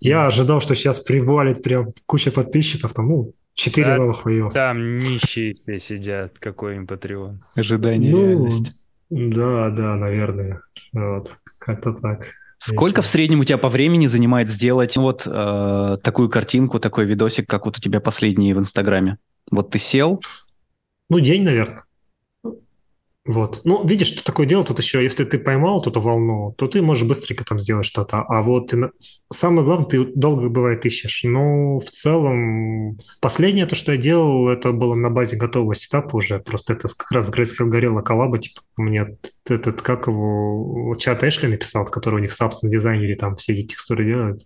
Я 0.00 0.26
ожидал, 0.26 0.60
что 0.60 0.74
сейчас 0.74 1.00
привалит 1.00 1.62
прям 1.62 1.92
куча 2.06 2.30
подписчиков, 2.30 2.92
там, 2.92 3.08
ну, 3.08 3.32
четыре 3.54 3.86
да, 3.86 3.96
новых 3.96 4.22
появилось. 4.22 4.54
Там 4.54 4.98
нищие 4.98 5.52
все 5.52 5.78
сидят, 5.78 6.38
какой 6.38 6.76
им 6.76 6.84
Patreon. 6.84 7.38
Ожидание 7.54 8.12
ну, 8.12 8.26
реальность. 8.26 8.72
Да, 9.10 9.70
да, 9.70 9.96
наверное, 9.96 10.62
вот, 10.92 11.36
как-то 11.58 11.92
так. 11.92 12.30
Сколько 12.58 13.00
в 13.00 13.06
среднем 13.06 13.40
у 13.40 13.44
тебя 13.44 13.56
по 13.56 13.68
времени 13.68 14.06
занимает 14.06 14.48
сделать 14.50 14.96
вот 14.96 15.26
э, 15.26 15.96
такую 16.02 16.28
картинку, 16.28 16.78
такой 16.78 17.06
видосик, 17.06 17.48
как 17.48 17.64
вот 17.64 17.78
у 17.78 17.80
тебя 17.80 18.00
последний 18.00 18.52
в 18.52 18.58
Инстаграме? 18.58 19.16
Вот 19.50 19.70
ты 19.70 19.78
сел? 19.78 20.20
Ну, 21.08 21.20
день, 21.20 21.42
наверное. 21.42 21.84
Вот. 23.30 23.60
Ну, 23.62 23.86
видишь, 23.86 24.08
что 24.08 24.24
такое 24.24 24.44
дело, 24.44 24.64
тут 24.64 24.80
еще, 24.80 25.04
если 25.04 25.24
ты 25.24 25.38
поймал 25.38 25.80
эту 25.80 26.00
волну, 26.00 26.52
то 26.58 26.66
ты 26.66 26.82
можешь 26.82 27.06
быстренько 27.06 27.44
там 27.44 27.60
сделать 27.60 27.86
что-то. 27.86 28.22
А 28.22 28.42
вот 28.42 28.72
ты, 28.72 28.90
самое 29.32 29.64
главное, 29.64 29.86
ты 29.86 30.04
долго, 30.16 30.48
бывает, 30.48 30.84
ищешь. 30.84 31.22
Но 31.22 31.78
в 31.78 31.88
целом, 31.90 32.98
последнее 33.20 33.66
то, 33.66 33.76
что 33.76 33.92
я 33.92 33.98
делал, 33.98 34.48
это 34.48 34.72
было 34.72 34.96
на 34.96 35.10
базе 35.10 35.36
готового 35.36 35.76
сетапа 35.76 36.16
уже. 36.16 36.40
Просто 36.40 36.72
это 36.72 36.88
как 36.88 37.12
раз 37.12 37.32
Grayscale 37.32 37.68
горела 37.68 38.00
коллаба, 38.00 38.40
типа, 38.40 38.62
мне 38.76 39.16
этот, 39.48 39.80
как 39.80 40.08
его, 40.08 40.96
чат 40.98 41.22
Эшли 41.22 41.48
написал, 41.48 41.84
который 41.84 42.16
у 42.16 42.22
них 42.22 42.32
собственно 42.32 42.72
дизайнере 42.72 43.14
там 43.14 43.36
все 43.36 43.52
эти 43.52 43.68
текстуры 43.68 44.06
делают. 44.06 44.40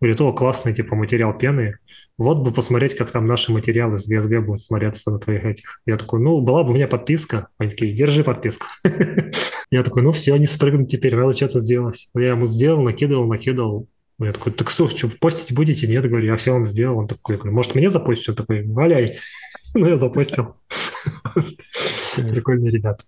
Говорит, 0.00 0.20
о, 0.20 0.32
классный, 0.32 0.74
типа, 0.74 0.94
материал 0.94 1.36
пены. 1.36 1.76
Вот 2.18 2.38
бы 2.38 2.52
посмотреть, 2.52 2.96
как 2.96 3.10
там 3.10 3.26
наши 3.26 3.52
материалы 3.52 3.98
с 3.98 4.10
GSG 4.10 4.40
будут 4.40 4.60
смотреться 4.60 5.10
на 5.10 5.18
твоих 5.18 5.44
этих. 5.44 5.80
Я 5.86 5.96
такой, 5.96 6.20
ну, 6.20 6.40
была 6.40 6.64
бы 6.64 6.70
у 6.70 6.74
меня 6.74 6.86
подписка. 6.86 7.48
Они 7.58 7.70
такие, 7.70 7.94
держи 7.94 8.24
подписку. 8.24 8.66
Я 9.70 9.84
такой, 9.84 10.02
ну 10.02 10.10
все, 10.10 10.36
не 10.36 10.48
спрыгнуть 10.48 10.90
теперь, 10.90 11.14
надо 11.14 11.32
что-то 11.32 11.60
сделать. 11.60 12.10
Я 12.14 12.30
ему 12.30 12.44
сделал, 12.44 12.82
накидывал, 12.82 13.26
накидывал. 13.26 13.86
Я 14.18 14.32
такой, 14.32 14.52
так 14.52 14.68
что, 14.68 14.88
что, 14.88 15.08
постить 15.08 15.56
будете? 15.56 15.86
Нет, 15.86 16.06
говорю, 16.06 16.26
я 16.26 16.36
все 16.36 16.52
вам 16.52 16.66
сделал. 16.66 16.98
Он 16.98 17.06
такой, 17.06 17.36
говорю, 17.36 17.54
может, 17.54 17.74
мне 17.74 17.88
запостить? 17.88 18.30
Он 18.30 18.34
такой, 18.34 18.66
валяй. 18.66 19.18
Ну, 19.72 19.86
я 19.86 19.98
запостил. 19.98 20.56
Прикольные 22.16 22.72
ребята. 22.72 23.04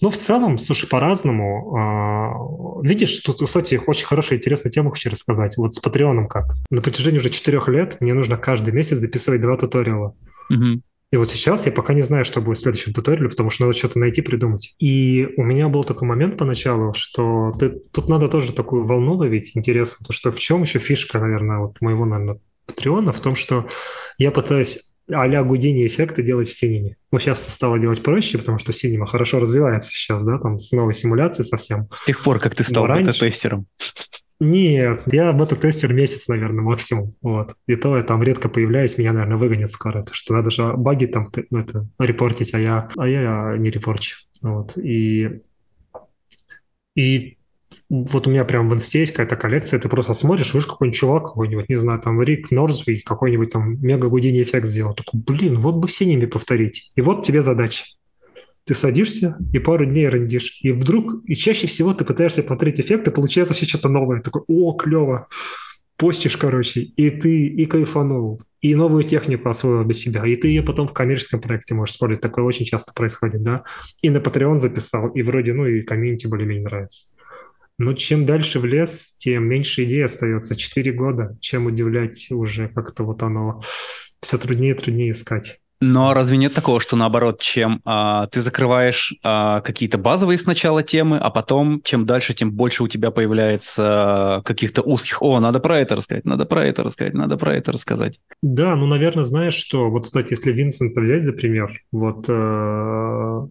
Ну, 0.00 0.10
в 0.10 0.16
целом, 0.16 0.58
слушай, 0.58 0.88
по-разному. 0.88 1.76
А, 1.76 2.86
видишь, 2.86 3.20
тут, 3.20 3.42
кстати, 3.42 3.80
очень 3.86 4.06
хорошая, 4.06 4.38
интересная 4.38 4.72
тема 4.72 4.90
хочу 4.90 5.10
рассказать. 5.10 5.56
Вот 5.56 5.74
с 5.74 5.78
Патреоном 5.78 6.28
как. 6.28 6.54
На 6.70 6.80
протяжении 6.80 7.18
уже 7.18 7.30
четырех 7.30 7.68
лет 7.68 8.00
мне 8.00 8.14
нужно 8.14 8.36
каждый 8.36 8.72
месяц 8.72 8.98
записывать 8.98 9.42
два 9.42 9.56
туториала. 9.56 10.14
Угу. 10.48 10.82
И 11.12 11.16
вот 11.16 11.30
сейчас 11.30 11.66
я 11.66 11.72
пока 11.72 11.92
не 11.92 12.02
знаю, 12.02 12.24
что 12.24 12.40
будет 12.40 12.58
в 12.58 12.62
следующем 12.62 12.92
туториале, 12.92 13.28
потому 13.28 13.50
что 13.50 13.64
надо 13.64 13.76
что-то 13.76 13.98
найти, 13.98 14.22
придумать. 14.22 14.76
И 14.78 15.28
у 15.36 15.42
меня 15.42 15.68
был 15.68 15.82
такой 15.82 16.06
момент 16.06 16.38
поначалу, 16.38 16.94
что 16.94 17.52
ты, 17.58 17.70
тут 17.70 18.08
надо 18.08 18.28
тоже 18.28 18.52
такую 18.52 18.86
волну 18.86 19.14
ловить, 19.14 19.56
интересно, 19.56 20.06
то 20.06 20.12
что 20.12 20.30
в 20.30 20.38
чем 20.38 20.62
еще 20.62 20.78
фишка, 20.78 21.18
наверное, 21.18 21.58
вот 21.58 21.80
моего, 21.80 22.04
наверное, 22.04 22.38
Патреона, 22.70 23.12
в 23.12 23.20
том, 23.20 23.36
что 23.36 23.68
я 24.18 24.30
пытаюсь 24.30 24.92
а-ля 25.12 25.42
Гудини 25.42 25.86
эффекты 25.86 26.22
делать 26.22 26.48
в 26.48 26.56
Синеме. 26.56 26.96
Ну, 27.10 27.18
сейчас 27.18 27.46
стало 27.52 27.78
делать 27.78 28.02
проще, 28.02 28.38
потому 28.38 28.58
что 28.58 28.72
Синема 28.72 29.06
хорошо 29.06 29.40
развивается 29.40 29.90
сейчас, 29.90 30.22
да, 30.22 30.38
там 30.38 30.58
с 30.58 30.70
новой 30.72 30.94
симуляцией 30.94 31.46
совсем. 31.46 31.88
С 31.94 32.02
тех 32.02 32.22
пор, 32.22 32.38
как 32.38 32.54
ты 32.54 32.64
стал 32.64 32.86
бета-тестером. 32.86 33.66
Нет, 34.42 35.02
я 35.12 35.32
бета-тестер 35.34 35.92
месяц, 35.92 36.26
наверное, 36.28 36.62
максимум. 36.62 37.14
Вот. 37.20 37.54
И 37.66 37.76
то 37.76 37.96
я 37.96 38.02
там 38.02 38.22
редко 38.22 38.48
появляюсь, 38.48 38.96
меня, 38.96 39.12
наверное, 39.12 39.36
выгонят 39.36 39.70
скоро. 39.70 40.02
То, 40.02 40.14
что 40.14 40.32
надо 40.32 40.50
же 40.50 40.72
баги 40.76 41.04
там 41.06 41.30
ну, 41.50 41.58
это, 41.58 41.86
репортить, 41.98 42.54
а 42.54 42.58
я, 42.58 42.88
а 42.96 43.06
я 43.06 43.56
не 43.58 43.70
репорчу. 43.70 44.16
Вот. 44.40 44.78
И, 44.78 45.42
и 46.96 47.36
вот 47.90 48.28
у 48.28 48.30
меня 48.30 48.44
прям 48.44 48.68
в 48.68 48.74
инсте 48.74 49.00
есть 49.00 49.12
какая-то 49.12 49.34
коллекция, 49.34 49.80
ты 49.80 49.88
просто 49.88 50.14
смотришь, 50.14 50.54
видишь 50.54 50.68
какой-нибудь 50.68 50.98
чувак, 50.98 51.24
какой-нибудь, 51.24 51.68
не 51.68 51.74
знаю, 51.74 52.00
там 52.00 52.22
Рик 52.22 52.52
Норзви, 52.52 53.00
какой-нибудь 53.00 53.50
там 53.50 53.82
мега 53.82 54.08
Гудини 54.08 54.42
эффект 54.42 54.66
сделал. 54.66 54.94
Такой, 54.94 55.20
блин, 55.20 55.56
вот 55.56 55.74
бы 55.74 55.88
все 55.88 56.06
ними 56.06 56.26
повторить. 56.26 56.92
И 56.94 57.00
вот 57.00 57.26
тебе 57.26 57.42
задача. 57.42 57.84
Ты 58.64 58.76
садишься 58.76 59.36
и 59.52 59.58
пару 59.58 59.86
дней 59.86 60.08
рендишь. 60.08 60.60
И 60.62 60.70
вдруг, 60.70 61.24
и 61.24 61.34
чаще 61.34 61.66
всего 61.66 61.92
ты 61.92 62.04
пытаешься 62.04 62.44
повторить 62.44 62.80
эффект, 62.80 63.08
и 63.08 63.10
получается 63.10 63.54
все 63.54 63.66
что-то 63.66 63.88
новое. 63.88 64.20
Такой, 64.20 64.42
о, 64.46 64.72
клево. 64.74 65.26
Постишь, 65.96 66.36
короче, 66.36 66.82
и 66.82 67.10
ты 67.10 67.46
и 67.48 67.66
кайфанул, 67.66 68.40
и 68.60 68.74
новую 68.74 69.02
технику 69.02 69.48
освоил 69.48 69.84
для 69.84 69.94
себя, 69.94 70.24
и 70.24 70.36
ты 70.36 70.48
ее 70.48 70.62
потом 70.62 70.88
в 70.88 70.92
коммерческом 70.92 71.40
проекте 71.40 71.74
можешь 71.74 71.96
использовать. 71.96 72.22
Такое 72.22 72.44
очень 72.44 72.64
часто 72.64 72.92
происходит, 72.94 73.42
да. 73.42 73.64
И 74.00 74.10
на 74.10 74.18
Patreon 74.18 74.58
записал, 74.58 75.08
и 75.08 75.22
вроде, 75.22 75.52
ну, 75.52 75.66
и 75.66 75.82
комьюнити 75.82 76.28
более-менее 76.28 76.64
нравится. 76.64 77.09
Но 77.80 77.94
чем 77.94 78.26
дальше 78.26 78.60
в 78.60 78.66
лес, 78.66 79.16
тем 79.16 79.44
меньше 79.44 79.84
идей 79.84 80.04
остается. 80.04 80.54
Четыре 80.54 80.92
года. 80.92 81.38
Чем 81.40 81.64
удивлять 81.64 82.30
уже 82.30 82.68
как-то 82.68 83.04
вот 83.04 83.22
оно 83.22 83.62
все 84.20 84.36
труднее 84.36 84.74
и 84.74 84.78
труднее 84.78 85.12
искать. 85.12 85.60
Но 85.80 86.12
разве 86.12 86.36
нет 86.36 86.52
такого, 86.52 86.78
что 86.78 86.94
наоборот, 86.94 87.40
чем 87.40 87.80
а, 87.86 88.26
ты 88.26 88.42
закрываешь 88.42 89.14
а, 89.22 89.62
какие-то 89.62 89.96
базовые 89.96 90.36
сначала 90.36 90.82
темы, 90.82 91.16
а 91.16 91.30
потом, 91.30 91.80
чем 91.82 92.04
дальше, 92.04 92.34
тем 92.34 92.52
больше 92.52 92.82
у 92.82 92.86
тебя 92.86 93.10
появляется 93.10 93.84
а, 93.86 94.42
каких-то 94.42 94.82
узких, 94.82 95.22
о, 95.22 95.40
надо 95.40 95.58
про 95.58 95.80
это 95.80 95.96
рассказать, 95.96 96.26
надо 96.26 96.44
про 96.44 96.66
это 96.66 96.82
рассказать, 96.82 97.14
надо 97.14 97.38
про 97.38 97.56
это 97.56 97.72
рассказать. 97.72 98.20
Да, 98.42 98.76
ну, 98.76 98.84
наверное, 98.88 99.24
знаешь, 99.24 99.54
что, 99.54 99.88
вот, 99.88 100.04
кстати, 100.04 100.34
если 100.34 100.52
Винсента 100.52 101.00
взять 101.00 101.22
за 101.22 101.32
пример, 101.32 101.72
вот, 101.92 102.26
э, 102.28 102.32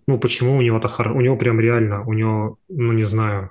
ну, 0.05 0.19
почему 0.19 0.55
у 0.55 0.61
него 0.61 0.79
так, 0.79 0.99
у 0.99 1.21
него 1.21 1.35
прям 1.35 1.59
реально, 1.59 2.03
у 2.05 2.13
него, 2.13 2.59
ну, 2.69 2.93
не 2.93 3.01
знаю, 3.03 3.49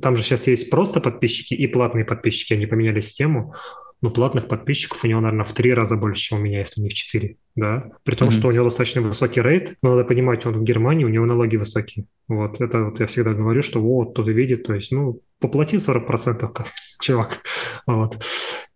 там 0.00 0.16
же 0.16 0.22
сейчас 0.22 0.46
есть 0.46 0.70
просто 0.70 1.00
подписчики 1.00 1.54
и 1.54 1.66
платные 1.66 2.04
подписчики, 2.04 2.54
они 2.54 2.66
поменяли 2.66 3.00
систему, 3.00 3.54
но 4.00 4.10
платных 4.10 4.48
подписчиков 4.48 5.02
у 5.02 5.06
него, 5.06 5.20
наверное, 5.20 5.44
в 5.44 5.52
три 5.54 5.72
раза 5.72 5.96
больше, 5.96 6.22
чем 6.22 6.38
у 6.38 6.42
меня, 6.42 6.58
если 6.58 6.82
не 6.82 6.90
в 6.90 6.94
четыре, 6.94 7.36
да. 7.54 7.90
При 8.02 8.14
том, 8.14 8.28
mm-hmm. 8.28 8.32
что 8.32 8.48
у 8.48 8.52
него 8.52 8.64
достаточно 8.64 9.00
высокий 9.00 9.40
рейд, 9.40 9.76
но 9.82 9.94
надо 9.94 10.04
понимать, 10.04 10.44
он 10.44 10.52
в 10.54 10.62
Германии, 10.62 11.04
у 11.04 11.08
него 11.08 11.24
налоги 11.24 11.56
высокие. 11.56 12.04
Вот, 12.28 12.60
это 12.60 12.84
вот 12.84 13.00
я 13.00 13.06
всегда 13.06 13.32
говорю, 13.32 13.62
что 13.62 13.80
вот, 13.80 14.12
кто-то 14.12 14.30
видит, 14.30 14.64
то 14.64 14.74
есть, 14.74 14.92
ну, 14.92 15.20
поплати 15.40 15.78
40%, 15.78 16.66
чувак. 17.00 17.42
Вот. 17.86 18.22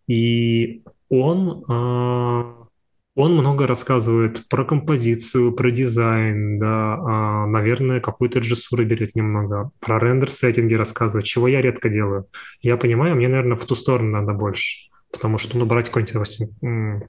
И 0.06 0.82
он 1.10 1.64
а, 1.68 2.67
он 3.18 3.34
много 3.34 3.66
рассказывает 3.66 4.48
про 4.48 4.64
композицию, 4.64 5.50
про 5.50 5.72
дизайн, 5.72 6.60
да, 6.60 6.94
а, 6.94 7.46
наверное, 7.46 7.98
какую-то 7.98 8.38
режиссуру 8.38 8.84
берет 8.84 9.16
немного, 9.16 9.72
про 9.80 9.98
рендер-сеттинги 9.98 10.74
рассказывает, 10.74 11.26
чего 11.26 11.48
я 11.48 11.60
редко 11.60 11.88
делаю. 11.88 12.26
Я 12.60 12.76
понимаю, 12.76 13.16
мне, 13.16 13.26
наверное, 13.26 13.56
в 13.56 13.64
ту 13.64 13.74
сторону 13.74 14.12
надо 14.12 14.34
больше, 14.34 14.88
потому 15.12 15.36
что, 15.36 15.58
ну, 15.58 15.66
брать 15.66 15.86
какой-нибудь, 15.86 16.14
допустим, 16.14 17.08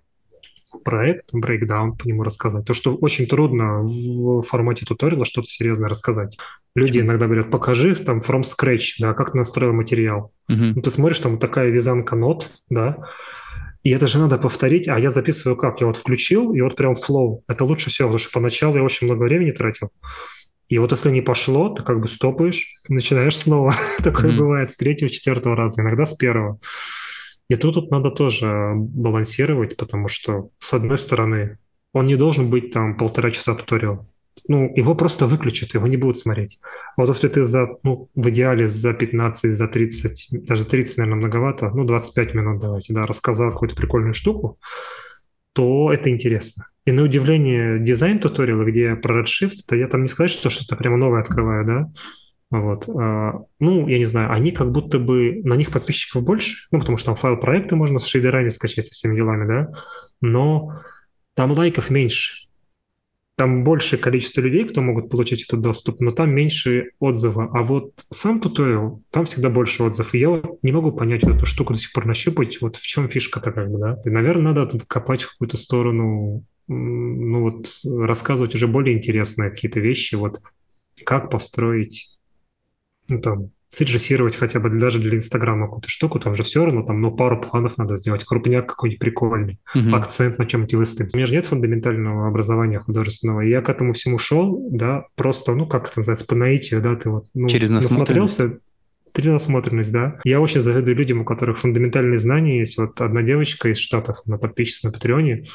проект, 0.84 1.30
брейкдаун 1.32 1.96
по 1.96 2.08
нему 2.08 2.24
рассказать. 2.24 2.66
То, 2.66 2.74
что 2.74 2.96
очень 2.96 3.28
трудно 3.28 3.84
в 3.84 4.42
формате 4.42 4.88
туториала 4.88 5.26
что-то 5.26 5.48
серьезное 5.48 5.90
рассказать. 5.90 6.40
Люди 6.74 7.00
иногда 7.00 7.28
говорят, 7.28 7.52
покажи 7.52 7.96
там 7.96 8.20
from 8.20 8.42
scratch, 8.42 8.96
да, 9.00 9.14
как 9.14 9.34
ты 9.34 9.38
настроил 9.38 9.74
материал. 9.74 10.32
Uh-huh. 10.50 10.74
Ну, 10.76 10.82
ты 10.82 10.90
смотришь, 10.90 11.20
там 11.20 11.38
такая 11.38 11.70
вязанка 11.70 12.16
нот, 12.16 12.50
да, 12.70 12.98
и 13.84 13.92
это 13.92 14.08
же 14.08 14.20
надо 14.20 14.38
повторить, 14.38 14.88
а 14.88 15.00
я 15.00 15.10
записываю 15.10 15.56
как? 15.56 15.80
Я 15.80 15.88
вот 15.88 15.98
включил, 15.98 16.54
и 16.54 16.62
вот 16.62 16.76
прям 16.76 16.94
flow. 16.94 17.42
Это 17.48 17.64
лучше 17.64 17.90
всего, 17.90 18.10
потому 18.10 18.20
что 18.20 18.32
поначалу 18.34 18.76
я 18.76 18.84
очень 18.84 19.08
много 19.08 19.24
времени 19.24 19.52
тратил. 19.52 19.92
И 20.68 20.78
вот 20.78 20.92
если 20.92 21.10
не 21.10 21.22
пошло, 21.22 21.70
ты 21.70 21.82
как 21.82 22.00
бы 22.00 22.08
стопаешь, 22.08 22.74
начинаешь 22.90 23.38
снова. 23.38 23.74
Такое 24.04 24.32
mm-hmm. 24.32 24.38
бывает 24.38 24.72
с 24.72 24.76
третьего, 24.76 25.10
четвертого 25.10 25.56
раза, 25.56 25.82
иногда 25.82 26.06
с 26.06 26.14
первого. 26.14 26.60
И 27.50 27.56
тут, 27.56 27.74
тут 27.74 27.90
надо 27.90 28.12
тоже 28.12 28.74
балансировать, 28.76 29.78
потому 29.78 30.08
что, 30.08 30.50
с 30.60 30.74
одной 30.74 30.98
стороны, 30.98 31.58
он 31.94 32.06
не 32.06 32.16
должен 32.16 32.50
быть 32.52 32.72
там 32.72 32.96
полтора 32.98 33.32
часа 33.32 33.56
туториал. 33.56 34.08
Ну, 34.48 34.72
его 34.76 34.96
просто 34.96 35.26
выключат, 35.26 35.74
его 35.74 35.88
не 35.88 35.98
будут 35.98 36.18
смотреть. 36.18 36.60
Вот 36.98 37.10
если 37.10 37.28
ты 37.28 37.44
за, 37.44 37.68
ну, 37.84 38.10
в 38.16 38.30
идеале 38.30 38.68
за 38.68 38.94
15, 38.94 39.54
за 39.54 39.68
30, 39.68 40.46
даже 40.46 40.66
30, 40.66 40.98
наверное, 40.98 41.20
многовато, 41.20 41.70
ну, 41.70 41.84
25 41.84 42.34
минут 42.34 42.62
давайте, 42.62 42.94
да, 42.94 43.06
рассказал 43.06 43.52
какую-то 43.52 43.76
прикольную 43.76 44.14
штуку, 44.14 44.60
то 45.54 45.92
это 45.92 46.10
интересно. 46.10 46.66
И 46.86 46.92
на 46.92 47.04
удивление 47.04 47.80
дизайн 47.80 48.20
туториала, 48.20 48.64
где 48.64 48.96
про 48.96 49.22
Redshift, 49.22 49.58
то 49.68 49.76
я 49.76 49.88
там 49.88 50.04
не 50.04 50.08
сказать, 50.08 50.32
что 50.32 50.50
что-то 50.50 50.76
прямо 50.76 50.98
новое 50.98 51.22
открываю, 51.22 51.66
да, 51.66 51.92
вот. 52.52 52.90
А, 52.90 53.44
ну, 53.60 53.88
я 53.88 54.00
не 54.00 54.06
знаю, 54.06 54.32
они 54.32 54.52
как 54.52 54.72
будто 54.72 54.98
бы, 55.00 55.42
на 55.44 55.56
них 55.56 55.72
подписчиков 55.72 56.24
больше, 56.24 56.68
ну, 56.72 56.80
потому 56.80 56.98
что 56.98 57.08
там 57.08 57.16
файл 57.16 57.38
проекта 57.38 57.76
можно 57.76 58.00
с 58.00 58.08
шейдерами 58.08 58.50
скачать 58.50 58.86
со 58.86 58.92
всеми 58.92 59.16
делами, 59.16 59.48
да, 59.48 59.72
но 60.22 60.82
там 61.36 61.52
лайков 61.52 61.90
меньше. 61.90 62.49
Там 63.40 63.64
большее 63.64 63.98
количество 63.98 64.42
людей, 64.42 64.66
кто 64.66 64.82
могут 64.82 65.10
получить 65.10 65.44
этот 65.44 65.62
доступ, 65.62 66.02
но 66.02 66.12
там 66.12 66.30
меньше 66.30 66.92
отзывов. 67.00 67.50
А 67.54 67.64
вот 67.64 67.94
сам 68.10 68.42
туториал, 68.42 69.02
там 69.12 69.24
всегда 69.24 69.50
больше 69.50 69.82
отзывов. 69.82 70.14
И 70.14 70.20
я 70.20 70.30
вот 70.30 70.60
не 70.62 70.74
могу 70.74 70.92
понять 70.92 71.24
вот 71.24 71.38
эту 71.38 71.46
штуку 71.46 71.72
до 71.72 71.80
сих 71.80 71.94
пор 71.94 72.06
нащупать, 72.06 72.60
вот 72.60 72.76
в 72.76 72.86
чем 72.86 73.08
фишка-то 73.08 73.54
как 73.54 73.72
бы, 73.72 73.80
да. 73.80 74.02
И, 74.04 74.10
наверное, 74.10 74.52
надо 74.52 74.78
копать 74.86 75.22
в 75.22 75.32
какую-то 75.32 75.56
сторону, 75.56 76.44
ну 76.68 77.42
вот 77.42 77.70
рассказывать 77.86 78.56
уже 78.56 78.68
более 78.68 78.98
интересные 78.98 79.52
какие-то 79.52 79.80
вещи, 79.80 80.16
вот 80.16 80.42
как 81.06 81.30
построить 81.32 82.20
ну, 83.08 83.22
там, 83.22 83.52
срежиссировать 83.70 84.36
хотя 84.36 84.60
бы 84.60 84.70
даже 84.72 85.00
для 85.00 85.16
Инстаграма 85.16 85.68
какую-то 85.68 85.90
штуку, 85.90 86.20
там 86.20 86.34
же 86.34 86.44
все 86.44 86.66
равно, 86.66 86.84
там, 86.84 87.00
ну, 87.02 87.12
пару 87.16 87.40
планов 87.40 87.78
надо 87.78 87.96
сделать, 87.98 88.24
крупняк 88.26 88.68
какой-нибудь 88.68 89.00
прикольный, 89.00 89.60
mm-hmm. 89.76 89.96
акцент 89.96 90.40
на 90.40 90.48
чем-нибудь 90.48 90.74
выставить. 90.74 91.14
У 91.14 91.18
меня 91.18 91.28
же 91.28 91.36
нет 91.36 91.46
фундаментального 91.46 92.28
образования 92.28 92.80
художественного, 92.80 93.42
и 93.42 93.50
я 93.50 93.62
к 93.62 93.70
этому 93.70 93.94
всему 93.94 94.18
шел, 94.18 94.68
да, 94.72 95.06
просто, 95.16 95.54
ну, 95.54 95.68
как 95.68 95.88
это 95.88 96.00
называется, 96.00 96.26
по 96.26 96.36
наитию, 96.36 96.82
да, 96.82 96.96
ты 96.96 97.12
вот, 97.12 97.28
ну, 97.36 97.48
Через 97.48 97.70
насмотрелся, 97.70 98.60
насмотренность, 99.16 99.92
да. 99.92 100.20
Я 100.24 100.40
очень 100.40 100.62
завидую 100.62 100.96
людям, 100.96 101.22
у 101.22 101.26
которых 101.26 101.60
фундаментальные 101.60 102.18
знания 102.18 102.60
есть. 102.60 102.78
Вот 102.78 103.02
одна 103.02 103.22
девочка 103.22 103.70
из 103.70 103.78
Штатов, 103.78 104.22
она 104.26 104.38
подписчица 104.38 104.88
на 104.88 104.94
Патреоне, 104.94 105.46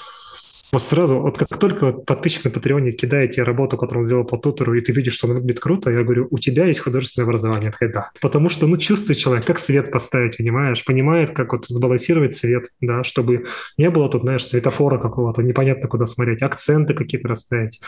вот 0.75 0.83
сразу, 0.83 1.21
вот 1.21 1.39
как 1.39 1.57
только 1.59 1.93
подписчик 1.93 2.45
на 2.45 2.51
Патреоне 2.51 2.93
кидает 2.93 3.31
тебе 3.31 3.45
работу, 3.45 3.77
которую 3.77 4.01
он 4.01 4.05
сделал 4.05 4.25
по 4.25 4.37
тутору, 4.37 4.75
и 4.75 4.81
ты 4.81 4.93
видишь, 4.93 5.15
что 5.15 5.27
она 5.27 5.37
выглядит 5.37 5.61
круто, 5.61 5.91
я 5.91 6.03
говорю, 6.03 6.29
у 6.31 6.39
тебя 6.39 6.67
есть 6.67 6.81
художественное 6.81 7.27
образование. 7.27 7.67
Я 7.67 7.71
такая, 7.73 7.93
да. 7.93 8.11
Потому 8.21 8.49
что, 8.49 8.67
ну, 8.67 8.77
чувствует 8.77 9.19
человек, 9.19 9.47
как 9.47 9.59
свет 9.59 9.91
поставить, 9.91 10.37
понимаешь? 10.37 10.85
Понимает, 10.85 11.31
как 11.31 11.53
вот 11.53 11.67
сбалансировать 11.67 12.37
свет, 12.37 12.65
да, 12.81 13.05
чтобы 13.05 13.47
не 13.79 13.89
было 13.89 14.09
тут, 14.11 14.23
знаешь, 14.23 14.45
светофора 14.45 14.99
какого-то, 14.99 15.43
непонятно 15.43 15.89
куда 15.89 16.07
смотреть, 16.07 16.43
акценты 16.43 16.93
какие-то 16.93 17.29
расставить. 17.29 17.81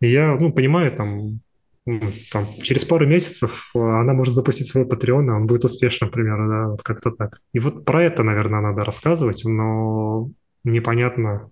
И 0.00 0.10
я, 0.10 0.36
ну, 0.36 0.52
понимаю, 0.52 0.92
там, 0.92 1.40
ну, 1.86 2.00
там, 2.30 2.46
через 2.62 2.84
пару 2.84 3.06
месяцев 3.06 3.70
она 3.74 4.12
может 4.12 4.34
запустить 4.34 4.68
свой 4.68 4.84
Patreon, 4.84 5.26
и 5.26 5.30
он 5.30 5.46
будет 5.46 5.64
успешным, 5.64 6.10
например, 6.10 6.36
да, 6.48 6.68
вот 6.68 6.82
как-то 6.82 7.10
так. 7.10 7.40
И 7.52 7.58
вот 7.58 7.84
про 7.84 8.04
это, 8.04 8.22
наверное, 8.22 8.60
надо 8.60 8.84
рассказывать, 8.84 9.44
но 9.44 10.28
непонятно, 10.64 11.50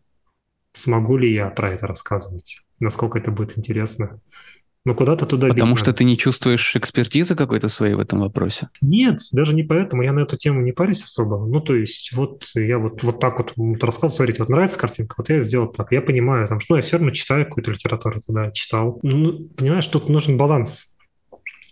смогу 0.73 1.17
ли 1.17 1.33
я 1.33 1.49
про 1.51 1.73
это 1.73 1.87
рассказывать, 1.87 2.63
насколько 2.81 3.19
это 3.19 3.31
будет 3.31 3.59
интересно. 3.59 4.21
Но 4.85 4.95
куда-то 4.95 5.27
туда 5.27 5.49
Потому 5.49 5.77
что 5.77 5.89
надо. 5.89 5.99
ты 5.99 6.05
не 6.05 6.17
чувствуешь 6.17 6.75
экспертизы 6.75 7.35
какой-то 7.35 7.69
своей 7.69 7.93
в 7.95 7.99
этом 7.99 8.21
вопросе? 8.21 8.71
Нет, 8.81 9.19
даже 9.33 9.55
не 9.55 9.63
поэтому. 9.63 10.03
Я 10.03 10.13
на 10.13 10.21
эту 10.21 10.39
тему 10.39 10.63
не 10.63 10.73
парюсь 10.73 11.03
особо. 11.03 11.45
Ну, 11.47 11.61
то 11.61 11.75
есть, 11.75 12.13
вот 12.15 12.45
я 12.55 12.79
вот, 12.79 13.03
вот 13.03 13.21
так 13.21 13.39
вот, 13.39 13.53
вот 13.57 13.85
рассказываю, 13.85 14.17
смотрите, 14.17 14.39
вот 14.39 14.49
нравится 14.49 14.79
картинка, 14.79 15.17
вот 15.19 15.29
я 15.29 15.41
сделал 15.41 15.69
так. 15.69 15.93
Я 15.93 16.01
понимаю, 16.01 16.47
там, 16.47 16.61
что 16.61 16.77
я 16.77 16.83
все 16.83 16.97
равно 16.97 17.11
читаю 17.11 17.45
какую-то 17.45 17.73
литературу 17.73 18.19
тогда, 18.25 18.51
читал. 18.51 18.99
Ну, 19.03 19.49
понимаешь, 19.57 19.87
тут 19.89 20.09
нужен 20.09 20.39
баланс 20.39 20.97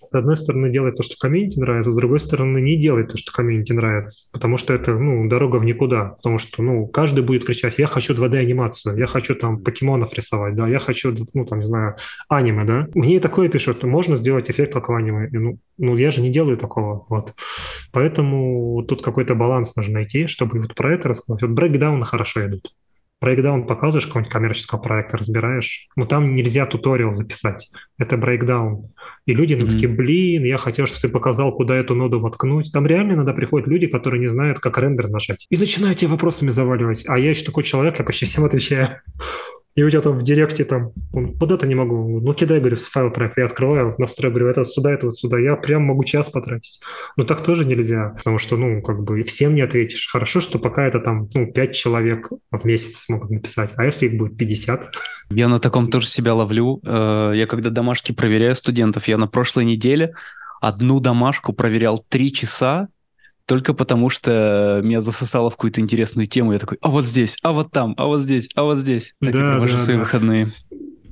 с 0.07 0.15
одной 0.15 0.37
стороны, 0.37 0.71
делает 0.71 0.97
то, 0.97 1.03
что 1.03 1.17
комьюнити 1.19 1.59
нравится, 1.59 1.91
с 1.91 1.97
другой 1.97 2.21
стороны, 2.21 2.61
не 2.61 2.81
делает 2.81 3.13
то, 3.13 3.19
что 3.19 3.33
комьюнити 3.33 3.73
нравится, 3.73 4.31
потому 4.33 4.57
что 4.57 4.73
это, 4.73 4.95
ну, 4.95 5.29
дорога 5.29 5.57
в 5.57 5.65
никуда, 5.65 6.17
потому 6.17 6.39
что, 6.39 6.63
ну, 6.63 6.87
каждый 6.87 7.25
будет 7.25 7.45
кричать, 7.45 7.75
я 7.79 7.87
хочу 7.87 8.15
2D-анимацию, 8.15 8.97
я 8.99 9.07
хочу 9.07 9.35
там 9.35 9.63
покемонов 9.63 10.15
рисовать, 10.15 10.55
да, 10.55 10.69
я 10.69 10.79
хочу, 10.79 11.15
ну, 11.35 11.45
там, 11.45 11.59
не 11.59 11.65
знаю, 11.65 11.97
аниме, 12.29 12.65
да. 12.65 12.89
Мне 12.95 13.21
такое 13.21 13.49
пишут, 13.49 13.83
можно 13.85 14.17
сделать 14.17 14.51
эффект 14.51 14.73
как 14.73 14.89
в 14.89 14.95
аниме, 14.95 15.29
ну, 15.33 15.59
ну, 15.79 15.97
я 15.97 16.11
же 16.11 16.21
не 16.21 16.31
делаю 16.31 16.57
такого, 16.57 17.05
вот. 17.09 17.35
Поэтому 17.93 18.85
тут 18.89 19.03
какой-то 19.03 19.35
баланс 19.35 19.77
нужно 19.77 19.95
найти, 19.95 20.27
чтобы 20.27 20.61
вот 20.61 20.75
про 20.75 20.95
это 20.95 21.09
рассказать. 21.09 21.43
Вот 21.43 21.51
брейкдауны 21.51 22.05
хорошо 22.05 22.47
идут. 22.47 22.73
Брейкдаун 23.21 23.67
показываешь 23.67 24.07
какого-нибудь 24.07 24.33
коммерческого 24.33 24.79
проекта, 24.79 25.17
разбираешь, 25.17 25.89
но 25.97 26.05
там 26.05 26.35
нельзя 26.35 26.67
туториал 26.67 27.13
записать. 27.13 27.71
Это 27.97 28.19
брейкдаун. 28.19 28.93
И 29.25 29.33
люди, 29.33 29.55
ну, 29.55 29.65
mm-hmm. 29.65 29.71
такие, 29.71 29.89
блин, 29.89 30.45
я 30.45 30.59
хотел, 30.59 30.87
чтобы 30.87 31.01
ты 31.01 31.09
показал, 31.09 31.55
куда 31.55 31.75
эту 31.75 31.95
ноду 31.95 32.21
воткнуть. 32.21 32.71
Там 32.73 32.87
реально 32.87 33.15
иногда 33.15 33.33
приходят 33.33 33.69
люди, 33.69 33.87
которые 33.87 34.21
не 34.21 34.27
знают, 34.27 34.61
как 34.61 34.77
рендер 34.79 35.09
нажать. 35.09 35.47
И 35.49 35.57
начинают 35.57 35.99
тебе 35.99 36.11
вопросами 36.11 36.51
заваливать. 36.51 37.05
А 37.09 37.19
я 37.19 37.31
еще 37.31 37.45
такой 37.45 37.65
человек, 37.65 37.99
я 37.99 38.05
почти 38.05 38.27
всем 38.27 38.45
отвечаю 38.45 39.01
и 39.77 39.83
у 39.83 39.91
тебя 39.91 40.01
там 40.01 40.19
в 40.19 40.23
директе 40.23 40.65
там, 40.65 40.93
вот 41.13 41.53
это 41.53 41.67
не 41.67 41.75
могу, 41.75 42.19
ну 42.21 42.33
кидай, 42.33 42.61
говорю, 42.61 42.77
файл 42.77 43.11
проект, 43.11 43.37
я 43.37 43.45
открываю, 43.45 43.95
настрою, 43.99 44.33
говорю, 44.33 44.49
это 44.49 44.61
вот 44.61 44.71
сюда, 44.71 44.91
это 44.91 45.07
вот 45.07 45.17
сюда, 45.17 45.39
я 45.39 45.55
прям 45.55 45.83
могу 45.83 46.03
час 46.03 46.31
потратить. 46.31 46.81
Но 47.19 47.25
так 47.25 47.43
тоже 47.43 47.67
нельзя, 47.67 48.15
потому 48.17 48.39
что, 48.39 48.57
ну, 48.57 48.81
как 48.81 49.05
бы 49.05 49.23
всем 49.23 49.55
не 49.55 49.61
ответишь. 49.61 50.09
Хорошо, 50.11 50.41
что 50.41 50.59
пока 50.59 50.87
это 50.87 50.99
там, 50.99 51.29
ну, 51.35 51.53
5 51.53 51.75
человек 51.75 52.31
в 52.51 52.65
месяц 52.65 53.05
смогут 53.05 53.31
написать, 53.31 53.73
а 53.77 53.85
если 53.85 54.07
их 54.07 54.17
будет 54.17 54.39
50? 54.39 54.95
Я 55.31 55.49
на 55.49 55.59
таком 55.59 55.91
тоже 55.91 56.07
себя 56.07 56.35
ловлю. 56.35 56.81
Э, 56.83 57.33
я 57.35 57.47
когда 57.47 57.69
домашки 57.69 58.13
проверяю 58.13 58.55
студентов, 58.55 59.09
я 59.09 59.19
на 59.19 59.27
прошлой 59.27 59.67
неделе 59.67 60.15
одну 60.63 61.01
домашку 61.01 61.53
проверял 61.53 62.03
3 62.09 62.33
часа, 62.33 62.89
только 63.47 63.75
потому 63.75 64.11
что 64.11 64.81
меня 64.83 65.01
засосало 65.01 65.51
в 65.51 65.57
какую-то 65.57 65.81
интересную 65.81 66.27
тему. 66.27 66.53
Я 66.53 66.59
такой, 66.59 66.79
а 66.81 66.89
вот 66.89 67.05
здесь, 67.05 67.39
а 67.43 67.53
вот 67.53 67.71
там, 67.71 67.95
а 67.97 68.07
вот 68.07 68.21
здесь, 68.21 68.49
а 68.55 68.65
вот 68.65 68.79
здесь. 68.79 69.15
Так 69.21 69.33
да, 69.33 69.39
я 69.39 69.45
провожу 69.53 69.77
да, 69.77 69.83
свои 69.83 69.97
да. 69.97 70.03
выходные. 70.03 70.53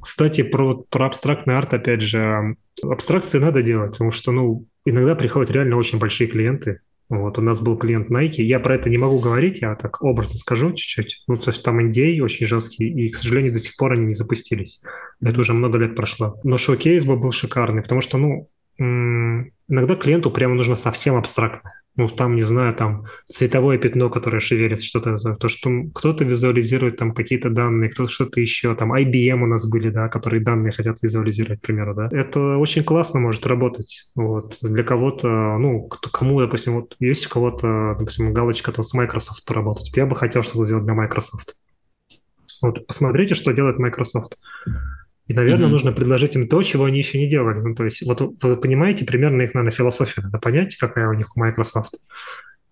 Кстати, 0.03 0.43
про, 0.43 0.85
про 0.91 1.07
абстрактный 1.07 1.57
арт, 1.57 1.73
опять 1.73 2.03
же, 2.03 2.57
абстракции 2.83 3.39
надо 3.39 3.63
делать, 3.63 3.93
потому 3.93 4.11
что, 4.11 4.33
ну, 4.33 4.67
иногда 4.85 5.15
приходят 5.15 5.51
реально 5.51 5.77
очень 5.77 5.99
большие 5.99 6.29
клиенты. 6.29 6.81
Вот, 7.09 7.39
у 7.39 7.43
нас 7.43 7.61
был 7.61 7.77
клиент 7.77 8.11
Nike, 8.11 8.43
я 8.43 8.59
про 8.59 8.75
это 8.75 8.91
не 8.91 8.99
могу 8.99 9.21
говорить, 9.21 9.61
я 9.61 9.77
так 9.77 10.03
образно 10.03 10.35
скажу 10.35 10.73
чуть-чуть. 10.73 11.23
Ну, 11.29 11.37
то 11.37 11.51
есть 11.51 11.63
там 11.63 11.79
NDA 11.79 12.21
очень 12.21 12.47
жесткий, 12.47 12.89
и, 12.89 13.09
к 13.11 13.17
сожалению, 13.17 13.53
до 13.53 13.59
сих 13.59 13.77
пор 13.77 13.93
они 13.93 14.07
не 14.07 14.15
запустились. 14.15 14.83
Это 15.23 15.41
уже 15.41 15.53
много 15.53 15.79
лет 15.79 15.95
прошло. 15.95 16.41
Но 16.45 16.59
шоу-кейс 16.59 17.05
был, 17.05 17.17
был 17.17 17.31
шикарный, 17.31 17.83
потому 17.83 18.01
что, 18.01 18.19
ну, 18.19 18.49
иногда 18.79 19.95
клиенту 19.95 20.31
прямо 20.31 20.55
нужно 20.55 20.75
совсем 20.77 21.15
абстрактное 21.15 21.84
ну, 21.97 22.09
там, 22.09 22.35
не 22.35 22.43
знаю, 22.43 22.75
там 22.75 23.07
цветовое 23.27 23.79
пятно, 23.79 24.11
которое 24.11 24.41
шевелится, 24.41 24.85
что-то, 24.85 25.17
то, 25.37 25.49
что 25.49 25.71
кто-то 25.95 26.25
визуализирует 26.25 26.97
там 26.97 27.15
какие-то 27.15 27.51
данные, 27.51 27.91
кто-то 27.91 28.11
что-то 28.11 28.41
еще, 28.41 28.75
там 28.75 28.93
IBM 28.93 29.43
у 29.43 29.47
нас 29.47 29.69
были, 29.69 29.91
да, 29.91 30.09
которые 30.09 30.43
данные 30.43 30.73
хотят 30.73 30.99
визуализировать, 31.03 31.61
к 31.61 31.67
примеру, 31.67 31.95
да. 31.95 32.09
Это 32.11 32.59
очень 32.59 32.83
классно 32.83 33.21
может 33.21 33.47
работать, 33.47 34.11
вот. 34.15 34.59
Для 34.63 34.83
кого-то, 34.83 35.29
ну, 35.59 35.87
кто, 35.87 36.11
кому, 36.11 36.41
допустим, 36.41 36.75
вот 36.75 36.97
есть 36.99 37.27
у 37.27 37.31
кого-то, 37.31 37.97
допустим, 37.99 38.33
галочка 38.33 38.73
там 38.73 38.83
с 38.83 38.93
Microsoft 38.95 39.45
поработать, 39.45 39.97
я 39.97 40.07
бы 40.07 40.17
хотел 40.17 40.43
что-то 40.43 40.65
сделать 40.65 40.85
для 40.85 40.95
Microsoft. 40.95 41.57
Вот, 42.61 42.87
посмотрите, 42.87 43.35
что 43.35 43.53
делает 43.53 43.79
Microsoft. 43.79 44.39
И, 45.27 45.33
наверное, 45.33 45.67
mm-hmm. 45.67 45.71
нужно 45.71 45.93
предложить 45.93 46.37
им 46.37 46.49
то, 46.49 46.63
чего 46.63 46.85
они 46.85 46.99
еще 46.99 47.19
не 47.19 47.29
делали. 47.29 47.59
Ну, 47.59 47.75
то 47.75 47.85
есть, 47.85 48.07
вот 48.07 48.21
вы 48.43 48.57
понимаете, 48.57 49.07
примерно 49.07 49.43
их, 49.43 49.55
наверное, 49.55 49.75
философию 49.75 50.27
надо 50.27 50.39
понять, 50.39 50.77
какая 50.77 51.09
у 51.09 51.15
них 51.15 51.35
у 51.35 51.41
Microsoft. 51.41 51.95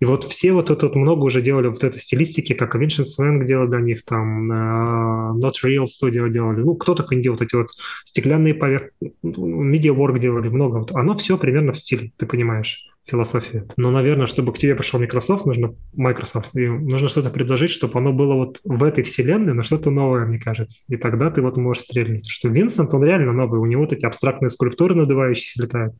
И 0.00 0.04
вот 0.04 0.24
все 0.24 0.52
вот 0.52 0.68
это 0.68 0.86
вот 0.86 0.96
много 0.96 1.22
уже 1.22 1.40
делали 1.40 1.68
вот 1.68 1.84
этой 1.84 2.00
стилистики, 2.00 2.54
как 2.54 2.74
Vincent 2.74 3.04
Slang 3.04 3.44
делал 3.44 3.68
для 3.68 3.78
них, 3.78 4.04
там, 4.04 4.50
uh, 4.50 5.32
Not 5.38 5.52
Real 5.64 5.84
Studio 5.84 6.28
делали. 6.28 6.60
Ну, 6.60 6.74
кто 6.74 6.96
только 6.96 7.14
не 7.14 7.22
делал 7.22 7.38
вот 7.38 7.46
эти 7.46 7.54
вот 7.54 7.68
стеклянные 8.04 8.52
поверхности, 8.52 9.14
Media 9.24 9.94
Work 9.94 10.18
делали, 10.18 10.48
много. 10.48 10.78
Вот. 10.78 10.90
Оно 10.92 11.14
все 11.14 11.38
примерно 11.38 11.72
в 11.72 11.78
стиле, 11.78 12.10
ты 12.16 12.26
понимаешь. 12.26 12.91
Философия. 13.04 13.66
Но, 13.76 13.90
наверное, 13.90 14.26
чтобы 14.26 14.52
к 14.52 14.58
тебе 14.58 14.74
пришел 14.74 15.00
Microsoft, 15.00 15.46
нужно 15.46 15.74
Microsoft, 15.94 16.54
и 16.54 16.68
нужно 16.68 17.08
что-то 17.08 17.30
предложить, 17.30 17.70
чтобы 17.70 17.98
оно 17.98 18.12
было 18.12 18.34
вот 18.34 18.60
в 18.64 18.84
этой 18.84 19.02
вселенной, 19.04 19.54
но 19.54 19.62
что-то 19.62 19.90
новое, 19.90 20.24
мне 20.24 20.38
кажется. 20.38 20.82
И 20.88 20.96
тогда 20.96 21.30
ты 21.30 21.42
вот 21.42 21.56
можешь 21.56 21.82
стрельнуть. 21.82 22.28
Что 22.28 22.48
Винсент, 22.48 22.94
он 22.94 23.04
реально 23.04 23.32
новый, 23.32 23.60
у 23.60 23.66
него 23.66 23.82
вот 23.82 23.92
эти 23.92 24.06
абстрактные 24.06 24.50
скульптуры 24.50 24.94
надувающиеся 24.94 25.62
летают. 25.62 25.94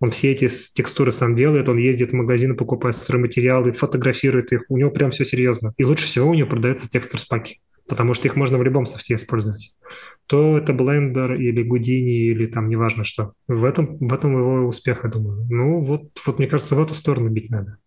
Он 0.00 0.10
все 0.10 0.32
эти 0.32 0.48
текстуры 0.48 1.12
сам 1.12 1.36
делает, 1.36 1.68
он 1.68 1.76
ездит 1.76 2.10
в 2.10 2.14
магазины, 2.14 2.54
покупает 2.54 2.96
стройматериалы, 2.96 3.72
фотографирует 3.72 4.52
их. 4.52 4.62
У 4.68 4.78
него 4.78 4.90
прям 4.90 5.10
все 5.10 5.24
серьезно. 5.24 5.74
И 5.76 5.84
лучше 5.84 6.06
всего 6.06 6.30
у 6.30 6.34
него 6.34 6.48
продается 6.48 6.88
текстур 6.88 7.20
спаки, 7.20 7.60
потому 7.90 8.14
что 8.14 8.28
их 8.28 8.36
можно 8.36 8.56
в 8.56 8.62
любом 8.62 8.86
софте 8.86 9.16
использовать. 9.16 9.74
То 10.26 10.56
это 10.56 10.72
Blender 10.72 11.36
или 11.36 11.68
Houdini 11.68 12.30
или 12.30 12.46
там 12.46 12.68
неважно 12.68 13.04
что. 13.04 13.32
В 13.48 13.64
этом, 13.64 13.98
в 13.98 14.14
этом 14.14 14.38
его 14.38 14.68
успех, 14.68 15.04
я 15.04 15.10
думаю. 15.10 15.44
Ну 15.50 15.80
вот, 15.80 16.04
вот 16.24 16.38
мне 16.38 16.46
кажется, 16.46 16.76
в 16.76 16.80
эту 16.80 16.94
сторону 16.94 17.28
бить 17.28 17.50
надо. 17.50 17.78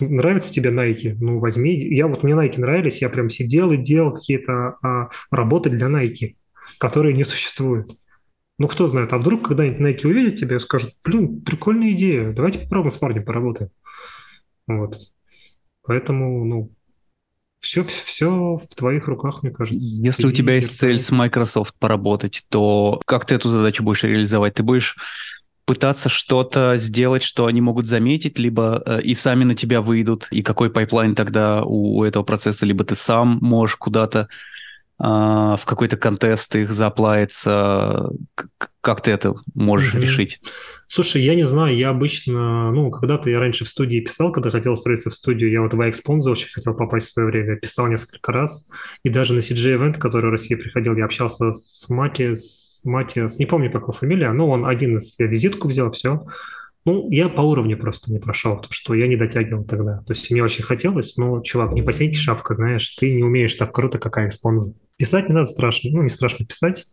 Нравится 0.00 0.52
тебе 0.52 0.70
Nike? 0.70 1.16
Ну, 1.18 1.40
возьми. 1.40 1.76
Я 1.76 2.06
вот, 2.06 2.22
мне 2.22 2.34
Nike 2.34 2.60
нравились, 2.60 3.02
я 3.02 3.08
прям 3.10 3.28
сидел 3.28 3.72
и 3.72 3.76
делал 3.76 4.14
какие-то 4.14 4.76
а, 4.82 5.08
работы 5.32 5.68
для 5.68 5.88
Nike, 5.88 6.36
которые 6.78 7.12
не 7.12 7.24
существуют. 7.24 7.90
Ну, 8.58 8.68
кто 8.68 8.86
знает, 8.86 9.12
а 9.12 9.18
вдруг 9.18 9.48
когда-нибудь 9.48 9.80
Nike 9.80 10.06
увидит 10.06 10.38
тебя 10.38 10.56
и 10.56 10.60
скажет, 10.60 10.94
блин, 11.04 11.40
прикольная 11.40 11.90
идея, 11.90 12.32
давайте 12.32 12.60
попробуем 12.60 12.92
с 12.92 12.96
парнем 12.98 13.24
поработаем. 13.24 13.70
Вот. 14.68 14.96
Поэтому, 15.82 16.44
ну, 16.44 16.70
все, 17.60 17.84
все 17.84 18.56
в 18.56 18.74
твоих 18.74 19.06
руках, 19.06 19.42
мне 19.42 19.52
кажется. 19.52 19.78
Если 19.80 20.26
у 20.26 20.32
тебя 20.32 20.54
есть 20.54 20.76
цель 20.76 20.98
с 20.98 21.10
Microsoft 21.10 21.74
поработать, 21.78 22.44
то 22.48 23.00
как 23.04 23.26
ты 23.26 23.34
эту 23.34 23.48
задачу 23.48 23.82
будешь 23.82 24.02
реализовать? 24.02 24.54
Ты 24.54 24.62
будешь 24.62 24.96
пытаться 25.66 26.08
что-то 26.08 26.76
сделать, 26.78 27.22
что 27.22 27.46
они 27.46 27.60
могут 27.60 27.86
заметить, 27.86 28.38
либо 28.38 28.82
э, 28.84 29.02
и 29.02 29.14
сами 29.14 29.44
на 29.44 29.54
тебя 29.54 29.82
выйдут, 29.82 30.26
и 30.32 30.42
какой 30.42 30.68
pipeline 30.70 31.14
тогда 31.14 31.62
у, 31.62 31.98
у 31.98 32.04
этого 32.04 32.24
процесса, 32.24 32.66
либо 32.66 32.82
ты 32.82 32.96
сам 32.96 33.38
можешь 33.40 33.76
куда-то 33.76 34.28
в 35.00 35.60
какой-то 35.64 35.96
contest 35.96 36.54
их 36.56 36.72
за 36.72 36.93
apply 36.93 37.46
ться. 37.46 38.10
Как 38.82 39.00
ты 39.00 39.10
это 39.10 39.34
можешь 39.54 39.94
mm-hmm. 39.94 40.00
решить? 40.00 40.40
Слушай, 40.86 41.22
я 41.22 41.34
не 41.34 41.44
знаю, 41.44 41.76
я 41.76 41.90
обычно, 41.90 42.70
ну, 42.72 42.90
когда-то 42.90 43.30
я 43.30 43.38
раньше 43.38 43.64
в 43.64 43.68
студии 43.68 44.00
писал, 44.00 44.32
когда 44.32 44.50
хотел 44.50 44.72
устроиться 44.72 45.08
в 45.08 45.14
студию, 45.14 45.50
я 45.50 45.62
вот 45.62 45.72
в 45.72 45.80
iExponza 45.80 46.30
очень 46.30 46.48
хотел 46.48 46.74
попасть 46.74 47.08
в 47.08 47.12
свое 47.12 47.28
время, 47.28 47.56
писал 47.56 47.86
несколько 47.86 48.32
раз, 48.32 48.70
и 49.02 49.08
даже 49.08 49.32
на 49.32 49.38
CG 49.38 49.76
Event, 49.76 49.98
который 49.98 50.26
в 50.26 50.32
России 50.32 50.54
приходил, 50.54 50.96
я 50.96 51.04
общался 51.04 51.52
с 51.52 51.88
Матиас, 51.88 52.82
Матиас, 52.84 53.38
не 53.38 53.46
помню, 53.46 53.70
какая 53.70 53.92
фамилия, 53.92 54.32
но 54.32 54.50
он 54.50 54.66
один 54.66 54.96
из, 54.96 55.18
я 55.18 55.26
визитку 55.26 55.68
взял, 55.68 55.90
все, 55.92 56.26
ну, 56.86 57.10
я 57.10 57.28
по 57.28 57.42
уровню 57.42 57.76
просто 57.76 58.12
не 58.12 58.18
прошел, 58.18 58.58
то, 58.60 58.68
что 58.70 58.94
я 58.94 59.06
не 59.06 59.16
дотягивал 59.16 59.64
тогда. 59.64 59.98
То 60.06 60.12
есть 60.12 60.30
мне 60.30 60.42
очень 60.42 60.64
хотелось, 60.64 61.16
но, 61.16 61.40
чувак, 61.42 61.72
не 61.72 61.82
по 61.82 61.92
шапка, 61.92 62.54
знаешь, 62.54 62.96
ты 62.96 63.14
не 63.14 63.22
умеешь 63.22 63.54
так 63.54 63.72
круто, 63.74 63.98
как 63.98 64.16
iExponza. 64.16 64.74
Писать 64.96 65.28
не 65.28 65.34
надо 65.34 65.46
страшно. 65.46 65.90
Ну, 65.92 66.02
не 66.02 66.08
страшно 66.08 66.46
писать. 66.46 66.86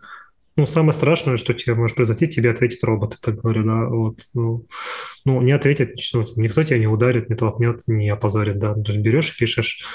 Ну, 0.57 0.65
самое 0.65 0.93
страшное, 0.93 1.37
что 1.37 1.53
тебе 1.53 1.75
может 1.75 1.95
произойти, 1.95 2.27
тебе 2.27 2.49
ответит 2.49 2.83
робот, 2.83 3.17
так 3.21 3.35
говорю, 3.35 3.63
да, 3.63 3.85
вот, 3.85 4.19
ну, 4.33 4.65
ну 5.23 5.39
не 5.39 5.51
ответит, 5.51 5.93
ну, 6.13 6.25
никто 6.35 6.63
тебя 6.63 6.79
не 6.79 6.87
ударит, 6.87 7.29
не 7.29 7.35
толкнет, 7.35 7.81
не 7.85 8.09
опозорит, 8.09 8.57
да, 8.57 8.73
то 8.73 8.91
есть 8.91 8.97
берешь 8.97 9.37
пишешь. 9.37 9.85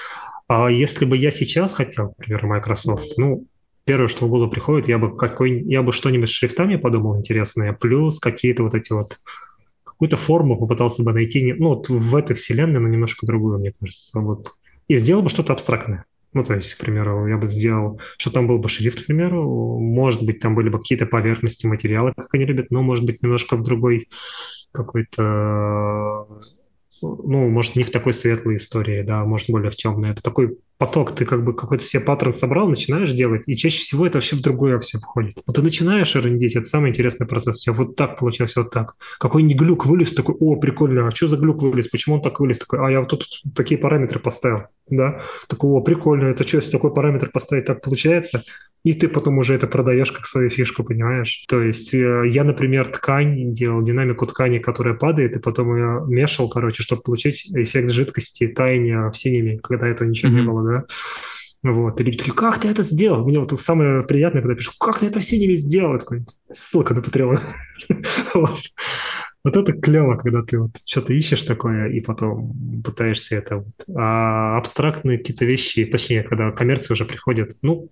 А 0.47 0.71
если 0.71 1.05
бы 1.05 1.17
я 1.17 1.33
сейчас 1.33 1.75
хотел, 1.75 2.15
например, 2.17 2.47
Microsoft, 2.47 3.19
ну, 3.19 3.49
первое, 3.85 4.07
что 4.07 4.27
в 4.27 4.29
голову 4.29 4.53
приходит, 4.53 4.87
я 4.87 4.99
бы 4.99 5.17
какой, 5.17 5.63
я 5.63 5.83
бы 5.83 5.93
что-нибудь 5.93 6.29
с 6.29 6.33
шрифтами 6.33 6.77
подумал 6.77 7.19
интересное, 7.19 7.73
плюс 7.73 8.21
какие-то 8.21 8.63
вот 8.63 8.75
эти 8.75 8.93
вот 8.93 9.19
какую-то 10.03 10.17
форму 10.17 10.59
попытался 10.59 11.05
бы 11.05 11.13
найти, 11.13 11.53
ну, 11.53 11.69
вот 11.69 11.89
в 11.89 12.17
этой 12.17 12.35
вселенной, 12.35 12.81
но 12.81 12.89
немножко 12.89 13.25
другую, 13.25 13.61
мне 13.61 13.73
кажется, 13.79 14.19
вот. 14.19 14.49
И 14.89 14.97
сделал 14.97 15.23
бы 15.23 15.31
что-то 15.31 15.53
абстрактное. 15.53 16.07
Ну, 16.33 16.43
то 16.43 16.55
есть, 16.55 16.75
к 16.75 16.81
примеру, 16.81 17.29
я 17.29 17.37
бы 17.37 17.47
сделал, 17.47 18.01
что 18.19 18.33
там 18.33 18.49
был 18.49 18.59
бы 18.59 18.69
шрифт, 18.69 19.03
к 19.03 19.07
примеру, 19.07 19.79
может 19.79 20.25
быть, 20.25 20.41
там 20.41 20.57
были 20.57 20.71
бы 20.71 20.79
какие-то 20.79 21.07
поверхности 21.07 21.69
материала, 21.69 22.13
как 22.17 22.35
они 22.35 22.47
любят, 22.47 22.73
но, 22.73 22.83
может 22.83 23.05
быть, 23.05 23.23
немножко 23.23 23.57
в 23.57 23.63
другой 23.63 24.09
какой-то 24.73 26.27
ну, 27.03 27.49
может, 27.49 27.77
не 27.77 27.83
в 27.83 27.91
такой 27.91 28.15
светлой 28.15 28.57
истории, 28.57 29.03
да, 29.03 29.25
может, 29.25 29.51
более 29.51 29.71
в 29.71 29.77
темной. 29.77 30.11
Это 30.11 30.23
такой 30.23 30.57
поток, 30.79 31.15
ты 31.15 31.25
как 31.25 31.45
бы 31.45 31.55
какой-то 31.55 31.85
себе 31.85 32.03
паттерн 32.03 32.33
собрал, 32.33 32.69
начинаешь 32.69 33.13
делать, 33.13 33.43
и 33.47 33.57
чаще 33.57 33.81
всего 33.81 34.07
это 34.07 34.19
вообще 34.19 34.37
в 34.37 34.41
другое 34.41 34.79
все 34.79 34.99
входит. 34.99 35.43
Вот 35.47 35.57
ты 35.57 35.63
начинаешь 35.63 36.15
рендить, 36.15 36.57
это 36.57 36.65
самый 36.65 36.91
интересный 36.91 37.27
процесс. 37.27 37.59
У 37.59 37.63
тебя 37.63 37.73
вот 37.75 37.97
так 37.97 38.19
получилось, 38.19 38.57
вот 38.57 38.71
так. 38.71 38.97
Какой-нибудь 39.19 39.57
глюк 39.57 39.87
вылез, 39.87 40.15
такой, 40.15 40.37
о, 40.39 40.57
прикольно, 40.57 41.09
а 41.09 41.11
что 41.11 41.27
за 41.27 41.37
глюк 41.37 41.63
вылез, 41.63 41.89
почему 41.89 42.17
он 42.17 42.23
так 42.23 42.41
вылез? 42.41 42.59
Такой, 42.59 42.85
а 42.85 42.91
я 42.91 43.01
вот 43.01 43.09
тут 43.09 43.27
такие 43.55 43.79
параметры 43.79 44.19
поставил, 44.19 44.67
да. 44.89 45.21
Такой, 45.49 45.71
о, 45.71 45.81
прикольно, 45.81 46.29
это 46.29 46.47
что, 46.47 46.59
если 46.59 46.71
такой 46.71 46.93
параметр 46.95 47.31
поставить, 47.31 47.67
так 47.67 47.83
получается? 47.83 48.45
и 48.85 48.95
ты 48.95 49.09
потом 49.09 49.39
уже 49.39 49.55
это 49.55 49.67
продаешь 49.67 50.11
как 50.11 50.27
свою 50.27 50.51
фишку, 50.51 50.83
понимаешь? 50.83 51.45
То 51.49 51.63
есть 51.63 51.95
э, 51.95 52.25
я, 52.29 52.43
например, 52.43 52.89
ткань 52.89 53.53
делал, 53.53 53.83
динамику 53.83 54.27
ткани, 54.27 54.59
которая 54.59 54.95
падает, 54.95 55.37
и 55.37 55.39
потом 55.39 55.77
ее 55.77 56.05
мешал, 56.09 56.49
короче, 56.49 56.83
чтобы 56.93 57.03
получить 57.03 57.51
эффект 57.55 57.91
жидкости, 57.91 58.49
таяния 58.49 59.11
в 59.11 59.17
синими, 59.17 59.57
когда 59.57 59.89
этого 59.89 60.09
ничего 60.09 60.31
mm-hmm. 60.31 60.35
не 60.35 60.43
было, 60.43 60.71
да? 60.71 60.85
Вот. 61.63 62.01
И 62.01 62.05
люди 62.05 62.19
такие, 62.19 62.35
как 62.35 62.61
ты 62.61 62.69
это 62.69 62.83
сделал? 62.83 63.25
Мне 63.25 63.39
вот 63.39 63.53
самое 63.59 64.03
приятное, 64.03 64.43
когда 64.43 64.57
пишут, 64.57 64.75
как 64.79 64.99
ты 64.99 65.07
это 65.07 65.21
в 65.21 65.25
синими 65.25 65.55
сделал? 65.55 65.99
Такой, 65.99 66.25
ссылка 66.51 66.93
на 66.93 66.99
Patreon. 66.99 67.41
вот. 68.35 68.59
Вот 69.45 69.57
это 69.57 69.73
клево, 69.73 70.17
когда 70.17 70.43
ты 70.43 70.59
вот 70.59 70.71
что-то 70.87 71.13
ищешь 71.13 71.43
такое 71.43 71.89
и 71.89 72.01
потом 72.01 72.83
пытаешься 72.85 73.37
это 73.37 73.57
вот. 73.57 73.97
А 73.97 74.59
абстрактные 74.59 75.19
какие-то 75.19 75.45
вещи, 75.45 75.85
точнее, 75.85 76.23
когда 76.23 76.53
коммерция 76.53 76.95
уже 76.95 77.05
приходит, 77.05 77.57
ну, 77.63 77.89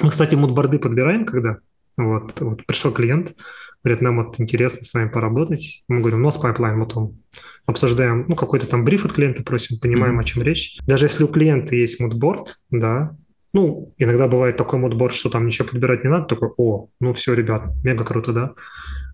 мы, 0.00 0.10
кстати, 0.10 0.34
moodboard 0.34 0.74
ы 0.74 0.78
подбираем, 0.78 1.24
когда 1.24 1.58
вот, 1.96 2.40
вот 2.40 2.64
пришел 2.66 2.92
клиент, 2.92 3.34
говорит, 3.82 4.02
нам 4.02 4.24
вот 4.24 4.40
интересно 4.40 4.82
с 4.82 4.94
вами 4.94 5.08
поработать. 5.08 5.84
Мы 5.88 6.00
говорим, 6.00 6.20
у 6.20 6.24
нас 6.24 6.36
pipeline, 6.36 6.78
вот 6.78 6.96
он. 6.96 7.18
Обсуждаем, 7.66 8.26
ну, 8.28 8.36
какой-то 8.36 8.68
там 8.68 8.84
бриф 8.84 9.04
от 9.04 9.12
клиента 9.12 9.42
просим, 9.42 9.78
понимаем, 9.80 10.18
mm-hmm. 10.18 10.22
о 10.22 10.24
чем 10.24 10.42
речь. 10.42 10.78
Даже 10.86 11.06
если 11.06 11.24
у 11.24 11.28
клиента 11.28 11.74
есть 11.74 11.98
moodboard, 11.98 12.56
да, 12.70 13.16
ну, 13.52 13.92
иногда 13.96 14.28
бывает 14.28 14.56
такой 14.56 14.78
moodboard, 14.78 15.14
что 15.14 15.30
там 15.30 15.46
ничего 15.46 15.66
подбирать 15.66 16.04
не 16.04 16.10
надо, 16.10 16.26
такой, 16.26 16.50
о, 16.56 16.88
ну 17.00 17.12
все, 17.14 17.34
ребят, 17.34 17.72
мега 17.82 18.04
круто, 18.04 18.32
да. 18.32 18.54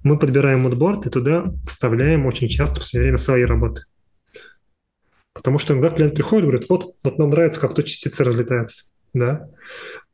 Мы 0.02 0.18
подбираем 0.18 0.60
мудборд 0.60 1.06
и 1.06 1.10
туда 1.10 1.52
вставляем 1.66 2.26
очень 2.26 2.48
часто 2.48 2.76
в 2.76 2.78
последнее 2.80 3.10
время 3.10 3.18
свои 3.18 3.44
работы. 3.44 3.82
Потому 5.32 5.58
что 5.58 5.72
иногда 5.72 5.90
клиент 5.90 6.14
приходит 6.14 6.44
и 6.44 6.48
говорит, 6.48 6.68
вот, 6.68 6.94
вот 7.04 7.18
нам 7.18 7.30
нравится, 7.30 7.60
как 7.60 7.74
тут 7.74 7.86
частицы 7.86 8.24
разлетаются 8.24 8.91
да. 9.14 9.48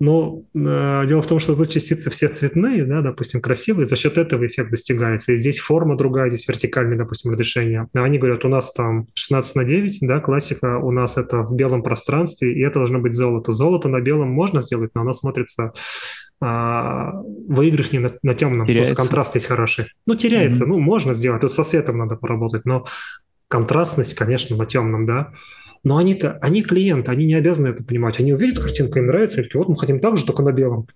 Но 0.00 0.42
э, 0.54 1.04
дело 1.06 1.22
в 1.22 1.26
том, 1.26 1.38
что 1.38 1.54
тут 1.54 1.70
частицы 1.70 2.10
все 2.10 2.28
цветные, 2.28 2.84
да, 2.84 3.00
допустим, 3.00 3.40
красивые, 3.40 3.86
за 3.86 3.96
счет 3.96 4.18
этого 4.18 4.46
эффект 4.46 4.70
достигается. 4.70 5.32
И 5.32 5.36
здесь 5.36 5.58
форма 5.58 5.96
другая, 5.96 6.28
здесь 6.30 6.46
вертикальное, 6.48 6.96
допустим, 6.96 7.32
разрешение. 7.32 7.88
А 7.94 8.04
они 8.04 8.18
говорят, 8.18 8.44
у 8.44 8.48
нас 8.48 8.72
там 8.72 9.06
16 9.14 9.56
на 9.56 9.64
9, 9.64 9.98
да, 10.02 10.20
классика, 10.20 10.78
у 10.78 10.90
нас 10.90 11.16
это 11.16 11.42
в 11.42 11.54
белом 11.54 11.82
пространстве, 11.82 12.52
и 12.52 12.60
это 12.60 12.80
должно 12.80 12.98
быть 12.98 13.14
золото. 13.14 13.52
Золото 13.52 13.88
на 13.88 14.00
белом 14.00 14.30
можно 14.30 14.60
сделать, 14.60 14.90
но 14.94 15.02
оно 15.02 15.12
смотрится 15.12 15.72
а, 16.40 17.12
выигрышнее 17.48 18.00
на, 18.00 18.12
на 18.22 18.34
темном. 18.34 18.66
Теряется. 18.66 18.94
Контраст 18.94 19.34
есть 19.34 19.46
хороший. 19.46 19.86
Ну, 20.06 20.14
теряется, 20.14 20.64
mm-hmm. 20.64 20.68
ну, 20.68 20.78
можно 20.78 21.12
сделать. 21.12 21.40
Тут 21.40 21.52
со 21.52 21.64
светом 21.64 21.98
надо 21.98 22.16
поработать, 22.16 22.64
но 22.64 22.86
контрастность, 23.48 24.14
конечно, 24.14 24.56
на 24.56 24.66
темном, 24.66 25.06
да. 25.06 25.32
Но 25.84 25.96
они-то, 25.96 26.38
они 26.40 26.62
клиенты, 26.62 27.10
они 27.10 27.26
не 27.26 27.34
обязаны 27.34 27.68
это 27.68 27.84
понимать. 27.84 28.20
Они 28.20 28.32
увидят 28.32 28.62
картинку, 28.62 28.98
им 28.98 29.06
нравится, 29.06 29.40
и 29.40 29.44
такие, 29.44 29.58
вот 29.58 29.68
мы 29.68 29.76
хотим 29.76 30.00
так 30.00 30.18
же, 30.18 30.24
только 30.24 30.42
на 30.42 30.52
белом. 30.52 30.86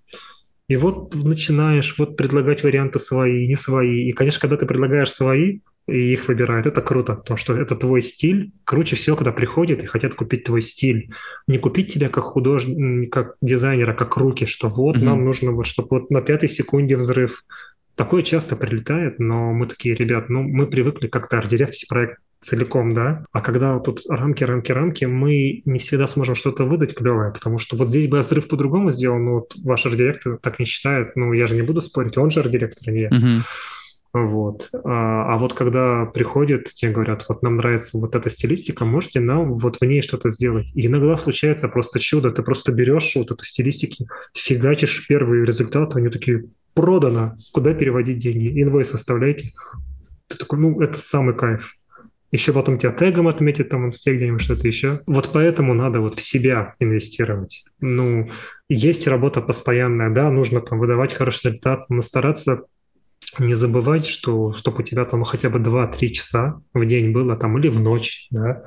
И 0.68 0.76
вот 0.76 1.14
начинаешь 1.14 1.94
вот 1.98 2.16
предлагать 2.16 2.62
варианты 2.62 2.98
свои, 2.98 3.46
не 3.46 3.56
свои. 3.56 4.08
И, 4.08 4.12
конечно, 4.12 4.40
когда 4.40 4.56
ты 4.56 4.66
предлагаешь 4.66 5.10
свои, 5.10 5.60
и 5.88 6.12
их 6.12 6.28
выбирают, 6.28 6.66
это 6.66 6.80
круто, 6.80 7.14
потому 7.14 7.36
что 7.36 7.56
это 7.56 7.74
твой 7.74 8.02
стиль. 8.02 8.52
Круче 8.64 8.94
всего, 8.94 9.16
когда 9.16 9.32
приходят 9.32 9.82
и 9.82 9.86
хотят 9.86 10.14
купить 10.14 10.44
твой 10.44 10.62
стиль. 10.62 11.10
Не 11.48 11.58
купить 11.58 11.92
тебя 11.92 12.08
как 12.08 12.24
художника, 12.24 13.24
как 13.24 13.36
дизайнера, 13.42 13.92
как 13.92 14.16
руки, 14.16 14.46
что 14.46 14.68
вот 14.68 14.96
mm-hmm. 14.96 15.04
нам 15.04 15.24
нужно, 15.24 15.50
вот, 15.50 15.66
чтобы 15.66 15.88
вот 15.90 16.10
на 16.10 16.22
пятой 16.22 16.48
секунде 16.48 16.96
взрыв. 16.96 17.44
Такое 17.96 18.22
часто 18.22 18.54
прилетает, 18.56 19.18
но 19.18 19.52
мы 19.52 19.66
такие, 19.66 19.94
ребят, 19.94 20.28
ну 20.30 20.42
мы 20.42 20.66
привыкли 20.66 21.08
как-то 21.08 21.38
арт-директить 21.38 21.88
проект 21.88 22.18
целиком, 22.42 22.94
да. 22.94 23.24
А 23.32 23.40
когда 23.40 23.78
тут 23.78 24.00
рамки, 24.08 24.44
рамки, 24.44 24.72
рамки, 24.72 25.04
мы 25.04 25.62
не 25.64 25.78
всегда 25.78 26.06
сможем 26.06 26.34
что-то 26.34 26.64
выдать 26.64 26.94
клевое, 26.94 27.32
потому 27.32 27.58
что 27.58 27.76
вот 27.76 27.88
здесь 27.88 28.08
бы 28.08 28.18
я 28.18 28.22
взрыв 28.22 28.48
по-другому 28.48 28.90
сделал, 28.90 29.18
но 29.18 29.32
вот 29.34 29.54
ваш 29.64 29.86
арт-директор 29.86 30.38
так 30.42 30.58
не 30.58 30.66
считает, 30.66 31.12
ну, 31.14 31.32
я 31.32 31.46
же 31.46 31.54
не 31.54 31.62
буду 31.62 31.80
спорить, 31.80 32.18
он 32.18 32.30
же 32.30 32.40
арт-директор, 32.40 32.88
а 32.88 32.90
не 32.90 33.00
я. 33.02 33.08
Uh-huh. 33.08 33.40
Вот. 34.12 34.68
А, 34.84 35.34
а 35.34 35.38
вот 35.38 35.54
когда 35.54 36.04
приходят, 36.04 36.64
тебе 36.66 36.92
говорят, 36.92 37.24
вот 37.28 37.42
нам 37.42 37.56
нравится 37.56 37.98
вот 37.98 38.14
эта 38.14 38.28
стилистика, 38.28 38.84
можете 38.84 39.20
нам 39.20 39.56
вот 39.56 39.76
в 39.80 39.84
ней 39.84 40.02
что-то 40.02 40.28
сделать. 40.28 40.70
И 40.74 40.86
иногда 40.86 41.16
случается 41.16 41.68
просто 41.68 41.98
чудо, 41.98 42.30
ты 42.30 42.42
просто 42.42 42.72
берешь 42.72 43.12
вот 43.16 43.30
эту 43.30 43.44
стилистики, 43.44 44.06
фигачишь 44.34 45.06
первые 45.08 45.46
результаты, 45.46 45.98
они 45.98 46.08
такие, 46.10 46.44
продано, 46.74 47.36
куда 47.52 47.74
переводить 47.74 48.18
деньги, 48.18 48.62
инвойс 48.62 48.92
оставляйте. 48.92 49.50
Ты 50.28 50.38
такой, 50.38 50.58
ну, 50.58 50.80
это 50.80 50.98
самый 50.98 51.34
кайф. 51.34 51.76
Еще 52.32 52.52
потом 52.52 52.78
тебя 52.78 52.92
тегом 52.92 53.28
отметит 53.28 53.68
там 53.68 53.82
в 53.82 53.86
инсте 53.86 54.16
где-нибудь 54.16 54.40
что-то 54.40 54.66
еще. 54.66 55.00
Вот 55.06 55.30
поэтому 55.32 55.74
надо 55.74 56.00
вот 56.00 56.16
в 56.16 56.22
себя 56.22 56.74
инвестировать. 56.80 57.64
Ну, 57.80 58.30
есть 58.68 59.06
работа 59.06 59.42
постоянная, 59.42 60.10
да, 60.10 60.30
нужно 60.30 60.60
там 60.60 60.78
выдавать 60.78 61.12
хороший 61.12 61.48
результат, 61.48 61.84
но 61.90 62.00
стараться 62.00 62.62
не 63.38 63.54
забывать, 63.54 64.06
что 64.06 64.52
чтобы 64.54 64.80
у 64.80 64.82
тебя 64.82 65.04
там 65.04 65.24
хотя 65.24 65.50
бы 65.50 65.58
2-3 65.58 66.08
часа 66.08 66.60
в 66.74 66.84
день 66.84 67.12
было 67.12 67.36
там 67.36 67.58
или 67.58 67.68
в 67.68 67.80
ночь, 67.80 68.28
да, 68.30 68.64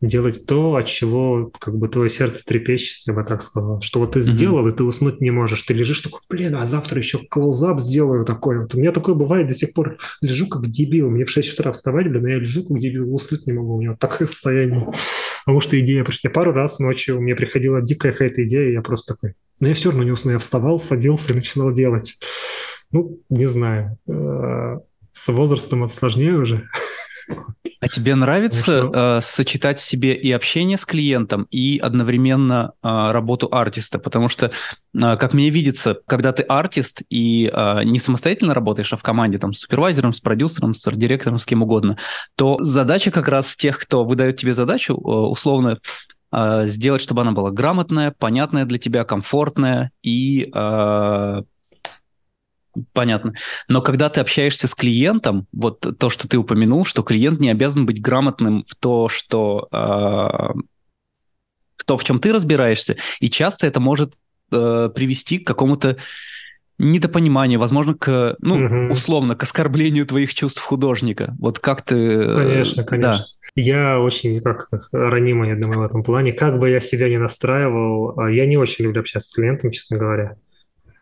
делать 0.00 0.46
то, 0.46 0.76
от 0.76 0.86
чего 0.86 1.50
как 1.58 1.76
бы 1.76 1.88
твое 1.88 2.10
сердце 2.10 2.44
трепещет, 2.44 3.06
я 3.06 3.12
бы 3.12 3.24
так 3.24 3.42
сказал. 3.42 3.80
Что 3.80 4.00
вот 4.00 4.12
ты 4.12 4.20
сделал, 4.20 4.66
mm-hmm. 4.66 4.72
и 4.72 4.76
ты 4.76 4.84
уснуть 4.84 5.20
не 5.20 5.30
можешь. 5.30 5.62
Ты 5.62 5.74
лежишь 5.74 6.00
такой, 6.00 6.20
блин, 6.28 6.56
а 6.56 6.66
завтра 6.66 6.98
еще 6.98 7.18
клоузап 7.30 7.80
сделаю 7.80 8.24
такой. 8.24 8.60
Вот 8.60 8.74
у 8.74 8.78
меня 8.78 8.92
такое 8.92 9.14
бывает 9.14 9.48
до 9.48 9.54
сих 9.54 9.72
пор. 9.72 9.98
Лежу 10.20 10.48
как 10.48 10.68
дебил. 10.68 11.10
Мне 11.10 11.24
в 11.24 11.30
6 11.30 11.54
утра 11.54 11.72
вставать, 11.72 12.08
блин, 12.08 12.26
а 12.26 12.30
я 12.30 12.36
лежу 12.36 12.64
как 12.66 12.78
дебил, 12.78 13.12
уснуть 13.14 13.46
не 13.46 13.52
могу. 13.52 13.76
У 13.76 13.80
меня 13.80 13.96
такое 13.96 14.26
состояние. 14.26 14.86
Потому 15.44 15.60
что 15.60 15.78
идея 15.78 16.04
пришла. 16.04 16.30
Пару 16.30 16.52
раз 16.52 16.78
ночью 16.78 17.20
мне 17.20 17.34
приходила 17.34 17.82
дикая 17.82 18.12
какая-то 18.12 18.44
идея, 18.44 18.70
и 18.70 18.72
я 18.72 18.82
просто 18.82 19.14
такой... 19.14 19.34
Но 19.60 19.68
я 19.68 19.74
все 19.74 19.90
равно 19.90 20.04
не 20.04 20.10
усну. 20.10 20.32
Я 20.32 20.38
вставал, 20.38 20.80
садился 20.80 21.32
и 21.32 21.36
начинал 21.36 21.72
делать. 21.72 22.18
Ну, 22.90 23.20
не 23.28 23.46
знаю. 23.46 23.98
Э, 24.08 24.78
с 25.12 25.28
возрастом 25.32 25.84
это 25.84 25.94
сложнее 25.94 26.34
уже. 26.34 26.68
А 27.84 27.88
тебе 27.88 28.14
нравится 28.14 28.90
э, 28.90 29.20
сочетать 29.20 29.78
себе 29.78 30.14
и 30.14 30.32
общение 30.32 30.78
с 30.78 30.86
клиентом, 30.86 31.46
и 31.50 31.76
одновременно 31.76 32.72
э, 32.82 32.88
работу 32.88 33.46
артиста? 33.52 33.98
Потому 33.98 34.30
что, 34.30 34.46
э, 34.46 34.50
как 34.94 35.34
мне 35.34 35.50
видится, 35.50 35.98
когда 36.06 36.32
ты 36.32 36.44
артист 36.44 37.02
и 37.10 37.50
э, 37.52 37.84
не 37.84 37.98
самостоятельно 37.98 38.54
работаешь, 38.54 38.90
а 38.94 38.96
в 38.96 39.02
команде 39.02 39.36
там, 39.36 39.52
с 39.52 39.58
супервайзером, 39.58 40.14
с 40.14 40.20
продюсером, 40.20 40.72
с 40.72 40.86
арт-директором, 40.86 41.38
с 41.38 41.44
кем 41.44 41.60
угодно, 41.60 41.98
то 42.36 42.56
задача 42.58 43.10
как 43.10 43.28
раз 43.28 43.54
тех, 43.54 43.78
кто 43.78 44.02
выдает 44.06 44.38
тебе 44.38 44.54
задачу, 44.54 44.94
э, 44.94 44.96
условно, 44.96 45.78
э, 46.32 46.62
сделать, 46.64 47.02
чтобы 47.02 47.20
она 47.20 47.32
была 47.32 47.50
грамотная, 47.50 48.14
понятная 48.18 48.64
для 48.64 48.78
тебя, 48.78 49.04
комфортная 49.04 49.90
и 50.02 50.50
э, 50.54 51.42
Понятно. 52.92 53.34
Но 53.68 53.82
когда 53.82 54.08
ты 54.08 54.20
общаешься 54.20 54.66
с 54.66 54.74
клиентом, 54.74 55.46
вот 55.52 55.86
то, 55.98 56.10
что 56.10 56.28
ты 56.28 56.36
упомянул, 56.36 56.84
что 56.84 57.02
клиент 57.02 57.40
не 57.40 57.50
обязан 57.50 57.86
быть 57.86 58.00
грамотным 58.00 58.64
в 58.66 58.74
то, 58.74 59.08
что 59.08 59.68
э, 59.70 59.76
в 59.76 61.84
то, 61.84 61.96
в 61.96 62.04
чем 62.04 62.18
ты 62.18 62.32
разбираешься, 62.32 62.96
и 63.20 63.30
часто 63.30 63.66
это 63.66 63.80
может 63.80 64.14
э, 64.50 64.90
привести 64.94 65.38
к 65.38 65.46
какому-то 65.46 65.96
недопониманию, 66.78 67.60
возможно, 67.60 67.94
к, 67.94 68.36
ну, 68.40 68.56
угу. 68.56 68.92
условно, 68.92 69.36
к 69.36 69.42
оскорблению 69.44 70.06
твоих 70.06 70.34
чувств 70.34 70.60
художника. 70.60 71.34
Вот 71.38 71.60
как 71.60 71.82
ты... 71.82 71.94
Э, 71.94 72.34
конечно, 72.34 72.84
конечно. 72.84 73.18
Да. 73.18 73.24
Я 73.54 74.00
очень 74.00 74.40
как 74.40 74.68
ранимый, 74.92 75.50
я 75.50 75.56
думаю, 75.56 75.80
в 75.80 75.84
этом 75.84 76.02
плане. 76.02 76.32
Как 76.32 76.58
бы 76.58 76.70
я 76.70 76.80
себя 76.80 77.08
не 77.08 77.18
настраивал, 77.18 78.18
а, 78.18 78.30
я 78.30 78.46
не 78.46 78.56
очень 78.56 78.84
люблю 78.84 79.00
общаться 79.00 79.28
с 79.28 79.32
клиентом, 79.32 79.70
честно 79.70 79.98
говоря. 79.98 80.36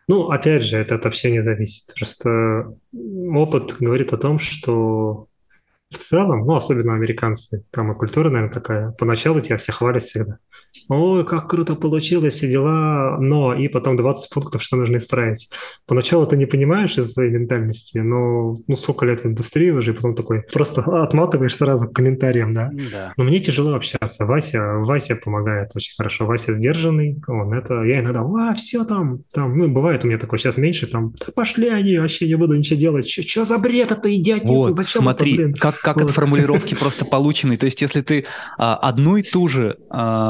Ну, 0.07 0.29
опять 0.29 0.63
же, 0.63 0.77
это 0.77 0.95
от 0.95 1.05
общения 1.05 1.41
зависит. 1.41 1.93
Просто 1.95 2.75
опыт 2.93 3.77
говорит 3.79 4.13
о 4.13 4.17
том, 4.17 4.39
что 4.39 5.27
в 5.95 5.99
целом, 5.99 6.45
ну, 6.45 6.55
особенно 6.55 6.93
американцы, 6.93 7.65
там 7.71 7.91
и 7.91 7.95
культура, 7.95 8.29
наверное, 8.29 8.53
такая, 8.53 8.91
поначалу 8.91 9.41
тебя 9.41 9.57
все 9.57 9.71
хвалят 9.71 10.03
всегда 10.03 10.39
ой, 10.89 11.25
как 11.25 11.49
круто 11.49 11.75
получилось, 11.75 12.35
все 12.35 12.49
дела, 12.49 13.17
но 13.19 13.53
и 13.53 13.67
потом 13.67 13.95
20 13.97 14.33
пунктов, 14.33 14.61
что 14.61 14.77
нужно 14.77 14.97
исправить. 14.97 15.49
Поначалу 15.87 16.25
ты 16.25 16.35
не 16.35 16.45
понимаешь 16.45 16.97
из-за 16.97 17.09
своей 17.09 17.31
ментальности, 17.31 17.99
но 17.99 18.55
ну 18.67 18.75
сколько 18.75 19.05
лет 19.05 19.21
в 19.21 19.25
индустрии 19.25 19.69
уже, 19.69 19.91
и 19.91 19.93
потом 19.93 20.15
такой 20.15 20.43
просто 20.51 20.81
отматываешь 20.81 21.55
сразу 21.55 21.87
к 21.87 21.93
комментариям, 21.93 22.53
да. 22.53 22.71
да. 22.91 23.13
Но 23.17 23.23
мне 23.23 23.39
тяжело 23.39 23.75
общаться. 23.75 24.25
Вася, 24.25 24.73
Вася 24.79 25.15
помогает 25.15 25.71
очень 25.75 25.95
хорошо. 25.95 26.25
Вася 26.25 26.53
сдержанный, 26.53 27.21
он 27.27 27.53
это, 27.53 27.83
я 27.83 27.99
иногда, 27.99 28.21
а, 28.21 28.53
все 28.55 28.83
там, 28.83 29.19
там, 29.33 29.57
ну, 29.57 29.69
бывает 29.69 30.03
у 30.03 30.07
меня 30.07 30.17
такое, 30.17 30.39
сейчас 30.39 30.57
меньше, 30.57 30.87
там, 30.87 31.13
да 31.19 31.31
пошли 31.33 31.69
они, 31.69 31.97
вообще 31.97 32.27
не 32.27 32.35
буду 32.35 32.55
ничего 32.55 32.79
делать, 32.79 33.09
что 33.09 33.45
за 33.45 33.57
бред 33.57 33.91
это, 33.91 34.13
идиотизм, 34.13 34.53
вот, 34.53 34.73
зачем 34.73 35.03
смотри, 35.03 35.33
это, 35.33 35.43
блин? 35.43 35.53
как, 35.53 35.79
как 35.83 35.97
вот. 35.97 36.09
от 36.09 36.11
формулировки 36.11 36.73
просто 36.73 37.05
полученный, 37.05 37.57
то 37.57 37.65
есть 37.65 37.81
если 37.81 38.01
ты 38.01 38.25
а, 38.57 38.75
одну 38.75 39.17
и 39.17 39.21
ту 39.21 39.47
же 39.47 39.77
а, 39.89 40.23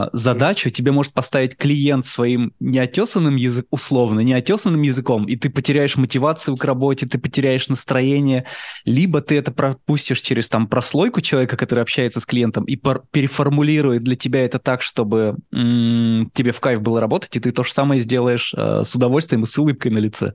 а, 0.00 0.08
задачу 0.12 0.70
тебе 0.70 0.92
может 0.92 1.12
поставить 1.12 1.56
клиент 1.56 2.06
своим 2.06 2.52
неотесанным 2.60 3.36
языком, 3.36 3.68
условно, 3.70 4.20
неотесанным 4.20 4.82
языком, 4.82 5.26
и 5.26 5.36
ты 5.36 5.50
потеряешь 5.50 5.96
мотивацию 5.96 6.56
к 6.56 6.64
работе, 6.64 7.06
ты 7.06 7.18
потеряешь 7.18 7.68
настроение, 7.68 8.46
либо 8.84 9.20
ты 9.20 9.36
это 9.36 9.50
пропустишь 9.52 10.20
через 10.20 10.48
там 10.48 10.66
прослойку 10.66 11.20
человека, 11.20 11.56
который 11.56 11.80
общается 11.80 12.20
с 12.20 12.26
клиентом, 12.26 12.64
и 12.64 12.76
переформулирует 12.76 14.04
для 14.04 14.16
тебя 14.16 14.44
это 14.44 14.58
так, 14.58 14.82
чтобы 14.82 15.36
тебе 15.50 16.52
в 16.52 16.60
кайф 16.60 16.80
было 16.80 17.00
работать, 17.00 17.36
и 17.36 17.40
ты 17.40 17.52
то 17.52 17.64
же 17.64 17.72
самое 17.72 18.00
сделаешь 18.00 18.54
э, 18.56 18.82
с 18.84 18.94
удовольствием 18.94 19.44
и 19.44 19.46
с 19.46 19.58
улыбкой 19.58 19.90
на 19.90 19.98
лице 19.98 20.34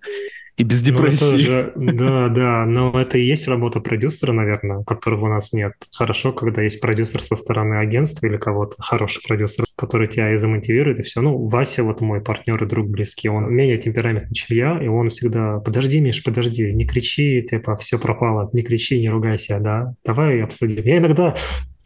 и 0.57 0.64
без 0.64 0.82
ну, 0.82 0.88
депрессии. 0.88 1.38
Же, 1.38 1.73
да, 1.76 2.30
да, 2.30 2.65
но 2.65 2.91
это 2.99 3.18
и 3.18 3.26
есть 3.26 3.48
работа 3.48 3.82
продюсера, 3.82 4.32
наверное, 4.32 4.84
которого 4.84 5.26
у 5.26 5.30
нас 5.30 5.52
нет. 5.52 5.73
Хорошо, 5.94 6.32
когда 6.32 6.61
есть 6.61 6.80
продюсер 6.80 7.23
со 7.23 7.36
стороны 7.36 7.76
агентства 7.76 8.27
или 8.27 8.38
кого-то, 8.38 8.76
хороший 8.80 9.22
продюсер, 9.27 9.65
который 9.76 10.07
тебя 10.07 10.34
и 10.34 10.38
замотивирует, 10.38 10.99
и 10.99 11.03
все. 11.03 11.22
Ну, 11.22 11.48
Вася, 11.48 11.84
вот 11.84 11.99
мой 11.99 12.22
партнер 12.22 12.64
и 12.64 12.68
друг 12.68 12.88
близкий, 12.88 13.27
он 13.27 13.53
менее 13.53 13.77
темпераментный, 13.77 14.34
чем 14.34 14.57
я, 14.57 14.80
и 14.82 14.88
он 14.88 15.10
всегда, 15.10 15.60
подожди, 15.60 15.99
Миш, 15.99 16.23
подожди, 16.23 16.72
не 16.73 16.86
кричи, 16.86 17.45
типа, 17.49 17.76
все 17.76 17.99
пропало, 17.99 18.49
не 18.53 18.64
кричи, 18.64 18.99
не 19.02 19.10
ругайся, 19.10 19.60
да, 19.60 19.94
давай 20.06 20.41
обсудим. 20.41 20.84
Я 20.84 20.98
иногда 20.98 21.36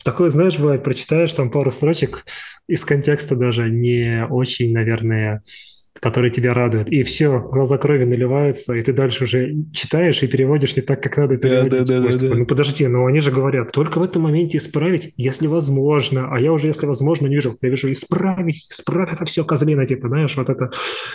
Такое, 0.03 0.29
знаешь, 0.29 0.57
бывает, 0.57 0.81
прочитаешь 0.81 1.33
там 1.33 1.51
пару 1.51 1.71
строчек 1.71 2.25
из 2.67 2.85
контекста 2.85 3.35
даже 3.35 3.69
не 3.69 4.25
очень, 4.29 4.71
наверное, 4.71 5.43
который 5.99 6.31
тебя 6.31 6.53
радует. 6.53 6.89
И 6.89 7.03
все, 7.03 7.39
глаза 7.39 7.77
крови 7.77 8.05
наливаются, 8.05 8.73
и 8.73 8.81
ты 8.81 8.93
дальше 8.93 9.25
уже 9.25 9.53
читаешь 9.73 10.21
и 10.23 10.27
переводишь 10.27 10.75
не 10.75 10.81
так, 10.81 11.01
как 11.03 11.17
надо 11.17 11.37
переводить. 11.37 11.71
Да, 11.71 11.79
да, 11.79 12.01
да, 12.01 12.11
да, 12.11 12.29
да. 12.29 12.35
Ну 12.35 12.45
подожди, 12.45 12.87
но 12.87 13.05
они 13.05 13.19
же 13.19 13.31
говорят, 13.31 13.71
только 13.71 13.99
в 13.99 14.03
этом 14.03 14.23
моменте 14.23 14.57
исправить, 14.57 15.13
если 15.17 15.47
возможно. 15.47 16.29
А 16.31 16.39
я 16.39 16.51
уже, 16.51 16.67
если 16.67 16.85
возможно, 16.85 17.27
не 17.27 17.35
вижу. 17.35 17.57
Я 17.61 17.69
вижу 17.69 17.91
исправить, 17.91 18.67
исправить 18.69 19.13
это 19.13 19.25
все, 19.25 19.43
козлина, 19.43 19.85
типа, 19.85 20.07
знаешь, 20.07 20.35
вот 20.37 20.49
это. 20.49 20.71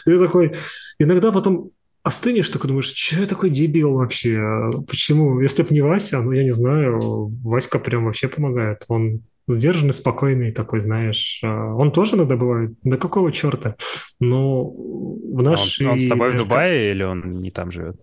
И 0.07 0.11
ты 0.11 0.19
такой, 0.19 0.53
иногда 0.99 1.33
потом 1.33 1.71
остынешь, 2.03 2.51
такой 2.51 2.69
думаешь, 2.69 2.93
что 2.95 3.21
я 3.21 3.27
такой 3.27 3.51
дебил 3.51 3.95
вообще? 3.95 4.71
Почему? 4.87 5.41
Если 5.41 5.63
бы 5.63 5.69
не 5.71 5.81
Вася, 5.81 6.21
ну, 6.21 6.33
я 6.33 6.45
не 6.45 6.51
знаю, 6.51 7.01
Васька 7.43 7.79
прям 7.79 8.05
вообще 8.05 8.29
помогает. 8.29 8.85
Он 8.89 9.23
сдержанный, 9.49 9.93
спокойный 9.93 10.53
такой, 10.53 10.81
знаешь. 10.81 11.41
А, 11.43 11.75
он 11.75 11.93
тоже 11.93 12.17
иногда 12.17 12.37
бывает. 12.37 12.73
Да 12.83 12.97
какого 12.97 13.33
черта? 13.33 13.77
Но 14.21 14.65
в 14.65 15.43
нашей... 15.43 15.87
А 15.87 15.91
он, 15.91 15.93
он 15.93 15.99
с 15.99 16.09
тобой 16.09 16.33
в 16.33 16.39
Дубае 16.39 16.91
или 16.93 17.03
он 17.03 17.41
не 17.41 17.51
там 17.51 17.71
живет? 17.71 18.01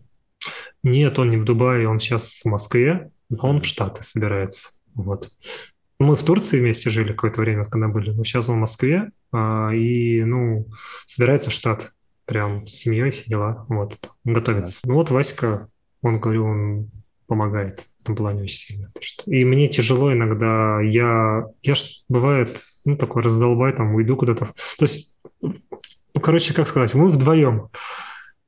Нет, 0.84 1.19
он 1.19 1.30
не 1.30 1.38
в 1.38 1.45
Дубае, 1.45 1.88
он 1.88 1.99
сейчас 1.99 2.41
в 2.43 2.47
Москве, 2.47 3.11
он 3.39 3.59
в 3.59 3.65
Штаты 3.65 4.03
собирается. 4.03 4.81
Вот. 4.95 5.30
Мы 5.99 6.15
в 6.15 6.23
Турции 6.23 6.59
вместе 6.59 6.89
жили 6.89 7.13
какое-то 7.13 7.41
время, 7.41 7.65
когда 7.65 7.88
были, 7.88 8.09
но 8.09 8.23
сейчас 8.23 8.49
он 8.49 8.55
в 8.55 8.61
Москве, 8.61 9.11
а, 9.31 9.69
и, 9.72 10.23
ну, 10.23 10.68
собирается 11.05 11.49
в 11.49 11.53
Штат. 11.53 11.91
Прям 12.26 12.65
с 12.65 12.73
семьей 12.73 13.11
все 13.11 13.26
дела, 13.26 13.65
вот, 13.68 13.97
готовится. 14.23 14.80
Да. 14.84 14.89
Ну 14.89 14.95
вот 14.95 15.09
Васька, 15.09 15.68
он, 16.01 16.19
говорю, 16.19 16.45
он 16.45 16.89
помогает 17.31 17.79
в 17.79 18.01
этом 18.01 18.17
плане 18.17 18.43
очень 18.43 18.57
сильно. 18.57 18.87
И 19.25 19.45
мне 19.45 19.69
тяжело 19.69 20.11
иногда, 20.11 20.81
я, 20.81 21.45
я 21.63 21.75
ж, 21.75 22.03
бывает, 22.09 22.59
ну, 22.83 22.97
такой 22.97 23.23
раздолбай, 23.23 23.71
там, 23.71 23.95
уйду 23.95 24.17
куда-то. 24.17 24.47
То 24.77 24.81
есть, 24.81 25.17
ну, 25.41 25.53
короче, 26.21 26.53
как 26.53 26.67
сказать, 26.67 26.93
мы 26.93 27.09
вдвоем. 27.09 27.69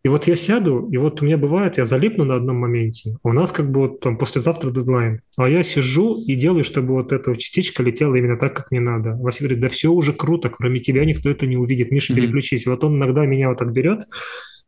И 0.04 0.10
вот 0.10 0.28
я 0.28 0.36
сяду, 0.36 0.90
и 0.92 0.98
вот 0.98 1.22
у 1.22 1.26
меня 1.26 1.38
бывает, 1.38 1.78
я 1.78 1.86
залипну 1.86 2.26
на 2.26 2.36
одном 2.36 2.58
моменте. 2.58 3.16
У 3.24 3.32
нас 3.32 3.54
как 3.54 3.72
бы 3.72 3.88
вот 3.88 4.02
там 4.02 4.18
послезавтра 4.18 4.70
дедлайн. 4.70 5.22
А 5.38 5.48
я 5.48 5.64
сижу 5.64 6.20
и 6.20 6.36
делаю, 6.36 6.66
чтобы 6.66 6.96
вот 6.96 7.14
эта 7.14 7.34
частичка 7.38 7.84
летела 7.84 8.16
именно 8.16 8.36
так, 8.36 8.54
как 8.54 8.70
мне 8.70 8.82
надо. 8.82 9.16
Вася 9.16 9.44
говорит, 9.44 9.62
да 9.62 9.70
все 9.70 9.94
уже 9.94 10.12
круто, 10.12 10.50
кроме 10.50 10.82
тебя 10.82 11.06
никто 11.06 11.30
это 11.30 11.48
не 11.48 11.56
увидит. 11.56 11.90
Миша, 11.90 12.12
mm-hmm. 12.12 12.16
переключись. 12.18 12.68
Вот 12.68 12.84
он 12.84 12.98
иногда 12.98 13.26
меня 13.26 13.48
вот 13.48 13.60
так 13.60 13.72
берет, 13.72 14.02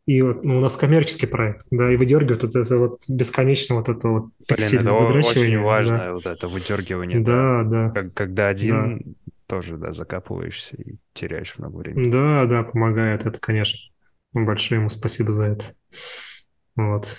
и 0.06 0.22
вот, 0.22 0.44
ну, 0.44 0.58
у 0.58 0.60
нас 0.60 0.76
коммерческий 0.76 1.26
проект, 1.26 1.66
да, 1.72 1.92
и 1.92 1.96
выдергивают 1.96 2.44
вот 2.44 2.54
это 2.54 2.78
вот 2.78 3.00
бесконечно 3.08 3.74
вот 3.74 3.88
это 3.88 4.08
вот 4.08 4.30
Блин, 4.48 4.80
это 4.80 4.92
очень 4.92 5.58
важно, 5.58 5.98
да. 5.98 6.12
вот 6.12 6.26
это 6.26 6.46
выдергивание. 6.46 7.18
Да, 7.18 7.64
да. 7.64 7.90
да. 7.90 8.08
когда 8.14 8.46
один 8.46 8.98
да. 8.98 9.32
тоже, 9.48 9.76
да, 9.76 9.92
закапываешься 9.92 10.76
и 10.76 10.96
теряешь 11.12 11.58
много 11.58 11.78
времени. 11.78 12.10
Да, 12.10 12.46
да, 12.46 12.62
помогает 12.62 13.26
это, 13.26 13.40
конечно. 13.40 13.80
Большое 14.32 14.80
ему 14.80 14.90
спасибо 14.90 15.32
за 15.32 15.44
это. 15.44 15.64
Вот. 16.76 17.16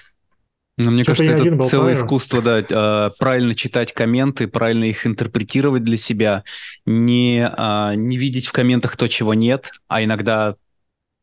Ну, 0.78 0.92
мне 0.92 1.04
кажется, 1.04 1.32
это 1.32 1.64
целое 1.64 1.96
искусство, 1.96 2.42
да, 2.42 2.64
а, 2.72 3.10
правильно 3.18 3.54
читать 3.54 3.92
комменты, 3.92 4.48
правильно 4.48 4.86
их 4.86 5.06
интерпретировать 5.06 5.84
для 5.84 5.98
себя, 5.98 6.44
не, 6.86 7.46
а, 7.46 7.96
не 7.96 8.18
видеть 8.18 8.46
в 8.46 8.54
комментах 8.54 8.96
то, 8.96 9.08
чего 9.08 9.34
нет, 9.34 9.72
а 9.88 10.04
иногда 10.04 10.56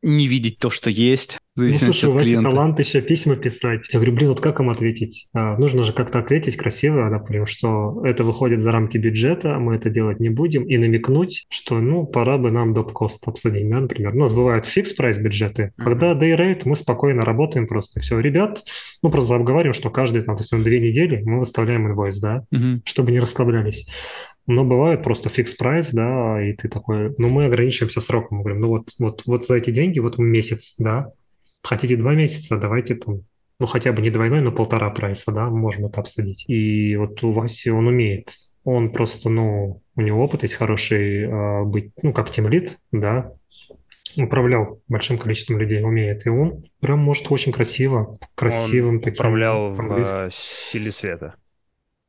не 0.03 0.27
видеть 0.27 0.59
то, 0.59 0.69
что 0.69 0.91
есть. 0.91 1.39
Ну, 1.57 1.71
слушай, 1.71 2.09
у 2.09 2.11
Васи 2.11 2.35
талант 2.35 2.79
еще 2.79 3.01
письма 3.01 3.37
писать. 3.37 3.87
Я 3.91 3.99
говорю, 3.99 4.13
блин, 4.13 4.29
вот 4.29 4.41
как 4.41 4.59
им 4.59 4.69
ответить? 4.69 5.29
А, 5.33 5.57
нужно 5.57 5.83
же 5.83 5.93
как-то 5.93 6.19
ответить 6.19 6.57
красиво, 6.57 7.07
например, 7.09 7.47
что 7.47 8.01
это 8.05 8.25
выходит 8.25 8.59
за 8.59 8.71
рамки 8.71 8.97
бюджета, 8.97 9.57
мы 9.57 9.75
это 9.75 9.89
делать 9.89 10.19
не 10.19 10.29
будем, 10.29 10.63
и 10.63 10.77
намекнуть, 10.77 11.45
что, 11.49 11.79
ну, 11.79 12.05
пора 12.05 12.37
бы 12.37 12.51
нам 12.51 12.73
доп 12.73 12.95
cost 12.95 13.25
обсудить, 13.27 13.69
да, 13.69 13.79
например. 13.79 14.13
У 14.13 14.19
нас 14.19 14.33
бывают 14.33 14.65
fix 14.65 14.86
price 14.86 15.21
бюджеты, 15.21 15.63
mm-hmm. 15.63 15.83
когда 15.83 16.13
day 16.13 16.37
rate, 16.37 16.63
мы 16.65 16.75
спокойно 16.75 17.23
работаем 17.23 17.67
просто. 17.67 18.01
Все, 18.01 18.19
ребят, 18.19 18.63
ну, 19.01 19.09
просто 19.09 19.35
обговариваем, 19.35 19.73
что 19.73 19.89
каждый, 19.89 20.23
там, 20.23 20.35
то 20.35 20.41
есть, 20.41 20.63
две 20.63 20.81
недели 20.81 21.21
мы 21.23 21.39
выставляем 21.39 21.87
инвойс, 21.87 22.19
да, 22.19 22.43
mm-hmm. 22.53 22.81
чтобы 22.83 23.11
не 23.11 23.21
расслаблялись. 23.21 23.89
Но 24.47 24.63
бывает 24.63 25.03
просто 25.03 25.29
фикс 25.29 25.55
прайс, 25.55 25.91
да, 25.91 26.41
и 26.45 26.53
ты 26.53 26.67
такой, 26.67 27.15
ну, 27.17 27.29
мы 27.29 27.45
ограничиваемся 27.45 28.01
сроком, 28.01 28.37
мы 28.37 28.43
говорим, 28.43 28.61
ну, 28.61 28.67
вот, 28.67 28.89
вот, 28.99 29.23
вот 29.25 29.45
за 29.45 29.55
эти 29.55 29.71
деньги, 29.71 29.99
вот 29.99 30.17
месяц, 30.17 30.75
да, 30.77 31.11
хотите 31.65 31.97
два 31.97 32.13
месяца, 32.13 32.57
давайте 32.57 32.95
там, 32.95 33.21
ну, 33.59 33.65
хотя 33.65 33.91
бы 33.91 34.01
не 34.01 34.09
двойной, 34.09 34.41
но 34.41 34.51
полтора 34.51 34.89
прайса, 34.89 35.31
да, 35.31 35.49
можно 35.49 35.87
это 35.87 36.01
обсудить. 36.01 36.45
И 36.47 36.95
вот 36.95 37.23
у 37.23 37.31
Васи 37.31 37.69
он 37.69 37.87
умеет, 37.87 38.31
он 38.63 38.91
просто, 38.91 39.29
ну, 39.29 39.81
у 39.95 40.01
него 40.01 40.23
опыт 40.23 40.43
есть 40.43 40.55
хороший 40.55 41.23
э, 41.23 41.63
быть, 41.63 41.91
ну, 42.03 42.13
как 42.13 42.31
тимлит, 42.31 42.77
да, 42.91 43.31
управлял 44.17 44.81
большим 44.87 45.17
количеством 45.17 45.59
людей, 45.59 45.83
умеет, 45.83 46.25
и 46.25 46.29
он 46.29 46.65
прям 46.79 46.99
может 46.99 47.31
очень 47.31 47.51
красиво, 47.51 48.17
красивым 48.35 48.95
он 48.95 49.01
таким. 49.01 49.19
управлял 49.19 49.69
в 49.69 50.29
силе 50.31 50.91
света. 50.91 51.35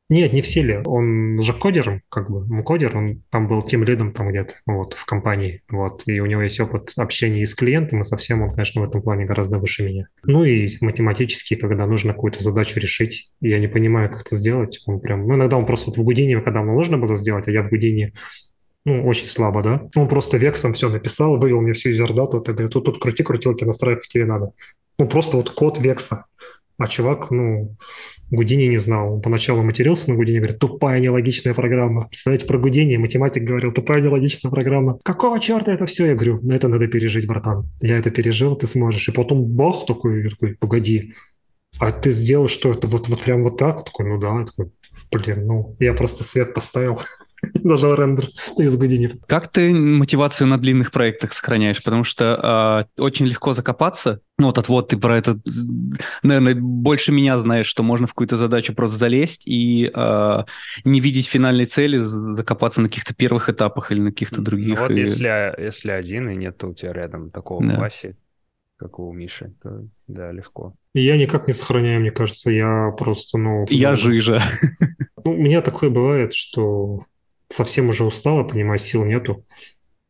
Нет, 0.09 0.31
не 0.31 0.41
в 0.41 0.47
силе. 0.47 0.81
Он 0.85 1.41
же 1.41 1.51
кодером, 1.51 2.01
как 2.09 2.31
бы. 2.31 2.43
Он 2.43 2.63
кодер, 2.63 2.95
он 2.95 3.23
там 3.29 3.47
был 3.47 3.61
тем 3.61 3.83
лидом 3.83 4.13
там 4.13 4.29
где-то, 4.29 4.53
вот, 4.65 4.93
в 4.93 5.05
компании. 5.05 5.63
Вот, 5.69 6.03
и 6.05 6.21
у 6.21 6.25
него 6.25 6.41
есть 6.43 6.59
опыт 6.61 6.93
общения 6.95 7.41
и 7.41 7.45
с 7.45 7.53
клиентом, 7.53 8.01
и 8.01 8.05
совсем 8.05 8.41
он, 8.41 8.53
конечно, 8.53 8.81
в 8.81 8.85
этом 8.85 9.01
плане 9.01 9.25
гораздо 9.25 9.57
выше 9.57 9.83
меня. 9.83 10.07
Ну 10.23 10.45
и 10.45 10.69
математически, 10.79 11.55
когда 11.55 11.85
нужно 11.85 12.13
какую-то 12.13 12.41
задачу 12.41 12.79
решить, 12.79 13.31
я 13.41 13.59
не 13.59 13.67
понимаю, 13.67 14.09
как 14.09 14.21
это 14.21 14.37
сделать, 14.37 14.81
он 14.85 15.01
прям... 15.01 15.27
Ну, 15.27 15.35
иногда 15.35 15.57
он 15.57 15.65
просто 15.65 15.87
вот 15.87 15.97
в 15.97 16.03
Гудине, 16.03 16.39
когда 16.39 16.61
ему 16.61 16.73
нужно 16.73 16.97
было 16.97 17.15
сделать, 17.15 17.49
а 17.49 17.51
я 17.51 17.61
в 17.61 17.69
Гудине 17.69 18.13
ну, 18.85 19.05
очень 19.05 19.27
слабо, 19.27 19.61
да. 19.61 19.89
Он 19.97 20.07
просто 20.07 20.37
вексом 20.37 20.71
все 20.71 20.87
написал, 20.87 21.37
вывел 21.37 21.59
мне 21.59 21.73
всю 21.73 21.89
юзердату, 21.89 22.37
это 22.37 22.53
говорит, 22.53 22.71
тут, 22.71 22.85
тут 22.85 22.99
крути 23.01 23.21
крутилки, 23.21 23.65
настрой, 23.65 23.95
как 23.95 24.07
тебе 24.07 24.23
надо. 24.23 24.51
Ну, 24.97 25.09
просто 25.09 25.35
вот 25.35 25.49
код 25.49 25.77
векса. 25.79 26.27
А 26.77 26.87
чувак, 26.87 27.29
ну, 27.31 27.75
Гудини 28.29 28.67
не 28.67 28.77
знал. 28.77 29.15
Он 29.15 29.21
поначалу 29.21 29.63
матерился 29.63 30.09
на 30.09 30.15
Гудини, 30.15 30.37
говорит, 30.37 30.59
тупая 30.59 30.99
нелогичная 30.99 31.53
программа. 31.53 32.07
Представляете, 32.07 32.45
про 32.45 32.57
Гудини 32.57 32.97
математик 32.97 33.43
говорил, 33.43 33.71
тупая 33.71 34.01
нелогичная 34.01 34.51
программа. 34.51 34.99
Какого 35.03 35.39
черта 35.39 35.73
это 35.73 35.85
все? 35.85 36.07
Я 36.07 36.15
говорю, 36.15 36.39
ну 36.41 36.53
это 36.53 36.67
надо 36.67 36.87
пережить, 36.87 37.27
братан. 37.27 37.69
Я 37.81 37.97
это 37.97 38.11
пережил, 38.11 38.55
ты 38.55 38.67
сможешь. 38.67 39.07
И 39.07 39.11
потом 39.11 39.45
бах 39.45 39.85
такой, 39.85 40.23
я 40.23 40.29
такой, 40.29 40.55
погоди, 40.55 41.13
а 41.79 41.91
ты 41.91 42.11
сделал 42.11 42.47
что 42.47 42.71
это 42.71 42.87
вот, 42.87 43.07
вот 43.07 43.21
прям 43.21 43.43
вот 43.43 43.57
так? 43.57 43.85
Такой, 43.85 44.07
ну 44.07 44.19
да. 44.19 44.39
Я 44.39 44.45
такой, 44.45 44.71
блин, 45.11 45.45
ну 45.45 45.75
я 45.79 45.93
просто 45.93 46.23
свет 46.23 46.53
поставил. 46.53 46.99
Нажал 47.63 47.95
рендер 47.95 48.29
из 48.57 48.75
Гудини. 48.75 49.19
Как 49.27 49.47
ты 49.51 49.73
мотивацию 49.73 50.47
на 50.47 50.57
длинных 50.57 50.91
проектах 50.91 51.33
сохраняешь? 51.33 51.83
Потому 51.83 52.03
что 52.03 52.87
э, 52.97 53.01
очень 53.01 53.25
легко 53.25 53.53
закопаться. 53.53 54.21
Ну, 54.39 54.47
вот 54.47 54.67
вот 54.67 54.89
ты 54.89 54.97
про 54.97 55.17
это, 55.17 55.39
наверное, 56.21 56.55
больше 56.55 57.11
меня 57.11 57.37
знаешь, 57.39 57.65
что 57.65 57.81
можно 57.81 58.05
в 58.05 58.11
какую-то 58.11 58.37
задачу 58.37 58.73
просто 58.75 58.97
залезть 58.97 59.47
и 59.47 59.91
э, 59.93 60.43
не 60.83 60.99
видеть 60.99 61.27
финальной 61.27 61.65
цели, 61.65 61.97
закопаться 61.97 62.81
на 62.81 62.89
каких-то 62.89 63.15
первых 63.15 63.49
этапах 63.49 63.91
или 63.91 63.99
на 63.99 64.11
каких-то 64.11 64.41
других. 64.41 64.79
Ну, 64.79 64.87
вот 64.87 64.91
и... 64.91 64.99
если, 64.99 65.55
если 65.59 65.91
один, 65.91 66.29
и 66.29 66.35
нет 66.35 66.63
у 66.63 66.73
тебя 66.73 66.93
рядом 66.93 67.31
такого 67.31 67.65
да. 67.65 67.79
Васи, 67.79 68.15
как 68.77 68.99
у 68.99 69.11
Миши, 69.11 69.53
то 69.61 69.87
да, 70.07 70.31
легко. 70.31 70.75
Я 70.93 71.17
никак 71.17 71.47
не 71.47 71.53
сохраняю, 71.53 72.01
мне 72.01 72.11
кажется, 72.11 72.51
я 72.51 72.91
просто, 72.97 73.37
ну... 73.37 73.65
Я 73.69 73.95
жижа. 73.95 74.41
Ну, 75.23 75.33
у 75.33 75.37
меня 75.37 75.61
такое 75.61 75.89
бывает, 75.89 76.33
что 76.33 77.05
совсем 77.49 77.89
уже 77.89 78.03
устала, 78.03 78.43
понимаю, 78.43 78.79
сил 78.79 79.05
нету. 79.05 79.45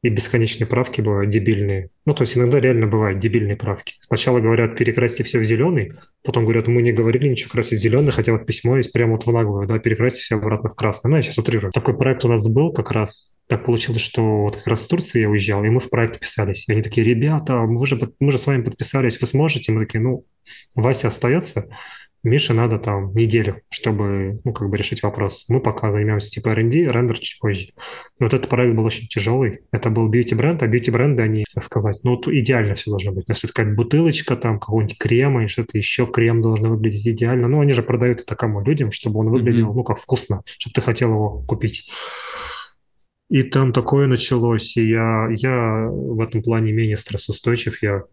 И 0.03 0.09
бесконечные 0.09 0.68
правки 0.68 1.01
бывают 1.01 1.31
дебильные. 1.31 1.89
Ну, 2.05 2.14
то 2.14 2.22
есть 2.22 2.38
иногда 2.38 2.59
реально 2.59 2.85
бывают 2.85 3.19
дебильные 3.19 3.57
правки. 3.57 3.95
Сначала 4.01 4.39
говорят, 4.39 4.77
перекрасьте 4.77 5.23
все 5.23 5.39
в 5.39 5.43
зеленый, 5.43 5.93
потом 6.23 6.43
говорят, 6.43 6.68
мы 6.68 6.84
не 6.84 6.91
говорили 6.91 7.27
ничего 7.27 7.49
красить 7.49 7.80
зеленый, 7.80 8.11
хотя 8.11 8.31
вот 8.31 8.45
письмо 8.45 8.77
есть 8.77 8.93
прямо 8.93 9.14
вот 9.14 9.26
в 9.26 9.31
наглую, 9.31 9.68
да, 9.68 9.80
перекрасьте 9.80 10.22
все 10.22 10.35
обратно 10.35 10.69
в 10.69 10.76
красный. 10.76 11.09
Ну, 11.09 11.18
я 11.18 11.23
сейчас 11.23 11.39
утрирую. 11.39 11.73
Такой 11.73 11.97
проект 11.97 12.23
у 12.26 12.30
нас 12.30 12.47
был 12.47 12.72
как 12.72 12.91
раз. 12.91 13.35
Так 13.47 13.65
получилось, 13.65 14.03
что 14.03 14.43
вот 14.43 14.57
как 14.57 14.68
раз 14.68 14.84
с 14.84 14.88
Турции 14.88 15.22
я 15.22 15.30
уезжал, 15.30 15.64
и 15.65 15.69
мы 15.69 15.80
в 15.80 15.89
проект 15.89 16.19
писались. 16.19 16.69
И 16.69 16.72
они 16.72 16.84
такие, 16.84 17.05
ребята, 17.05 17.55
мы 17.55 17.85
же, 17.88 17.99
мы 18.19 18.31
же 18.31 18.38
с 18.38 18.45
вами 18.45 18.61
подписались, 18.61 19.19
вы 19.19 19.26
сможете? 19.26 19.72
Мы 19.72 19.85
такие, 19.85 19.99
ну, 19.99 20.26
Вася 20.76 21.07
остается, 21.07 21.68
Мише 22.27 22.53
надо 22.53 22.77
там 22.77 23.13
неделю, 23.13 23.61
чтобы, 23.69 24.39
ну, 24.43 24.53
как 24.53 24.69
бы 24.69 24.77
решить 24.77 25.03
вопрос. 25.03 25.45
Мы 25.49 25.59
пока 25.59 25.91
займемся 25.91 26.29
типа 26.29 26.49
R&D, 26.49 26.91
рендер 26.91 27.17
чуть 27.19 27.39
позже. 27.39 27.67
И 28.19 28.23
вот 28.23 28.33
этот 28.33 28.49
проект 28.49 28.75
был 28.75 28.85
очень 28.85 29.07
тяжелый. 29.07 29.61
Это 29.71 29.89
был 29.89 30.07
бьюти-бренд, 30.07 30.61
а 30.63 30.67
бьюти-бренды, 30.67 31.23
они, 31.23 31.45
как 31.53 31.63
сказать, 31.63 31.99
ну, 32.03 32.11
вот 32.11 32.27
идеально 32.27 32.75
все 32.75 32.91
должно 32.91 33.11
быть. 33.11 33.25
Если 33.27 33.47
какая-то 33.47 33.73
бутылочка 33.73 34.35
там, 34.35 34.59
какого-нибудь 34.59 34.97
крема 34.97 35.45
и 35.45 35.47
что-то 35.47 35.77
еще, 35.77 36.05
крем 36.05 36.41
должен 36.41 36.69
выглядеть 36.69 37.07
идеально. 37.07 37.47
Ну, 37.47 37.61
они 37.61 37.73
же 37.73 37.83
продают 37.83 38.21
это 38.21 38.35
кому? 38.35 38.61
Людям, 38.61 38.91
чтобы 38.91 39.19
он 39.19 39.29
выглядел, 39.29 39.69
mm-hmm. 39.69 39.75
ну, 39.75 39.83
как 39.83 39.97
вкусно, 39.97 40.41
чтобы 40.45 40.73
ты 40.73 40.81
хотел 40.81 41.09
его 41.09 41.43
купить. 41.47 41.89
И 43.29 43.43
там 43.43 43.73
такое 43.73 44.07
началось, 44.07 44.77
и 44.77 44.87
я, 44.87 45.27
я 45.31 45.87
в 45.89 46.21
этом 46.21 46.41
плане 46.41 46.71
менее 46.71 46.95
стрессоустойчив. 46.95 47.81
Я 47.83 48.03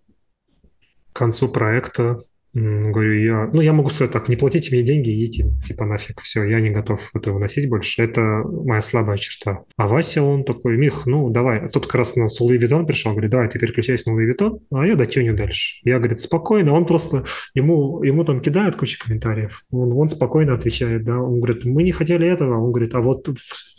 к 1.13 1.17
концу 1.17 1.49
проекта 1.49 2.19
Говорю, 2.55 3.21
я, 3.21 3.51
ну, 3.53 3.61
я 3.61 3.73
могу 3.73 3.91
сказать 3.91 4.13
так, 4.13 4.29
не 4.29 4.37
платите 4.37 4.75
мне 4.75 4.85
деньги, 4.85 5.11
идите, 5.11 5.51
типа, 5.67 5.87
нафиг, 5.87 6.21
все, 6.21 6.45
я 6.45 6.61
не 6.61 6.71
готов 6.71 7.01
это 7.13 7.33
выносить 7.33 7.69
больше. 7.69 8.03
Это 8.03 8.21
моя 8.21 8.81
слабая 8.81 9.19
черта. 9.19 9.65
А 9.77 9.89
Вася, 9.89 10.23
он 10.23 10.45
такой, 10.45 10.77
Мих, 10.77 11.05
ну, 11.07 11.31
давай. 11.31 11.59
А 11.59 11.69
тут 11.69 11.87
как 11.87 11.97
раз 11.97 12.15
на 12.15 12.29
Луи 12.39 12.57
Витон 12.57 12.87
пришел, 12.87 13.11
говорит, 13.11 13.33
давай, 13.33 13.49
ты 13.49 13.59
переключайся 13.59 14.09
на 14.09 14.15
Луи 14.15 14.27
Витон, 14.27 14.61
а 14.71 14.87
я 14.87 14.95
дотюню 14.95 15.37
дальше. 15.37 15.81
Я, 15.83 15.99
говорит, 15.99 16.21
спокойно, 16.21 16.75
он 16.75 16.87
просто, 16.87 17.25
ему, 17.55 18.05
ему 18.05 18.25
там 18.25 18.41
кидают 18.41 18.77
кучу 18.77 18.99
комментариев, 19.03 19.65
он, 19.73 19.93
он 19.93 20.07
спокойно 20.07 20.55
отвечает, 20.55 21.05
да, 21.05 21.19
он 21.19 21.41
говорит, 21.41 21.65
мы 21.65 21.83
не 21.83 21.91
хотели 21.91 22.29
этого, 22.29 22.65
он 22.65 22.71
говорит, 22.71 22.95
а 22.95 23.01
вот 23.01 23.29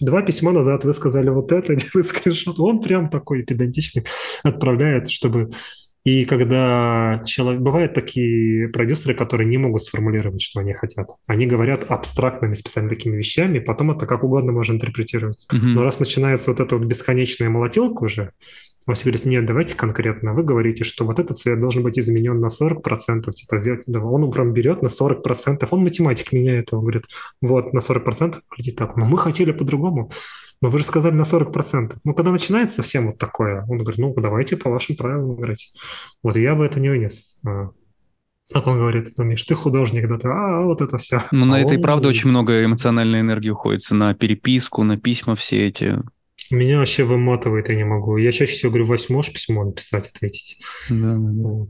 два 0.01 0.21
письма 0.21 0.51
назад 0.51 0.83
вы 0.83 0.91
сказали 0.91 1.29
вот 1.29 1.53
это, 1.53 1.75
делает 1.75 2.07
скриншот, 2.07 2.59
он 2.59 2.81
прям 2.81 3.09
такой 3.09 3.43
педантичный 3.43 4.03
отправляет, 4.43 5.09
чтобы 5.09 5.51
и 6.05 6.25
когда 6.25 7.23
человек... 7.25 7.61
Бывают 7.61 7.95
такие 7.95 8.69
продюсеры, 8.69 9.15
которые 9.15 9.47
не 9.47 9.57
могут 9.57 9.83
сформулировать, 9.83 10.41
что 10.41 10.59
они 10.59 10.73
хотят. 10.73 11.09
Они 11.25 11.47
говорят 11.47 11.89
абстрактными 11.89 12.53
специально 12.53 12.89
такими 12.89 13.17
вещами, 13.17 13.57
потом 13.57 13.91
это 13.91 14.05
как 14.05 14.23
угодно 14.23 14.51
можно 14.51 14.73
интерпретировать. 14.73 15.47
Mm-hmm. 15.51 15.59
Но 15.59 15.83
раз 15.83 15.99
начинается 15.99 16.51
вот 16.51 16.59
эта 16.59 16.77
вот 16.77 16.85
бесконечная 16.85 17.49
молотилка 17.49 18.03
уже, 18.03 18.31
он 18.87 18.93
все 18.93 19.05
говорит, 19.05 19.25
нет, 19.25 19.45
давайте 19.45 19.75
конкретно. 19.75 20.33
Вы 20.33 20.43
говорите, 20.43 20.83
что 20.83 21.05
вот 21.05 21.17
этот 21.17 21.37
цвет 21.37 21.59
должен 21.59 21.81
быть 21.81 21.97
изменен 21.97 22.39
на 22.39 22.47
40%, 22.47 23.33
типа 23.33 23.57
сделать, 23.57 23.83
да, 23.87 23.99
он 23.99 24.29
прям 24.31 24.53
берет 24.53 24.83
на 24.83 24.87
40%, 24.87 25.67
он 25.71 25.79
математик 25.79 26.31
меняет, 26.33 26.71
он 26.71 26.81
говорит, 26.81 27.05
вот, 27.41 27.73
на 27.73 27.79
40% 27.79 28.41
глядит 28.55 28.75
так, 28.75 28.95
но 28.95 29.05
мы 29.05 29.17
хотели 29.17 29.51
по-другому. 29.51 30.11
Но 30.61 30.69
вы 30.69 30.79
же 30.79 30.85
сказали 30.85 31.13
на 31.13 31.23
40%. 31.23 31.97
Ну, 32.03 32.13
когда 32.13 32.31
начинается 32.31 32.77
совсем 32.77 33.07
вот 33.07 33.17
такое, 33.17 33.65
он 33.67 33.79
говорит, 33.79 33.97
ну, 33.97 34.13
давайте 34.15 34.57
по 34.57 34.69
вашим 34.69 34.95
правилам 34.95 35.39
играть. 35.39 35.73
Вот 36.23 36.37
я 36.37 36.55
бы 36.55 36.65
это 36.65 36.79
не 36.79 36.89
вынес. 36.89 37.41
А, 37.45 37.71
как 38.51 38.67
он 38.67 38.77
говорит, 38.77 39.13
ты 39.15 39.23
Миш, 39.23 39.43
ты 39.43 39.55
художник, 39.55 40.07
да, 40.07 40.17
ты, 40.17 40.27
а, 40.27 40.61
вот 40.61 40.81
это 40.81 40.97
все. 40.97 41.21
Ну, 41.31 41.43
а 41.43 41.45
на 41.45 41.61
это 41.61 41.73
и 41.73 41.77
правда 41.77 42.07
очень 42.07 42.29
много 42.29 42.63
эмоциональной 42.63 43.21
энергии 43.21 43.49
уходится, 43.49 43.95
на 43.95 44.13
переписку, 44.13 44.83
на 44.83 44.97
письма 44.97 45.35
все 45.35 45.67
эти. 45.67 45.99
Меня 46.51 46.77
вообще 46.77 47.03
выматывает, 47.03 47.69
я 47.69 47.75
не 47.75 47.83
могу. 47.83 48.17
Я 48.17 48.31
чаще 48.31 48.51
всего 48.51 48.71
говорю, 48.71 48.85
Вась, 48.85 49.09
можешь 49.09 49.33
письмо 49.33 49.63
написать, 49.65 50.07
ответить? 50.07 50.61
Да, 50.89 51.15
да. 51.15 51.31
Вот. 51.31 51.69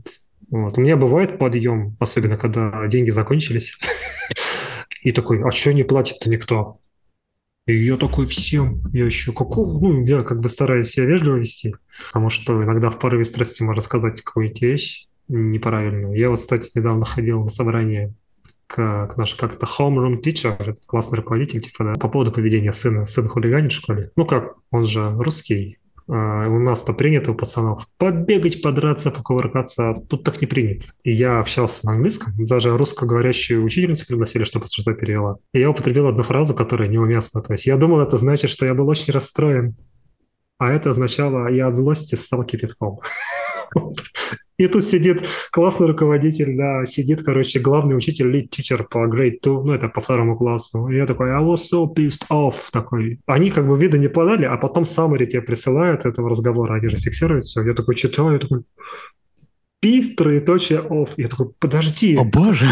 Вот. 0.50 0.78
У 0.78 0.80
меня 0.80 0.96
бывает 0.96 1.38
подъем, 1.38 1.96
особенно 1.98 2.36
когда 2.36 2.86
деньги 2.86 3.10
закончились. 3.10 3.78
И 5.02 5.12
такой, 5.12 5.42
а 5.42 5.50
что 5.50 5.72
не 5.72 5.82
платит-то 5.82 6.28
никто? 6.28 6.80
И 7.66 7.76
я 7.76 7.96
такой 7.96 8.26
всем, 8.26 8.80
я 8.92 9.06
еще 9.06 9.32
какого, 9.32 9.80
ну, 9.80 10.04
я 10.04 10.20
как 10.20 10.40
бы 10.40 10.48
стараюсь 10.48 10.90
себя 10.90 11.06
вежливо 11.06 11.36
вести, 11.36 11.74
потому 12.06 12.30
что 12.30 12.62
иногда 12.62 12.90
в 12.90 12.98
порыве 12.98 13.24
страсти 13.24 13.64
можно 13.64 13.82
сказать 13.82 14.22
какую-нибудь 14.22 14.62
вещь 14.62 15.08
неправильную. 15.28 16.16
Я 16.16 16.30
вот, 16.30 16.38
кстати, 16.38 16.70
недавно 16.76 17.04
ходил 17.04 17.42
на 17.42 17.50
собрание 17.50 18.14
как 18.68 19.16
наш 19.16 19.34
как-то 19.34 19.66
homeroom 19.66 20.20
teacher, 20.22 20.74
классный 20.86 21.16
руководитель, 21.16 21.60
типа, 21.60 21.84
да, 21.84 21.92
по 21.94 22.08
поводу 22.08 22.32
поведения 22.32 22.72
сына. 22.72 23.06
Сын 23.06 23.28
хулиганит 23.28 23.72
в 23.72 23.76
школе. 23.76 24.10
Ну 24.16 24.26
как, 24.26 24.56
он 24.70 24.86
же 24.86 25.10
русский, 25.16 25.78
у 26.08 26.58
нас-то 26.58 26.92
принято 26.92 27.32
у 27.32 27.34
пацанов 27.34 27.88
побегать, 27.98 28.62
подраться, 28.62 29.10
покувыркаться, 29.10 29.90
а 29.90 29.94
тут 30.00 30.22
так 30.22 30.40
не 30.40 30.46
принято. 30.46 30.88
И 31.02 31.10
я 31.10 31.40
общался 31.40 31.84
на 31.86 31.92
английском, 31.92 32.32
даже 32.46 32.76
русскоговорящую 32.76 33.64
учительницу 33.64 34.06
пригласили, 34.06 34.44
чтобы 34.44 34.66
что 34.66 34.94
перевела. 34.94 35.38
И 35.52 35.58
я 35.58 35.70
употребил 35.70 36.06
одну 36.06 36.22
фразу, 36.22 36.54
которая 36.54 36.88
неуместна. 36.88 37.42
То 37.42 37.52
есть 37.54 37.66
я 37.66 37.76
думал, 37.76 38.00
это 38.00 38.18
значит, 38.18 38.50
что 38.50 38.66
я 38.66 38.74
был 38.74 38.88
очень 38.88 39.12
расстроен. 39.12 39.74
А 40.58 40.72
это 40.72 40.90
означало, 40.90 41.48
я 41.48 41.66
от 41.66 41.76
злости 41.76 42.14
стал 42.14 42.44
кипятком. 42.44 43.00
И 44.58 44.66
тут 44.68 44.84
сидит 44.84 45.22
классный 45.52 45.86
руководитель, 45.86 46.56
да, 46.56 46.86
сидит, 46.86 47.22
короче, 47.22 47.60
главный 47.60 47.96
учитель, 47.96 48.34
lead 48.34 48.48
teacher 48.48 48.84
по 48.88 49.06
grade 49.06 49.38
2, 49.42 49.64
ну, 49.64 49.72
это 49.74 49.88
по 49.88 50.00
второму 50.00 50.36
классу. 50.36 50.88
И 50.88 50.96
я 50.96 51.06
такой, 51.06 51.30
I 51.30 51.42
was 51.42 51.60
so 51.70 51.86
pissed 51.94 52.26
off, 52.30 52.70
такой. 52.72 53.20
Они 53.26 53.50
как 53.50 53.68
бы 53.68 53.76
вида 53.76 53.98
не 53.98 54.08
подали, 54.08 54.46
а 54.46 54.56
потом 54.56 54.84
summary 54.84 55.26
тебе 55.26 55.42
присылают 55.42 56.06
этого 56.06 56.30
разговора, 56.30 56.74
они 56.74 56.88
же 56.88 56.96
фиксируют 56.96 57.44
все. 57.44 57.62
Я 57.62 57.74
такой 57.74 57.94
читаю, 57.96 58.32
я 58.32 58.38
такой, 58.38 58.62
пив, 59.80 60.16
троеточие, 60.16 60.80
off. 60.80 61.10
Я 61.18 61.28
такой, 61.28 61.50
подожди. 61.58 62.16
О, 62.16 62.24
боже. 62.24 62.66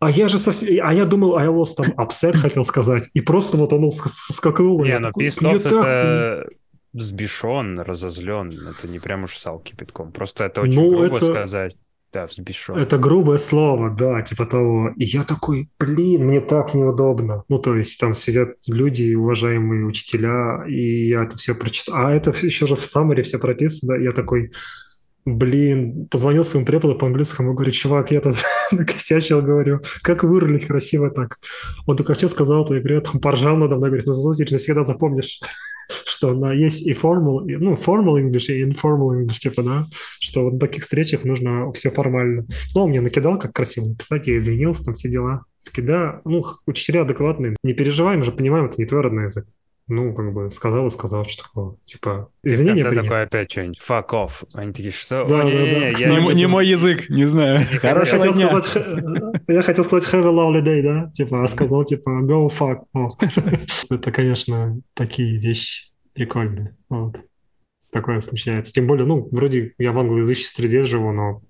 А 0.00 0.10
я 0.10 0.28
же 0.28 0.38
совсем... 0.38 0.86
А 0.86 0.92
я 0.92 1.04
думал, 1.04 1.36
I 1.36 1.48
was 1.48 1.74
там 1.76 1.86
upset, 1.98 2.36
хотел 2.36 2.64
сказать. 2.64 3.08
И 3.14 3.20
просто 3.20 3.56
вот 3.56 3.72
оно 3.72 3.90
скакнуло. 3.90 4.84
Не, 4.84 4.98
ну 4.98 5.08
pissed 5.08 5.42
off 5.42 5.66
это 5.66 6.46
взбешен, 6.94 7.80
разозлен. 7.80 8.48
Это 8.48 8.88
не 8.88 8.98
прям 8.98 9.24
уж 9.24 9.36
сал 9.36 9.58
кипятком. 9.58 10.12
Просто 10.12 10.44
это 10.44 10.62
очень 10.62 10.80
ну, 10.80 10.96
грубо 10.96 11.16
это... 11.16 11.26
сказать. 11.26 11.76
Да, 12.12 12.26
взбешен. 12.26 12.76
Это 12.76 12.96
грубое 12.96 13.38
слово, 13.38 13.90
да, 13.90 14.22
типа 14.22 14.46
того. 14.46 14.90
И 14.96 15.04
я 15.04 15.24
такой, 15.24 15.68
блин, 15.80 16.26
мне 16.26 16.40
так 16.40 16.72
неудобно. 16.72 17.42
Ну, 17.48 17.58
то 17.58 17.74
есть 17.74 17.98
там 17.98 18.14
сидят 18.14 18.50
люди, 18.68 19.14
уважаемые 19.14 19.84
учителя, 19.84 20.64
и 20.68 21.08
я 21.08 21.24
это 21.24 21.36
все 21.36 21.56
прочитал. 21.56 21.96
А 21.96 22.12
это 22.12 22.30
еще 22.30 22.68
же 22.68 22.76
в 22.76 22.84
саммаре 22.84 23.24
все 23.24 23.40
прописано. 23.40 23.96
Я 23.96 24.12
такой, 24.12 24.52
блин, 25.24 26.06
позвонил 26.10 26.44
своему 26.44 26.66
преподу 26.66 26.96
по 26.96 27.06
английскому, 27.06 27.54
говорю, 27.54 27.72
чувак, 27.72 28.10
я 28.10 28.20
тут 28.20 28.36
накосячил, 28.72 29.40
говорю, 29.42 29.80
как 30.02 30.22
вырулить 30.22 30.66
красиво 30.66 31.10
так. 31.10 31.38
Он 31.86 31.96
только 31.96 32.14
что 32.14 32.28
сказал, 32.28 32.64
то 32.66 32.74
я 32.74 32.80
говорю, 32.80 33.00
там 33.00 33.20
поржал 33.20 33.56
надо 33.56 33.76
мной, 33.76 33.90
говорит, 33.90 34.06
ну 34.06 34.12
зато 34.12 34.44
ты 34.44 34.58
всегда 34.58 34.84
запомнишь, 34.84 35.40
что 36.06 36.34
на, 36.34 36.52
есть 36.52 36.86
и 36.86 36.92
formal, 36.92 37.46
и, 37.46 37.56
ну, 37.56 37.74
formal 37.74 38.20
English 38.20 38.52
и 38.52 38.64
informal 38.64 39.24
English, 39.24 39.38
типа, 39.38 39.62
да, 39.62 39.86
что 40.20 40.44
вот 40.44 40.54
на 40.54 40.58
таких 40.60 40.82
встречах 40.82 41.24
нужно 41.24 41.72
все 41.72 41.90
формально. 41.90 42.46
Ну, 42.74 42.82
он 42.82 42.90
мне 42.90 43.00
накидал, 43.00 43.38
как 43.38 43.52
красиво 43.52 43.86
написать, 43.86 44.26
я 44.26 44.36
извинился, 44.38 44.84
там 44.84 44.94
все 44.94 45.08
дела. 45.08 45.44
Такие, 45.64 45.86
да, 45.86 46.20
ну, 46.26 46.44
учителя 46.66 47.02
адекватные, 47.02 47.56
не 47.62 47.72
переживаем 47.72 48.22
же, 48.22 48.32
понимаем, 48.32 48.66
это 48.66 48.74
не 48.78 48.86
твой 48.86 49.00
родной 49.00 49.24
язык 49.24 49.46
ну, 49.86 50.14
как 50.14 50.32
бы 50.32 50.50
сказал 50.50 50.86
и 50.86 50.90
сказал, 50.90 51.24
что 51.24 51.42
такого. 51.44 51.76
Типа, 51.84 52.30
извинения 52.42 52.82
принято. 52.84 53.02
такое 53.02 53.22
опять 53.24 53.50
что-нибудь, 53.50 53.80
fuck 53.80 54.08
off. 54.10 54.44
Они 54.54 54.72
такие, 54.72 54.90
что? 54.90 55.26
Да, 55.26 55.40
О, 55.40 55.44
да, 55.44 55.44
не, 55.44 55.52
да. 55.52 55.64
Не, 55.64 56.00
я 56.00 56.20
не, 56.20 56.34
не 56.34 56.46
мой 56.46 56.66
язык, 56.66 57.10
не 57.10 57.26
знаю. 57.26 57.60
Не 57.60 57.78
Хорошего 57.78 58.32
дня. 58.32 58.62
Сказать, 58.62 59.42
я 59.48 59.62
хотел 59.62 59.84
сказать 59.84 60.12
have 60.12 60.26
a 60.26 60.32
lovely 60.32 60.64
day, 60.64 60.82
да? 60.82 61.10
Типа, 61.14 61.42
а 61.42 61.48
сказал, 61.48 61.84
типа, 61.84 62.10
go 62.22 62.48
fuck 62.48 62.84
off. 62.96 63.10
Это, 63.90 64.10
конечно, 64.10 64.80
такие 64.94 65.38
вещи 65.38 65.92
прикольные. 66.14 66.76
Вот. 66.88 67.16
Такое 67.92 68.20
случается. 68.20 68.72
Тем 68.72 68.86
более, 68.86 69.04
ну, 69.04 69.28
вроде 69.30 69.74
я 69.78 69.92
в 69.92 69.98
англоязычной 69.98 70.46
среде 70.46 70.82
живу, 70.84 71.12
но 71.12 71.42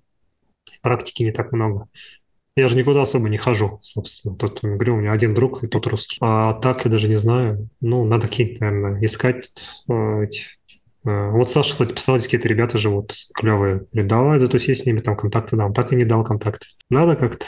практики 0.83 1.23
не 1.23 1.33
так 1.33 1.53
много. 1.53 1.89
Я 2.57 2.69
же 2.69 2.77
никуда 2.77 3.03
особо 3.03 3.29
не 3.29 3.37
хожу, 3.37 3.81
собственно. 3.83 4.37
Тут, 4.37 4.61
говорю, 4.63 4.95
у 4.95 4.99
меня 4.99 5.13
один 5.13 5.35
друг, 5.35 5.65
и 5.65 5.67
тот 5.67 5.89
русский. 5.89 6.19
А 6.21 6.55
так 6.55 6.85
я 6.85 6.91
даже 6.91 7.09
не 7.09 7.17
знаю. 7.17 7.69
Ну, 7.81 8.05
надо 8.05 8.29
какие-то, 8.29 8.65
наверное, 8.65 9.05
искать 9.05 9.51
э, 9.89 10.25
эти 10.25 10.43
э, 11.05 11.31
вот 11.31 11.51
Саша, 11.51 11.73
кстати, 11.73 11.93
писал, 11.93 12.21
какие-то 12.21 12.47
ребята 12.47 12.79
живут 12.79 13.13
клевые. 13.35 13.87
Говорит, 13.93 14.07
давай 14.09 14.39
затусить 14.39 14.79
с 14.79 14.87
ними, 14.87 15.01
там 15.01 15.17
контакты 15.17 15.57
дам. 15.57 15.75
Так 15.75 15.93
и 15.93 15.97
не 15.97 16.05
дал 16.05 16.23
контакты. 16.23 16.67
Надо 16.91 17.17
как-то 17.17 17.47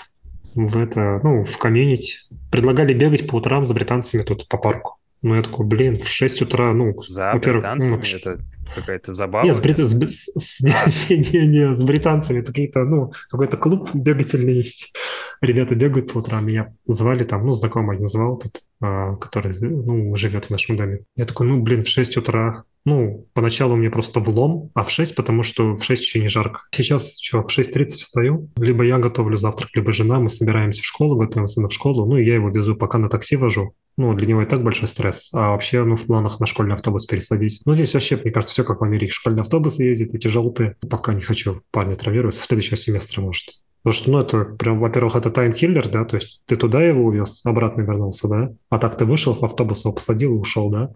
в 0.57 0.77
это, 0.77 1.21
ну, 1.23 1.45
в 1.45 1.57
комьюнити. 1.57 2.19
Предлагали 2.51 2.93
бегать 2.93 3.29
по 3.29 3.37
утрам 3.37 3.65
с 3.65 3.71
британцами 3.71 4.23
тут 4.23 4.49
по 4.49 4.59
парку. 4.59 4.97
Ну, 5.23 5.37
я 5.37 5.43
такой, 5.43 5.67
блин, 5.67 6.01
в 6.01 6.09
6 6.09 6.43
утра, 6.43 6.73
ну... 6.73 6.99
За 6.99 7.33
британцами? 7.35 7.91
Ну, 7.93 7.99
это 7.99 8.39
какая-то 8.75 9.15
забава? 9.15 9.45
Нет, 9.45 9.57
с, 9.57 9.61
брит... 9.61 9.79
с, 9.79 9.93
с, 9.93 10.61
не, 10.61 10.73
не, 11.33 11.47
не, 11.47 11.75
с 11.75 11.83
британцами. 11.83 12.41
Это 12.41 12.49
какие-то, 12.49 12.85
ну, 12.85 13.13
какой-то 13.31 13.57
клуб 13.57 13.91
бегательный 13.95 14.55
есть. 14.55 14.95
Ребята 15.41 15.75
бегают 15.75 16.13
по 16.13 16.19
утрам. 16.19 16.47
Меня 16.47 16.75
звали 16.87 17.25
там, 17.25 17.47
ну, 17.47 17.53
знакомый 17.53 17.97
один 17.97 18.07
звал 18.07 18.39
тут, 18.39 18.61
а, 18.81 19.17
который, 19.17 19.55
ну, 19.61 20.15
живет 20.17 20.47
в 20.47 20.51
нашем 20.51 20.77
доме. 20.77 21.01
Я 21.17 21.27
такой, 21.27 21.47
ну, 21.47 21.63
блин, 21.63 21.85
в 21.85 21.89
6 21.89 22.17
утра. 22.17 22.65
Ну, 22.85 23.27
поначалу 23.35 23.75
мне 23.75 23.91
просто 23.91 24.21
влом, 24.21 24.71
а 24.75 24.85
в 24.85 24.91
6, 24.91 25.17
потому 25.17 25.43
что 25.43 25.75
в 25.75 25.83
6 25.83 26.03
еще 26.03 26.21
не 26.21 26.29
жарко. 26.29 26.61
Сейчас 26.71 27.19
что, 27.21 27.43
в 27.43 27.49
6.30 27.49 27.87
встаю, 27.89 28.49
либо 28.57 28.85
я 28.85 28.99
готовлю 28.99 29.37
завтрак, 29.37 29.71
либо 29.75 29.93
жена, 29.93 30.21
мы 30.21 30.31
собираемся 30.31 30.83
в 30.83 30.85
школу, 30.85 31.17
готовим 31.17 31.49
сына 31.49 31.69
в 31.69 31.73
школу, 31.73 32.07
ну, 32.07 32.17
и 32.17 32.25
я 32.25 32.37
его 32.37 32.49
везу, 32.49 32.77
пока 32.77 32.99
на 32.99 33.09
такси 33.09 33.35
вожу. 33.35 33.75
Ну, 33.97 34.13
для 34.15 34.27
него 34.27 34.43
и 34.43 34.47
так 34.47 34.63
большой 34.63 34.89
стресс. 34.89 35.31
А 35.33 35.51
вообще, 35.51 35.83
ну, 35.85 35.97
в 35.97 36.05
планах 36.05 36.39
на 36.39 36.47
школьный 36.47 36.75
автобус 36.75 37.07
пересадить. 37.07 37.63
Ну, 37.65 37.75
здесь 37.75 37.95
вообще, 37.95 38.17
мне 38.17 38.31
кажется, 38.31 38.53
все 38.53 38.65
как 38.65 38.81
в 38.81 38.85
Америке. 38.85 39.13
Школьный 39.13 39.41
автобус 39.41 39.79
ездит, 39.79 40.15
эти 40.15 40.29
желтые. 40.29 40.77
Пока 40.89 41.15
не 41.15 41.23
хочу 41.23 41.63
парня 41.71 41.97
травмировать. 41.97 42.35
Следующего 42.35 42.77
семестра, 42.77 43.23
может. 43.23 43.63
Потому 43.83 44.03
что, 44.03 44.11
ну, 44.11 44.19
это 44.19 44.45
прям, 44.57 44.81
во-первых, 44.81 45.15
это 45.15 45.31
таймкиллер, 45.31 45.89
да, 45.89 46.05
то 46.05 46.17
есть 46.17 46.43
ты 46.47 46.57
туда 46.57 46.83
его 46.83 47.05
увез, 47.05 47.47
обратно 47.47 47.83
вернулся, 47.83 48.27
да, 48.27 48.53
а 48.69 48.81
так 48.81 48.99
ты 48.99 49.05
вышел 49.05 49.33
в 49.33 49.45
автобус, 49.45 49.85
его 49.85 49.95
посадил 49.95 50.35
и 50.35 50.39
ушел, 50.39 50.71
да. 50.71 50.91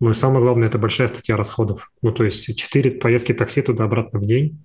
Ну 0.00 0.10
и 0.10 0.14
самое 0.14 0.42
главное, 0.42 0.66
это 0.66 0.76
большая 0.76 1.06
статья 1.06 1.36
расходов. 1.36 1.92
Ну, 2.02 2.10
то 2.10 2.24
есть 2.24 2.58
четыре 2.58 2.90
поездки 2.90 3.32
такси 3.32 3.62
туда-обратно 3.62 4.18
в 4.18 4.24
день, 4.24 4.60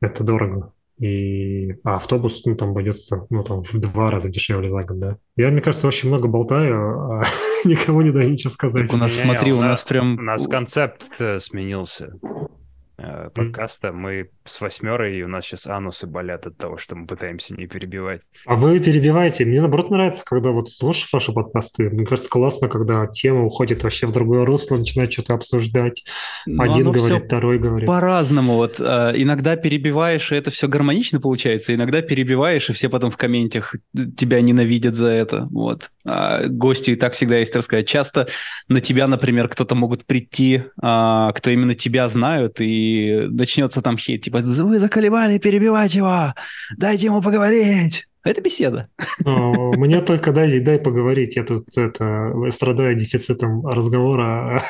это 0.00 0.24
дорого 0.24 0.72
и 0.98 1.72
а 1.84 1.96
автобус, 1.96 2.44
ну, 2.44 2.54
там 2.54 2.70
обойдется, 2.70 3.26
ну, 3.30 3.42
там, 3.42 3.62
в 3.62 3.78
два 3.78 4.10
раза 4.10 4.28
дешевле 4.28 4.70
за 4.70 4.82
год, 4.82 4.98
да. 4.98 5.16
Я, 5.36 5.50
мне 5.50 5.60
кажется, 5.60 5.88
очень 5.88 6.08
много 6.08 6.28
болтаю, 6.28 7.12
а 7.12 7.22
никому 7.64 8.02
не 8.02 8.10
даю 8.10 8.30
ничего 8.30 8.50
сказать. 8.50 8.86
Так 8.86 8.94
у 8.94 8.98
нас, 8.98 9.12
смотри, 9.12 9.52
у 9.52 9.60
нас 9.60 9.82
прям... 9.82 10.18
У 10.18 10.22
нас 10.22 10.46
концепт 10.46 11.04
сменился. 11.38 12.12
Э, 12.98 13.30
подкаста. 13.34 13.88
Mm. 13.88 13.92
Мы 13.92 14.28
с 14.44 14.60
восьмерой, 14.60 15.18
и 15.18 15.22
у 15.22 15.28
нас 15.28 15.44
сейчас 15.44 15.66
анусы 15.66 16.06
болят 16.06 16.46
от 16.46 16.56
того, 16.58 16.76
что 16.76 16.94
мы 16.94 17.06
пытаемся 17.06 17.54
не 17.54 17.66
перебивать. 17.66 18.20
А 18.44 18.54
вы 18.54 18.80
перебиваете. 18.80 19.44
Мне, 19.44 19.60
наоборот, 19.60 19.90
нравится, 19.90 20.24
когда 20.24 20.50
вот 20.50 20.70
слушаешь 20.70 21.12
ваши 21.12 21.32
подкасты. 21.32 21.88
Мне 21.88 22.04
кажется, 22.04 22.30
классно, 22.30 22.68
когда 22.68 23.06
тема 23.06 23.44
уходит 23.44 23.82
вообще 23.82 24.06
в 24.06 24.12
другое 24.12 24.44
русло, 24.44 24.76
начинает 24.76 25.12
что-то 25.12 25.34
обсуждать. 25.34 26.04
Но 26.46 26.64
Один 26.64 26.90
говорит, 26.90 27.24
второй 27.24 27.58
говорит. 27.58 27.86
По-разному. 27.86 28.54
Вот 28.54 28.78
э, 28.78 29.12
иногда 29.16 29.56
перебиваешь, 29.56 30.30
и 30.30 30.34
это 30.34 30.50
все 30.50 30.68
гармонично 30.68 31.18
получается. 31.18 31.74
Иногда 31.74 32.02
перебиваешь, 32.02 32.68
и 32.68 32.72
все 32.74 32.90
потом 32.90 33.10
в 33.10 33.16
комментах 33.16 33.74
тебя 34.16 34.40
ненавидят 34.42 34.96
за 34.96 35.08
это. 35.08 35.48
Вот. 35.50 35.90
А 36.04 36.46
гости 36.46 36.90
и 36.90 36.96
так 36.96 37.14
всегда 37.14 37.38
есть 37.38 37.56
рассказать. 37.56 37.88
Часто 37.88 38.28
на 38.68 38.80
тебя, 38.80 39.06
например, 39.06 39.48
кто-то 39.48 39.74
могут 39.74 40.04
прийти, 40.04 40.62
а, 40.80 41.32
кто 41.32 41.50
именно 41.50 41.74
тебя 41.74 42.08
знают, 42.08 42.60
и 42.60 42.81
начнется 43.30 43.82
там 43.82 43.96
хейт, 43.96 44.22
типа, 44.22 44.38
вы 44.38 44.78
заколебали 44.78 45.38
перебивать 45.38 45.94
его, 45.94 46.34
дайте 46.76 47.06
ему 47.06 47.22
поговорить. 47.22 48.06
Это 48.24 48.40
беседа. 48.40 48.88
Мне 49.24 50.00
только 50.00 50.32
дай, 50.32 50.60
дай 50.60 50.78
поговорить. 50.78 51.34
Я 51.34 51.42
тут 51.42 51.66
это, 51.76 52.32
страдаю 52.50 52.96
дефицитом 52.96 53.66
разговора 53.66 54.62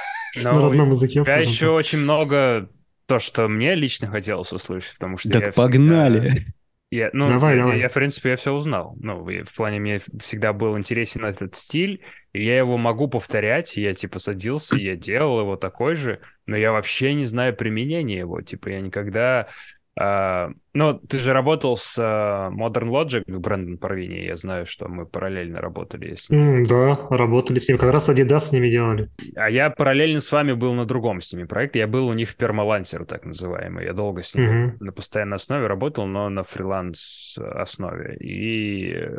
Но 0.42 0.52
на 0.54 0.62
родном 0.62 0.92
языке. 0.92 1.22
Тебя 1.22 1.38
еще 1.38 1.68
очень 1.68 1.98
много 1.98 2.70
то, 3.06 3.18
что 3.18 3.48
мне 3.48 3.74
лично 3.74 4.08
хотелось 4.08 4.52
услышать, 4.52 4.94
потому 4.94 5.18
что 5.18 5.28
так 5.28 5.42
я 5.42 5.52
погнали. 5.52 6.28
Всегда... 6.28 6.50
Я, 6.92 7.08
ну, 7.14 7.26
давай, 7.26 7.56
я, 7.56 7.62
давай. 7.62 7.78
Я, 7.78 7.88
в 7.88 7.94
принципе, 7.94 8.28
я 8.28 8.36
все 8.36 8.52
узнал. 8.52 8.94
Ну, 9.00 9.24
в 9.24 9.56
плане 9.56 9.80
мне 9.80 9.98
всегда 10.20 10.52
был 10.52 10.76
интересен 10.76 11.24
этот 11.24 11.54
стиль, 11.54 12.02
и 12.34 12.44
я 12.44 12.58
его 12.58 12.76
могу 12.76 13.08
повторять. 13.08 13.78
Я, 13.78 13.94
типа, 13.94 14.18
садился, 14.18 14.76
я 14.76 14.94
делал 14.94 15.40
его 15.40 15.56
такой 15.56 15.94
же, 15.94 16.20
но 16.44 16.54
я 16.54 16.70
вообще 16.70 17.14
не 17.14 17.24
знаю 17.24 17.56
применения 17.56 18.18
его. 18.18 18.42
Типа, 18.42 18.68
я 18.68 18.82
никогда 18.82 19.48
ну, 19.94 20.94
ты 21.06 21.18
же 21.18 21.32
работал 21.34 21.76
с 21.76 21.98
uh, 21.98 22.50
Modern 22.50 22.88
Logic, 22.88 23.24
Брэндон 23.26 23.76
Парвини, 23.76 24.24
я 24.24 24.36
знаю, 24.36 24.64
что 24.64 24.88
мы 24.88 25.04
параллельно 25.04 25.60
работали 25.60 26.14
с 26.14 26.30
ним. 26.30 26.62
Mm, 26.62 26.66
да, 26.66 27.08
работали 27.14 27.58
с 27.58 27.68
ним, 27.68 27.76
как 27.76 27.92
раз 27.92 28.08
Adidas 28.08 28.40
с 28.40 28.52
ними 28.52 28.70
делали. 28.70 29.10
А 29.36 29.50
я 29.50 29.68
параллельно 29.68 30.20
с 30.20 30.32
вами 30.32 30.52
был 30.52 30.72
на 30.72 30.86
другом 30.86 31.20
с 31.20 31.32
ними 31.34 31.44
проекте, 31.44 31.80
я 31.80 31.86
был 31.86 32.08
у 32.08 32.14
них 32.14 32.30
в 32.30 32.36
Пермалансер, 32.36 33.04
так 33.04 33.26
называемый, 33.26 33.84
я 33.84 33.92
долго 33.92 34.22
с 34.22 34.34
ними 34.34 34.70
mm-hmm. 34.70 34.76
на 34.80 34.92
постоянной 34.92 35.36
основе 35.36 35.66
работал, 35.66 36.06
но 36.06 36.30
на 36.30 36.42
фриланс 36.42 37.38
основе, 37.38 38.16
и... 38.18 39.10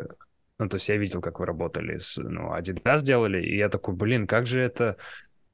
Ну, 0.56 0.68
то 0.68 0.76
есть 0.76 0.88
я 0.88 0.96
видел, 0.96 1.20
как 1.20 1.40
вы 1.40 1.46
работали 1.46 1.98
с... 1.98 2.16
Ну, 2.16 2.56
Adidas 2.56 3.02
делали, 3.02 3.42
и 3.42 3.56
я 3.56 3.68
такой, 3.68 3.94
блин, 3.94 4.28
как 4.28 4.46
же 4.46 4.60
это 4.60 4.96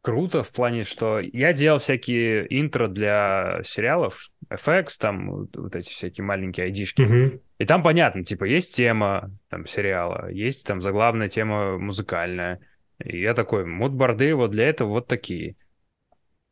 круто 0.02 0.43
в 0.43 0.52
плане, 0.52 0.82
что 0.82 1.20
я 1.20 1.52
делал 1.52 1.78
всякие 1.78 2.47
интро 2.60 2.89
для 2.89 3.60
сериалов, 3.64 4.31
FX, 4.48 4.86
там 5.01 5.47
вот 5.55 5.77
эти 5.77 5.90
всякие 5.90 6.24
маленькие 6.24 6.64
айдишки. 6.64 7.02
Mm-hmm. 7.02 7.40
И 7.59 7.66
там 7.66 7.82
понятно, 7.82 8.24
типа, 8.24 8.44
есть 8.44 8.74
тема 8.74 9.31
там 9.48 9.66
сериала, 9.66 10.31
есть 10.31 10.66
там 10.66 10.81
заглавная 10.81 11.28
тема 11.28 11.78
музыкальная. 11.78 12.60
И 13.05 13.20
я 13.20 13.35
такой, 13.35 13.64
мудборды 13.64 14.35
вот 14.35 14.51
для 14.51 14.68
этого 14.68 14.89
вот 14.90 15.06
такие. 15.06 15.56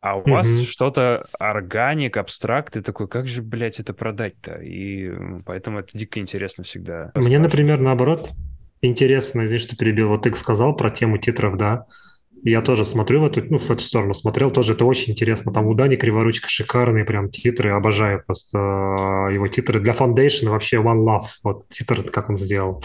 А 0.01 0.17
у 0.17 0.23
mm-hmm. 0.23 0.31
вас 0.31 0.63
что-то 0.63 1.27
органик, 1.39 2.19
абстракт, 2.19 2.77
и 2.77 2.83
такой, 2.83 3.09
как 3.09 3.27
же, 3.27 3.43
блядь, 3.43 3.81
это 3.81 3.93
продать-то? 3.93 4.57
И 4.61 5.11
поэтому 5.45 5.81
это 5.81 5.97
дико 5.97 6.21
интересно 6.21 6.63
всегда. 6.63 7.11
Мне, 7.17 7.41
например, 7.41 7.81
наоборот, 7.81 8.31
интересно, 8.81 9.45
извини, 9.45 9.59
что 9.59 9.77
перебил, 9.77 10.09
вот 10.09 10.23
ты 10.23 10.35
сказал 10.35 10.77
про 10.77 10.91
тему 10.91 11.19
титров, 11.19 11.57
да, 11.57 11.87
Я 12.45 12.63
тоже 12.63 12.85
смотрю 12.85 13.21
в 13.21 13.27
эту, 13.27 13.43
ну, 13.45 13.59
в 13.59 13.71
эту 13.71 13.83
сторону, 13.83 14.15
смотрел 14.15 14.51
тоже, 14.51 14.73
это 14.75 14.85
очень 14.85 15.13
интересно. 15.13 15.53
Там 15.53 15.67
у 15.67 15.75
Дани 15.75 15.97
Криворучка 15.97 16.49
шикарные 16.49 17.05
прям 17.05 17.31
титры, 17.31 17.71
обожаю 17.71 18.23
просто 18.25 18.59
э, 18.59 19.35
его 19.35 19.49
титры. 19.49 19.81
Для 19.81 19.93
Foundation 19.93 20.51
вообще 20.51 20.77
One 20.77 21.05
Love, 21.05 21.27
вот 21.43 21.69
титр, 21.69 22.03
как 22.11 22.31
он 22.31 22.37
сделал. 22.37 22.83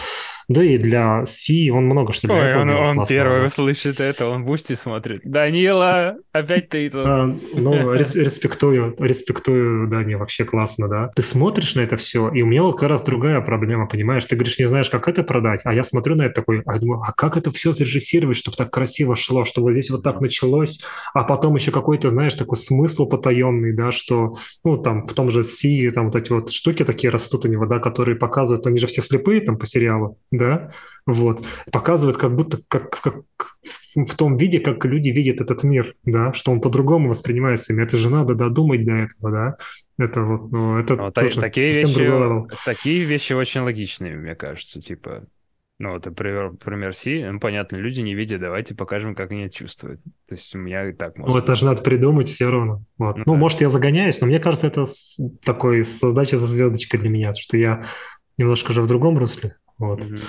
Да 0.48 0.62
и 0.62 0.78
для 0.78 1.24
See 1.26 1.70
он 1.72 1.86
много 1.86 2.12
что 2.12 2.28
для 2.28 2.36
Ой, 2.36 2.62
он, 2.62 2.70
он 2.70 3.06
первый 3.06 3.46
услышит 3.46 4.00
это, 4.00 4.26
он 4.28 4.44
Boosty 4.44 4.74
смотрит. 4.74 5.22
Данила, 5.24 6.16
опять 6.32 6.68
ты 6.68 6.90
тут. 6.90 7.06
А, 7.06 7.36
ну, 7.54 7.92
рес, 7.94 8.14
респектую, 8.14 8.94
респектую, 8.98 9.88
Дани, 9.88 10.14
вообще 10.14 10.44
классно, 10.44 10.88
да. 10.88 11.10
Ты 11.14 11.22
смотришь 11.22 11.74
на 11.74 11.80
это 11.80 11.96
все, 11.96 12.28
и 12.30 12.42
у 12.42 12.46
меня 12.46 12.62
вот 12.62 12.78
как 12.78 12.90
раз 12.90 13.04
другая 13.04 13.40
проблема, 13.40 13.86
понимаешь? 13.86 14.24
Ты 14.26 14.36
говоришь, 14.36 14.58
не 14.58 14.66
знаешь, 14.66 14.90
как 14.90 15.08
это 15.08 15.22
продать, 15.22 15.60
а 15.64 15.72
я 15.72 15.84
смотрю 15.84 16.14
на 16.16 16.22
это 16.22 16.34
такой, 16.34 16.62
а 16.66 16.78
думаю, 16.78 17.02
а 17.06 17.12
как 17.12 17.36
это 17.36 17.50
все 17.50 17.72
зарежиссировать, 17.72 18.36
чтобы 18.36 18.56
так 18.56 18.70
красиво 18.70 19.16
шло, 19.16 19.44
чтобы 19.44 19.72
здесь 19.72 19.90
вот 19.90 20.02
так 20.02 20.20
началось, 20.20 20.82
а 21.14 21.24
потом 21.24 21.54
еще 21.54 21.70
какой-то, 21.70 22.10
знаешь, 22.10 22.34
такой 22.34 22.58
смысл 22.58 23.08
потаенный, 23.08 23.72
да, 23.72 23.92
что, 23.92 24.34
ну, 24.64 24.76
там, 24.78 25.06
в 25.06 25.12
том 25.14 25.30
же 25.30 25.42
See, 25.44 25.90
там 25.90 26.06
вот 26.06 26.16
эти 26.16 26.32
вот 26.32 26.50
штуки 26.50 26.84
такие 26.84 27.10
растут 27.10 27.44
у 27.44 27.48
него, 27.48 27.66
да, 27.66 27.78
которые 27.78 28.16
показывают, 28.16 28.66
они 28.66 28.78
же 28.78 28.86
все 28.86 29.02
слепые 29.02 29.40
там 29.40 29.58
по 29.58 29.66
сериалу, 29.66 30.18
да, 30.38 30.72
вот, 31.06 31.44
показывает 31.70 32.16
как 32.16 32.34
будто 32.34 32.58
как, 32.68 32.90
как 32.90 33.24
в 33.94 34.16
том 34.16 34.36
виде, 34.36 34.58
как 34.58 34.84
люди 34.84 35.10
видят 35.10 35.40
этот 35.40 35.62
мир, 35.62 35.94
да, 36.04 36.32
что 36.32 36.50
он 36.50 36.60
по-другому 36.60 37.10
воспринимается 37.10 37.72
ими. 37.72 37.82
Это 37.82 37.96
же 37.96 38.10
надо 38.10 38.34
додумать 38.34 38.84
до 38.84 38.92
этого, 38.92 39.30
да. 39.30 39.56
Это 39.98 40.22
вот, 40.22 40.50
ну, 40.50 40.78
это 40.78 40.96
ну, 40.96 41.12
тоже 41.12 41.40
такие 41.40 41.72
вещи, 41.72 42.56
такие 42.64 43.04
вещи 43.04 43.32
очень 43.32 43.60
логичные, 43.60 44.16
мне 44.16 44.34
кажется, 44.34 44.80
типа, 44.80 45.26
ну, 45.78 45.92
вот, 45.92 46.06
например, 46.06 46.52
пример 46.52 46.94
Си, 46.94 47.24
ну, 47.24 47.40
понятно, 47.40 47.76
люди 47.76 48.00
не 48.00 48.14
видят, 48.14 48.40
давайте 48.40 48.74
покажем, 48.76 49.14
как 49.14 49.32
они 49.32 49.50
чувствуют. 49.50 50.00
То 50.28 50.36
есть 50.36 50.54
у 50.54 50.58
меня 50.58 50.88
и 50.88 50.92
так 50.92 51.18
можно... 51.18 51.34
Ну, 51.34 51.38
это 51.38 51.54
же 51.56 51.64
надо 51.64 51.82
придумать 51.82 52.28
все 52.28 52.48
равно. 52.48 52.84
Вот. 52.96 53.16
Ну, 53.18 53.24
ну 53.26 53.32
да. 53.32 53.38
может, 53.38 53.60
я 53.60 53.68
загоняюсь, 53.68 54.20
но 54.20 54.28
мне 54.28 54.38
кажется, 54.38 54.68
это 54.68 54.86
такой 55.44 55.82
задача 55.82 56.38
за 56.38 56.46
звездочкой 56.46 57.00
для 57.00 57.10
меня, 57.10 57.34
что 57.34 57.56
я 57.56 57.84
немножко 58.38 58.72
же 58.72 58.82
в 58.82 58.86
другом 58.86 59.18
русле. 59.18 59.56
Вот. 59.78 60.00
Mm-hmm. 60.00 60.22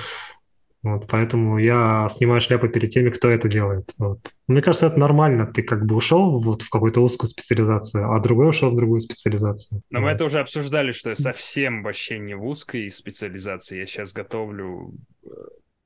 Вот, 0.85 1.07
поэтому 1.07 1.57
я 1.57 2.07
снимаю 2.11 2.39
шляпу 2.41 2.67
перед 2.67 2.91
теми, 2.91 3.09
кто 3.09 3.31
это 3.31 3.49
делает. 3.49 3.91
Вот. 3.97 4.19
Мне 4.47 4.61
кажется, 4.61 4.85
это 4.85 4.99
нормально. 4.99 5.47
Ты 5.47 5.63
как 5.63 5.83
бы 5.83 5.95
ушел 5.95 6.39
вот 6.39 6.61
в 6.61 6.69
какую-то 6.69 7.01
узкую 7.01 7.27
специализацию, 7.27 8.13
а 8.13 8.19
другой 8.19 8.49
ушел 8.49 8.69
в 8.69 8.75
другую 8.75 8.99
специализацию. 8.99 9.81
Но 9.89 9.99
вот. 9.99 10.05
мы 10.05 10.11
это 10.11 10.25
уже 10.25 10.39
обсуждали, 10.39 10.91
что 10.91 11.09
я 11.09 11.15
совсем 11.15 11.81
вообще 11.81 12.19
не 12.19 12.35
в 12.35 12.45
узкой 12.45 12.91
специализации. 12.91 13.79
Я 13.79 13.87
сейчас 13.87 14.13
готовлю, 14.13 14.93
э, 15.23 15.27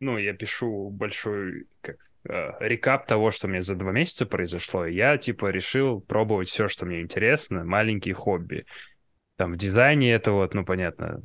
ну, 0.01 0.17
я 0.17 0.33
пишу 0.33 0.89
большой 0.89 1.67
как 1.79 1.95
э, 2.27 2.51
рекап 2.59 3.07
того, 3.07 3.31
что 3.31 3.47
мне 3.47 3.61
за 3.61 3.75
два 3.75 3.93
месяца 3.93 4.25
произошло. 4.25 4.85
Я 4.85 5.17
типа 5.17 5.45
решил 5.45 6.01
пробовать 6.01 6.49
все, 6.49 6.67
что 6.67 6.85
мне 6.85 6.99
интересно, 6.99 7.63
маленькие 7.63 8.15
хобби. 8.15 8.65
Там 9.37 9.53
в 9.53 9.55
дизайне 9.55 10.11
это 10.11 10.33
вот, 10.33 10.53
ну, 10.53 10.65
понятно, 10.65 11.21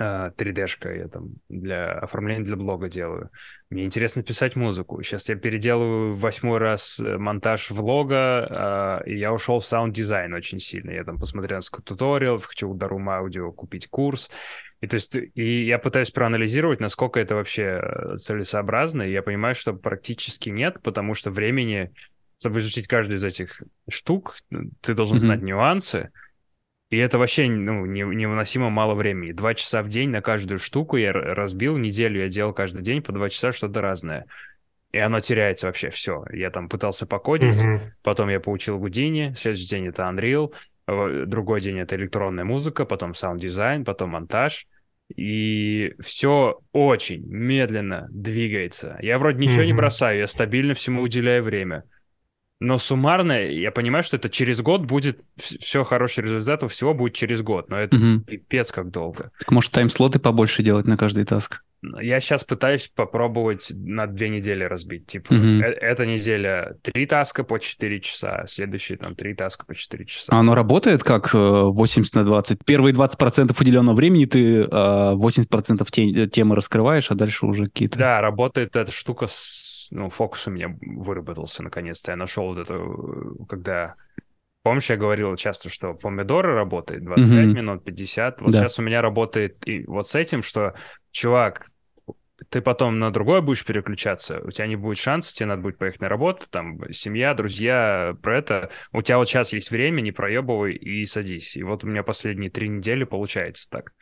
3D-шка 0.00 0.88
а, 0.88 0.94
я 0.94 1.08
там 1.08 1.34
для 1.48 1.92
оформления 1.92 2.44
для 2.44 2.56
блога 2.56 2.88
делаю. 2.88 3.30
Мне 3.68 3.84
интересно 3.84 4.22
писать 4.22 4.56
музыку. 4.56 5.02
Сейчас 5.02 5.28
я 5.28 5.36
переделываю 5.36 6.14
восьмой 6.14 6.58
раз 6.58 6.98
э, 6.98 7.18
монтаж 7.18 7.70
влога, 7.70 8.16
а, 8.16 9.02
и 9.04 9.18
я 9.18 9.32
ушел 9.32 9.60
в 9.60 9.66
саунд-дизайн 9.66 10.32
очень 10.32 10.58
сильно. 10.58 10.90
Я 10.90 11.04
там 11.04 11.18
посмотрел 11.18 11.58
несколько 11.58 11.82
туториалов, 11.82 12.46
хочу 12.46 12.70
у 12.70 12.74
Daruma 12.74 13.10
Audio 13.10 13.52
купить 13.52 13.88
курс. 13.88 14.30
И 14.80 14.86
то 14.86 14.94
есть 14.94 15.14
и 15.14 15.64
я 15.66 15.78
пытаюсь 15.78 16.10
проанализировать, 16.10 16.80
насколько 16.80 17.20
это 17.20 17.34
вообще 17.34 17.80
э, 17.82 18.16
целесообразно, 18.16 19.02
и 19.02 19.12
я 19.12 19.22
понимаю, 19.22 19.54
что 19.54 19.74
практически 19.74 20.48
нет, 20.48 20.80
потому 20.82 21.12
что 21.12 21.30
времени, 21.30 21.92
чтобы 22.38 22.60
изучить 22.60 22.88
каждую 22.88 23.18
из 23.18 23.24
этих 23.24 23.62
штук, 23.90 24.38
ты 24.80 24.94
должен 24.94 25.18
mm-hmm. 25.18 25.20
знать 25.20 25.42
нюансы, 25.42 26.10
и 26.90 26.96
это 26.96 27.18
вообще 27.18 27.48
ну, 27.48 27.86
невыносимо 27.86 28.68
мало 28.68 28.94
времени. 28.94 29.30
Два 29.30 29.54
часа 29.54 29.82
в 29.82 29.88
день 29.88 30.10
на 30.10 30.20
каждую 30.20 30.58
штуку 30.58 30.96
я 30.96 31.12
разбил. 31.12 31.76
Неделю 31.76 32.20
я 32.20 32.28
делал 32.28 32.52
каждый 32.52 32.82
день 32.82 33.00
по 33.00 33.12
два 33.12 33.28
часа 33.28 33.52
что-то 33.52 33.80
разное. 33.80 34.26
И 34.90 34.98
оно 34.98 35.20
теряется 35.20 35.68
вообще 35.68 35.90
все. 35.90 36.24
Я 36.32 36.50
там 36.50 36.68
пытался 36.68 37.06
покодить, 37.06 37.54
mm-hmm. 37.54 37.80
потом 38.02 38.28
я 38.28 38.40
поучил 38.40 38.78
Гудини, 38.80 39.34
следующий 39.36 39.68
день 39.68 39.86
это 39.86 40.02
Unreal, 40.02 40.52
другой 41.26 41.60
день 41.60 41.78
это 41.78 41.94
электронная 41.94 42.44
музыка, 42.44 42.84
потом 42.84 43.14
саунд-дизайн, 43.14 43.84
потом 43.84 44.10
монтаж. 44.10 44.66
И 45.14 45.94
все 46.00 46.58
очень 46.72 47.24
медленно 47.24 48.08
двигается. 48.10 48.98
Я 49.00 49.18
вроде 49.18 49.38
ничего 49.38 49.62
mm-hmm. 49.62 49.66
не 49.66 49.72
бросаю, 49.74 50.18
я 50.18 50.26
стабильно 50.26 50.74
всему 50.74 51.02
уделяю 51.02 51.44
время. 51.44 51.84
Но 52.60 52.76
суммарно 52.76 53.32
я 53.32 53.70
понимаю, 53.70 54.04
что 54.04 54.18
это 54.18 54.28
через 54.28 54.60
год 54.60 54.82
будет 54.82 55.20
все 55.36 55.82
хороший 55.82 56.24
результат, 56.24 56.70
всего 56.70 56.92
будет 56.92 57.14
через 57.14 57.40
год. 57.40 57.70
Но 57.70 57.78
это 57.78 57.96
угу. 57.96 58.20
пипец 58.20 58.70
как 58.70 58.90
долго. 58.90 59.32
Так 59.38 59.50
может 59.50 59.72
тайм-слоты 59.72 60.18
побольше 60.18 60.62
делать 60.62 60.86
на 60.86 60.98
каждый 60.98 61.24
таск? 61.24 61.62
Я 61.82 62.20
сейчас 62.20 62.44
пытаюсь 62.44 62.88
попробовать 62.94 63.72
на 63.74 64.06
две 64.06 64.28
недели 64.28 64.64
разбить. 64.64 65.06
Типа, 65.06 65.32
угу. 65.32 65.42
э- 65.42 65.72
эта 65.80 66.04
неделя 66.04 66.76
три 66.82 67.06
таска 67.06 67.42
по 67.42 67.58
4 67.58 68.00
часа, 68.00 68.44
следующие 68.46 68.98
там 68.98 69.14
три 69.14 69.34
таска 69.34 69.64
по 69.64 69.74
4 69.74 70.04
часа. 70.04 70.30
А 70.30 70.40
оно 70.40 70.54
работает 70.54 71.02
как 71.02 71.32
80 71.32 72.14
э, 72.14 72.18
на 72.18 72.26
20? 72.26 72.58
Первые 72.66 72.94
20% 72.94 73.56
уделенного 73.58 73.96
времени 73.96 74.26
ты 74.26 74.64
80% 74.64 75.80
э, 75.80 75.84
те- 75.90 76.26
темы 76.28 76.56
раскрываешь, 76.56 77.10
а 77.10 77.14
дальше 77.14 77.46
уже 77.46 77.64
какие-то... 77.64 77.98
Да, 77.98 78.20
работает 78.20 78.76
эта 78.76 78.92
штука 78.92 79.26
с 79.26 79.59
ну, 79.90 80.08
фокус 80.08 80.46
у 80.46 80.50
меня 80.50 80.76
выработался 80.80 81.62
наконец-то. 81.62 82.12
Я 82.12 82.16
нашел 82.16 82.54
вот 82.54 82.58
это, 82.58 82.80
когда... 83.48 83.94
Помнишь, 84.62 84.90
я 84.90 84.96
говорил 84.96 85.34
часто, 85.36 85.70
что 85.70 85.94
помидоры 85.94 86.54
работает 86.54 87.02
25 87.04 87.30
mm-hmm. 87.30 87.44
минут, 87.52 87.84
50. 87.84 88.42
Вот 88.42 88.52
да. 88.52 88.58
сейчас 88.58 88.78
у 88.78 88.82
меня 88.82 89.00
работает 89.00 89.66
и 89.66 89.84
вот 89.84 90.06
с 90.06 90.14
этим, 90.14 90.42
что, 90.42 90.74
чувак, 91.12 91.70
ты 92.48 92.60
потом 92.60 92.98
на 92.98 93.10
другое 93.10 93.40
будешь 93.40 93.64
переключаться, 93.64 94.40
у 94.44 94.50
тебя 94.50 94.66
не 94.66 94.76
будет 94.76 94.98
шанса, 94.98 95.34
тебе 95.34 95.46
надо 95.46 95.62
будет 95.62 95.78
поехать 95.78 96.00
на 96.00 96.08
работу, 96.08 96.46
там, 96.48 96.80
семья, 96.92 97.34
друзья, 97.34 98.16
про 98.22 98.38
это. 98.38 98.70
У 98.92 99.02
тебя 99.02 99.18
вот 99.18 99.28
сейчас 99.28 99.52
есть 99.52 99.70
время, 99.70 100.00
не 100.00 100.12
проебывай 100.12 100.74
и 100.74 101.04
садись. 101.04 101.56
И 101.56 101.62
вот 101.62 101.84
у 101.84 101.86
меня 101.86 102.02
последние 102.02 102.50
три 102.50 102.68
недели 102.68 103.04
получается 103.04 103.68
так. 103.70 103.92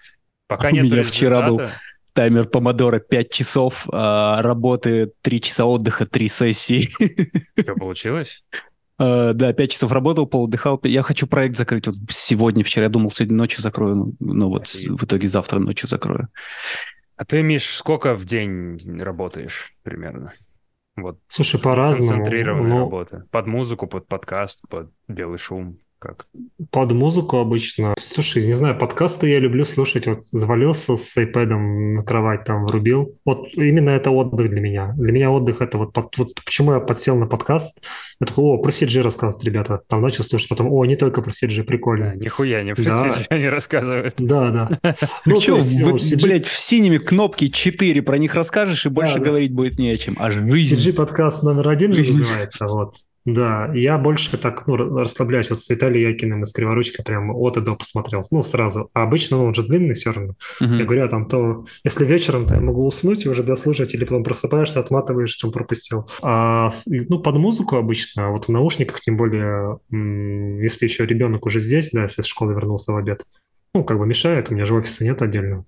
Пока 0.46 0.70
нет 0.70 0.84
результата... 0.84 1.08
вчера 1.08 1.48
был 1.48 1.60
таймер 2.18 2.48
помодора 2.48 2.98
5 2.98 3.30
часов, 3.30 3.86
а, 3.92 4.42
работы 4.42 5.12
3 5.22 5.40
часа 5.40 5.66
отдыха, 5.66 6.04
3 6.04 6.28
сессии. 6.28 6.88
Что 7.56 7.74
получилось? 7.74 8.42
Uh, 9.00 9.32
да, 9.34 9.52
5 9.52 9.70
часов 9.70 9.92
работал, 9.92 10.26
пол 10.26 10.46
отдыхал. 10.46 10.80
Я 10.82 11.02
хочу 11.02 11.28
проект 11.28 11.56
закрыть 11.56 11.86
вот 11.86 11.94
сегодня, 12.10 12.64
вчера. 12.64 12.86
Я 12.86 12.90
думал, 12.90 13.12
сегодня 13.12 13.36
ночью 13.36 13.62
закрою, 13.62 13.94
но, 13.94 14.12
но 14.18 14.48
вот 14.48 14.66
и... 14.74 14.90
в 14.90 15.04
итоге 15.04 15.28
завтра 15.28 15.60
ночью 15.60 15.88
закрою. 15.88 16.26
А 17.14 17.24
ты, 17.24 17.40
Миш, 17.40 17.66
сколько 17.66 18.14
в 18.14 18.24
день 18.24 18.80
работаешь 19.00 19.70
примерно? 19.84 20.32
Вот. 20.96 21.20
Слушай, 21.28 21.60
по-разному. 21.60 22.24
Концентрированная 22.24 22.68
но... 22.68 22.78
работа. 22.80 23.26
Под 23.30 23.46
музыку, 23.46 23.86
под 23.86 24.08
подкаст, 24.08 24.64
под 24.68 24.90
белый 25.06 25.38
шум 25.38 25.78
как? 25.98 26.26
Под 26.70 26.92
музыку 26.92 27.38
обычно. 27.38 27.94
Слушай, 28.00 28.46
не 28.46 28.52
знаю, 28.52 28.78
подкасты 28.78 29.28
я 29.28 29.40
люблю 29.40 29.64
слушать. 29.64 30.06
Вот 30.06 30.24
завалился 30.24 30.96
с 30.96 31.16
iPad 31.16 31.46
на 31.46 32.02
кровать, 32.02 32.44
там 32.44 32.66
врубил. 32.66 33.16
Вот 33.24 33.48
именно 33.54 33.90
это 33.90 34.10
отдых 34.10 34.48
для 34.48 34.60
меня. 34.60 34.94
Для 34.96 35.12
меня 35.12 35.30
отдых 35.30 35.60
это 35.60 35.78
вот, 35.78 35.92
под, 35.92 36.16
вот 36.16 36.34
почему 36.44 36.72
я 36.72 36.80
подсел 36.80 37.16
на 37.16 37.26
подкаст. 37.26 37.84
Я 38.20 38.26
такой, 38.26 38.44
о, 38.44 38.58
про 38.58 38.70
CG 38.70 39.00
рассказывают 39.02 39.44
ребята. 39.44 39.80
Там 39.88 40.00
начал 40.02 40.24
слушать, 40.24 40.48
потом, 40.48 40.72
о, 40.72 40.84
не 40.84 40.96
только 40.96 41.20
про 41.20 41.30
CG, 41.30 41.64
прикольно. 41.64 42.10
Да, 42.10 42.14
нихуя 42.14 42.62
не 42.62 42.74
про 42.74 42.84
да. 42.84 43.06
CG 43.06 43.26
они 43.30 43.48
рассказывают. 43.48 44.14
Да, 44.18 44.50
да. 44.50 44.96
Ну, 45.26 45.40
что, 45.40 45.60
блядь, 46.22 46.46
в 46.46 46.58
синими 46.58 46.98
кнопки 46.98 47.48
4 47.48 48.02
про 48.02 48.18
них 48.18 48.34
расскажешь, 48.34 48.86
и 48.86 48.88
больше 48.88 49.18
говорить 49.18 49.52
будет 49.52 49.78
не 49.78 49.90
о 49.90 49.96
чем. 49.96 50.16
А 50.18 50.30
жизнь. 50.30 50.76
CG 50.76 50.92
подкаст 50.92 51.42
номер 51.42 51.68
один 51.68 51.90
называется, 51.90 52.66
вот. 52.66 52.94
Да, 53.34 53.70
я 53.74 53.98
больше 53.98 54.38
так, 54.38 54.66
ну, 54.66 54.76
расслабляюсь. 54.76 55.50
Вот 55.50 55.58
с 55.58 55.68
Виталием 55.68 56.10
Якиным 56.10 56.42
из 56.44 56.52
Криворучки 56.52 57.02
прям 57.02 57.30
от 57.30 57.58
и 57.58 57.60
до 57.60 57.74
посмотрел. 57.74 58.22
Ну, 58.30 58.42
сразу. 58.42 58.90
А 58.94 59.02
обычно 59.02 59.36
ну, 59.36 59.44
он 59.44 59.54
же 59.54 59.62
длинный 59.62 59.94
все 59.94 60.12
равно. 60.12 60.34
Uh-huh. 60.62 60.78
Я 60.78 60.84
говорю, 60.84 61.04
а 61.04 61.08
там 61.08 61.26
то... 61.28 61.66
Если 61.84 62.06
вечером, 62.06 62.46
то 62.46 62.54
я 62.54 62.60
могу 62.60 62.86
уснуть 62.86 63.26
и 63.26 63.28
уже 63.28 63.42
дослушать, 63.42 63.92
или 63.94 64.04
потом 64.04 64.24
просыпаешься, 64.24 64.80
отматываешь, 64.80 65.34
чем 65.34 65.52
пропустил. 65.52 66.08
А, 66.22 66.70
ну, 66.86 67.18
под 67.18 67.34
музыку 67.36 67.76
обычно, 67.76 68.30
вот 68.30 68.46
в 68.46 68.48
наушниках, 68.48 69.00
тем 69.00 69.16
более, 69.16 69.78
если 69.90 70.86
еще 70.86 71.04
ребенок 71.04 71.44
уже 71.44 71.60
здесь, 71.60 71.90
да, 71.90 72.04
если 72.04 72.22
с 72.22 72.26
школы 72.26 72.54
вернулся 72.54 72.92
в 72.92 72.96
обед, 72.96 73.24
ну, 73.74 73.84
как 73.84 73.98
бы 73.98 74.06
мешает, 74.06 74.50
у 74.50 74.54
меня 74.54 74.64
же 74.64 74.74
офиса 74.74 75.04
нет 75.04 75.20
отдельного. 75.20 75.66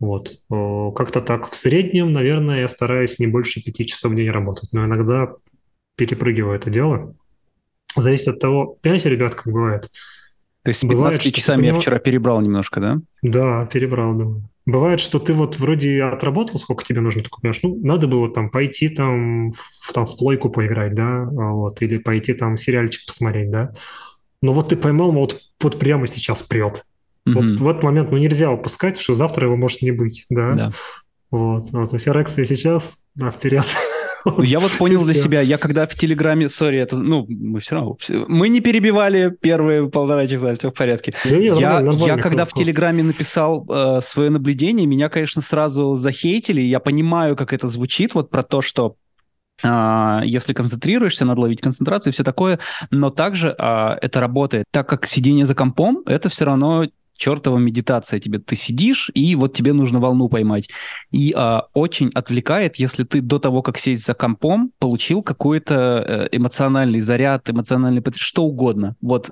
Вот. 0.00 0.30
Как-то 0.48 1.20
так. 1.20 1.50
В 1.50 1.54
среднем, 1.54 2.12
наверное, 2.12 2.60
я 2.60 2.68
стараюсь 2.68 3.18
не 3.18 3.26
больше 3.26 3.62
пяти 3.62 3.84
часов 3.86 4.12
в 4.12 4.14
день 4.14 4.30
работать, 4.30 4.70
но 4.72 4.86
иногда 4.86 5.34
перепрыгиваю 5.96 6.56
это 6.56 6.70
дело. 6.70 7.14
Зависит 7.96 8.28
от 8.28 8.40
того, 8.40 8.78
понимаете, 8.82 9.10
ребят, 9.10 9.34
как 9.34 9.52
бывает. 9.52 9.90
То 10.62 10.70
есть 10.70 10.80
с 10.80 10.82
15 10.82 10.96
бывает, 10.96 11.34
часами 11.34 11.66
я 11.66 11.74
вчера 11.74 11.98
перебрал 11.98 12.40
немножко, 12.40 12.80
да? 12.80 12.98
Да, 13.22 13.66
перебрал, 13.66 14.14
думаю. 14.14 14.48
Бывает, 14.66 14.98
что 14.98 15.18
ты 15.18 15.34
вот 15.34 15.58
вроде 15.58 16.02
отработал, 16.02 16.58
сколько 16.58 16.84
тебе 16.84 17.02
нужно, 17.02 17.22
такой, 17.22 17.42
понимаешь, 17.42 17.60
ну, 17.62 17.78
надо 17.82 18.06
было 18.06 18.32
там 18.32 18.48
пойти 18.48 18.88
там 18.88 19.50
в, 19.50 19.92
там, 19.92 20.06
в 20.06 20.16
плойку 20.16 20.48
поиграть, 20.48 20.94
да, 20.94 21.24
вот, 21.30 21.82
или 21.82 21.98
пойти 21.98 22.32
там 22.32 22.56
сериальчик 22.56 23.04
посмотреть, 23.06 23.50
да. 23.50 23.74
Но 24.40 24.54
вот 24.54 24.70
ты 24.70 24.76
поймал, 24.76 25.12
вот, 25.12 25.38
вот 25.60 25.78
прямо 25.78 26.06
сейчас 26.06 26.42
прет. 26.42 26.86
Mm-hmm. 27.28 27.34
Вот 27.34 27.60
в 27.60 27.68
этот 27.68 27.82
момент, 27.82 28.10
ну, 28.10 28.16
нельзя 28.16 28.50
упускать, 28.50 28.98
что 28.98 29.14
завтра 29.14 29.46
его 29.46 29.56
может 29.56 29.82
не 29.82 29.90
быть, 29.90 30.24
да. 30.30 30.52
да. 30.52 30.72
Вот, 31.30 31.64
вот, 31.72 31.90
то 31.90 31.96
есть 31.96 32.08
эрекция 32.08 32.44
сейчас, 32.46 33.02
да, 33.14 33.30
вперед. 33.30 33.66
Ну, 34.24 34.42
я 34.42 34.58
вот 34.58 34.72
понял 34.72 35.04
для 35.04 35.14
себя, 35.14 35.40
я 35.40 35.58
когда 35.58 35.86
в 35.86 35.94
Телеграме, 35.94 36.48
сори, 36.48 36.78
это, 36.78 36.96
ну, 36.96 37.26
мы 37.28 37.60
все 37.60 37.76
равно, 37.76 37.96
мы 38.28 38.48
не 38.48 38.60
перебивали 38.60 39.34
первые 39.40 39.88
полтора 39.88 40.26
часа, 40.26 40.54
все 40.54 40.70
в 40.70 40.74
порядке. 40.74 41.14
Я, 41.24 42.16
когда 42.18 42.44
в 42.44 42.52
Телеграме 42.52 43.02
написал 43.02 43.66
э, 43.68 44.00
свое 44.02 44.30
наблюдение, 44.30 44.86
меня, 44.86 45.08
конечно, 45.08 45.42
сразу 45.42 45.94
захейтили, 45.96 46.60
я 46.60 46.80
понимаю, 46.80 47.36
как 47.36 47.52
это 47.52 47.68
звучит, 47.68 48.14
вот 48.14 48.30
про 48.30 48.42
то, 48.42 48.62
что 48.62 48.96
Uh, 49.62 50.20
если 50.24 50.52
концентрируешься, 50.52 51.24
надо 51.24 51.42
ловить 51.42 51.60
концентрацию 51.60 52.10
и 52.10 52.12
все 52.12 52.24
такое, 52.24 52.58
но 52.90 53.10
также 53.10 53.54
uh, 53.56 53.96
это 54.02 54.18
работает, 54.18 54.64
так 54.72 54.88
как 54.88 55.06
сидение 55.06 55.46
за 55.46 55.54
компом, 55.54 56.02
это 56.06 56.28
все 56.28 56.44
равно 56.44 56.86
чертова 57.16 57.58
медитация 57.58 58.20
тебе. 58.20 58.38
Ты 58.38 58.56
сидишь, 58.56 59.10
и 59.14 59.36
вот 59.36 59.54
тебе 59.54 59.72
нужно 59.72 60.00
волну 60.00 60.28
поймать. 60.28 60.68
И 61.10 61.32
а, 61.36 61.66
очень 61.74 62.10
отвлекает, 62.14 62.76
если 62.76 63.04
ты 63.04 63.20
до 63.20 63.38
того, 63.38 63.62
как 63.62 63.78
сесть 63.78 64.04
за 64.04 64.14
компом, 64.14 64.72
получил 64.78 65.22
какой-то 65.22 66.04
э, 66.06 66.28
эмоциональный 66.36 67.00
заряд, 67.00 67.48
эмоциональный 67.48 68.02
что 68.14 68.44
угодно. 68.44 68.96
Вот 69.00 69.30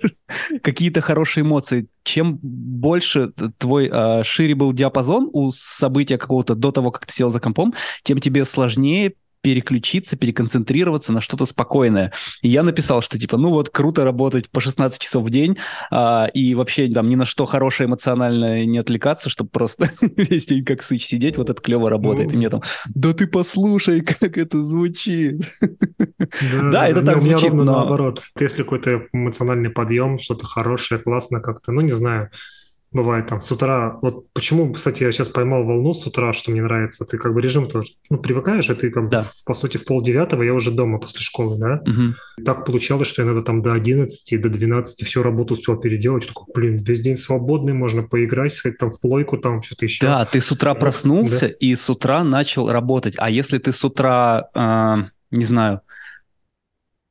какие-то 0.62 1.00
хорошие 1.00 1.42
эмоции. 1.42 1.88
Чем 2.02 2.38
больше 2.42 3.32
твой 3.58 3.88
а, 3.90 4.22
шире 4.24 4.54
был 4.54 4.72
диапазон 4.72 5.30
у 5.32 5.50
события 5.50 6.18
какого-то 6.18 6.54
до 6.54 6.70
того, 6.70 6.90
как 6.90 7.06
ты 7.06 7.14
сел 7.14 7.30
за 7.30 7.40
компом, 7.40 7.74
тем 8.02 8.20
тебе 8.20 8.44
сложнее 8.44 9.14
переключиться, 9.44 10.16
переконцентрироваться 10.16 11.12
на 11.12 11.20
что-то 11.20 11.44
спокойное. 11.44 12.12
И 12.40 12.48
я 12.48 12.62
написал, 12.62 13.02
что 13.02 13.18
типа, 13.18 13.36
ну 13.36 13.50
вот 13.50 13.68
круто 13.68 14.02
работать 14.02 14.48
по 14.48 14.62
16 14.62 14.98
часов 14.98 15.22
в 15.22 15.28
день 15.28 15.58
а, 15.90 16.28
и 16.32 16.54
вообще 16.54 16.88
там 16.88 17.10
ни 17.10 17.14
на 17.14 17.26
что 17.26 17.44
хорошее 17.44 17.86
эмоционально 17.86 18.64
не 18.64 18.78
отвлекаться, 18.78 19.28
чтобы 19.28 19.50
просто 19.50 19.90
весь 20.16 20.46
день 20.46 20.64
как 20.64 20.82
сыч 20.82 21.04
сидеть, 21.04 21.36
вот 21.36 21.50
это 21.50 21.60
клево 21.60 21.90
работает. 21.90 22.32
И 22.32 22.38
мне 22.38 22.48
там, 22.48 22.62
да 22.94 23.12
ты 23.12 23.26
послушай, 23.26 24.00
как 24.20 24.38
это 24.38 24.64
звучит. 24.64 25.42
Да, 26.72 26.88
это 26.88 27.02
так 27.02 27.20
звучит, 27.20 27.52
но... 27.52 27.64
наоборот. 27.64 28.22
Если 28.40 28.62
какой-то 28.62 29.02
эмоциональный 29.12 29.68
подъем, 29.68 30.18
что-то 30.18 30.46
хорошее, 30.46 31.02
классно 31.02 31.40
как-то, 31.40 31.70
ну 31.70 31.82
не 31.82 31.92
знаю, 31.92 32.30
бывает 32.94 33.26
там 33.26 33.40
с 33.40 33.50
утра. 33.50 33.98
Вот 34.00 34.32
почему, 34.32 34.72
кстати, 34.72 35.02
я 35.02 35.12
сейчас 35.12 35.28
поймал 35.28 35.64
волну 35.64 35.92
с 35.92 36.06
утра, 36.06 36.32
что 36.32 36.52
мне 36.52 36.62
нравится. 36.62 37.04
Ты 37.04 37.18
как 37.18 37.34
бы 37.34 37.42
режим 37.42 37.68
тоже 37.68 37.88
ну, 38.08 38.18
привыкаешь, 38.18 38.70
и 38.70 38.74
ты 38.74 38.90
как 38.90 39.10
да. 39.10 39.26
по 39.44 39.52
сути 39.52 39.76
в 39.76 39.84
полдевятого 39.84 40.42
я 40.42 40.54
уже 40.54 40.70
дома 40.70 40.98
после 40.98 41.20
школы, 41.20 41.58
да. 41.58 41.82
Угу. 41.84 42.44
Так 42.44 42.64
получалось, 42.64 43.08
что 43.08 43.22
я 43.22 43.26
иногда 43.26 43.42
там 43.42 43.62
до 43.62 43.72
11, 43.72 44.40
до 44.40 44.48
12 44.48 45.06
всю 45.06 45.22
работу 45.22 45.54
успел 45.54 45.76
переделать. 45.76 46.28
Такой, 46.28 46.46
блин, 46.54 46.84
весь 46.84 47.00
день 47.00 47.16
свободный, 47.16 47.72
можно 47.72 48.04
поиграть, 48.04 48.54
сходить 48.54 48.78
там 48.78 48.90
в 48.90 49.00
плойку, 49.00 49.38
там 49.38 49.60
что-то 49.60 49.84
еще. 49.84 50.06
Да, 50.06 50.24
ты 50.24 50.40
с 50.40 50.52
утра 50.52 50.74
проснулся 50.74 51.48
да. 51.48 51.54
и 51.58 51.74
с 51.74 51.90
утра 51.90 52.22
начал 52.22 52.70
работать. 52.70 53.14
А 53.18 53.28
если 53.28 53.58
ты 53.58 53.72
с 53.72 53.84
утра, 53.84 54.48
э, 54.54 55.04
не 55.32 55.44
знаю, 55.44 55.80
а, 55.80 55.93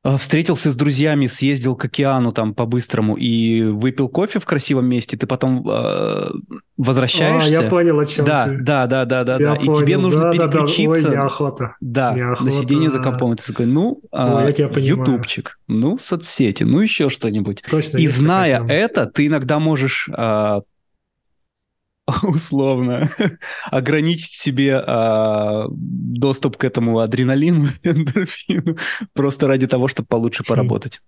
встретился 0.04 0.72
с 0.72 0.76
друзьями, 0.76 1.28
съездил 1.28 1.76
к 1.76 1.86
океану 1.86 2.34
там 2.34 2.54
по-быстрому 2.54 3.16
и 3.16 3.64
выпил 3.64 4.10
кофе 4.10 4.40
в 4.40 4.46
красивом 4.46 4.86
месте, 4.86 5.16
ты 5.16 5.26
потом 5.28 5.66
э, 5.68 6.32
возвращаешься. 6.78 7.60
А, 7.60 7.64
я 7.64 7.70
понял, 7.70 8.00
о 8.00 8.06
чем 8.06 8.26
да, 8.26 8.46
ты. 8.46 8.58
Да, 8.58 8.88
да, 8.88 9.06
да, 9.06 9.24
да, 9.24 9.38
да. 9.38 9.56
И 9.56 9.66
тебе 9.68 9.98
нужно 9.98 10.22
да, 10.22 10.32
переключиться. 10.32 11.04
Да, 11.04 11.08
да. 11.08 11.10
Ой, 11.10 11.16
неохота. 11.16 11.76
Да, 11.80 12.14
неохота. 12.14 12.44
на 12.44 12.52
сиденье 12.52 12.92
за 12.92 13.02
компом. 13.02 13.34
И 13.34 13.38
ты 13.38 13.48
такой, 13.48 13.66
ну, 13.66 14.02
Ой, 14.12 14.46
я 14.46 14.52
тебя 14.52 14.70
ютубчик, 14.76 15.58
ну, 15.68 15.98
соцсети, 15.98 16.64
ну, 16.64 16.82
еще 16.82 17.08
что-нибудь. 17.08 17.64
Точно, 17.70 17.98
и 17.98 18.08
зная 18.08 18.66
это, 18.68 19.06
ты 19.06 19.28
иногда 19.28 19.60
можешь 19.60 20.10
а, 20.12 20.64
условно 22.24 23.10
ограничить 23.72 24.34
себе 24.34 24.76
а, 24.76 25.68
доступ 25.70 26.58
к 26.58 26.64
этому 26.64 27.00
адреналину, 27.00 27.68
эндорфину, 27.84 28.78
просто 29.14 29.48
ради 29.48 29.68
того, 29.68 29.88
чтобы 29.88 30.08
получше 30.08 30.44
хм. 30.44 30.48
поработать. 30.48 31.02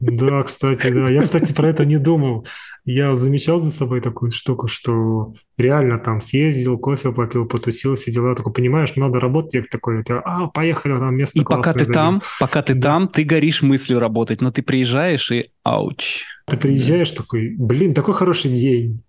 Да, 0.00 0.42
кстати, 0.42 0.90
да. 0.90 1.10
Я, 1.10 1.22
кстати, 1.22 1.52
про 1.52 1.68
это 1.68 1.84
не 1.84 1.98
думал. 1.98 2.46
Я 2.84 3.14
замечал 3.14 3.60
за 3.60 3.70
собой 3.70 4.00
такую 4.00 4.30
штуку, 4.30 4.68
что 4.68 5.34
реально 5.58 5.98
там 5.98 6.20
съездил, 6.20 6.78
кофе 6.78 7.12
попил, 7.12 7.46
потусил, 7.46 7.96
сидел, 7.96 8.28
я 8.28 8.34
такой, 8.34 8.52
понимаешь, 8.52 8.96
надо 8.96 9.20
работать, 9.20 9.54
я 9.54 9.62
такой, 9.70 10.02
а, 10.24 10.46
поехали, 10.46 10.98
там 10.98 11.14
место 11.14 11.38
И 11.38 11.44
пока 11.44 11.74
ты 11.74 11.84
там, 11.84 12.22
пока 12.40 12.62
ты 12.62 12.74
да. 12.74 12.88
там, 12.88 13.08
ты 13.08 13.24
горишь 13.24 13.62
мыслью 13.62 13.98
работать, 13.98 14.40
но 14.40 14.50
ты 14.50 14.62
приезжаешь 14.62 15.30
и 15.30 15.50
ауч. 15.62 16.24
Ты 16.46 16.56
приезжаешь 16.56 17.12
такой, 17.12 17.54
блин, 17.58 17.92
такой 17.92 18.14
хороший 18.14 18.50
день. 18.50 19.02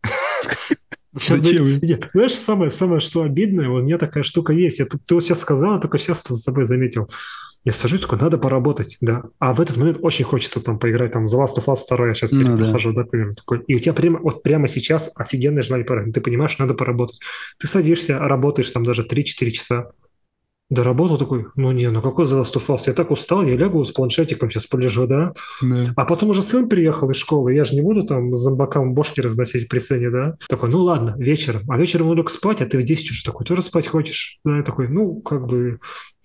Зачем? 1.14 1.68
Знаешь, 2.14 2.36
самое, 2.36 2.72
самое, 2.72 3.02
что 3.02 3.24
обидное, 3.24 3.70
у 3.70 3.82
меня 3.82 3.98
такая 3.98 4.24
штука 4.24 4.54
есть. 4.54 4.80
Я, 4.80 4.86
ты, 4.86 4.98
ты 5.00 5.16
вот 5.16 5.24
сейчас 5.24 5.40
сказал, 5.40 5.80
только 5.80 5.98
сейчас 5.98 6.24
за 6.28 6.38
собой 6.38 6.66
заметил. 6.66 7.10
Я 7.66 7.74
сажусь, 7.74 8.02
такой, 8.02 8.18
надо 8.20 8.38
поработать, 8.38 8.98
да. 9.02 9.24
А 9.38 9.54
в 9.54 9.60
этот 9.60 9.76
момент 9.76 9.98
очень 10.02 10.24
хочется 10.24 10.62
там 10.62 10.80
поиграть, 10.80 11.12
там, 11.12 11.26
The 11.26 11.38
Last 11.38 11.58
of 11.58 11.66
Us 11.66 11.80
2, 11.90 12.08
я 12.08 12.14
сейчас 12.14 12.32
ну, 12.32 12.58
перехожу, 12.58 12.94
да. 12.94 13.04
да, 13.04 13.10
примерно 13.10 13.34
такой. 13.34 13.64
И 13.68 13.76
у 13.76 13.80
тебя 13.80 13.94
прямо, 13.94 14.20
вот 14.20 14.44
прямо 14.44 14.68
сейчас 14.68 15.12
офигенное 15.16 15.62
желание 15.62 15.86
поработать. 15.86 16.16
Ты 16.16 16.22
понимаешь, 16.22 16.58
надо 16.58 16.74
поработать. 16.74 17.20
Ты 17.60 17.68
садишься, 17.68 18.18
работаешь 18.18 18.72
там 18.72 18.86
даже 18.86 19.04
3-4 19.04 19.52
часа 19.52 19.92
доработал 20.70 21.18
такой, 21.18 21.48
ну 21.56 21.72
не, 21.72 21.90
ну 21.90 22.02
какой 22.02 22.26
The 22.26 22.41
Last 22.41 22.54
of 22.56 22.68
Us? 22.68 22.84
Я 22.88 22.94
так 22.94 23.12
устал, 23.12 23.44
я 23.44 23.56
лягу 23.56 23.84
с 23.84 23.91
планшетиком 23.91 24.50
сейчас 24.50 24.68
полежу, 24.68 25.08
да? 25.08 25.34
да. 25.62 25.94
А 25.96 26.06
потом 26.06 26.30
уже 26.30 26.41
сын 26.41 26.70
приехал 26.70 27.10
из 27.10 27.18
школы, 27.18 27.54
я 27.54 27.66
же 27.66 27.76
не 27.76 27.82
буду 27.82 28.04
там 28.04 28.36
зомбакам 28.36 28.94
бошки 28.94 29.20
разносить 29.20 29.68
при 29.68 29.80
сцене, 29.80 30.10
да? 30.10 30.36
Такой, 30.48 30.70
ну 30.70 30.80
ладно, 30.84 31.16
вечером. 31.18 31.64
А 31.70 31.78
вечером 31.78 32.10
он 32.10 32.18
лег 32.18 32.30
спать, 32.30 32.62
а 32.62 32.66
ты 32.66 32.78
в 32.78 32.84
10 32.84 33.12
уже 33.12 33.24
такой, 33.24 33.46
тоже 33.46 33.62
спать 33.62 33.88
хочешь? 33.88 34.40
Да, 34.46 34.58
я 34.58 34.64
такой, 34.64 34.88
ну 34.88 35.22
как 35.22 35.48
бы 35.48 35.80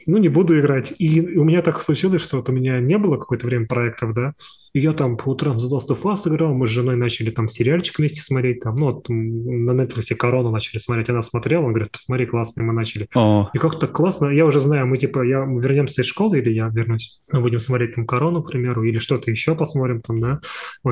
ну, 0.06 0.18
не 0.18 0.28
буду 0.28 0.59
играть. 0.59 0.93
И 0.98 1.20
у 1.36 1.44
меня 1.44 1.62
так 1.62 1.82
случилось, 1.82 2.22
что 2.22 2.39
вот 2.39 2.48
у 2.48 2.52
меня 2.52 2.81
не 2.81 2.98
было 2.98 3.16
какое-то 3.16 3.47
время 3.47 3.66
проектов, 3.66 4.14
да, 4.14 4.35
и 4.72 4.81
я 4.81 4.93
там 4.93 5.16
по 5.16 5.31
утрам 5.31 5.59
за 5.60 5.74
Last 5.74 5.89
of 5.90 6.02
Us 6.02 6.28
играл, 6.28 6.52
мы 6.52 6.66
с 6.66 6.70
женой 6.70 6.97
начали 6.97 7.31
там 7.31 7.48
сериальчик 7.48 7.98
вместе 7.98 8.20
смотреть, 8.20 8.60
там, 8.60 8.76
ну, 8.76 8.93
вот, 8.93 9.09
на 9.09 9.70
Netflix 9.70 10.14
«Корону» 10.16 10.51
начали 10.51 10.78
смотреть, 10.78 11.09
она 11.10 11.22
смотрела, 11.22 11.62
он 11.62 11.72
говорит, 11.72 11.93
посмотри, 11.93 12.26
классно, 12.26 12.64
мы 12.64 12.72
начали. 12.72 13.09
О. 13.14 13.48
И 13.55 13.59
как-то 13.59 13.86
классно, 13.86 14.28
я 14.31 14.44
уже 14.44 14.59
знаю, 14.59 14.86
мы 14.86 14.98
типа, 14.98 15.22
я, 15.22 15.44
мы 15.44 15.62
вернемся 15.62 16.02
из 16.02 16.06
школы 16.06 16.40
или 16.40 16.51
я 16.51 16.68
вернусь, 16.68 17.20
мы 17.31 17.40
будем 17.40 17.60
смотреть 17.60 17.94
там 17.94 18.06
«Корону», 18.06 18.43
к 18.43 18.51
примеру, 18.51 18.82
или 18.82 18.98
что-то 18.98 19.31
еще 19.31 19.55
посмотрим 19.55 20.02
там, 20.02 20.20
да, 20.20 20.40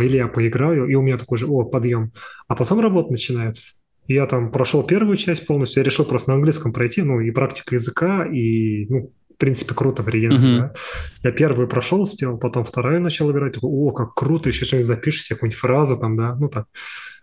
или 0.01 0.16
я 0.16 0.28
поиграю, 0.28 0.86
и 0.86 0.94
у 0.94 1.02
меня 1.02 1.18
такой 1.18 1.39
же, 1.39 1.47
о, 1.47 1.64
подъем. 1.64 2.12
А 2.47 2.55
потом 2.55 2.80
работа 2.80 3.10
начинается. 3.10 3.82
Я 4.09 4.27
там 4.27 4.51
прошел 4.51 4.83
первую 4.83 5.16
часть 5.16 5.47
полностью, 5.47 5.83
я 5.83 5.87
решил 5.87 6.05
просто 6.05 6.31
на 6.31 6.37
английском 6.37 6.73
пройти, 6.73 7.03
ну, 7.03 7.20
и 7.20 7.31
практика 7.31 7.74
языка, 7.74 8.24
и, 8.27 8.87
ну, 8.89 9.12
в 9.33 9.37
принципе, 9.37 9.74
круто 9.74 10.03
в 10.03 10.09
оригинале, 10.09 10.39
uh-huh. 10.39 10.59
да? 10.59 10.74
Я 11.23 11.33
первую 11.33 11.69
прошел, 11.69 12.01
успел, 12.01 12.37
потом 12.37 12.65
вторую 12.65 13.01
начал 13.01 13.31
играть, 13.31 13.55
такой, 13.55 13.70
о, 13.70 13.93
как 13.93 14.15
круто, 14.15 14.49
еще 14.49 14.65
что-нибудь 14.65 14.87
запишешь, 14.87 15.29
какую-нибудь 15.29 15.59
фразу 15.59 15.99
там, 15.99 16.16
да, 16.16 16.35
ну 16.35 16.49
так. 16.49 16.66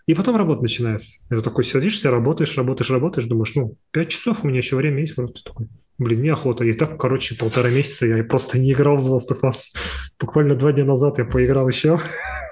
И 0.10 0.16
потом 0.16 0.38
работа 0.38 0.64
начинается. 0.64 1.24
Это 1.30 1.44
такой 1.44 1.64
сидишься, 1.64 2.10
работаешь, 2.10 2.58
работаешь, 2.58 2.90
работаешь, 2.90 3.28
думаешь, 3.28 3.54
ну, 3.54 3.76
пять 3.92 4.10
часов 4.10 4.44
у 4.44 4.48
меня 4.48 4.58
еще 4.58 4.76
время 4.76 5.02
есть, 5.02 5.16
просто 5.16 5.44
такой, 5.44 5.68
блин, 6.00 6.24
неохота. 6.24 6.64
И 6.64 6.74
так, 6.74 7.00
короче, 7.00 7.36
полтора 7.36 7.70
месяца 7.70 8.08
я 8.08 8.24
просто 8.24 8.58
не 8.58 8.72
играл 8.72 8.98
в 8.98 9.06
The 9.06 9.18
Last 9.18 9.36
of 9.36 9.48
Us. 9.48 9.78
Буквально 10.20 10.56
два 10.56 10.72
дня 10.72 10.86
назад 10.86 11.20
я 11.20 11.26
поиграл 11.26 11.68
еще. 11.68 12.00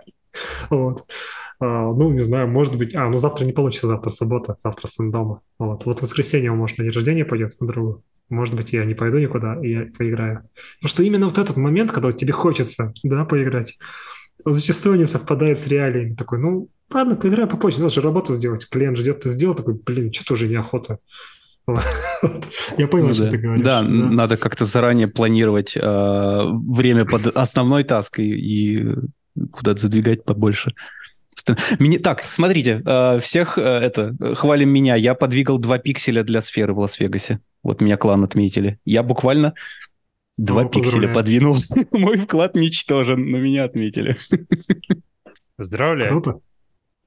вот. 0.70 1.08
А, 1.60 1.92
ну, 1.94 2.12
не 2.12 2.20
знаю, 2.20 2.48
может 2.48 2.78
быть... 2.78 2.96
А, 2.96 3.10
ну 3.10 3.18
завтра 3.18 3.46
не 3.46 3.54
получится, 3.54 3.88
завтра 3.88 4.10
суббота, 4.10 4.58
завтра 4.64 4.88
сын 4.88 5.12
дома. 5.12 5.42
Вот, 5.58 5.86
вот 5.86 6.00
в 6.00 6.02
воскресенье 6.04 6.52
он, 6.52 6.58
может, 6.58 6.78
на 6.78 6.84
день 6.84 6.94
рождения 6.94 7.26
пойдет 7.26 7.60
на 7.60 7.68
другу. 7.68 8.04
Может 8.30 8.56
быть, 8.56 8.74
я 8.74 8.84
не 8.86 8.94
пойду 8.94 9.18
никуда, 9.20 9.58
и 9.62 9.70
я 9.72 9.88
поиграю. 9.98 10.44
Потому 10.80 10.90
что 10.90 11.04
именно 11.04 11.28
вот 11.28 11.38
этот 11.38 11.58
момент, 11.58 11.92
когда 11.92 12.12
тебе 12.12 12.34
хочется, 12.34 12.94
да, 13.04 13.26
поиграть, 13.26 13.78
он 14.46 14.54
зачастую 14.54 14.98
не 14.98 15.06
совпадает 15.06 15.60
с 15.60 15.68
реалиями. 15.68 16.14
Такой, 16.14 16.40
ну, 16.40 16.70
ладно, 16.94 17.16
поиграю 17.16 17.48
попозже, 17.48 17.80
надо 17.80 17.94
же 17.94 18.02
работу 18.02 18.34
сделать. 18.34 18.68
Клиент 18.70 18.98
ждет, 18.98 19.22
ты 19.22 19.30
сделал, 19.30 19.56
такой, 19.56 19.76
блин, 19.76 20.14
что-то 20.14 20.34
уже 20.34 20.48
неохота. 20.48 21.00
Я 22.78 22.88
понял, 22.88 23.08
ну, 23.08 23.14
что 23.14 23.24
да. 23.24 23.32
ты 23.32 23.38
говоришь. 23.38 23.66
Да, 23.66 23.82
да. 23.82 23.88
надо 23.88 24.38
как-то 24.38 24.66
заранее 24.66 25.08
планировать 25.08 25.76
э, 25.76 26.44
время 26.46 27.06
под 27.06 27.36
основной 27.36 27.84
таской 27.84 28.26
и 28.26 28.96
куда-то 29.52 29.82
задвигать 29.82 30.24
побольше. 30.24 30.74
Меня... 31.80 32.00
Так, 32.00 32.24
смотрите, 32.24 32.82
э, 32.86 33.20
всех 33.20 33.58
э, 33.58 33.62
это 33.62 34.16
хвалим 34.36 34.70
меня. 34.70 34.96
Я 34.96 35.16
подвигал 35.16 35.58
2 35.58 35.78
пикселя 35.80 36.24
для 36.24 36.42
сферы 36.42 36.74
в 36.74 36.80
Лас-Вегасе. 36.80 37.40
Вот 37.64 37.82
меня 37.82 37.98
клан 37.98 38.24
отметили. 38.24 38.80
Я 38.86 39.04
буквально 39.04 39.54
два 40.38 40.64
О, 40.64 40.66
пикселя 40.66 41.14
подвинул. 41.14 41.58
Мой 41.92 42.18
вклад 42.18 42.56
ничтожен, 42.56 43.30
но 43.30 43.40
меня 43.40 43.66
отметили. 43.66 44.16
Поздравляю. 45.56 46.12
Круто. 46.12 46.40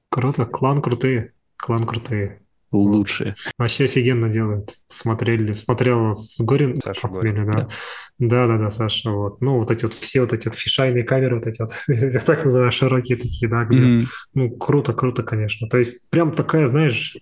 Круто. 0.09 0.45
Клан 0.45 0.81
крутые. 0.81 1.33
Клан 1.57 1.85
крутые. 1.85 2.41
Лучшие. 2.71 3.35
Вообще 3.57 3.85
офигенно 3.85 4.29
делают. 4.29 4.75
Смотрели, 4.87 5.53
смотрел 5.53 6.15
с 6.15 6.39
Горин, 6.39 6.79
Саша 6.81 7.07
Горин, 7.09 7.51
да. 7.51 7.67
Да, 8.17 8.47
да, 8.47 8.57
да, 8.57 8.69
Саша, 8.69 9.09
вот. 9.09 9.41
Ну, 9.41 9.57
вот 9.57 9.71
эти 9.71 9.83
вот 9.83 9.93
все 9.93 10.21
вот 10.21 10.31
эти 10.31 10.47
вот 10.47 10.55
фишайные 10.55 11.03
камеры, 11.03 11.37
вот 11.37 11.47
эти 11.47 11.61
вот, 11.61 11.71
я 11.87 12.19
так 12.19 12.45
называю, 12.45 12.71
широкие 12.71 13.17
такие, 13.17 13.49
да, 13.49 13.65
где, 13.65 13.77
mm-hmm. 13.77 14.05
ну, 14.35 14.49
круто, 14.51 14.93
круто, 14.93 15.23
конечно. 15.23 15.67
То 15.67 15.79
есть 15.79 16.09
прям 16.11 16.33
такая, 16.33 16.67
знаешь, 16.67 17.17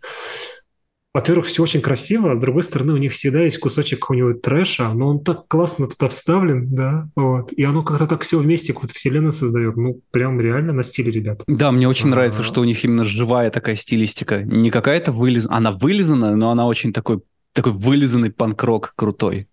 во-первых, 1.13 1.47
все 1.47 1.63
очень 1.63 1.81
красиво, 1.81 2.31
а 2.31 2.35
с 2.35 2.39
другой 2.39 2.63
стороны, 2.63 2.93
у 2.93 2.97
них 2.97 3.13
всегда 3.13 3.41
есть 3.41 3.57
кусочек 3.57 3.99
какого-нибудь 3.99 4.41
трэша, 4.41 4.93
но 4.93 5.07
он 5.07 5.23
так 5.23 5.47
классно 5.47 5.87
туда 5.87 6.07
вставлен, 6.07 6.73
да, 6.73 7.09
вот, 7.15 7.51
и 7.51 7.63
оно 7.63 7.81
как-то 7.81 8.05
так 8.05 8.21
все 8.21 8.37
вместе, 8.37 8.73
какую-то 8.73 8.93
вселенную 8.93 9.33
создает, 9.33 9.75
ну, 9.75 10.01
прям 10.11 10.39
реально 10.39 10.73
на 10.73 10.83
стиле 10.83 11.11
ребят. 11.11 11.43
Да, 11.47 11.71
мне 11.71 11.87
очень 11.87 12.07
а... 12.07 12.11
нравится, 12.11 12.43
что 12.43 12.61
у 12.61 12.63
них 12.63 12.83
именно 12.83 13.05
живая 13.05 13.49
такая 13.49 13.75
стилистика, 13.75 14.43
не 14.43 14.69
какая-то 14.69 15.11
вылизанная, 15.11 15.57
она 15.57 15.71
вылизанная, 15.71 16.35
но 16.35 16.51
она 16.51 16.67
очень 16.67 16.93
такой, 16.93 17.21
такой 17.53 17.73
вылизанный 17.73 18.31
панк-рок 18.31 18.93
крутой. 18.95 19.47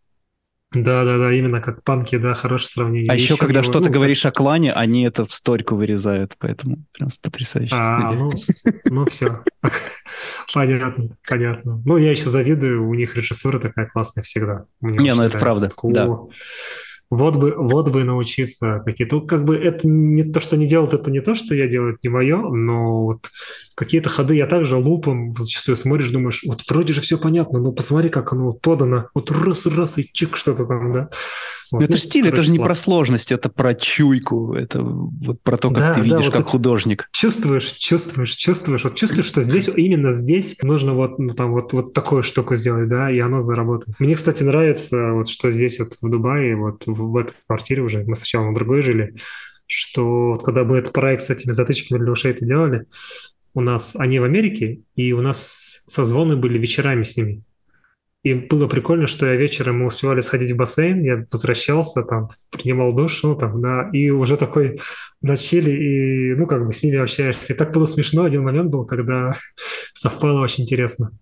Да, 0.72 1.04
да, 1.04 1.16
да, 1.16 1.32
именно 1.32 1.60
как 1.60 1.84
панки, 1.84 2.16
да, 2.18 2.34
хорошее 2.34 2.68
сравнение. 2.68 3.10
А 3.10 3.14
еще, 3.14 3.34
еще 3.34 3.36
когда 3.36 3.62
что-то 3.62 3.86
ну, 3.86 3.92
говоришь 3.92 4.22
как... 4.22 4.34
о 4.34 4.36
клане, 4.36 4.72
они 4.72 5.04
это 5.04 5.24
в 5.24 5.32
сторьку 5.32 5.76
вырезают, 5.76 6.34
поэтому 6.38 6.78
прям 6.92 7.08
потрясающе. 7.22 7.74
А, 7.74 8.12
ну, 8.12 8.32
ну 8.84 9.06
все. 9.06 9.42
Понятно, 10.52 11.08
понятно. 11.28 11.82
Ну, 11.84 11.96
я 11.96 12.10
еще 12.10 12.30
завидую, 12.30 12.88
у 12.88 12.94
них 12.94 13.16
режиссура 13.16 13.58
такая 13.58 13.86
классная 13.86 14.22
всегда. 14.22 14.64
Не, 14.80 15.14
ну 15.14 15.22
это 15.22 15.38
правда, 15.38 15.70
да. 15.82 16.08
Вот 17.08 17.36
бы, 17.36 17.54
вот 17.56 17.88
бы 17.90 18.02
научиться 18.02 18.82
какие-то... 18.84 19.20
Как 19.20 19.44
бы 19.44 19.56
это 19.56 19.86
не 19.86 20.24
то, 20.24 20.40
что 20.40 20.56
они 20.56 20.66
делают, 20.66 20.92
это 20.92 21.10
не 21.10 21.20
то, 21.20 21.36
что 21.36 21.54
я 21.54 21.68
делаю, 21.68 21.92
это 21.92 22.00
не 22.02 22.08
мое, 22.08 22.36
но 22.38 23.04
вот 23.04 23.30
какие-то 23.76 24.08
ходы 24.08 24.34
я 24.34 24.46
также 24.46 24.76
лупом 24.76 25.36
зачастую 25.36 25.76
смотришь, 25.76 26.08
думаешь, 26.08 26.42
вот 26.46 26.62
вроде 26.68 26.94
же 26.94 27.02
все 27.02 27.18
понятно, 27.18 27.60
но 27.60 27.72
посмотри, 27.72 28.08
как 28.08 28.32
оно 28.32 28.54
подано. 28.54 29.10
Вот 29.14 29.30
раз-раз 29.30 29.98
и 29.98 30.10
чик 30.12 30.36
что-то 30.36 30.64
там, 30.64 30.92
да. 30.92 31.10
Вот. 31.70 31.82
это 31.82 31.92
ну, 31.92 31.98
стиль, 31.98 32.26
это 32.26 32.42
же 32.42 32.52
не 32.52 32.58
класс. 32.58 32.68
про 32.68 32.74
сложность, 32.76 33.32
это 33.32 33.48
про 33.50 33.74
чуйку, 33.74 34.54
это 34.54 34.82
вот 34.82 35.42
про 35.42 35.58
то, 35.58 35.68
как 35.68 35.78
да, 35.78 35.94
ты 35.94 36.00
видишь, 36.00 36.26
да, 36.26 36.32
как 36.32 36.46
художник. 36.46 37.08
Чувствуешь, 37.12 37.72
чувствуешь, 37.72 38.34
чувствуешь, 38.34 38.84
вот 38.84 38.94
чувствуешь, 38.94 39.26
что 39.26 39.42
здесь, 39.42 39.68
именно 39.76 40.10
здесь 40.10 40.56
нужно 40.62 40.94
вот, 40.94 41.18
ну, 41.18 41.34
там, 41.34 41.52
вот, 41.52 41.72
вот 41.72 41.92
такую 41.92 42.22
штуку 42.22 42.56
сделать, 42.56 42.88
да, 42.88 43.10
и 43.10 43.18
оно 43.18 43.42
заработает. 43.42 43.98
Мне, 44.00 44.14
кстати, 44.14 44.42
нравится, 44.42 45.12
вот 45.12 45.28
что 45.28 45.50
здесь 45.50 45.78
вот 45.80 45.96
в 46.00 46.08
Дубае, 46.08 46.56
вот 46.56 46.86
в, 46.86 46.94
в 46.94 47.16
этой 47.16 47.34
квартире 47.46 47.82
уже, 47.82 48.04
мы 48.06 48.16
сначала 48.16 48.46
на 48.46 48.54
другой 48.54 48.80
жили, 48.80 49.16
что 49.66 50.28
вот 50.30 50.44
когда 50.44 50.64
мы 50.64 50.78
этот 50.78 50.92
проект 50.92 51.24
с 51.24 51.30
этими 51.30 51.50
затычками 51.50 51.98
для 51.98 52.12
ушей 52.12 52.30
это 52.30 52.44
делали, 52.44 52.86
у 53.56 53.62
нас 53.62 53.96
они 53.96 54.20
в 54.20 54.24
Америке, 54.24 54.82
и 54.96 55.14
у 55.14 55.22
нас 55.22 55.82
созвоны 55.86 56.36
были 56.36 56.58
вечерами 56.58 57.04
с 57.04 57.16
ними. 57.16 57.42
И 58.22 58.34
было 58.34 58.68
прикольно, 58.68 59.06
что 59.06 59.24
я 59.24 59.36
вечером 59.36 59.78
мы 59.78 59.86
успевали 59.86 60.20
сходить 60.20 60.52
в 60.52 60.56
бассейн, 60.56 61.02
я 61.02 61.26
возвращался, 61.32 62.02
там, 62.02 62.28
принимал 62.50 62.92
душ, 62.92 63.22
ну, 63.22 63.34
там, 63.34 63.62
да, 63.62 63.88
и 63.94 64.10
уже 64.10 64.36
такой 64.36 64.78
на 65.22 65.38
чили, 65.38 65.70
и, 65.70 66.34
ну, 66.34 66.46
как 66.46 66.66
бы 66.66 66.74
с 66.74 66.82
ними 66.82 66.98
общаешься. 66.98 67.54
И 67.54 67.56
так 67.56 67.72
было 67.72 67.86
смешно, 67.86 68.24
один 68.24 68.42
момент 68.42 68.70
был, 68.70 68.84
когда 68.84 69.34
совпало 69.94 70.42
очень 70.42 70.64
интересно. 70.64 71.12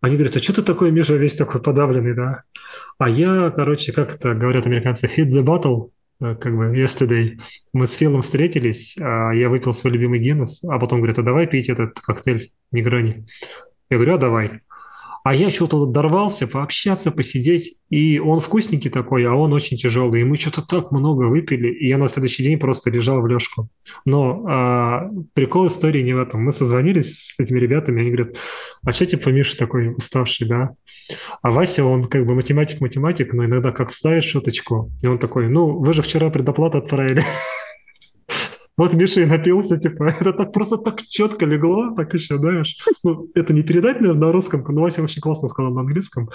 Они 0.00 0.16
говорят, 0.16 0.36
а 0.36 0.40
что 0.40 0.54
ты 0.54 0.62
такой, 0.62 0.90
Миша, 0.90 1.16
весь 1.16 1.36
такой 1.36 1.60
подавленный, 1.60 2.14
да? 2.14 2.44
А 2.96 3.10
я, 3.10 3.50
короче, 3.50 3.92
как 3.92 4.14
это 4.14 4.32
говорят 4.32 4.66
американцы, 4.66 5.06
hit 5.06 5.30
the 5.30 5.42
bottle, 5.42 5.90
как 6.20 6.56
бы 6.56 6.74
yesterday. 6.76 7.40
Мы 7.72 7.86
с 7.86 7.94
Филом 7.94 8.22
встретились, 8.22 8.96
а 9.00 9.32
я 9.32 9.48
выпил 9.48 9.72
свой 9.72 9.92
любимый 9.92 10.18
Гиннес, 10.18 10.64
а 10.64 10.78
потом 10.78 10.98
говорят, 10.98 11.18
а 11.18 11.22
давай 11.22 11.46
пить 11.46 11.68
этот 11.68 11.98
коктейль 12.00 12.52
Негрони. 12.72 13.26
Я 13.90 13.96
говорю, 13.96 14.14
а 14.14 14.18
давай. 14.18 14.60
А 15.28 15.34
я 15.34 15.50
что-то 15.50 15.84
дорвался 15.84 16.46
пообщаться, 16.46 17.10
посидеть, 17.10 17.76
и 17.90 18.18
он 18.18 18.40
вкусненький 18.40 18.88
такой, 18.88 19.26
а 19.26 19.34
он 19.34 19.52
очень 19.52 19.76
тяжелый. 19.76 20.22
И 20.22 20.24
мы 20.24 20.36
что-то 20.36 20.62
так 20.62 20.90
много 20.90 21.24
выпили, 21.24 21.68
и 21.68 21.86
я 21.86 21.98
на 21.98 22.08
следующий 22.08 22.42
день 22.42 22.58
просто 22.58 22.90
лежал 22.90 23.20
в 23.20 23.26
лёжку. 23.26 23.68
Но 24.06 24.46
а, 24.48 25.10
прикол 25.34 25.66
истории 25.66 26.00
не 26.00 26.14
в 26.14 26.18
этом. 26.18 26.42
Мы 26.42 26.50
созвонились 26.52 27.34
с 27.34 27.38
этими 27.38 27.58
ребятами, 27.58 28.00
они 28.00 28.10
говорят, 28.10 28.36
а 28.82 28.92
что 28.92 29.04
типа 29.04 29.28
Миша 29.28 29.58
такой 29.58 29.92
уставший, 29.92 30.48
да? 30.48 30.70
А 31.42 31.50
Вася, 31.50 31.84
он 31.84 32.04
как 32.04 32.24
бы 32.24 32.34
математик-математик, 32.34 33.34
но 33.34 33.44
иногда 33.44 33.70
как 33.70 33.90
вставит 33.90 34.24
шуточку, 34.24 34.90
и 35.02 35.08
он 35.08 35.18
такой, 35.18 35.50
ну, 35.50 35.78
вы 35.78 35.92
же 35.92 36.00
вчера 36.00 36.30
предоплату 36.30 36.78
отправили. 36.78 37.22
Вот 38.78 38.94
Миша 38.94 39.22
и 39.22 39.26
напился, 39.26 39.76
типа, 39.76 40.04
это 40.20 40.32
так 40.32 40.52
просто 40.52 40.78
так 40.78 41.02
четко 41.02 41.44
легло, 41.44 41.94
так 41.96 42.14
еще, 42.14 42.38
знаешь. 42.38 42.76
Ну, 43.02 43.26
это 43.34 43.52
не 43.52 43.62
передать, 43.62 44.00
наверное, 44.00 44.28
на 44.28 44.32
русском, 44.32 44.64
но 44.66 44.80
Вася 44.80 45.02
очень 45.02 45.20
классно 45.20 45.48
сказал 45.48 45.72
на 45.72 45.80
английском. 45.80 46.30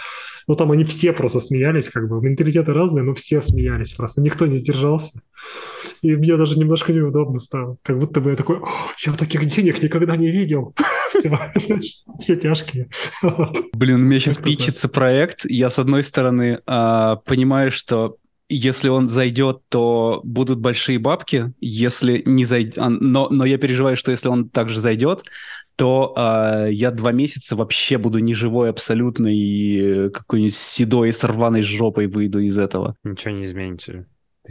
Но 0.48 0.56
там 0.56 0.72
они 0.72 0.84
все 0.84 1.14
просто 1.14 1.40
смеялись, 1.40 1.88
как 1.88 2.10
бы, 2.10 2.22
менталитеты 2.22 2.74
разные, 2.74 3.04
но 3.04 3.14
все 3.14 3.42
смеялись 3.42 3.94
просто, 3.94 4.22
никто 4.22 4.46
не 4.46 4.58
сдержался. 4.58 5.22
И 6.02 6.16
мне 6.16 6.36
даже 6.36 6.60
немножко 6.60 6.92
неудобно 6.92 7.40
стало. 7.40 7.78
Как 7.82 7.98
будто 7.98 8.20
бы 8.20 8.32
я 8.32 8.36
такой, 8.36 8.60
я 9.06 9.14
таких 9.14 9.46
денег 9.46 9.82
никогда 9.82 10.18
не 10.18 10.30
видел. 10.30 10.76
Все, 11.10 11.40
все 12.20 12.36
тяжкие. 12.36 12.90
Блин, 13.74 14.02
у 14.02 14.04
меня 14.06 14.20
сейчас 14.20 14.38
пичется 14.38 14.90
проект. 14.90 15.46
Я, 15.46 15.70
с 15.70 15.78
одной 15.78 16.02
стороны, 16.02 16.60
а, 16.66 17.18
понимаю, 17.18 17.70
что 17.70 18.18
если 18.56 18.90
он 18.90 19.08
зайдет, 19.08 19.62
то 19.70 20.22
будут 20.24 20.60
большие 20.60 21.00
бабки. 21.00 21.54
Если 21.60 22.22
не 22.26 22.46
зайдет, 22.46 22.78
а, 22.78 22.90
но, 22.90 23.30
но 23.30 23.46
я 23.46 23.58
переживаю, 23.58 23.96
что 23.96 24.12
если 24.12 24.28
он 24.28 24.50
также 24.50 24.82
зайдет, 24.82 25.24
то 25.76 26.14
э, 26.16 26.70
я 26.72 26.92
два 26.92 27.12
месяца 27.12 27.56
вообще 27.56 27.98
буду 27.98 28.20
неживой 28.20 28.70
абсолютно 28.70 29.28
и 29.28 30.10
какой-нибудь 30.10 30.56
седой 30.56 31.12
с 31.12 31.24
рваной 31.24 31.64
жопой 31.64 32.08
выйду 32.08 32.40
из 32.40 32.58
этого. 32.58 32.96
Ничего 33.04 33.34
не 33.34 33.46
изменится. 33.46 34.06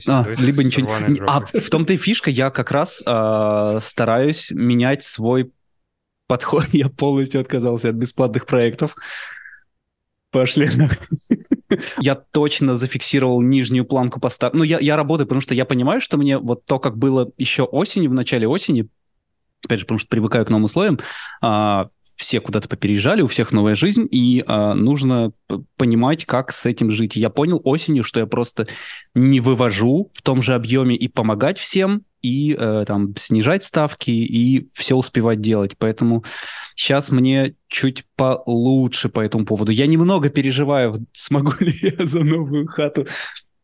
А, 0.08 0.24
либо 0.38 0.64
ничего 0.64 0.88
не... 1.06 1.20
А 1.26 1.40
в 1.40 1.70
том-то 1.70 1.92
и 1.92 1.96
фишка, 1.96 2.30
я 2.30 2.50
как 2.50 2.70
раз 2.70 3.02
э, 3.06 3.78
стараюсь 3.80 4.50
менять 4.50 5.04
свой 5.04 5.52
подход. 6.26 6.64
Я 6.72 6.88
полностью 6.88 7.40
отказался 7.40 7.90
от 7.90 7.96
бесплатных 7.96 8.46
проектов. 8.46 8.96
Пошли 10.32 10.66
Я 12.00 12.14
точно 12.14 12.76
зафиксировал 12.76 13.42
нижнюю 13.42 13.84
планку 13.84 14.18
поставки. 14.18 14.56
Ну, 14.56 14.64
я, 14.64 14.78
я 14.80 14.96
работаю, 14.96 15.26
потому 15.26 15.42
что 15.42 15.54
я 15.54 15.66
понимаю, 15.66 16.00
что 16.00 16.16
мне 16.16 16.38
вот 16.38 16.64
то, 16.64 16.78
как 16.78 16.96
было 16.96 17.30
еще 17.36 17.64
осенью, 17.64 18.10
в 18.10 18.14
начале 18.14 18.48
осени, 18.48 18.88
опять 19.64 19.80
же, 19.80 19.84
потому 19.84 19.98
что 19.98 20.08
привыкаю 20.08 20.46
к 20.46 20.50
новым 20.50 20.64
условиям, 20.64 20.98
а, 21.42 21.90
все 22.16 22.40
куда-то 22.40 22.68
попереезжали, 22.68 23.20
у 23.20 23.26
всех 23.26 23.52
новая 23.52 23.74
жизнь, 23.74 24.08
и 24.10 24.42
а, 24.46 24.74
нужно 24.74 25.32
понимать, 25.76 26.24
как 26.24 26.50
с 26.50 26.64
этим 26.64 26.90
жить. 26.90 27.14
я 27.14 27.28
понял 27.28 27.60
осенью, 27.64 28.02
что 28.02 28.18
я 28.18 28.26
просто 28.26 28.66
не 29.14 29.40
вывожу 29.40 30.10
в 30.14 30.22
том 30.22 30.40
же 30.40 30.54
объеме 30.54 30.96
и 30.96 31.08
помогать 31.08 31.58
всем, 31.58 32.04
и 32.22 32.56
э, 32.58 32.84
там 32.86 33.14
снижать 33.16 33.64
ставки, 33.64 34.10
и 34.10 34.68
все 34.72 34.96
успевать 34.96 35.40
делать. 35.40 35.76
Поэтому 35.78 36.24
сейчас 36.74 37.10
мне 37.10 37.54
чуть 37.68 38.04
получше 38.16 39.08
по 39.08 39.20
этому 39.20 39.44
поводу. 39.44 39.72
Я 39.72 39.86
немного 39.86 40.30
переживаю, 40.30 40.94
смогу 41.12 41.52
ли 41.60 41.74
я 41.82 42.06
за 42.06 42.22
новую 42.22 42.66
хату. 42.66 43.06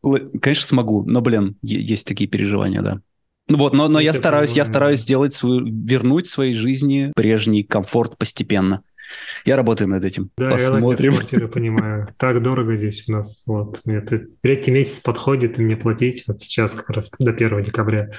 Конечно, 0.01 0.65
смогу, 0.65 1.03
но, 1.03 1.21
блин, 1.21 1.57
есть 1.61 2.07
такие 2.07 2.29
переживания, 2.29 2.81
да. 2.81 3.01
Ну 3.49 3.57
вот, 3.57 3.73
но, 3.73 3.87
но 3.87 3.99
я 3.99 4.13
стараюсь, 4.13 4.53
я 4.53 4.63
стараюсь 4.63 4.99
сделать 4.99 5.33
свою, 5.33 5.65
вернуть 5.65 6.27
своей 6.27 6.53
жизни 6.53 7.11
прежний 7.15 7.63
комфорт 7.63 8.17
постепенно. 8.17 8.83
Я 9.43 9.55
работаю 9.55 9.87
над 9.89 10.03
этим. 10.03 10.29
Да, 10.37 10.49
Посмотрим. 10.49 11.15
я 11.31 11.47
понимаю. 11.47 12.13
Так 12.17 12.43
дорого 12.43 12.75
здесь 12.75 13.09
у 13.09 13.13
нас. 13.13 13.43
Вот. 13.47 13.81
Это 13.85 14.23
третий 14.41 14.69
месяц 14.69 14.99
подходит, 14.99 15.57
и 15.57 15.63
мне 15.63 15.75
платить 15.75 16.25
вот 16.27 16.41
сейчас 16.41 16.73
как 16.75 16.91
раз 16.91 17.11
до 17.17 17.31
1 17.31 17.63
декабря. 17.63 18.11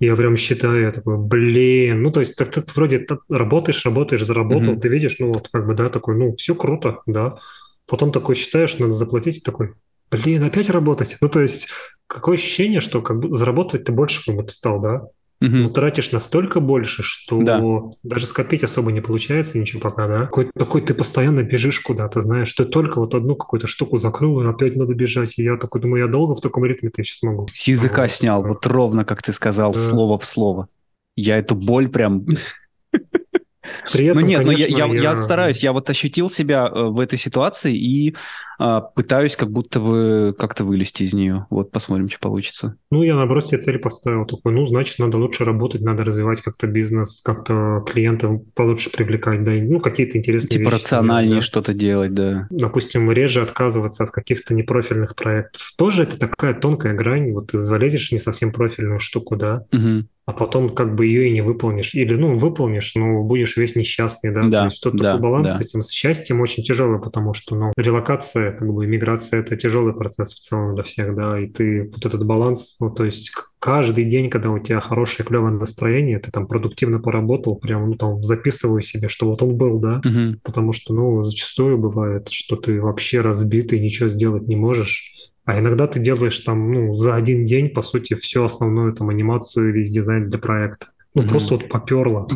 Я 0.00 0.14
прям 0.14 0.36
считаю, 0.36 0.82
я 0.82 0.92
такой, 0.92 1.18
блин, 1.18 2.02
ну 2.02 2.12
то 2.12 2.20
есть 2.20 2.36
так 2.36 2.50
ты 2.50 2.62
вроде 2.74 3.04
работаешь, 3.28 3.84
работаешь, 3.84 4.24
заработал, 4.24 4.74
mm-hmm. 4.74 4.80
ты 4.80 4.88
видишь, 4.88 5.16
ну 5.18 5.32
вот 5.32 5.48
как 5.52 5.66
бы, 5.66 5.74
да, 5.74 5.90
такой, 5.90 6.16
ну 6.16 6.36
все 6.36 6.54
круто, 6.54 7.00
да. 7.06 7.38
Потом 7.86 8.12
такой 8.12 8.34
считаешь, 8.36 8.78
надо 8.78 8.92
заплатить, 8.92 9.42
такой, 9.42 9.74
блин, 10.10 10.44
опять 10.44 10.70
работать. 10.70 11.16
Ну 11.20 11.28
то 11.28 11.40
есть 11.40 11.68
какое 12.06 12.36
ощущение, 12.36 12.80
что 12.80 13.02
как 13.02 13.18
бы 13.18 13.34
заработать 13.36 13.84
ты 13.84 13.92
больше 13.92 14.24
как 14.24 14.36
будто 14.36 14.52
стал, 14.52 14.80
да? 14.80 15.06
Угу. 15.40 15.50
Ну, 15.50 15.70
тратишь 15.70 16.10
настолько 16.10 16.58
больше, 16.58 17.02
что 17.04 17.40
да. 17.40 17.62
даже 18.02 18.26
скопить 18.26 18.64
особо 18.64 18.90
не 18.90 19.00
получается 19.00 19.58
ничего 19.58 19.80
пока, 19.80 20.08
да? 20.08 20.26
Какой, 20.26 20.50
такой 20.52 20.80
ты 20.80 20.94
постоянно 20.94 21.44
бежишь 21.44 21.80
куда-то, 21.80 22.20
знаешь, 22.20 22.52
ты 22.52 22.64
только 22.64 22.98
вот 22.98 23.14
одну 23.14 23.36
какую-то 23.36 23.68
штуку 23.68 23.98
закрыл, 23.98 24.40
и 24.42 24.48
опять 24.48 24.74
надо 24.74 24.94
бежать. 24.94 25.38
И 25.38 25.44
я 25.44 25.56
такой 25.56 25.80
думаю, 25.80 26.04
я 26.04 26.10
долго 26.10 26.34
в 26.34 26.40
таком 26.40 26.64
ритме-то 26.64 27.04
сейчас 27.04 27.22
могу. 27.22 27.46
С 27.52 27.68
языка 27.68 28.02
вот. 28.02 28.10
снял, 28.10 28.42
вот 28.42 28.66
ровно 28.66 29.04
как 29.04 29.22
ты 29.22 29.32
сказал, 29.32 29.72
да. 29.72 29.78
слово 29.78 30.18
в 30.18 30.24
слово. 30.24 30.68
Я 31.14 31.38
эту 31.38 31.54
боль 31.54 31.88
прям 31.88 32.26
При 33.92 34.06
этом, 34.06 34.22
ну 34.22 34.26
нет, 34.26 34.38
конечно, 34.38 34.66
но 34.66 34.76
я, 34.76 34.86
я, 34.86 35.00
я 35.12 35.16
стараюсь, 35.16 35.58
я 35.60 35.72
вот 35.72 35.88
ощутил 35.90 36.30
себя 36.30 36.70
э, 36.72 36.82
в 36.84 37.00
этой 37.00 37.18
ситуации 37.18 37.76
и 37.76 38.14
а, 38.60 38.80
пытаюсь 38.80 39.36
как 39.36 39.52
будто 39.52 39.78
бы 39.78 40.34
как-то 40.36 40.64
вылезти 40.64 41.04
из 41.04 41.12
нее. 41.12 41.46
Вот 41.48 41.70
посмотрим, 41.70 42.08
что 42.08 42.18
получится. 42.18 42.76
Ну, 42.90 43.02
я 43.04 43.14
наоборот 43.14 43.46
себе 43.46 43.60
цель 43.60 43.78
поставил. 43.78 44.26
Такой, 44.26 44.52
ну, 44.52 44.66
значит, 44.66 44.98
надо 44.98 45.16
лучше 45.16 45.44
работать, 45.44 45.80
надо 45.80 46.04
развивать 46.04 46.40
как-то 46.40 46.66
бизнес, 46.66 47.20
как-то 47.24 47.84
клиентов 47.86 48.42
получше 48.54 48.90
привлекать, 48.90 49.44
да, 49.44 49.52
ну, 49.52 49.78
какие-то 49.78 50.18
интересные 50.18 50.50
типа 50.50 50.70
вещи. 50.70 50.74
рациональнее 50.74 51.36
да. 51.36 51.40
что-то 51.40 51.72
делать, 51.72 52.14
да. 52.14 52.48
Допустим, 52.50 53.12
реже 53.12 53.42
отказываться 53.42 54.04
от 54.04 54.10
каких-то 54.10 54.54
непрофильных 54.54 55.14
проектов. 55.14 55.72
Тоже 55.76 56.02
это 56.02 56.18
такая 56.18 56.54
тонкая 56.54 56.94
грань. 56.94 57.32
Вот 57.32 57.52
ты 57.52 57.58
залезешь 57.58 58.10
не 58.10 58.18
совсем 58.18 58.52
профильную 58.52 58.98
штуку, 58.98 59.36
да, 59.36 59.64
угу 59.72 60.04
а 60.28 60.34
потом 60.34 60.68
как 60.68 60.94
бы 60.94 61.06
ее 61.06 61.30
и 61.30 61.32
не 61.32 61.40
выполнишь. 61.40 61.94
Или, 61.94 62.14
ну, 62.14 62.34
выполнишь, 62.34 62.94
но 62.94 63.22
будешь 63.22 63.56
весь 63.56 63.76
несчастный, 63.76 64.30
да? 64.30 64.42
да 64.42 64.58
То 64.58 64.64
есть 64.66 64.82
тут 64.82 64.96
да, 64.96 65.12
такой 65.14 65.22
баланс 65.22 65.52
да. 65.52 65.58
с 65.58 65.60
этим. 65.62 65.82
С 65.82 65.90
счастьем 65.90 66.42
очень 66.42 66.62
тяжелый, 66.62 67.00
потому 67.00 67.32
что, 67.32 67.56
ну, 67.56 67.72
релокация, 67.78 68.52
как 68.52 68.70
бы, 68.70 68.86
миграция– 68.86 69.40
это 69.40 69.56
тяжелый 69.56 69.94
процесс 69.94 70.34
в 70.34 70.38
целом 70.38 70.74
для 70.74 70.84
всех, 70.84 71.16
да, 71.16 71.40
и 71.40 71.46
ты 71.46 71.84
вот 71.84 72.04
этот 72.04 72.26
баланс, 72.26 72.76
ну, 72.78 72.90
то 72.90 73.06
есть 73.06 73.32
каждый 73.58 74.04
день, 74.04 74.28
когда 74.28 74.50
у 74.50 74.58
тебя 74.58 74.80
хорошее, 74.80 75.26
клевое 75.26 75.54
настроение, 75.54 76.18
ты 76.18 76.30
там 76.30 76.46
продуктивно 76.46 76.98
поработал, 76.98 77.56
прям, 77.56 77.88
ну, 77.88 77.96
там, 77.96 78.22
записывай 78.22 78.82
себе, 78.82 79.08
что 79.08 79.30
вот 79.30 79.42
он 79.42 79.56
был, 79.56 79.78
да, 79.78 80.02
угу. 80.04 80.38
потому 80.44 80.74
что, 80.74 80.92
ну, 80.92 81.24
зачастую 81.24 81.78
бывает, 81.78 82.28
что 82.28 82.56
ты 82.56 82.82
вообще 82.82 83.22
разбитый, 83.22 83.80
ничего 83.80 84.10
сделать 84.10 84.46
не 84.46 84.56
можешь, 84.56 85.14
а 85.48 85.58
иногда 85.58 85.86
ты 85.86 85.98
делаешь 85.98 86.38
там, 86.40 86.72
ну, 86.72 86.94
за 86.94 87.14
один 87.14 87.46
день, 87.46 87.70
по 87.70 87.80
сути, 87.80 88.12
всю 88.12 88.44
основную 88.44 88.92
там 88.92 89.08
анимацию, 89.08 89.72
весь 89.72 89.88
дизайн 89.88 90.28
для 90.28 90.38
проекта. 90.38 90.88
Ну, 91.14 91.22
mm-hmm. 91.22 91.28
просто 91.30 91.54
вот 91.54 91.70
поперло. 91.70 92.28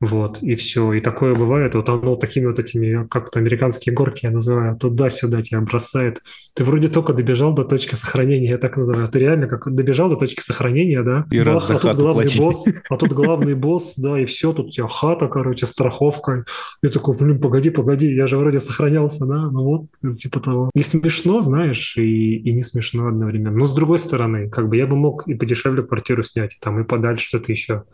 Вот, 0.00 0.42
и 0.42 0.54
все. 0.54 0.92
И 0.92 1.00
такое 1.00 1.34
бывает, 1.34 1.74
вот 1.74 1.88
оно 1.88 2.16
такими 2.16 2.46
вот 2.46 2.58
этими, 2.58 3.06
как-то 3.08 3.38
американские 3.38 3.94
горки 3.94 4.26
я 4.26 4.32
называю, 4.32 4.76
туда-сюда 4.76 5.40
тебя 5.40 5.60
бросает. 5.60 6.20
Ты 6.54 6.64
вроде 6.64 6.88
только 6.88 7.12
добежал 7.12 7.54
до 7.54 7.64
точки 7.64 7.94
сохранения, 7.94 8.50
я 8.50 8.58
так 8.58 8.76
называю. 8.76 9.08
Ты 9.08 9.20
реально 9.20 9.46
как 9.46 9.72
добежал 9.72 10.10
до 10.10 10.16
точки 10.16 10.40
сохранения, 10.40 11.02
да? 11.02 11.26
И 11.30 11.38
раз 11.38 11.68
за 11.68 11.76
а 11.76 11.78
тут 11.78 11.96
главный 11.96 12.24
платили. 12.24 12.40
босс, 12.40 12.64
а 12.90 12.96
тут 12.96 13.12
главный 13.12 13.54
босс, 13.54 13.94
да, 13.96 14.20
и 14.20 14.24
все, 14.26 14.52
тут 14.52 14.66
у 14.66 14.70
тебя 14.70 14.88
хата, 14.88 15.28
короче, 15.28 15.66
страховка. 15.66 16.44
Я 16.82 16.90
такой, 16.90 17.16
блин, 17.16 17.40
погоди, 17.40 17.70
погоди, 17.70 18.12
я 18.12 18.26
же 18.26 18.36
вроде 18.36 18.60
сохранялся, 18.60 19.26
да? 19.26 19.48
Ну 19.50 19.88
вот, 20.02 20.18
типа 20.18 20.40
того. 20.40 20.70
И 20.74 20.80
смешно, 20.82 21.40
знаешь, 21.40 21.96
и, 21.96 22.36
и 22.36 22.52
не 22.52 22.62
смешно 22.62 23.06
одновременно. 23.06 23.56
Но 23.56 23.66
с 23.66 23.74
другой 23.74 24.00
стороны, 24.00 24.50
как 24.50 24.68
бы 24.68 24.76
я 24.76 24.86
бы 24.86 24.96
мог 24.96 25.26
и 25.28 25.34
подешевле 25.34 25.82
квартиру 25.82 26.24
снять, 26.24 26.54
и 26.54 26.56
там, 26.60 26.80
и 26.80 26.84
подальше 26.84 27.28
что-то 27.28 27.52
еще 27.52 27.84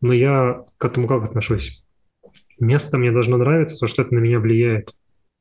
но 0.00 0.12
я 0.12 0.64
к 0.78 0.84
этому 0.84 1.06
как 1.06 1.24
отношусь? 1.24 1.84
Место 2.58 2.98
мне 2.98 3.12
должно 3.12 3.36
нравиться, 3.36 3.78
то, 3.78 3.86
что 3.86 4.02
это 4.02 4.14
на 4.14 4.18
меня 4.18 4.38
влияет. 4.38 4.90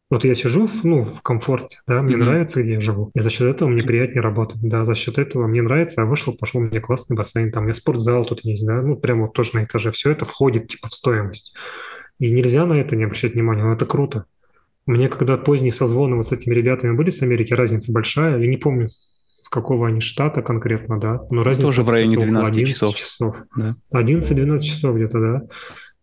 Вот 0.09 0.25
я 0.25 0.33
сижу 0.33 0.67
ну, 0.83 1.03
в 1.03 1.21
комфорте, 1.21 1.81
да, 1.85 2.01
мне 2.01 2.15
mm-hmm. 2.15 2.17
нравится, 2.17 2.63
где 2.63 2.73
я 2.73 2.81
живу. 2.81 3.11
И 3.13 3.19
за 3.19 3.29
счет 3.29 3.47
этого 3.47 3.69
мне 3.69 3.83
приятнее 3.83 4.21
работать. 4.21 4.57
Да, 4.61 4.83
за 4.83 4.95
счет 4.95 5.19
этого 5.19 5.45
мне 5.45 5.61
нравится, 5.61 6.01
я 6.01 6.07
вышел, 6.07 6.33
пошел, 6.33 6.61
мне 6.61 6.79
классный 6.79 7.15
бассейн, 7.15 7.51
там 7.51 7.63
у 7.63 7.65
меня 7.65 7.75
спортзал 7.75 8.25
тут 8.25 8.43
есть, 8.43 8.65
да, 8.65 8.81
ну, 8.81 8.95
прямо 8.95 9.23
вот 9.23 9.33
тоже 9.33 9.51
на 9.53 9.65
этаже. 9.65 9.91
Все 9.91 10.09
это 10.09 10.25
входит, 10.25 10.67
типа, 10.67 10.87
в 10.89 10.95
стоимость. 10.95 11.55
И 12.17 12.31
нельзя 12.31 12.65
на 12.65 12.73
это 12.73 12.95
не 12.95 13.03
обращать 13.03 13.33
внимания, 13.33 13.63
но 13.63 13.73
это 13.73 13.85
круто. 13.85 14.25
Мне 14.87 15.07
когда 15.07 15.37
поздние 15.37 15.71
созвоны 15.71 16.15
вот 16.15 16.27
с 16.27 16.31
этими 16.31 16.55
ребятами 16.55 16.95
были 16.95 17.11
с 17.11 17.21
Америки, 17.21 17.53
разница 17.53 17.93
большая. 17.93 18.39
Я 18.39 18.47
не 18.47 18.57
помню, 18.57 18.87
с 19.49 19.51
какого 19.51 19.87
они 19.87 19.99
штата 19.99 20.43
конкретно, 20.43 20.99
да. 20.99 21.21
Но 21.31 21.41
разница 21.41 21.67
Тоже 21.67 21.81
в 21.81 21.89
районе 21.89 22.17
12 22.17 22.67
часов. 22.67 22.95
часов. 22.95 23.35
Да. 23.57 23.75
11-12 23.91 24.59
часов 24.59 24.95
где-то, 24.95 25.19
да. 25.19 25.41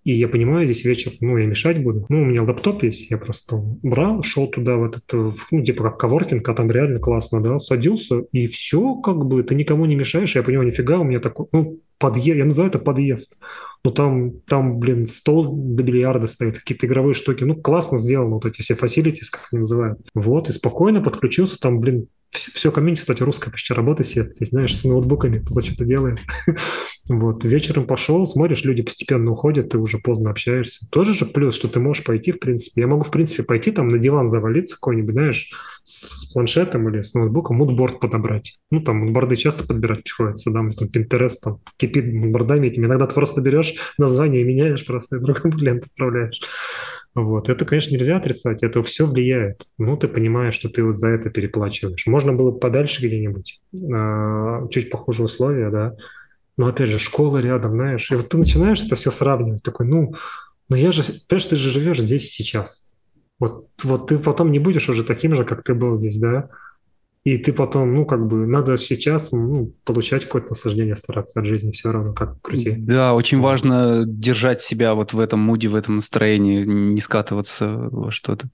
И 0.03 0.15
я 0.15 0.27
понимаю, 0.27 0.67
здесь 0.67 0.85
вечер, 0.85 1.13
ну, 1.21 1.37
я 1.37 1.47
мешать 1.47 1.81
буду. 1.81 2.07
Ну, 2.09 2.23
у 2.23 2.25
меня 2.25 2.43
лэптоп 2.43 2.83
есть, 2.83 3.09
я 3.09 3.19
просто 3.19 3.57
брал, 3.57 4.25
шел 4.25 4.49
туда 4.49 4.77
в 4.77 4.85
этот, 4.85 5.05
ну, 5.13 5.65
типа 5.65 5.85
как 5.85 5.99
коворкинг, 5.99 6.49
а 6.49 6.55
там 6.55 6.71
реально 6.73 6.99
классно, 6.99 7.41
да, 7.41 7.61
садился, 7.61 8.25
и 8.33 8.47
все, 8.47 8.97
как 8.97 9.25
бы, 9.25 9.45
ты 9.45 9.55
никому 9.55 9.85
не 9.87 9.95
мешаешь. 9.95 10.35
Я 10.35 10.43
понимаю, 10.43 10.69
нифига, 10.69 10.99
у 10.99 11.05
меня 11.05 11.21
такой, 11.21 11.47
ну, 11.53 11.79
подъезд, 11.99 12.39
я 12.39 12.45
называю 12.45 12.71
это 12.71 12.79
подъезд. 12.79 13.41
Ну, 13.85 13.93
там, 13.93 14.41
там, 14.49 14.79
блин, 14.81 15.07
стол 15.07 15.55
до 15.55 15.83
бильярда 15.83 16.27
стоит, 16.27 16.59
какие-то 16.59 16.87
игровые 16.87 17.15
штуки. 17.15 17.45
Ну, 17.45 17.55
классно 17.55 17.99
сделано, 17.99 18.35
вот 18.35 18.45
эти 18.45 18.61
все 18.61 18.75
facilities, 18.75 19.29
как 19.31 19.49
они 19.53 19.61
называют. 19.61 20.01
Вот, 20.15 20.49
и 20.49 20.53
спокойно 20.53 21.01
подключился, 21.01 21.59
там, 21.59 21.79
блин, 21.79 22.09
все 22.33 22.73
комьюнити, 22.73 23.01
кстати, 23.01 23.23
русское 23.23 23.51
почти 23.51 23.73
работает, 23.75 24.09
все, 24.09 24.25
знаешь, 24.25 24.77
с 24.77 24.85
ноутбуками 24.85 25.39
кто-то 25.39 25.63
что-то 25.63 25.85
делает. 25.85 26.19
вот, 27.09 27.45
вечером 27.45 27.87
пошел, 27.87 28.27
смотришь, 28.27 28.65
люди 28.65 28.83
постепенно 28.83 29.31
уходят, 29.31 29.69
ты 29.69 29.79
уже 29.79 29.99
поздно 29.99 30.31
общаешься. 30.31 30.89
Тоже 30.91 31.15
же 31.15 31.25
плюс, 31.25 31.55
что 31.55 31.69
ты 31.69 31.79
можешь 31.79 32.05
пойти, 32.05 32.33
в 32.33 32.41
принципе. 32.41 32.81
Я 32.81 32.89
могу, 32.89 33.05
в 33.05 33.11
принципе, 33.11 33.45
пойти 33.45 33.71
там 33.71 33.89
на 33.89 33.99
диван 33.99 34.29
завалиться 34.29 34.75
какой-нибудь, 34.75 35.15
знаешь, 35.15 35.51
с, 35.85 36.33
планшетом 36.33 36.89
или 36.89 37.03
с 37.03 37.15
ноутбуком, 37.15 37.59
мудборд 37.59 38.01
подобрать. 38.01 38.59
Ну, 38.71 38.81
там 38.81 38.99
мудборды 38.99 39.37
часто 39.37 39.67
подбирать 39.67 40.03
приходится, 40.03 40.51
да, 40.51 40.61
там 40.77 40.89
Pinterest 40.89 41.37
там 41.43 41.61
кипит 41.77 42.13
мудбордами 42.13 42.67
этими. 42.67 42.87
Иногда 42.87 43.07
ты 43.07 43.15
просто 43.15 43.41
берешь 43.41 43.75
название 43.99 44.43
меняешь, 44.43 44.85
просто 44.85 45.21
другой 45.21 45.53
клиент 45.53 45.85
отправляешь. 45.85 46.41
Вот. 47.15 47.49
Это, 47.49 47.65
конечно, 47.65 47.95
нельзя 47.95 48.19
отрицать, 48.19 48.63
это 48.63 48.83
все 48.83 49.07
влияет. 49.07 49.63
Ну, 49.79 49.97
ты 49.97 50.07
понимаешь, 50.07 50.55
что 50.55 50.69
ты 50.69 50.85
вот 50.85 50.99
за 50.99 51.09
это 51.09 51.31
переплачиваешь. 51.31 52.07
Можно 52.07 52.35
было 52.35 52.51
бы 52.51 52.59
подальше 52.59 53.07
где-нибудь, 53.07 53.61
а, 53.91 54.69
чуть 54.69 54.91
похуже 54.91 55.23
условия, 55.23 55.71
да. 55.71 55.95
Но, 56.57 56.69
опять 56.69 56.89
же, 56.89 56.99
школа 56.99 57.39
рядом, 57.39 57.73
знаешь. 57.73 58.11
И 58.11 58.15
вот 58.15 58.29
ты 58.29 58.39
начинаешь 58.39 58.83
это 58.85 58.97
все 58.97 59.11
сравнивать. 59.11 59.63
Такой, 59.63 59.87
ну, 59.87 60.15
ну 60.69 60.77
я 60.77 60.91
же, 60.91 61.03
понимаешь, 61.29 61.47
ты 61.47 61.57
же 61.57 61.71
живешь 61.71 62.01
здесь 62.01 62.31
сейчас. 62.31 62.95
Вот, 63.39 63.69
вот 63.83 64.09
ты 64.09 64.19
потом 64.19 64.51
не 64.51 64.59
будешь 64.59 64.89
уже 64.89 65.05
таким 65.05 65.35
же, 65.35 65.45
как 65.45 65.63
ты 65.63 65.75
был 65.75 65.97
здесь, 65.97 66.19
да. 66.19 66.49
И 67.25 67.39
ты 67.39 67.53
потом, 67.53 67.93
ну, 67.93 68.07
как 68.07 68.25
бы, 68.25 68.47
надо 68.47 68.77
сейчас 68.79 69.33
ну, 69.33 69.75
получать 69.85 70.25
какое-то 70.25 70.51
наслаждение, 70.51 70.95
стараться 70.95 71.41
от 71.41 71.47
жизни 71.47 71.73
все 71.73 71.91
равно, 71.91 72.13
как 72.13 72.41
крути. 72.41 72.77
Да, 72.79 73.15
очень 73.15 73.41
важно 73.41 74.05
держать 74.07 74.61
себя 74.61 74.95
вот 74.95 75.13
в 75.13 75.19
этом 75.19 75.41
муде, 75.41 75.67
в 75.69 75.75
этом 75.75 75.97
настроении, 75.97 76.63
не 76.63 77.01
скатываться 77.01 77.69
во 77.69 78.13
что-то. 78.13 78.49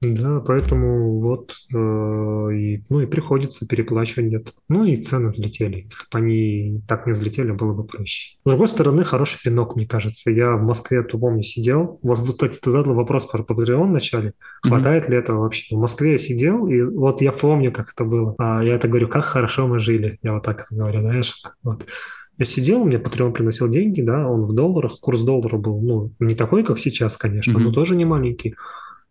Да, 0.00 0.38
поэтому 0.38 1.18
вот, 1.20 1.50
э, 1.74 1.76
и, 1.76 2.84
ну 2.88 3.00
и 3.00 3.06
приходится 3.06 3.66
переплачивать 3.66 4.26
где-то. 4.26 4.52
Ну 4.68 4.84
и 4.84 4.94
цены 4.94 5.30
взлетели. 5.30 5.88
Если 5.90 6.04
бы 6.12 6.18
они 6.18 6.82
так 6.86 7.06
не 7.06 7.12
взлетели, 7.14 7.50
было 7.50 7.72
бы 7.72 7.82
проще. 7.82 8.36
С 8.44 8.48
другой 8.48 8.68
стороны, 8.68 9.02
хороший 9.02 9.42
пинок, 9.42 9.74
мне 9.74 9.88
кажется. 9.88 10.30
Я 10.30 10.54
в 10.54 10.62
Москве, 10.62 11.02
то 11.02 11.18
помню, 11.18 11.42
сидел. 11.42 11.98
Вот, 12.02 12.20
кстати, 12.20 12.60
ты 12.60 12.70
задал 12.70 12.94
вопрос 12.94 13.26
про 13.26 13.42
Patreon 13.42 13.88
вначале. 13.88 14.34
Хватает 14.62 15.06
mm-hmm. 15.06 15.10
ли 15.10 15.16
этого 15.16 15.40
вообще? 15.40 15.74
В 15.74 15.80
Москве 15.80 16.12
я 16.12 16.18
сидел, 16.18 16.68
и 16.68 16.80
вот 16.82 17.20
я 17.20 17.32
помню, 17.32 17.72
как 17.72 17.90
это 17.92 18.04
было. 18.04 18.36
А 18.38 18.62
я 18.62 18.76
это 18.76 18.86
говорю, 18.86 19.08
как 19.08 19.24
хорошо 19.24 19.66
мы 19.66 19.80
жили. 19.80 20.20
Я 20.22 20.34
вот 20.34 20.44
так 20.44 20.60
это 20.60 20.76
говорю, 20.76 21.00
знаешь. 21.00 21.42
Вот. 21.64 21.84
Я 22.36 22.44
сидел, 22.44 22.84
мне 22.84 22.98
Patreon 22.98 23.32
приносил 23.32 23.68
деньги, 23.68 24.00
да, 24.00 24.28
он 24.28 24.44
в 24.44 24.54
долларах, 24.54 25.00
курс 25.00 25.22
доллара 25.22 25.56
был, 25.56 25.80
ну, 25.80 26.12
не 26.20 26.36
такой, 26.36 26.62
как 26.62 26.78
сейчас, 26.78 27.16
конечно, 27.16 27.58
mm-hmm. 27.58 27.62
но 27.62 27.72
тоже 27.72 27.96
не 27.96 28.04
маленький. 28.04 28.54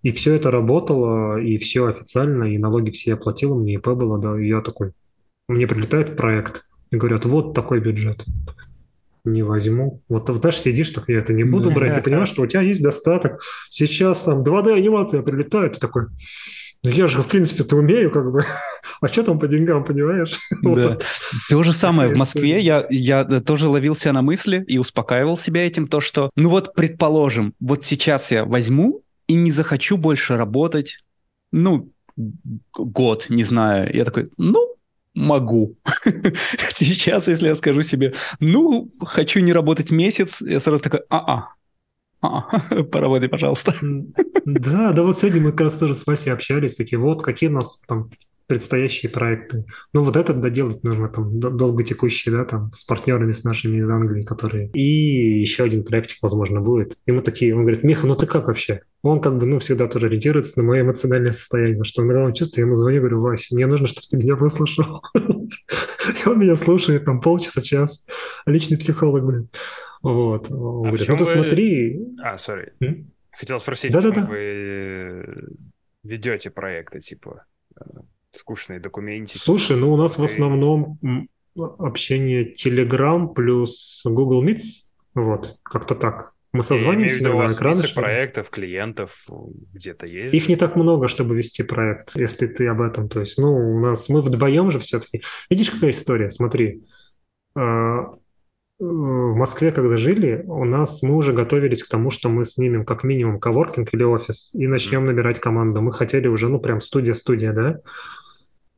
И 0.03 0.11
все 0.11 0.35
это 0.35 0.51
работало, 0.51 1.39
и 1.39 1.57
все 1.57 1.87
официально, 1.87 2.45
и 2.45 2.57
налоги 2.57 2.91
все 2.91 3.11
я 3.11 3.17
платил, 3.17 3.55
мне 3.55 3.75
ИП 3.75 3.89
было, 3.89 4.17
да, 4.19 4.39
и 4.39 4.47
я 4.47 4.61
такой, 4.61 4.91
мне 5.47 5.67
прилетает 5.67 6.15
проект, 6.15 6.65
и 6.91 6.97
говорят, 6.97 7.25
вот 7.25 7.53
такой 7.53 7.79
бюджет. 7.79 8.23
Не 9.25 9.43
возьму. 9.43 10.01
Вот 10.07 10.25
ты 10.25 10.33
даже 10.35 10.57
сидишь, 10.57 10.91
так 10.91 11.09
я 11.09 11.19
это 11.19 11.33
не 11.33 11.43
буду 11.43 11.69
брать. 11.69 11.95
Ты 11.95 12.01
понимаешь, 12.01 12.29
что 12.29 12.43
у 12.43 12.47
тебя 12.47 12.61
есть 12.61 12.81
достаток. 12.81 13.41
Сейчас 13.69 14.21
там 14.21 14.41
2D-анимация 14.41 15.21
прилетает, 15.21 15.73
ты 15.73 15.79
такой, 15.81 16.05
ну 16.83 16.89
я 16.91 17.07
же, 17.07 17.21
в 17.21 17.27
принципе-то 17.27 17.75
умею, 17.75 18.11
как 18.11 18.31
бы. 18.31 18.45
а 19.01 19.07
что 19.07 19.23
там 19.23 19.39
по 19.39 19.47
деньгам, 19.47 19.83
понимаешь? 19.83 20.39
Да. 20.61 20.69
Вот. 20.69 21.05
То 21.49 21.63
же 21.63 21.73
самое 21.73 22.09
в 22.09 22.15
Москве. 22.15 22.59
Я, 22.59 22.85
я 22.89 23.23
тоже 23.25 23.67
ловил 23.67 23.95
себя 23.95 24.13
на 24.13 24.21
мысли 24.21 24.63
и 24.67 24.77
успокаивал 24.77 25.37
себя 25.37 25.65
этим, 25.65 25.87
то, 25.87 25.99
что, 25.99 26.29
ну 26.35 26.49
вот, 26.49 26.73
предположим, 26.73 27.53
вот 27.59 27.85
сейчас 27.85 28.31
я 28.31 28.45
возьму 28.45 29.03
и 29.27 29.33
не 29.35 29.51
захочу 29.51 29.97
больше 29.97 30.37
работать, 30.37 30.99
ну, 31.51 31.91
год, 32.73 33.27
не 33.29 33.43
знаю. 33.43 33.93
Я 33.95 34.05
такой, 34.05 34.29
ну, 34.37 34.75
могу. 35.13 35.75
Сейчас, 36.69 37.27
если 37.27 37.47
я 37.47 37.55
скажу 37.55 37.83
себе, 37.83 38.13
ну, 38.39 38.91
хочу 38.99 39.39
не 39.39 39.53
работать 39.53 39.91
месяц, 39.91 40.41
я 40.41 40.59
сразу 40.59 40.83
такой, 40.83 41.01
а-а, 41.09 41.49
поработай, 42.91 43.29
пожалуйста. 43.29 43.73
Да, 44.45 44.91
да, 44.93 45.03
вот 45.03 45.17
сегодня 45.19 45.41
мы 45.41 45.51
как 45.51 45.61
раз 45.61 45.77
тоже 45.77 45.95
с 45.95 46.05
Васей 46.07 46.33
общались, 46.33 46.75
такие, 46.75 46.99
вот 46.99 47.23
какие 47.23 47.49
у 47.49 47.53
нас 47.53 47.81
там 47.87 48.09
предстоящие 48.47 49.11
проекты. 49.11 49.65
Ну, 49.93 50.03
вот 50.03 50.15
этот 50.15 50.41
доделать 50.41 50.83
нужно, 50.83 51.09
там, 51.09 51.39
долго 51.39 51.83
текущий, 51.83 52.31
да, 52.31 52.45
там, 52.45 52.71
с 52.73 52.83
партнерами, 52.83 53.33
с 53.33 53.43
нашими 53.43 53.79
из 53.79 53.89
Англии, 53.89 54.23
которые... 54.23 54.69
И 54.69 55.39
еще 55.39 55.65
один 55.65 55.83
проектик, 55.83 56.17
возможно, 56.21 56.61
будет. 56.61 56.97
И 57.05 57.11
мы 57.11 57.21
такие, 57.21 57.53
он 57.53 57.61
говорит, 57.61 57.83
Миха, 57.83 58.07
ну 58.07 58.15
ты 58.15 58.25
как 58.25 58.47
вообще? 58.47 58.81
Он 59.01 59.19
как 59.19 59.37
бы, 59.37 59.45
ну, 59.45 59.59
всегда 59.59 59.87
тоже 59.87 60.07
ориентируется 60.07 60.61
на 60.61 60.67
мое 60.67 60.81
эмоциональное 60.81 61.33
состояние, 61.33 61.83
что 61.83 62.01
он, 62.01 62.15
он 62.15 62.33
чувствует, 62.33 62.57
я 62.59 62.63
ему 62.63 62.75
звоню, 62.75 63.01
говорю, 63.01 63.21
Вася, 63.21 63.53
мне 63.53 63.67
нужно, 63.67 63.87
чтобы 63.87 64.07
ты 64.09 64.17
меня 64.17 64.35
выслушал. 64.35 65.03
И 65.13 66.27
он 66.27 66.39
меня 66.39 66.55
слушает 66.55 67.03
там 67.03 67.19
полчаса, 67.19 67.61
час. 67.61 68.07
Личный 68.45 68.77
психолог, 68.77 69.25
блин. 69.25 69.49
Вот. 70.01 70.49
Он 70.51 70.87
а 70.87 70.89
говорит, 70.89 71.07
ну 71.09 71.17
ты 71.17 71.25
смотри... 71.25 71.99
А, 72.23 72.37
сори. 72.37 72.73
Хотел 73.31 73.59
спросить, 73.59 73.91
да, 73.91 74.01
да, 74.01 74.11
да. 74.11 74.25
вы 74.25 75.57
ведете 76.03 76.49
проекты, 76.49 77.01
типа, 77.01 77.45
э, 77.79 77.83
скучные 78.37 78.79
документы? 78.79 79.37
Слушай, 79.37 79.77
ну 79.77 79.91
у 79.91 79.97
нас 79.97 80.17
в 80.17 80.23
основном 80.23 80.99
общение 81.55 82.53
Telegram 82.53 83.33
плюс 83.33 84.03
Google 84.05 84.45
Meets, 84.45 84.91
вот, 85.13 85.59
как-то 85.63 85.95
так. 85.95 86.33
Мы 86.53 86.63
созваниваемся 86.63 87.19
иногда, 87.19 87.37
вас 87.39 87.57
экраны. 87.57 87.75
Список 87.75 87.95
проектов, 87.95 88.49
клиентов 88.49 89.27
где-то 89.73 90.05
есть? 90.05 90.33
Их 90.33 90.47
не 90.47 90.55
так 90.55 90.75
много, 90.75 91.07
чтобы 91.07 91.35
вести 91.35 91.61
проект, 91.61 92.15
если 92.15 92.47
ты 92.47 92.67
об 92.67 92.81
этом. 92.81 93.09
То 93.09 93.19
есть, 93.19 93.37
ну, 93.37 93.53
у 93.53 93.79
нас 93.79 94.09
мы 94.09 94.21
вдвоем 94.21 94.71
же 94.71 94.79
все-таки. 94.79 95.21
Видишь, 95.49 95.69
какая 95.69 95.91
история? 95.91 96.29
Смотри, 96.29 96.83
а, 97.55 98.13
в 98.79 99.35
Москве, 99.35 99.71
когда 99.71 99.97
жили, 99.97 100.43
у 100.47 100.63
нас 100.63 101.01
мы 101.03 101.15
уже 101.15 101.33
готовились 101.33 101.83
к 101.83 101.89
тому, 101.89 102.11
что 102.11 102.29
мы 102.29 102.45
снимем 102.45 102.85
как 102.85 103.03
минимум 103.03 103.39
коворкинг 103.39 103.93
или 103.93 104.03
офис 104.03 104.55
и 104.55 104.67
начнем 104.67 105.05
набирать 105.05 105.39
команду. 105.39 105.81
Мы 105.81 105.91
хотели 105.91 106.27
уже, 106.27 106.47
ну, 106.47 106.59
прям 106.59 106.79
студия-студия, 106.79 107.53
да? 107.53 107.79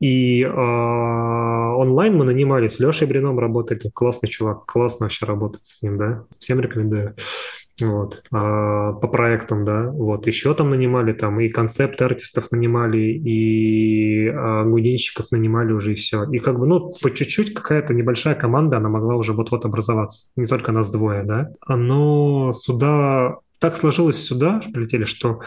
И 0.00 0.42
э, 0.42 0.48
онлайн 0.48 2.16
мы 2.16 2.24
нанимали 2.24 2.68
с 2.68 2.80
Лешей 2.80 3.06
Брином 3.06 3.38
работали. 3.38 3.90
Классный 3.92 4.28
чувак, 4.28 4.64
классно 4.66 5.04
вообще 5.04 5.26
работать 5.26 5.64
с 5.64 5.82
ним, 5.82 5.98
да? 5.98 6.24
Всем 6.38 6.60
рекомендую. 6.60 7.14
Вот. 7.82 8.22
А, 8.32 8.92
по 8.92 9.08
проектам, 9.08 9.64
да. 9.64 9.90
Вот. 9.90 10.26
Еще 10.26 10.54
там 10.54 10.70
нанимали, 10.70 11.12
там 11.12 11.40
и 11.40 11.48
концепт-артистов 11.48 12.50
нанимали, 12.50 12.98
и 12.98 14.28
а, 14.28 14.64
гудинщиков 14.64 15.30
нанимали 15.30 15.72
уже, 15.72 15.92
и 15.92 15.96
все. 15.96 16.24
И 16.30 16.38
как 16.38 16.58
бы, 16.58 16.66
ну, 16.66 16.90
по 17.02 17.10
чуть-чуть 17.10 17.54
какая-то 17.54 17.94
небольшая 17.94 18.34
команда, 18.34 18.78
она 18.78 18.88
могла 18.88 19.16
уже 19.16 19.32
вот-вот 19.32 19.64
образоваться. 19.64 20.30
Не 20.36 20.46
только 20.46 20.72
нас 20.72 20.90
двое, 20.90 21.24
да. 21.24 21.50
Но 21.68 22.52
сюда... 22.52 23.36
Так 23.58 23.76
сложилось 23.76 24.16
сюда, 24.16 24.62
прилетели, 24.72 25.04
что 25.04 25.40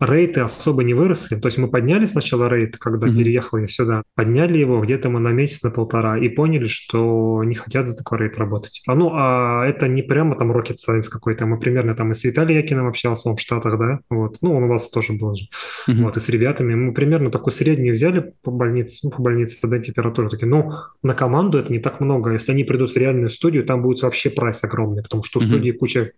рейты 0.00 0.40
особо 0.40 0.82
не 0.82 0.94
выросли. 0.94 1.36
То 1.36 1.48
есть 1.48 1.58
мы 1.58 1.68
подняли 1.68 2.06
сначала 2.06 2.48
рейт, 2.48 2.78
когда 2.78 3.06
mm-hmm. 3.06 3.16
переехал 3.16 3.58
я 3.58 3.68
сюда, 3.68 4.02
подняли 4.14 4.58
его 4.58 4.80
где-то 4.80 5.10
мы 5.10 5.20
на 5.20 5.28
месяц, 5.28 5.62
на 5.62 5.70
полтора, 5.70 6.18
и 6.18 6.28
поняли, 6.28 6.66
что 6.66 7.44
не 7.44 7.54
хотят 7.54 7.86
за 7.86 7.96
такой 7.96 8.18
рейт 8.18 8.38
работать. 8.38 8.82
А 8.86 8.94
ну, 8.94 9.10
а 9.12 9.66
это 9.66 9.88
не 9.88 10.02
прямо 10.02 10.36
там 10.36 10.52
rocket 10.52 10.76
science 10.76 11.08
какой-то. 11.10 11.46
Мы 11.46 11.58
примерно 11.58 11.94
там 11.94 12.12
и 12.12 12.14
с 12.14 12.24
Виталием 12.24 12.62
Якиным 12.62 12.88
общался, 12.88 13.28
он 13.28 13.36
в 13.36 13.40
Штатах, 13.40 13.78
да, 13.78 14.00
вот. 14.08 14.38
Ну, 14.40 14.56
он 14.56 14.64
у 14.64 14.68
вас 14.68 14.88
тоже 14.90 15.12
был 15.12 15.34
же. 15.34 15.46
Mm-hmm. 15.88 16.02
Вот, 16.02 16.16
и 16.16 16.20
с 16.20 16.28
ребятами. 16.28 16.74
Мы 16.74 16.94
примерно 16.94 17.30
такой 17.30 17.52
средний 17.52 17.90
взяли 17.90 18.32
по 18.42 18.50
больнице, 18.50 19.00
ну, 19.04 19.10
по 19.10 19.22
больнице, 19.22 19.68
да, 19.68 19.78
температуру. 19.78 20.30
Такие, 20.30 20.48
ну, 20.48 20.72
на 21.02 21.14
команду 21.14 21.58
это 21.58 21.72
не 21.72 21.78
так 21.78 22.00
много. 22.00 22.32
Если 22.32 22.52
они 22.52 22.64
придут 22.64 22.90
в 22.90 22.96
реальную 22.96 23.28
студию, 23.28 23.64
там 23.64 23.82
будет 23.82 24.02
вообще 24.02 24.30
прайс 24.30 24.64
огромный, 24.64 25.02
потому 25.02 25.22
что 25.22 25.40
у 25.40 25.42
mm-hmm. 25.42 25.46
студии 25.46 25.70
куча 25.72 26.10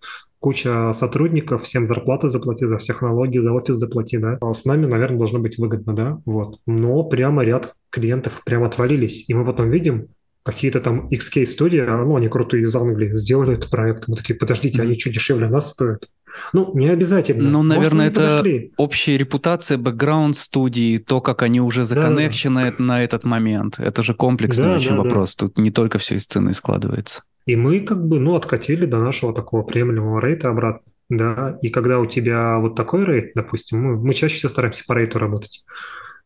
куча 0.42 0.92
сотрудников, 0.92 1.62
всем 1.62 1.86
зарплаты 1.86 2.28
заплати, 2.28 2.66
за 2.66 2.76
всех 2.78 3.00
налоги, 3.00 3.38
за 3.38 3.52
офис 3.52 3.71
заплати, 3.74 4.18
да. 4.18 4.38
А 4.40 4.52
с 4.52 4.64
нами, 4.64 4.86
наверное, 4.86 5.18
должно 5.18 5.38
быть 5.38 5.58
выгодно, 5.58 5.94
да, 5.94 6.20
вот. 6.24 6.60
Но 6.66 7.02
прямо 7.04 7.44
ряд 7.44 7.74
клиентов 7.90 8.42
прямо 8.44 8.66
отвалились, 8.66 9.28
и 9.28 9.34
мы 9.34 9.44
потом 9.44 9.70
видим, 9.70 10.08
какие-то 10.42 10.80
там 10.80 11.08
XK 11.08 11.46
студии, 11.46 11.78
а, 11.78 12.04
ну, 12.04 12.16
они 12.16 12.28
крутые 12.28 12.64
из 12.64 12.74
Англии, 12.74 13.14
сделали 13.14 13.54
этот 13.54 13.70
проект. 13.70 14.08
Мы 14.08 14.16
такие, 14.16 14.34
подождите, 14.34 14.78
mm-hmm. 14.78 14.82
они 14.82 14.98
что, 14.98 15.10
дешевле 15.10 15.48
нас 15.48 15.70
стоят? 15.70 16.08
Ну, 16.52 16.72
не 16.74 16.88
обязательно. 16.88 17.48
Ну, 17.48 17.62
наверное, 17.62 18.06
Может, 18.06 18.18
это 18.18 18.28
подошли. 18.28 18.72
общая 18.76 19.18
репутация, 19.18 19.78
бэкграунд 19.78 20.36
студии, 20.36 20.98
то, 20.98 21.20
как 21.20 21.42
они 21.42 21.60
уже 21.60 21.84
законнекчены 21.84 22.74
да. 22.76 22.84
на 22.84 23.04
этот 23.04 23.24
момент. 23.24 23.78
Это 23.78 24.02
же 24.02 24.14
комплексный 24.14 24.64
да, 24.64 24.76
очень 24.76 24.96
да, 24.96 25.02
вопрос. 25.02 25.36
Да. 25.36 25.46
Тут 25.46 25.58
не 25.58 25.70
только 25.70 25.98
все 25.98 26.16
из 26.16 26.26
цены 26.26 26.54
складывается. 26.54 27.22
И 27.44 27.56
мы 27.56 27.80
как 27.80 28.06
бы, 28.06 28.18
ну, 28.18 28.34
откатили 28.34 28.86
до 28.86 28.98
нашего 28.98 29.34
такого 29.34 29.62
приемлемого 29.62 30.20
рейта 30.20 30.48
обратно. 30.48 30.91
Да, 31.12 31.58
и 31.60 31.68
когда 31.68 32.00
у 32.00 32.06
тебя 32.06 32.58
вот 32.58 32.74
такой 32.74 33.04
рейт, 33.04 33.32
допустим, 33.34 33.82
мы, 33.82 33.96
мы 33.96 34.14
чаще 34.14 34.36
всего 34.36 34.48
стараемся 34.48 34.82
по 34.88 34.94
рейту 34.94 35.18
работать. 35.18 35.62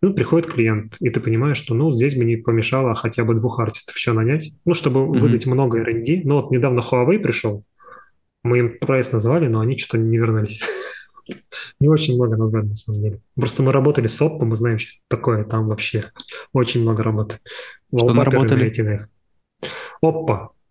Ну, 0.01 0.15
приходит 0.15 0.49
клиент, 0.49 0.97
и 1.01 1.11
ты 1.11 1.19
понимаешь, 1.19 1.57
что, 1.57 1.75
ну, 1.75 1.93
здесь 1.93 2.15
бы 2.15 2.25
не 2.25 2.37
помешало 2.37 2.95
хотя 2.95 3.25
бы 3.25 3.35
двух 3.35 3.59
артистов 3.59 3.97
еще 3.97 4.13
нанять, 4.13 4.53
ну, 4.65 4.75
чтобы 4.75 5.01
mm-hmm. 5.01 5.19
выдать 5.19 5.47
много 5.47 5.81
R&D. 5.81 6.21
Ну, 6.23 6.37
вот 6.37 6.53
недавно 6.53 6.83
Huawei 6.83 7.19
пришел, 7.19 7.65
мы 8.45 8.61
им 8.61 8.79
прайс 8.79 9.11
назвали, 9.11 9.49
но 9.49 9.59
они 9.59 9.77
что-то 9.77 9.99
не 9.99 10.19
вернулись. 10.19 10.63
Не 11.81 11.89
очень 11.89 12.15
много 12.15 12.37
назвали, 12.37 12.67
на 12.67 12.75
самом 12.77 13.03
деле. 13.03 13.21
Просто 13.35 13.65
мы 13.65 13.73
работали 13.73 14.07
с 14.07 14.23
Oppo, 14.23 14.45
мы 14.45 14.55
знаем, 14.55 14.79
что 14.79 15.01
такое 15.09 15.43
там 15.43 15.67
вообще. 15.67 16.13
Очень 16.53 16.83
много 16.83 17.03
работы. 17.03 17.39
Что 17.93 18.15
мы 18.15 18.25
работали? 18.25 18.71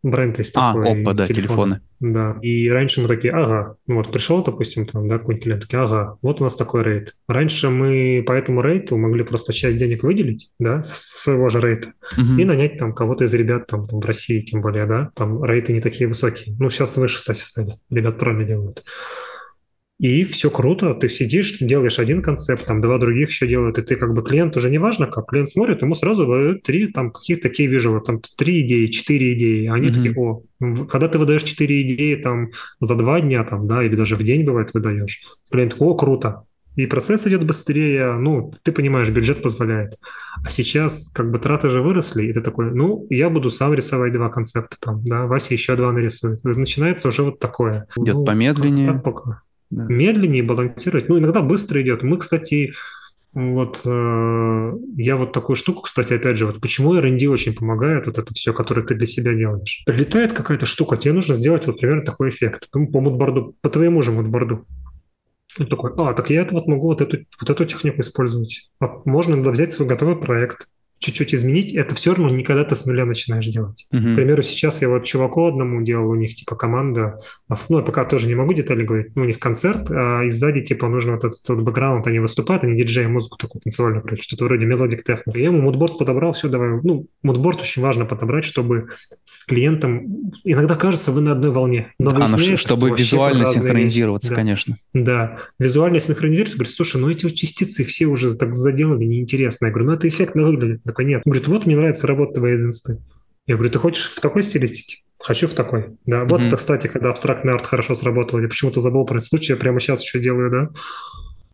Бренд 0.06 0.38
есть 0.38 0.53
а, 0.56 0.73
такой. 0.73 0.88
А, 0.88 0.94
Oppo, 0.94 1.14
да, 1.14 1.26
телефоны. 1.26 1.82
Да. 1.99 2.38
И 2.44 2.69
раньше 2.69 3.02
мы 3.02 3.07
такие, 3.07 3.34
ага, 3.34 3.76
ну 3.88 3.95
вот 3.95 4.11
пришел, 4.11 4.44
допустим, 4.44 4.86
там, 4.86 5.07
да, 5.07 5.18
какой-нибудь 5.18 5.44
клиент, 5.44 5.61
такие, 5.64 5.82
ага, 5.82 6.19
вот 6.22 6.41
у 6.41 6.44
нас 6.44 6.56
такой 6.56 6.84
рейд. 6.84 7.14
Раньше 7.27 7.69
мы 7.69 8.23
по 8.26 8.34
этому 8.34 8.61
рейту 8.61 8.98
могли 8.98 9.23
просто 9.23 9.52
часть 9.52 9.80
денег 9.80 10.03
выделить, 10.03 10.52
да, 10.60 10.82
со 10.84 10.95
своего 10.95 11.49
же 11.49 11.60
рейта, 11.60 11.94
угу. 12.15 12.38
и 12.38 12.45
нанять 12.45 12.77
там 12.77 12.94
кого-то 12.94 13.23
из 13.23 13.34
ребят 13.34 13.65
там, 13.65 13.88
там 13.88 13.99
в 13.99 14.06
России, 14.06 14.41
тем 14.41 14.61
более, 14.61 14.86
да, 14.86 15.10
там 15.15 15.44
рейты 15.44 15.73
не 15.73 15.82
такие 15.82 16.07
высокие. 16.07 16.56
Ну, 16.60 16.69
сейчас 16.69 16.98
выше, 16.98 17.18
кстати, 17.18 17.40
стали. 17.40 17.73
Ребят 17.90 18.19
правильно 18.19 18.45
делают. 18.45 18.84
И 19.97 20.26
все 20.26 20.49
круто, 20.49 20.93
ты 20.93 21.07
сидишь, 21.07 21.57
делаешь 21.59 21.99
один 21.99 22.22
концепт, 22.22 22.65
там 22.65 22.81
два 22.81 22.97
других 22.97 23.30
еще 23.30 23.47
делают, 23.47 23.77
и 23.77 23.81
ты 23.81 23.95
как 23.95 24.13
бы 24.13 24.23
клиент 24.23 24.57
уже 24.57 24.69
не 24.69 24.77
важно 24.77 25.07
как, 25.07 25.27
клиент 25.27 25.49
смотрит, 25.49 25.81
ему 25.81 25.95
сразу 25.95 26.26
выдают 26.26 26.63
три 26.63 26.88
там 26.88 27.11
каких-то 27.11 27.43
такие 27.43 27.69
вижу, 27.69 28.01
там 28.01 28.19
три 28.38 28.65
идеи, 28.65 28.88
четыре 28.88 29.34
идеи, 29.38 29.67
они 29.67 29.88
mm-hmm. 29.88 29.93
такие, 29.93 30.13
о, 30.17 30.43
когда 30.88 31.07
ты 31.07 31.17
выдаешь 31.17 31.43
четыре 31.43 31.81
идеи 31.84 32.15
там 32.15 32.49
за 32.81 32.95
два 32.95 33.22
дня 33.22 33.45
там, 33.45 33.67
да, 33.67 33.84
или 33.85 33.95
даже 33.95 34.17
в 34.17 34.23
день 34.23 34.43
бывает 34.43 34.73
выдаешь, 34.73 35.22
клиент 35.49 35.73
такой, 35.73 35.88
о, 35.88 35.95
круто, 35.95 36.43
и 36.76 36.88
процесс 36.88 37.26
идет 37.26 37.45
быстрее, 37.45 38.17
ну, 38.17 38.53
ты 38.63 38.73
понимаешь, 38.73 39.09
бюджет 39.09 39.41
позволяет. 39.41 39.97
А 40.45 40.51
сейчас 40.51 41.09
как 41.09 41.31
бы 41.31 41.39
траты 41.39 41.69
же 41.69 41.81
выросли, 41.81 42.26
и 42.26 42.34
ты 42.34 42.41
такой, 42.41 42.69
ну, 42.76 43.07
я 43.09 43.30
буду 43.30 43.49
сам 43.49 43.73
рисовать 43.73 44.11
два 44.11 44.27
концепта 44.27 44.76
там, 44.81 45.01
да, 45.05 45.26
Вася 45.26 45.53
еще 45.53 45.77
два 45.77 45.93
нарисует. 45.93 46.43
Начинается 46.43 47.07
уже 47.07 47.23
вот 47.23 47.39
такое. 47.39 47.88
Идет 47.95 48.15
ну, 48.15 48.26
помедленнее. 48.26 48.91
Так 48.91 49.03
пока 49.03 49.41
да. 49.70 49.86
медленнее 49.88 50.44
балансировать. 50.44 51.10
Ну, 51.10 51.18
иногда 51.18 51.42
быстро 51.42 51.82
идет. 51.82 52.04
Мы, 52.04 52.18
кстати, 52.18 52.74
вот 53.36 53.82
э, 53.86 54.74
я 54.96 55.18
вот 55.18 55.34
такую 55.34 55.58
штуку, 55.58 55.82
кстати, 55.82 56.14
опять 56.14 56.38
же, 56.38 56.46
вот 56.46 56.62
почему 56.62 56.94
R&D 56.94 57.28
очень 57.28 57.54
помогает, 57.54 58.06
вот 58.06 58.18
это 58.18 58.34
все, 58.34 58.54
которое 58.54 58.84
ты 58.84 58.96
для 58.96 59.06
себя 59.06 59.34
делаешь. 59.34 59.84
Прилетает 59.86 60.32
какая-то 60.32 60.66
штука, 60.66 60.96
тебе 60.96 61.14
нужно 61.14 61.36
сделать 61.36 61.68
вот 61.68 61.80
примерно 61.80 62.06
такой 62.06 62.30
эффект. 62.30 62.70
Ты 62.72 62.86
по 62.88 63.02
мудборду, 63.02 63.54
по 63.62 63.70
твоему 63.70 64.02
же 64.04 64.12
мудборду. 64.14 64.66
Он 65.60 65.68
такой, 65.68 65.92
а, 65.98 66.14
так 66.14 66.30
я 66.30 66.42
это 66.42 66.54
вот 66.54 66.68
могу 66.68 66.88
вот 66.88 67.02
эту, 67.02 67.26
вот 67.42 67.50
эту 67.50 67.66
технику 67.66 68.02
использовать. 68.02 68.70
А 68.80 69.02
можно 69.04 69.38
взять 69.52 69.74
свой 69.74 69.88
готовый 69.88 70.18
проект, 70.18 70.70
чуть-чуть 70.99 71.35
изменить, 71.35 71.73
это 71.73 71.93
все 71.95 72.13
равно 72.13 72.30
никогда 72.30 72.63
ты 72.63 72.76
с 72.76 72.85
нуля 72.85 73.05
начинаешь 73.05 73.47
делать. 73.47 73.88
Uh-huh. 73.93 74.13
К 74.13 74.15
примеру, 74.15 74.41
сейчас 74.41 74.81
я 74.81 74.89
вот 74.89 75.03
чуваку 75.03 75.47
одному 75.47 75.81
делал, 75.81 76.09
у 76.09 76.15
них 76.15 76.35
типа 76.35 76.55
команда, 76.55 77.19
а 77.49 77.55
ну, 77.69 77.80
я 77.80 77.84
пока 77.84 78.05
тоже 78.05 78.27
не 78.27 78.35
могу 78.35 78.53
детали 78.53 78.84
говорить, 78.84 79.15
ну, 79.15 79.23
у 79.23 79.26
них 79.26 79.39
концерт, 79.39 79.89
а, 79.91 80.23
и 80.23 80.30
сзади 80.30 80.61
типа 80.61 80.88
нужно 80.88 81.13
вот 81.13 81.26
этот 81.26 81.47
вот 81.47 81.59
бэкграунд, 81.59 82.07
они 82.07 82.19
выступают, 82.19 82.63
они 82.63 82.77
диджеи, 82.77 83.05
музыку 83.05 83.38
такую 83.38 83.61
танцевальную, 83.61 84.01
короче, 84.01 84.23
что-то 84.23 84.45
вроде 84.45 84.65
melodic 84.65 85.03
techno. 85.03 85.32
Я 85.35 85.45
ему 85.45 85.61
moodboard 85.61 85.98
подобрал, 85.97 86.34
все, 86.34 86.49
давай, 86.49 86.80
ну, 86.81 87.07
moodboard 87.23 87.61
очень 87.61 87.81
важно 87.81 88.05
подобрать, 88.05 88.45
чтобы 88.45 88.89
с 89.23 89.45
клиентом, 89.45 90.31
иногда 90.43 90.76
кажется, 90.76 91.11
вы 91.11 91.22
на 91.22 91.34
одной 91.34 91.51
волне, 91.51 91.93
но 91.99 92.11
а, 92.11 92.27
ну, 92.27 92.57
чтобы 92.57 92.91
визуально 92.91 93.45
синхронизироваться, 93.45 94.30
да. 94.30 94.35
конечно. 94.35 94.77
Да, 94.93 95.39
визуально 95.59 95.99
синхронизироваться, 95.99 96.57
говорит, 96.57 96.73
слушай, 96.73 96.99
ну 96.99 97.09
эти 97.09 97.26
вот 97.26 97.35
частицы 97.35 97.84
все 97.84 98.05
уже 98.05 98.35
так 98.35 98.55
заделаны, 98.55 99.03
неинтересно. 99.03 99.67
Я 99.67 99.72
говорю, 99.72 99.88
ну 99.89 99.93
это 99.93 100.07
эффектно 100.07 100.43
выглядит 100.43 100.85
такой, 100.86 101.06
нет. 101.06 101.22
Говорит, 101.26 101.48
вот 101.48 101.66
мне 101.66 101.76
нравится 101.76 102.07
работа 102.07 102.36
твоя 102.36 102.56
из 102.56 102.66
инсты. 102.66 103.02
Я 103.48 103.56
говорю, 103.56 103.72
ты 103.72 103.80
хочешь 103.80 104.12
в 104.12 104.20
такой 104.20 104.44
стилистике? 104.44 105.03
Хочу 105.20 105.48
в 105.48 105.53
такой. 105.53 105.98
Да, 106.06 106.26
вот 106.26 106.41
mm-hmm. 106.41 106.48
это, 106.48 106.57
кстати, 106.57 106.88
когда 106.88 107.10
абстрактный 107.10 107.53
арт 107.53 107.66
хорошо 107.66 107.95
сработал. 107.95 108.40
Я 108.40 108.48
почему-то 108.48 108.82
забыл 108.82 109.06
про 109.06 109.18
этот 109.18 109.30
случай, 109.30 109.53
я 109.53 109.57
прямо 109.57 109.80
сейчас 109.80 110.02
еще 110.02 110.20
делаю, 110.20 110.52
да. 110.52 110.70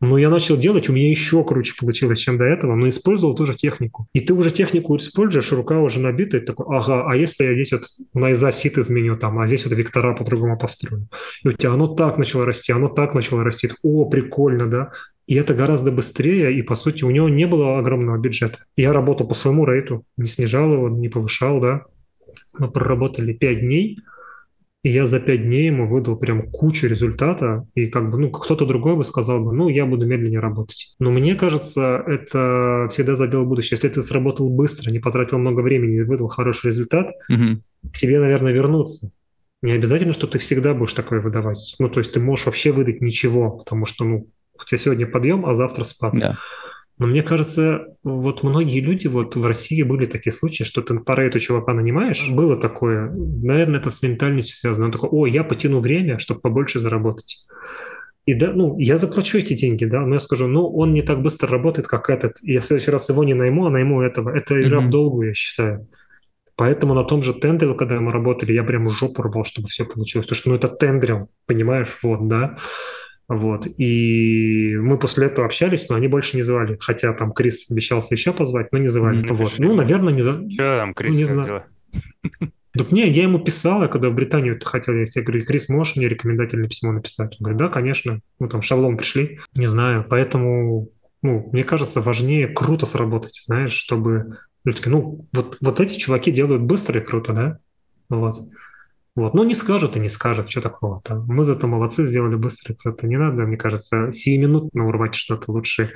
Но 0.01 0.17
я 0.17 0.31
начал 0.31 0.57
делать, 0.57 0.89
у 0.89 0.93
меня 0.93 1.09
еще 1.09 1.43
круче 1.43 1.75
получилось, 1.79 2.19
чем 2.19 2.37
до 2.37 2.43
этого, 2.43 2.75
но 2.75 2.89
использовал 2.89 3.35
тоже 3.35 3.53
технику. 3.53 4.07
И 4.13 4.19
ты 4.19 4.33
уже 4.33 4.49
технику 4.49 4.97
используешь, 4.97 5.51
рука 5.51 5.79
уже 5.79 5.99
набита, 5.99 6.37
и 6.37 6.39
такой, 6.41 6.65
ага, 6.75 7.05
а 7.07 7.15
если 7.15 7.45
я 7.45 7.53
здесь 7.53 7.71
вот 7.71 7.83
на 8.15 8.31
изосит 8.31 8.79
изменю 8.79 9.15
там, 9.15 9.37
а 9.37 9.45
здесь 9.45 9.63
вот 9.63 9.75
вектора 9.75 10.15
по-другому 10.15 10.57
построю. 10.57 11.07
И 11.43 11.49
у 11.49 11.51
тебя 11.51 11.73
оно 11.73 11.87
так 11.87 12.17
начало 12.17 12.45
расти, 12.45 12.73
оно 12.73 12.89
так 12.89 13.13
начало 13.13 13.43
расти. 13.43 13.69
О, 13.83 14.05
прикольно, 14.05 14.67
да. 14.67 14.91
И 15.27 15.35
это 15.35 15.53
гораздо 15.53 15.91
быстрее, 15.91 16.57
и, 16.57 16.63
по 16.63 16.73
сути, 16.73 17.03
у 17.03 17.11
него 17.11 17.29
не 17.29 17.45
было 17.45 17.77
огромного 17.77 18.17
бюджета. 18.17 18.65
Я 18.75 18.93
работал 18.93 19.27
по 19.27 19.35
своему 19.35 19.65
рейту, 19.65 20.03
не 20.17 20.27
снижал 20.27 20.73
его, 20.73 20.89
не 20.89 21.09
повышал, 21.09 21.61
да. 21.61 21.85
Мы 22.57 22.71
проработали 22.71 23.33
5 23.33 23.59
дней, 23.59 23.99
и 24.83 24.89
я 24.89 25.05
за 25.05 25.19
5 25.19 25.43
дней 25.43 25.67
ему 25.67 25.87
выдал 25.87 26.17
прям 26.17 26.49
кучу 26.49 26.87
результата, 26.87 27.67
и 27.75 27.87
как 27.87 28.09
бы, 28.09 28.17
ну, 28.17 28.31
кто-то 28.31 28.65
другой 28.65 28.95
бы 28.95 29.05
сказал 29.05 29.43
бы, 29.43 29.53
ну, 29.53 29.69
я 29.69 29.85
буду 29.85 30.07
медленнее 30.07 30.39
работать. 30.39 30.95
Но 30.97 31.11
мне 31.11 31.35
кажется, 31.35 32.03
это 32.07 32.87
всегда 32.89 33.15
задел 33.15 33.45
будущее. 33.45 33.75
Если 33.75 33.89
ты 33.89 34.01
сработал 34.01 34.49
быстро, 34.49 34.89
не 34.89 34.99
потратил 34.99 35.37
много 35.37 35.61
времени 35.61 35.97
и 35.97 36.03
выдал 36.03 36.29
хороший 36.29 36.67
результат, 36.67 37.11
угу. 37.29 37.61
к 37.93 37.97
тебе, 37.97 38.19
наверное, 38.19 38.53
вернутся. 38.53 39.11
Не 39.61 39.73
обязательно, 39.73 40.13
что 40.13 40.25
ты 40.25 40.39
всегда 40.39 40.73
будешь 40.73 40.93
такое 40.93 41.21
выдавать. 41.21 41.75
Ну, 41.77 41.87
то 41.87 41.99
есть 41.99 42.13
ты 42.13 42.19
можешь 42.19 42.47
вообще 42.47 42.71
выдать 42.71 43.01
ничего, 43.01 43.51
потому 43.51 43.85
что, 43.85 44.03
ну, 44.03 44.27
у 44.59 44.65
тебя 44.65 44.79
сегодня 44.79 45.05
подъем, 45.05 45.45
а 45.45 45.53
завтра 45.53 45.83
спад. 45.83 46.15
Да. 46.15 46.37
Но 46.97 47.07
мне 47.07 47.23
кажется, 47.23 47.87
вот 48.03 48.43
многие 48.43 48.79
люди 48.79 49.07
вот 49.07 49.35
в 49.35 49.45
России 49.45 49.81
были 49.81 50.05
такие 50.05 50.31
случаи, 50.31 50.63
что 50.63 50.81
ты 50.81 50.99
по 50.99 51.15
рейту 51.15 51.39
чувака 51.39 51.73
нанимаешь, 51.73 52.29
было 52.29 52.55
такое, 52.55 53.09
наверное, 53.11 53.79
это 53.79 53.89
с 53.89 54.03
ментальностью 54.03 54.55
связано. 54.55 54.85
Он 54.85 54.91
такой, 54.91 55.09
о, 55.09 55.25
я 55.25 55.43
потяну 55.43 55.79
время, 55.79 56.19
чтобы 56.19 56.41
побольше 56.41 56.79
заработать. 56.79 57.43
И 58.25 58.35
да, 58.35 58.51
ну, 58.53 58.77
я 58.77 58.97
заплачу 58.97 59.39
эти 59.39 59.55
деньги, 59.55 59.85
да, 59.85 60.01
но 60.01 60.13
я 60.13 60.19
скажу, 60.19 60.47
ну, 60.47 60.67
он 60.67 60.93
не 60.93 61.01
так 61.01 61.23
быстро 61.23 61.49
работает, 61.49 61.87
как 61.87 62.09
этот, 62.09 62.37
и 62.43 62.53
я 62.53 62.61
в 62.61 62.65
следующий 62.65 62.91
раз 62.91 63.09
его 63.09 63.23
не 63.23 63.33
найму, 63.33 63.65
а 63.65 63.71
найму 63.71 64.01
этого. 64.01 64.29
Это 64.29 64.61
игра 64.61 64.79
mm-hmm. 64.79 64.87
в 64.87 64.89
долгу, 64.89 65.23
я 65.23 65.33
считаю. 65.33 65.87
Поэтому 66.55 66.93
на 66.93 67.03
том 67.03 67.23
же 67.23 67.33
тендере, 67.33 67.73
когда 67.73 67.99
мы 67.99 68.11
работали, 68.11 68.53
я 68.53 68.63
прям 68.63 68.87
жопу 68.91 69.23
рвал, 69.23 69.45
чтобы 69.45 69.67
все 69.67 69.85
получилось. 69.85 70.27
Потому 70.27 70.39
что, 70.39 70.49
ну, 70.49 70.55
это 70.55 70.67
тендрил, 70.67 71.29
понимаешь, 71.47 71.97
вот, 72.03 72.27
да. 72.27 72.57
Вот. 73.31 73.65
И 73.77 74.75
мы 74.75 74.99
после 74.99 75.27
этого 75.27 75.45
общались, 75.45 75.87
но 75.87 75.95
они 75.95 76.09
больше 76.09 76.35
не 76.35 76.41
звали. 76.41 76.75
Хотя 76.81 77.13
там 77.13 77.31
Крис 77.31 77.71
обещался 77.71 78.13
еще 78.13 78.33
позвать, 78.33 78.73
но 78.73 78.77
не 78.77 78.89
звали. 78.89 79.23
Mm-hmm. 79.23 79.33
Вот. 79.33 79.53
Ну, 79.57 79.73
наверное, 79.73 80.11
не 80.11 80.21
звали. 80.21 80.49
Что 80.49 80.77
там, 80.79 80.93
Крис, 80.93 81.13
ну, 81.13 81.17
не 81.17 81.23
знаю. 81.23 81.63
Так 82.73 82.91
не, 82.91 83.07
я 83.09 83.23
ему 83.23 83.39
писал, 83.39 83.83
я 83.83 83.87
когда 83.87 84.09
в 84.09 84.13
Британию 84.13 84.59
хотел, 84.61 84.95
я 84.95 85.05
тебе 85.05 85.23
говорю, 85.23 85.45
Крис, 85.45 85.69
можешь 85.69 85.95
мне 85.95 86.09
рекомендательное 86.09 86.67
письмо 86.67 86.91
написать? 86.91 87.37
Он 87.39 87.45
говорит, 87.45 87.57
да, 87.57 87.69
конечно. 87.69 88.19
Ну, 88.39 88.49
там 88.49 88.61
шаблон 88.61 88.97
пришли. 88.97 89.39
Не 89.55 89.67
знаю, 89.67 90.05
поэтому, 90.09 90.89
ну, 91.21 91.49
мне 91.53 91.63
кажется, 91.63 92.01
важнее 92.01 92.49
круто 92.49 92.85
сработать, 92.85 93.41
знаешь, 93.45 93.71
чтобы 93.71 94.39
люди 94.65 94.77
такие, 94.77 94.91
ну, 94.91 95.25
вот, 95.31 95.57
вот 95.61 95.79
эти 95.79 95.97
чуваки 95.97 96.33
делают 96.33 96.63
быстро 96.63 96.99
и 96.99 97.03
круто, 97.03 97.31
да? 97.31 97.59
Вот. 98.09 98.35
Вот. 99.15 99.33
Ну, 99.33 99.43
не 99.43 99.55
скажут 99.55 99.97
и 99.97 99.99
не 99.99 100.09
скажут, 100.09 100.49
что 100.49 100.61
такого 100.61 101.01
там. 101.03 101.25
Мы 101.27 101.43
зато 101.43 101.67
молодцы, 101.67 102.05
сделали 102.05 102.35
быстро. 102.35 102.75
Это 102.85 103.07
не 103.07 103.17
надо, 103.17 103.43
мне 103.43 103.57
кажется, 103.57 104.11
сиюминутно 104.11 104.87
урвать 104.87 105.15
что-то 105.15 105.51
лучше 105.51 105.91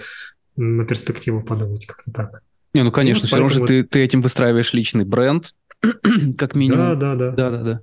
на 0.57 0.85
перспективу 0.85 1.41
подумать 1.41 1.85
как-то 1.85 2.11
так. 2.11 2.41
Не, 2.73 2.83
ну, 2.83 2.91
конечно, 2.91 3.23
ну, 3.23 3.27
все 3.27 3.37
равно 3.37 3.49
же 3.49 3.65
ты, 3.65 3.83
ты 3.83 4.03
этим 4.03 4.21
выстраиваешь 4.21 4.73
личный 4.73 5.05
бренд, 5.05 5.53
как 6.37 6.55
минимум. 6.55 6.99
Да, 6.99 7.15
да, 7.15 7.15
да. 7.15 7.31
Да, 7.31 7.49
да, 7.51 7.63
да. 7.63 7.81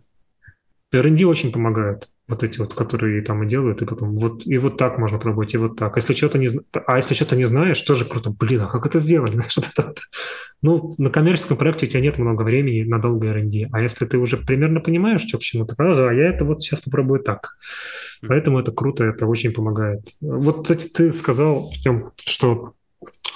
R&D 0.92 1.24
очень 1.24 1.52
помогает, 1.52 2.08
вот 2.28 2.42
эти 2.42 2.58
вот, 2.58 2.74
которые 2.74 3.22
там 3.22 3.42
и 3.42 3.48
делают, 3.48 3.82
и 3.82 3.86
потом 3.86 4.16
вот 4.16 4.46
и 4.46 4.58
вот 4.58 4.76
так 4.76 4.98
можно 4.98 5.18
пробовать, 5.18 5.54
и 5.54 5.58
вот 5.58 5.76
так. 5.76 5.96
Если 5.96 6.14
что-то 6.14 6.38
не, 6.38 6.48
а 6.86 6.96
если 6.96 7.14
что-то 7.14 7.36
не 7.36 7.44
знаешь, 7.44 7.80
тоже 7.80 8.04
круто. 8.04 8.30
Блин, 8.30 8.62
а 8.62 8.68
как 8.68 8.86
это 8.86 8.98
сделать? 8.98 9.32
Знаешь, 9.34 9.56
вот 9.56 9.66
это, 9.72 9.94
ну, 10.60 10.94
на 10.98 11.10
коммерческом 11.10 11.56
проекте 11.56 11.86
у 11.86 11.88
тебя 11.88 12.00
нет 12.00 12.18
много 12.18 12.42
времени 12.42 12.82
на 12.82 12.98
долгое 12.98 13.30
R&D, 13.30 13.68
а 13.72 13.80
если 13.80 14.06
ты 14.06 14.18
уже 14.18 14.36
примерно 14.36 14.80
понимаешь, 14.80 15.22
что 15.22 15.38
к 15.38 15.42
чему, 15.42 15.64
то 15.64 15.74
ага, 15.78 16.12
я 16.12 16.28
это 16.28 16.44
вот 16.44 16.62
сейчас 16.62 16.80
попробую 16.80 17.20
так. 17.20 17.56
Поэтому 18.26 18.60
это 18.60 18.72
круто, 18.72 19.04
это 19.04 19.26
очень 19.26 19.52
помогает. 19.52 20.04
Вот, 20.20 20.62
кстати, 20.62 20.88
ты 20.88 21.10
сказал, 21.10 21.72
Тем, 21.82 22.12
что 22.16 22.74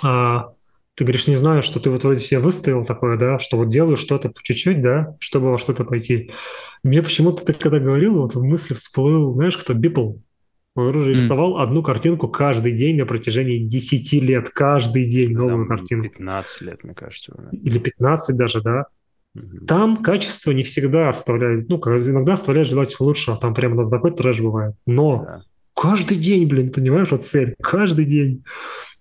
а, 0.02 0.52
ты 0.96 1.04
говоришь, 1.04 1.26
не 1.26 1.36
знаю, 1.36 1.62
что 1.62 1.78
ты 1.78 1.90
вот 1.90 2.02
вроде 2.02 2.20
себе 2.20 2.40
выставил 2.40 2.82
такое, 2.82 3.18
да, 3.18 3.38
что 3.38 3.58
вот 3.58 3.68
делаю 3.68 3.98
что-то 3.98 4.30
по 4.30 4.42
чуть-чуть, 4.42 4.80
да, 4.80 5.14
чтобы 5.20 5.50
во 5.50 5.58
что-то 5.58 5.84
пойти. 5.84 6.30
Мне 6.82 7.02
почему-то 7.02 7.44
ты 7.44 7.52
когда 7.52 7.78
говорил, 7.78 8.22
вот 8.22 8.34
в 8.34 8.42
мысли 8.42 8.72
всплыл, 8.72 9.32
знаешь, 9.34 9.58
кто 9.58 9.74
Бипл? 9.74 10.14
Он 10.74 10.94
mm. 10.94 11.12
рисовал 11.12 11.58
одну 11.58 11.82
картинку 11.82 12.28
каждый 12.28 12.72
день 12.72 12.96
на 12.96 13.04
протяжении 13.04 13.58
10 13.58 14.12
лет, 14.22 14.48
каждый 14.50 15.06
день 15.06 15.32
новую 15.32 15.66
Там 15.66 15.76
картинку. 15.76 16.08
15 16.08 16.60
лет, 16.62 16.84
мне 16.84 16.94
кажется. 16.94 17.34
Или 17.52 17.78
15 17.78 18.36
даже, 18.36 18.62
да. 18.62 18.86
Mm-hmm. 19.36 19.66
Там 19.66 20.02
качество 20.02 20.52
не 20.52 20.64
всегда 20.64 21.10
оставляет, 21.10 21.68
ну, 21.68 21.76
иногда 21.76 22.34
оставляет 22.34 22.68
желать 22.68 22.98
лучшего, 23.00 23.36
там 23.36 23.52
прямо 23.52 23.86
такой 23.86 24.14
трэш 24.14 24.40
бывает. 24.40 24.74
Но 24.86 25.26
yeah. 25.28 25.40
каждый 25.74 26.16
день, 26.16 26.46
блин, 26.46 26.72
понимаешь, 26.72 27.10
вот 27.10 27.22
цель, 27.22 27.54
каждый 27.60 28.06
день. 28.06 28.44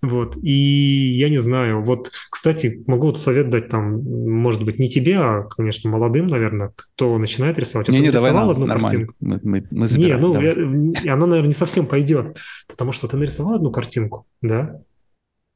Вот. 0.02 0.36
И 0.42 1.16
я 1.16 1.28
не 1.28 1.38
знаю. 1.38 1.82
Вот, 1.82 2.10
кстати, 2.30 2.84
могу 2.86 3.08
вот 3.08 3.20
совет 3.20 3.50
дать 3.50 3.68
там, 3.68 4.02
может 4.02 4.64
быть, 4.64 4.78
не 4.78 4.88
тебе, 4.88 5.18
а, 5.18 5.42
конечно, 5.44 5.90
молодым, 5.90 6.26
наверное, 6.26 6.72
кто 6.76 7.16
начинает 7.18 7.58
рисовать. 7.58 7.88
Не, 7.88 8.00
не, 8.00 8.10
давай 8.10 8.32
нам, 8.32 8.50
одну 8.50 8.66
нормально. 8.66 9.06
Картинку. 9.06 9.14
Мы, 9.20 9.40
мы, 9.42 9.66
мы 9.70 9.86
забираем, 9.88 10.20
не, 10.20 10.26
ну, 10.26 10.94
я, 11.02 11.14
она, 11.14 11.26
наверное, 11.26 11.48
не 11.48 11.54
совсем 11.54 11.86
пойдет, 11.86 12.36
потому 12.68 12.92
что 12.92 13.08
ты 13.08 13.16
нарисовал 13.16 13.54
одну 13.54 13.70
картинку, 13.70 14.26
да, 14.42 14.80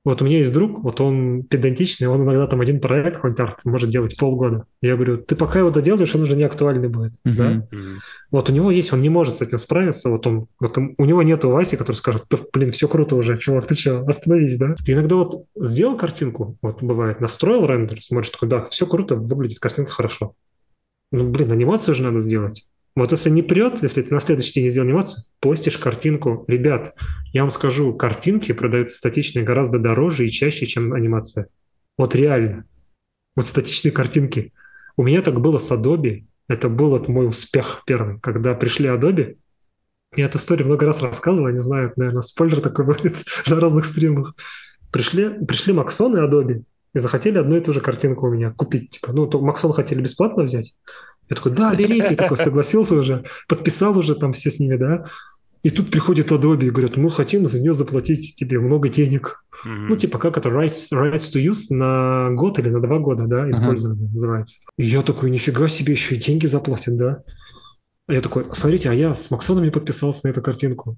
вот 0.02 0.22
у 0.22 0.24
меня 0.24 0.38
есть 0.38 0.52
друг, 0.52 0.82
вот 0.82 1.00
он 1.02 1.42
педантичный, 1.42 2.08
он 2.08 2.22
иногда 2.22 2.46
там 2.46 2.62
один 2.62 2.80
проект, 2.80 3.18
хоть 3.18 3.38
арт, 3.38 3.66
может 3.66 3.90
делать 3.90 4.16
полгода. 4.16 4.64
Я 4.80 4.96
говорю, 4.96 5.18
ты 5.18 5.36
пока 5.36 5.58
его 5.58 5.70
доделаешь, 5.70 6.14
он 6.14 6.22
уже 6.22 6.36
не 6.36 6.44
актуальный 6.44 6.88
будет. 6.88 7.12
Uh-huh. 7.26 7.34
Да? 7.34 7.68
Uh-huh. 7.70 7.96
Вот 8.30 8.48
у 8.48 8.52
него 8.52 8.70
есть, 8.70 8.94
он 8.94 9.02
не 9.02 9.10
может 9.10 9.34
с 9.34 9.42
этим 9.42 9.58
справиться. 9.58 10.08
Вот 10.08 10.26
он, 10.26 10.46
вот 10.58 10.78
у 10.78 11.04
него 11.04 11.22
нету 11.22 11.50
Васи, 11.50 11.76
который 11.76 11.96
скажет, 11.96 12.24
блин, 12.54 12.72
все 12.72 12.88
круто 12.88 13.14
уже, 13.14 13.36
чувак, 13.36 13.66
ты 13.66 13.74
что, 13.74 14.00
остановись, 14.06 14.56
да? 14.56 14.74
Ты 14.86 14.92
иногда 14.92 15.16
вот 15.16 15.44
сделал 15.54 15.98
картинку, 15.98 16.56
вот 16.62 16.82
бывает, 16.82 17.20
настроил 17.20 17.66
рендер, 17.66 18.02
смотришь, 18.02 18.30
такой, 18.30 18.48
да, 18.48 18.64
все 18.64 18.86
круто, 18.86 19.16
выглядит 19.16 19.58
картинка 19.58 19.92
хорошо. 19.92 20.34
Ну, 21.12 21.28
блин, 21.28 21.52
анимацию 21.52 21.94
же 21.94 22.04
надо 22.04 22.20
сделать. 22.20 22.66
Вот 22.96 23.12
если 23.12 23.30
не 23.30 23.42
прет, 23.42 23.82
если 23.82 24.02
ты 24.02 24.12
на 24.12 24.20
следующий 24.20 24.54
день 24.54 24.64
не 24.64 24.70
сделал 24.70 24.88
анимацию, 24.88 25.24
постишь 25.38 25.78
картинку. 25.78 26.44
Ребят, 26.48 26.94
я 27.32 27.42
вам 27.42 27.50
скажу, 27.50 27.94
картинки 27.94 28.52
продаются 28.52 28.96
статичные 28.96 29.44
гораздо 29.44 29.78
дороже 29.78 30.26
и 30.26 30.30
чаще, 30.30 30.66
чем 30.66 30.92
анимация. 30.92 31.48
Вот 31.96 32.14
реально. 32.14 32.64
Вот 33.36 33.46
статичные 33.46 33.92
картинки. 33.92 34.52
У 34.96 35.02
меня 35.04 35.22
так 35.22 35.40
было 35.40 35.58
с 35.58 35.70
Adobe. 35.70 36.24
Это 36.48 36.68
был 36.68 36.90
вот 36.90 37.08
мой 37.08 37.28
успех 37.28 37.82
первый. 37.86 38.18
Когда 38.20 38.54
пришли 38.54 38.88
Adobe, 38.88 39.36
я 40.16 40.24
эту 40.24 40.38
историю 40.38 40.66
много 40.66 40.86
раз 40.86 41.02
рассказывал, 41.02 41.48
я 41.48 41.54
не 41.54 41.60
знаю, 41.60 41.92
наверное, 41.94 42.22
спойлер 42.22 42.60
такой 42.60 42.84
будет 42.84 43.16
на 43.46 43.60
разных 43.60 43.84
стримах. 43.84 44.34
Пришли, 44.90 45.28
пришли 45.46 45.72
Максон 45.72 46.16
и 46.16 46.20
Adobe 46.20 46.64
и 46.92 46.98
захотели 46.98 47.38
одну 47.38 47.56
и 47.56 47.60
ту 47.60 47.72
же 47.72 47.80
картинку 47.80 48.26
у 48.26 48.30
меня 48.30 48.50
купить. 48.50 48.90
Типа, 48.90 49.12
ну, 49.12 49.26
то 49.28 49.40
Максон 49.40 49.72
хотели 49.72 50.02
бесплатно 50.02 50.42
взять, 50.42 50.74
я 51.30 51.36
такой, 51.36 51.52
да, 51.52 51.74
берите, 51.74 52.08
я 52.10 52.16
такой 52.16 52.36
согласился 52.36 52.96
уже, 52.96 53.24
подписал 53.48 53.96
уже 53.96 54.16
там 54.16 54.32
все 54.32 54.50
с 54.50 54.58
ними, 54.58 54.76
да. 54.76 55.06
И 55.62 55.70
тут 55.70 55.90
приходит 55.90 56.32
Adobe 56.32 56.64
и 56.64 56.70
говорят, 56.70 56.96
мы 56.96 57.10
хотим 57.10 57.46
за 57.48 57.60
нее 57.60 57.74
заплатить 57.74 58.34
тебе 58.34 58.58
много 58.58 58.88
денег. 58.88 59.44
Mm-hmm. 59.64 59.86
Ну, 59.90 59.96
типа, 59.96 60.18
как 60.18 60.38
это, 60.38 60.48
rights, 60.48 60.90
rights 60.92 61.30
to 61.32 61.40
use 61.40 61.66
на 61.68 62.30
год 62.30 62.58
или 62.58 62.70
на 62.70 62.80
два 62.80 62.98
года, 62.98 63.26
да, 63.26 63.48
использование 63.50 64.08
uh-huh. 64.08 64.12
называется. 64.14 64.58
И 64.78 64.84
я 64.86 65.02
такой, 65.02 65.30
нифига 65.30 65.68
себе, 65.68 65.92
еще 65.92 66.14
и 66.14 66.18
деньги 66.18 66.46
заплатят, 66.46 66.96
да. 66.96 67.22
А 68.06 68.14
я 68.14 68.22
такой, 68.22 68.46
смотрите, 68.54 68.88
а 68.88 68.94
я 68.94 69.14
с 69.14 69.30
Максоном 69.30 69.64
не 69.64 69.70
подписался 69.70 70.26
на 70.26 70.30
эту 70.30 70.40
картинку. 70.40 70.96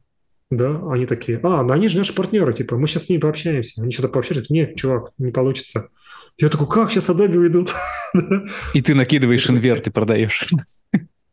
Да, 0.50 0.80
они 0.90 1.06
такие, 1.06 1.40
а, 1.42 1.62
ну 1.62 1.72
они 1.72 1.88
же 1.88 1.98
наши 1.98 2.14
партнеры, 2.14 2.52
типа, 2.52 2.76
мы 2.76 2.86
сейчас 2.86 3.06
с 3.06 3.09
ними 3.09 3.20
пообщаемся. 3.20 3.82
Они 3.82 3.90
что-то 3.90 4.09
пообщались, 4.09 4.48
нет, 4.48 4.76
чувак, 4.76 5.10
не 5.18 5.32
получится. 5.32 5.88
Я 6.38 6.48
такой, 6.48 6.66
как 6.66 6.90
сейчас 6.90 7.09
Adobe 7.09 7.36
уйдут? 7.36 7.74
И 8.74 8.80
ты 8.80 8.94
накидываешь 8.94 9.48
инверт 9.48 9.86
и 9.86 9.90
продаешь. 9.90 10.48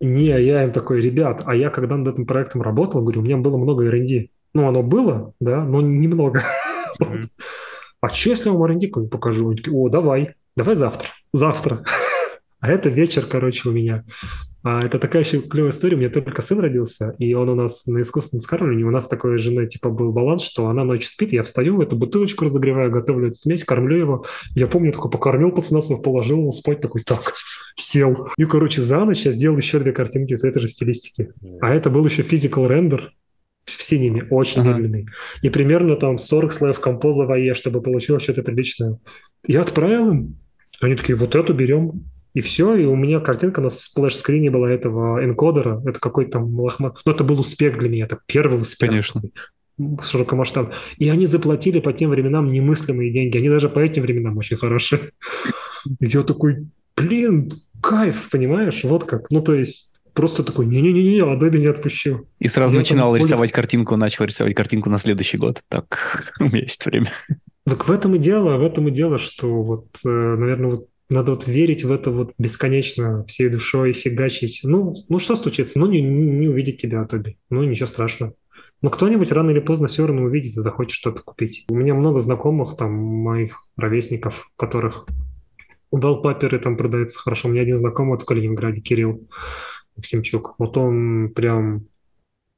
Не, 0.02 0.28
я 0.28 0.64
им 0.64 0.72
такой, 0.72 1.02
ребят, 1.02 1.44
а 1.46 1.56
я 1.56 1.70
когда 1.70 1.98
над 1.98 2.14
этим 2.14 2.26
проектом 2.26 2.62
работал, 2.62 3.02
говорю, 3.02 3.20
у 3.20 3.24
меня 3.24 3.36
было 3.38 3.58
много 3.58 3.86
R&D. 3.86 4.30
Ну, 4.54 4.68
оно 4.68 4.82
было, 4.82 5.34
да, 5.40 5.64
но 5.64 5.82
немного. 5.82 6.44
А 8.02 8.08
что, 8.08 8.30
если 8.30 8.48
я 8.48 8.56
вам 8.56 8.64
R&D 8.64 8.88
покажу? 9.10 9.50
Они 9.50 9.58
такие, 9.58 9.76
о, 9.76 9.90
давай, 9.90 10.36
давай 10.56 10.76
завтра, 10.76 11.10
завтра. 11.34 11.84
А 12.62 12.70
это 12.70 12.90
вечер, 12.90 13.26
короче, 13.26 13.68
у 13.70 13.72
меня. 13.72 14.06
А 14.62 14.84
это 14.84 15.00
такая 15.00 15.24
еще 15.24 15.42
клевая 15.42 15.72
история. 15.72 15.96
У 15.96 16.00
меня 16.00 16.10
только 16.10 16.42
сын 16.42 16.60
родился, 16.60 17.16
и 17.18 17.34
он 17.34 17.50
у 17.50 17.56
нас 17.56 17.86
на 17.88 18.02
искусственном 18.02 18.42
скармливании. 18.42 18.84
У 18.84 18.92
нас 18.92 19.08
такой 19.08 19.38
женой 19.38 19.68
типа 19.68 19.90
был 19.90 20.12
баланс, 20.12 20.44
что 20.44 20.68
она 20.68 20.84
ночью 20.84 21.10
спит, 21.10 21.32
я 21.32 21.44
встаю, 21.44 21.82
эту 21.82 21.96
бутылочку 21.96 22.46
разогреваю, 22.46 22.92
готовлю 22.92 23.28
эту 23.28 23.38
смесь, 23.38 23.64
кормлю 23.64 23.98
его. 23.98 24.26
Я 24.56 24.68
помню, 24.68 24.92
такой 24.92 25.12
покормил 25.12 25.52
пацанов, 25.52 26.02
положил 26.04 26.40
его 26.40 26.52
спать, 26.52 26.82
такой, 26.82 27.04
так, 27.04 27.34
сел. 27.76 28.28
И, 28.38 28.46
короче, 28.46 28.82
за 28.82 29.04
ночь 29.06 29.22
я 29.22 29.32
сделал 29.32 29.58
еще 29.58 29.80
две 29.80 29.94
картинки 29.94 30.36
в 30.36 30.44
этой 30.44 30.62
же 30.62 30.68
стилистике. 30.68 31.34
А 31.62 31.74
это 31.74 31.90
был 31.90 32.06
еще 32.06 32.22
physical 32.22 32.68
render, 32.68 33.14
в 33.66 33.84
синеме, 33.84 34.26
очень 34.30 34.62
ага. 34.62 34.74
медленный. 34.74 35.08
И 35.42 35.50
примерно 35.50 35.96
там 35.96 36.18
40 36.18 36.52
слоев 36.52 36.80
композа 36.80 37.26
в 37.26 37.32
AE, 37.32 37.54
чтобы 37.54 37.82
получилось 37.82 38.24
что-то 38.24 38.44
приличное. 38.44 38.98
Я 39.46 39.62
отправил 39.62 40.12
им. 40.12 40.36
Они 40.82 40.96
такие, 40.96 41.18
вот 41.18 41.36
эту 41.36 41.54
берем. 41.54 42.06
И 42.34 42.42
все, 42.42 42.76
и 42.76 42.86
у 42.86 42.96
меня 42.96 43.20
картинка 43.20 43.62
на 43.62 43.70
splash 43.70 44.07
screen 44.07 44.45
е 44.45 44.52
была 44.52 44.70
этого 44.70 45.24
энкодера, 45.24 45.82
это 45.86 46.00
какой-то 46.00 46.34
там 46.34 46.60
лохмат. 46.60 46.98
Ну, 47.06 47.12
это 47.12 47.24
был 47.24 47.40
успех 47.40 47.80
для 47.80 47.90
меня, 47.90 48.06
это 48.06 48.20
первый 48.26 48.62
успех. 48.62 48.90
Конечно. 48.90 49.22
Широкомасштаб. 50.02 50.74
И 50.98 51.10
они 51.10 51.26
заплатили 51.26 51.80
по 51.80 51.94
тем 51.94 52.12
временам 52.12 52.50
немыслимые 52.50 53.12
деньги. 53.12 53.38
Они 53.38 53.50
даже 53.50 53.70
по 53.70 53.80
этим 53.80 54.04
временам 54.04 54.38
очень 54.38 54.58
хорошие. 54.58 55.12
И 56.00 56.06
я 56.06 56.24
такой, 56.24 56.68
блин, 56.96 57.50
кайф, 57.82 58.30
понимаешь? 58.30 58.84
Вот 58.84 59.06
как. 59.06 59.32
Ну, 59.32 59.42
то 59.42 59.54
есть, 59.54 59.96
просто 60.14 60.44
такой, 60.44 60.66
не-не-не, 60.66 61.22
Adobe 61.22 61.58
не 61.58 61.68
отпущу. 61.68 62.28
И 62.40 62.48
сразу 62.50 62.76
я 62.76 62.82
начинал 62.82 63.16
рисовать 63.16 63.52
картинку, 63.54 63.96
начал 63.96 64.26
рисовать 64.26 64.54
картинку 64.54 64.90
на 64.90 64.98
следующий 64.98 65.38
год. 65.38 65.62
Так, 65.70 66.34
у 66.40 66.46
меня 66.46 66.60
есть 66.60 66.86
время. 66.86 67.10
Так 67.66 67.88
в 67.88 67.92
этом 67.92 68.16
и 68.16 68.20
дело, 68.20 68.58
в 68.58 68.64
этом 68.64 68.88
и 68.88 68.92
дело, 68.92 69.18
что 69.18 69.62
вот, 69.62 69.88
э, 70.06 70.10
наверное, 70.10 70.72
вот 70.72 70.89
надо 71.10 71.32
вот 71.32 71.48
верить 71.48 71.84
в 71.84 71.92
это 71.92 72.12
вот 72.12 72.34
бесконечно, 72.38 73.26
всей 73.26 73.50
душой 73.50 73.94
фигачить. 73.94 74.62
Ну, 74.64 74.94
ну 75.10 75.20
что 75.20 75.36
случится? 75.36 75.80
Ну, 75.80 75.88
не, 75.88 76.02
не 76.02 76.48
увидит 76.48 76.78
тебя 76.78 77.04
Adobe. 77.04 77.36
Ну, 77.50 77.64
ничего 77.64 77.88
страшного. 77.88 78.36
Но 78.82 78.90
кто-нибудь 78.90 79.32
рано 79.32 79.50
или 79.50 79.60
поздно 79.60 79.88
все 79.88 80.06
равно 80.06 80.24
увидит 80.24 80.52
и 80.52 80.62
захочет 80.62 80.92
что-то 80.94 81.22
купить. 81.22 81.66
У 81.70 81.76
меня 81.76 81.94
много 81.94 82.20
знакомых, 82.20 82.78
там, 82.78 82.94
моих 82.94 83.70
ровесников, 83.76 84.50
которых 84.56 85.06
Wallpaper 85.94 86.58
там 86.60 86.78
продаются 86.78 87.20
хорошо. 87.20 87.50
У 87.50 87.52
меня 87.52 87.64
один 87.64 87.76
знакомый 87.76 88.12
вот 88.12 88.22
в 88.22 88.26
Калининграде, 88.26 88.82
Кирилл 88.82 89.28
Максимчук. 89.98 90.56
Вот 90.60 90.78
он 90.78 91.34
прям 91.36 91.88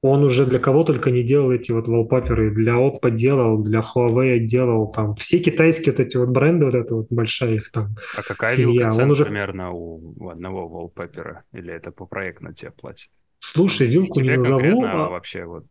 он 0.02 0.24
уже 0.24 0.46
для 0.46 0.60
кого 0.60 0.84
только 0.84 1.12
не 1.12 1.24
делал 1.24 1.52
эти 1.52 1.72
вот 1.72 1.88
wallpaper, 1.88 2.50
для 2.50 2.74
Oppo 2.74 3.12
делал, 3.12 3.62
для 3.62 3.82
Huawei 3.82 4.40
делал, 4.40 4.92
там, 4.92 5.14
все 5.14 5.40
китайские 5.40 5.92
вот 5.92 6.00
эти 6.00 6.18
вот 6.18 6.30
бренды, 6.30 6.66
вот 6.66 6.76
это 6.76 6.96
вот 6.96 7.08
большая 7.10 7.56
их 7.56 7.72
там 7.72 7.96
А 8.18 8.24
какая 8.24 8.56
семья. 8.56 8.88
вилка 8.88 9.02
он 9.04 9.12
уже... 9.12 9.26
примерно 9.26 9.72
у, 9.72 10.30
одного 10.30 10.92
wallpaper? 10.98 11.40
Или 11.54 11.74
это 11.74 11.92
по 11.92 12.06
проекту 12.06 12.52
тебе 12.54 12.72
платят? 12.72 13.10
Слушай, 13.38 13.88
вилку 13.88 14.22
не, 14.22 14.32
назову. 14.32 14.84
А 14.84 15.10
вообще 15.10 15.46
вот 15.46 15.66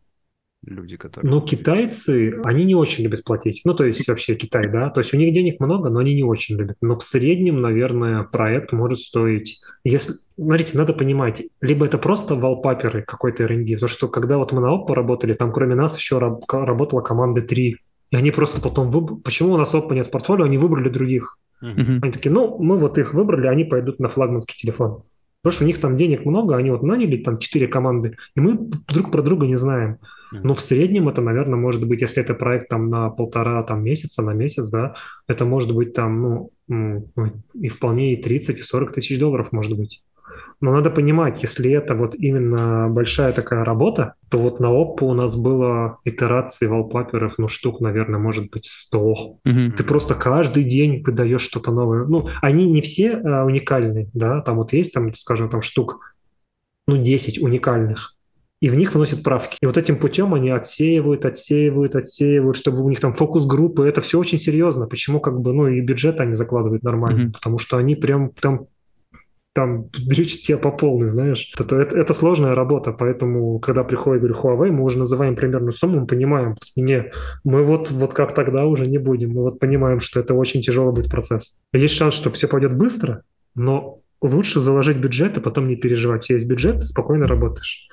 люди, 0.63 0.97
которые... 0.97 1.29
Ну, 1.29 1.41
китайцы, 1.41 2.39
они 2.43 2.65
не 2.65 2.75
очень 2.75 3.03
любят 3.03 3.23
платить. 3.23 3.61
Ну, 3.65 3.73
то 3.73 3.85
есть 3.85 4.07
вообще 4.07 4.35
Китай, 4.35 4.67
да? 4.69 4.89
То 4.89 4.99
есть 4.99 5.13
у 5.13 5.17
них 5.17 5.33
денег 5.33 5.59
много, 5.59 5.89
но 5.89 5.99
они 5.99 6.13
не 6.13 6.23
очень 6.23 6.57
любят. 6.57 6.77
Но 6.81 6.95
в 6.95 7.03
среднем, 7.03 7.61
наверное, 7.61 8.23
проект 8.23 8.71
может 8.71 8.99
стоить... 8.99 9.61
Если... 9.83 10.13
Смотрите, 10.35 10.77
надо 10.77 10.93
понимать, 10.93 11.43
либо 11.61 11.85
это 11.85 11.97
просто 11.97 12.35
валпаперы 12.35 13.03
какой-то 13.03 13.43
R&D, 13.43 13.73
потому 13.75 13.89
что 13.89 14.07
когда 14.07 14.37
вот 14.37 14.51
мы 14.51 14.61
на 14.61 14.67
Oppo 14.67 14.93
работали, 14.93 15.33
там 15.33 15.51
кроме 15.51 15.75
нас 15.75 15.97
еще 15.97 16.19
раб... 16.19 16.43
работала 16.51 17.01
команда 17.01 17.41
3. 17.41 17.77
И 18.11 18.15
они 18.15 18.31
просто 18.31 18.61
потом... 18.61 18.91
Выб... 18.91 19.23
Почему 19.23 19.53
у 19.53 19.57
нас 19.57 19.73
Oppo 19.73 19.93
нет 19.93 20.07
в 20.07 20.11
портфолио? 20.11 20.45
Они 20.45 20.57
выбрали 20.57 20.89
других. 20.89 21.37
Mm-hmm. 21.63 21.99
Они 22.01 22.11
такие, 22.11 22.31
ну, 22.31 22.57
мы 22.57 22.77
вот 22.77 22.97
их 22.97 23.13
выбрали, 23.13 23.47
они 23.47 23.63
пойдут 23.65 23.99
на 23.99 24.09
флагманский 24.09 24.59
телефон. 24.59 25.03
Потому 25.41 25.55
что 25.55 25.63
у 25.63 25.67
них 25.67 25.79
там 25.79 25.97
денег 25.97 26.25
много, 26.25 26.55
они 26.55 26.69
вот 26.69 26.83
наняли 26.83 27.17
там 27.17 27.39
четыре 27.39 27.67
команды, 27.67 28.15
и 28.35 28.39
мы 28.39 28.69
друг 28.87 29.11
про 29.11 29.21
друга 29.21 29.47
не 29.47 29.55
знаем. 29.55 29.97
Но 30.31 30.53
в 30.53 30.61
среднем 30.61 31.09
это, 31.09 31.21
наверное, 31.21 31.59
может 31.59 31.85
быть, 31.85 32.01
если 32.01 32.23
это 32.23 32.33
проект 32.33 32.69
там 32.69 32.89
на 32.89 33.09
полтора 33.09 33.61
там, 33.63 33.83
месяца, 33.83 34.21
на 34.21 34.31
месяц, 34.31 34.69
да, 34.69 34.95
это 35.27 35.43
может 35.43 35.75
быть 35.75 35.93
там, 35.93 36.49
ну, 36.67 37.09
и 37.53 37.67
вполне 37.67 38.13
и 38.13 38.21
30, 38.21 38.59
и 38.59 38.61
40 38.61 38.93
тысяч 38.93 39.19
долларов 39.19 39.51
может 39.51 39.77
быть. 39.77 40.03
Но 40.61 40.71
надо 40.71 40.91
понимать, 40.91 41.41
если 41.41 41.71
это 41.71 41.95
вот 41.95 42.15
именно 42.15 42.87
большая 42.87 43.33
такая 43.33 43.65
работа, 43.65 44.13
то 44.29 44.37
вот 44.37 44.59
на 44.59 44.67
Oppo 44.67 45.05
у 45.05 45.13
нас 45.13 45.35
было 45.35 45.97
итераций 46.05 46.67
валпаперов, 46.67 47.39
ну, 47.39 47.47
штук, 47.47 47.81
наверное, 47.81 48.19
может 48.19 48.51
быть 48.51 48.65
100. 48.65 49.39
Mm-hmm. 49.45 49.71
Ты 49.71 49.83
просто 49.83 50.13
каждый 50.13 50.63
день 50.63 51.03
выдаешь 51.03 51.41
что-то 51.41 51.71
новое. 51.71 52.05
Ну, 52.05 52.27
они 52.41 52.69
не 52.69 52.81
все 52.81 53.15
а, 53.15 53.43
уникальны, 53.43 54.09
да, 54.13 54.41
там 54.41 54.57
вот 54.57 54.71
есть, 54.73 54.93
там, 54.93 55.11
скажем, 55.13 55.49
там 55.49 55.61
штук, 55.61 56.15
ну, 56.87 56.97
10 56.97 57.41
уникальных 57.41 58.15
и 58.61 58.69
в 58.69 58.75
них 58.75 58.93
вносят 58.93 59.23
правки. 59.23 59.57
И 59.59 59.65
вот 59.65 59.75
этим 59.75 59.97
путем 59.97 60.35
они 60.35 60.51
отсеивают, 60.51 61.25
отсеивают, 61.25 61.95
отсеивают, 61.95 62.55
чтобы 62.55 62.83
у 62.83 62.89
них 62.89 62.99
там 62.99 63.13
фокус-группы. 63.13 63.87
Это 63.87 64.01
все 64.01 64.19
очень 64.19 64.37
серьезно. 64.37 64.85
Почему 64.85 65.19
как 65.19 65.41
бы, 65.41 65.51
ну 65.51 65.67
и 65.67 65.81
бюджет 65.81 66.19
они 66.19 66.35
закладывают 66.35 66.83
нормально? 66.83 67.29
Mm-hmm. 67.29 67.33
Потому 67.33 67.57
что 67.57 67.77
они 67.77 67.95
прям 67.95 68.29
там 68.39 68.67
там 69.53 69.89
дрючат 70.07 70.41
тебя 70.41 70.57
по 70.57 70.71
полной, 70.71 71.07
знаешь. 71.07 71.51
Это, 71.59 71.75
это, 71.75 71.97
это 71.97 72.13
сложная 72.13 72.55
работа, 72.55 72.91
поэтому, 72.91 73.59
когда 73.59 73.83
приходит, 73.83 74.23
говорю, 74.23 74.39
Huawei, 74.39 74.71
мы 74.71 74.83
уже 74.83 74.97
называем 74.97 75.35
примерную 75.35 75.73
сумму, 75.73 76.01
мы 76.01 76.07
понимаем, 76.07 76.55
не, 76.75 77.11
мы 77.43 77.63
вот, 77.63 77.91
вот 77.91 78.13
как 78.13 78.33
тогда 78.33 78.65
уже 78.65 78.87
не 78.87 78.97
будем, 78.97 79.31
мы 79.31 79.43
вот 79.43 79.59
понимаем, 79.59 79.99
что 79.99 80.19
это 80.19 80.33
очень 80.33 80.61
тяжелый 80.61 80.93
будет 80.93 81.09
процесс. 81.09 81.61
Есть 81.73 81.95
шанс, 81.95 82.13
что 82.13 82.31
все 82.31 82.47
пойдет 82.47 82.75
быстро, 82.75 83.23
но 83.55 83.99
лучше 84.21 84.59
заложить 84.59 84.97
бюджет, 84.97 85.37
и 85.37 85.41
потом 85.41 85.67
не 85.67 85.75
переживать. 85.75 86.29
Есть 86.29 86.47
бюджет, 86.47 86.79
ты 86.79 86.85
спокойно 86.85 87.27
работаешь. 87.27 87.89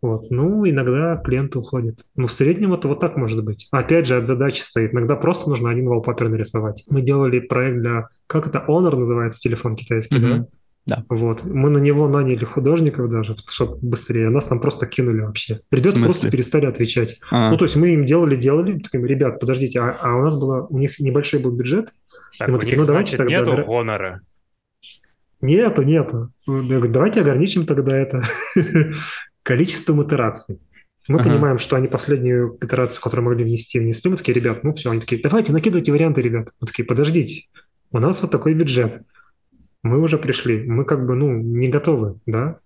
Вот. 0.00 0.30
Ну, 0.30 0.68
иногда 0.68 1.16
клиенты 1.16 1.58
уходят. 1.58 2.00
Но 2.14 2.26
в 2.26 2.32
среднем 2.32 2.74
это 2.74 2.88
вот 2.88 3.00
так 3.00 3.16
может 3.16 3.42
быть. 3.42 3.68
Опять 3.70 4.06
же, 4.06 4.16
от 4.16 4.26
задачи 4.26 4.60
стоит. 4.60 4.92
Иногда 4.92 5.16
просто 5.16 5.48
нужно 5.48 5.70
один 5.70 5.88
wallpaper 5.88 6.28
нарисовать. 6.28 6.84
Мы 6.88 7.00
делали 7.00 7.40
проект 7.40 7.80
для... 7.80 8.08
Как 8.26 8.46
это? 8.46 8.62
Honor 8.68 8.96
называется 8.96 9.40
телефон 9.40 9.76
китайский, 9.76 10.16
mm-hmm. 10.16 10.38
да? 10.38 10.46
Да. 10.86 11.04
Вот. 11.08 11.44
Мы 11.44 11.70
на 11.70 11.78
него 11.78 12.08
наняли 12.08 12.44
художников 12.44 13.10
даже, 13.10 13.36
чтобы 13.48 13.78
быстрее. 13.80 14.28
Нас 14.28 14.46
там 14.46 14.60
просто 14.60 14.86
кинули 14.86 15.22
вообще. 15.22 15.60
Ребята 15.70 16.00
просто 16.00 16.30
перестали 16.30 16.66
отвечать. 16.66 17.18
А-а. 17.30 17.50
Ну, 17.50 17.56
то 17.56 17.64
есть 17.64 17.76
мы 17.76 17.94
им 17.94 18.04
делали, 18.04 18.36
делали, 18.36 18.78
таким, 18.78 19.06
ребят, 19.06 19.40
подождите, 19.40 19.80
а, 19.80 19.96
а 20.00 20.16
у 20.16 20.22
нас 20.22 20.38
было, 20.38 20.66
у 20.68 20.78
них 20.78 20.98
небольшой 21.00 21.40
был 21.40 21.52
бюджет. 21.52 21.94
Так, 22.38 22.48
и 22.48 22.52
мы 22.52 22.58
такие, 22.58 22.76
ну 22.76 22.84
давайте 22.84 23.16
тогда... 23.16 23.32
нету 23.32 23.64
гонора. 23.64 24.20
Нету, 25.40 25.82
нету. 25.82 26.32
Я 26.46 26.78
говорю, 26.78 26.92
давайте 26.92 27.20
ограничим 27.20 27.66
тогда 27.66 27.96
это 27.96 28.22
количеством 29.42 30.06
итераций. 30.06 30.60
Мы 31.06 31.16
ага. 31.16 31.30
понимаем, 31.30 31.58
что 31.58 31.76
они 31.76 31.86
последнюю 31.86 32.58
итерацию, 32.60 33.02
которую 33.02 33.26
могли 33.26 33.44
внести, 33.44 33.78
внесли. 33.78 34.10
Мы 34.10 34.16
такие, 34.16 34.34
ребят, 34.34 34.64
ну 34.64 34.72
все, 34.72 34.90
они 34.90 35.00
такие, 35.00 35.20
давайте, 35.22 35.52
накидывайте 35.52 35.92
варианты, 35.92 36.22
ребят. 36.22 36.48
Мы 36.60 36.66
такие, 36.66 36.84
подождите, 36.84 37.48
у 37.92 37.98
нас 37.98 38.20
вот 38.22 38.30
такой 38.30 38.54
бюджет. 38.54 39.02
Мы 39.84 40.00
уже 40.00 40.18
пришли, 40.18 40.64
мы 40.66 40.84
как 40.84 41.06
бы, 41.06 41.14
ну, 41.14 41.30
не 41.38 41.68
готовы, 41.68 42.18
да? 42.26 42.58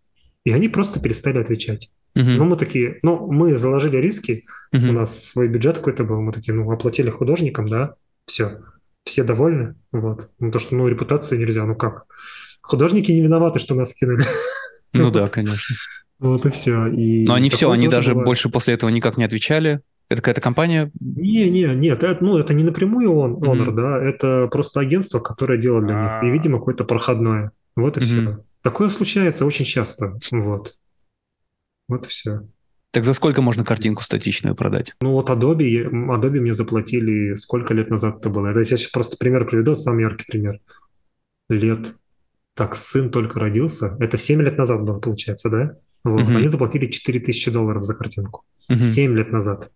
И 0.45 0.53
они 0.53 0.69
просто 0.69 1.01
перестали 1.01 1.39
отвечать. 1.39 1.90
Uh-huh. 2.16 2.36
Ну, 2.36 2.45
мы 2.45 2.57
такие, 2.57 3.01
ну, 3.03 3.31
мы 3.31 3.55
заложили 3.57 3.99
риски, 3.99 4.47
uh-huh. 4.74 4.89
у 4.89 4.93
нас 4.93 5.24
свой 5.24 5.49
бюджет 5.49 5.78
какой-то 5.78 6.05
был, 6.05 6.23
мы 6.23 6.32
такие, 6.32 6.55
ну, 6.55 6.70
оплатили 6.70 7.11
художникам, 7.11 7.69
да, 7.69 7.97
все, 8.24 8.61
все 9.05 9.24
довольны, 9.24 9.74
вот. 9.93 10.31
Ну, 10.39 10.51
то, 10.51 10.59
что, 10.59 10.77
ну, 10.77 10.89
репутацию 10.89 11.39
нельзя, 11.40 11.66
ну 11.66 11.74
как? 11.74 12.05
Художники 12.62 13.11
не 13.11 13.20
виноваты, 13.20 13.59
что 13.59 13.74
нас 13.74 13.93
кинули. 13.93 14.24
Ну 14.93 15.11
да, 15.11 15.28
конечно. 15.28 15.77
Вот 16.19 16.45
и 16.47 16.51
все. 16.51 16.89
И 16.89 17.24
Но 17.24 17.35
они 17.35 17.49
все, 17.49 17.70
они 17.70 17.86
даже 17.86 18.11
бывает. 18.11 18.27
больше 18.27 18.49
после 18.49 18.74
этого 18.74 18.90
никак 18.90 19.19
не 19.19 19.24
отвечали. 19.24 19.82
Это 20.09 20.22
какая-то 20.22 20.40
компания? 20.40 20.90
Не, 21.01 21.51
не, 21.51 21.64
нет, 21.74 22.02
это, 22.02 22.24
ну, 22.24 22.39
это 22.39 22.55
не 22.55 22.64
напрямую 22.64 23.12
он, 23.12 23.35
Honor, 23.36 23.68
mm-hmm. 23.68 23.74
да, 23.74 24.02
это 24.02 24.48
просто 24.51 24.80
агентство, 24.80 25.18
которое 25.18 25.59
делает 25.59 25.85
для 25.85 25.94
них. 25.94 26.22
И, 26.22 26.26
а. 26.26 26.32
видимо, 26.32 26.59
какое-то 26.59 26.85
проходное. 26.85 27.52
Вот 27.76 27.98
и 27.98 28.01
mm-hmm. 28.01 28.05
все. 28.05 28.44
Такое 28.62 28.89
случается 28.89 29.44
очень 29.44 29.66
часто. 29.66 30.18
Вот. 30.30 30.76
Вот 31.89 32.06
и 32.06 32.09
все. 32.09 32.40
Так 32.90 33.05
за 33.05 33.12
сколько 33.12 33.43
можно 33.43 33.64
картинку 33.64 34.02
статичную 34.02 34.56
продать? 34.56 34.94
Ну 35.02 35.12
вот 35.12 35.28
Adobe, 35.28 35.85
Adobe 35.90 36.40
мне 36.40 36.55
заплатили, 36.55 37.35
сколько 37.35 37.74
лет 37.74 37.90
назад 37.90 38.20
это 38.20 38.30
было? 38.30 38.47
Это 38.47 38.60
я 38.60 38.64
сейчас 38.64 38.90
просто 38.90 39.18
пример 39.18 39.44
приведу, 39.47 39.76
самый 39.76 40.02
яркий 40.02 40.24
пример. 40.26 40.60
Лет, 41.51 41.94
так 42.55 42.74
сын 42.74 43.10
только 43.10 43.39
родился, 43.40 43.97
это 44.01 44.16
7 44.16 44.43
лет 44.43 44.59
назад 44.59 44.82
было, 44.82 44.98
получается, 44.98 45.51
да? 45.51 45.76
Вот, 46.02 46.22
угу. 46.22 46.36
Они 46.36 46.48
заплатили 46.48 46.86
4000 46.86 47.51
долларов 47.51 47.85
за 47.85 47.94
картинку. 47.94 48.44
Угу. 48.70 48.80
7 48.80 49.14
лет 49.14 49.32
назад. 49.32 49.70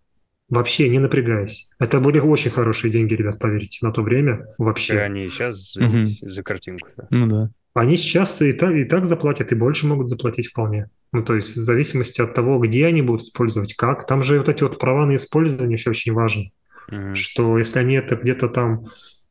Вообще 0.49 0.89
не 0.89 0.99
напрягаясь. 0.99 1.71
Это 1.79 1.99
были 1.99 2.19
очень 2.19 2.51
хорошие 2.51 2.91
деньги, 2.91 3.13
ребят, 3.13 3.39
поверьте, 3.39 3.85
на 3.85 3.91
то 3.91 4.01
время. 4.01 4.47
Вообще. 4.57 4.95
И 4.95 4.97
они 4.97 5.29
сейчас 5.29 5.73
за, 5.73 5.85
угу. 5.85 6.03
за 6.21 6.43
картинку. 6.43 6.87
Да. 6.97 7.07
Ну 7.09 7.27
да. 7.27 7.49
Они 7.73 7.97
сейчас 7.97 8.41
и 8.41 8.53
так, 8.53 8.71
и 8.73 8.83
так 8.83 9.05
заплатят, 9.05 9.51
и 9.51 9.55
больше 9.55 9.87
могут 9.87 10.07
заплатить 10.07 10.47
вполне. 10.47 10.89
Ну, 11.11 11.23
то 11.23 11.35
есть 11.35 11.55
в 11.55 11.59
зависимости 11.59 12.21
от 12.21 12.33
того, 12.33 12.59
где 12.59 12.85
они 12.85 13.01
будут 13.01 13.21
использовать, 13.21 13.73
как. 13.75 14.05
Там 14.05 14.21
же 14.21 14.37
вот 14.37 14.49
эти 14.49 14.63
вот 14.63 14.77
права 14.77 15.05
на 15.05 15.15
использование 15.15 15.75
еще 15.75 15.89
очень 15.89 16.13
важны. 16.13 16.51
Mm. 16.91 17.15
Что 17.15 17.57
если 17.57 17.79
они 17.79 17.95
это 17.95 18.15
где-то 18.15 18.47
там 18.47 18.85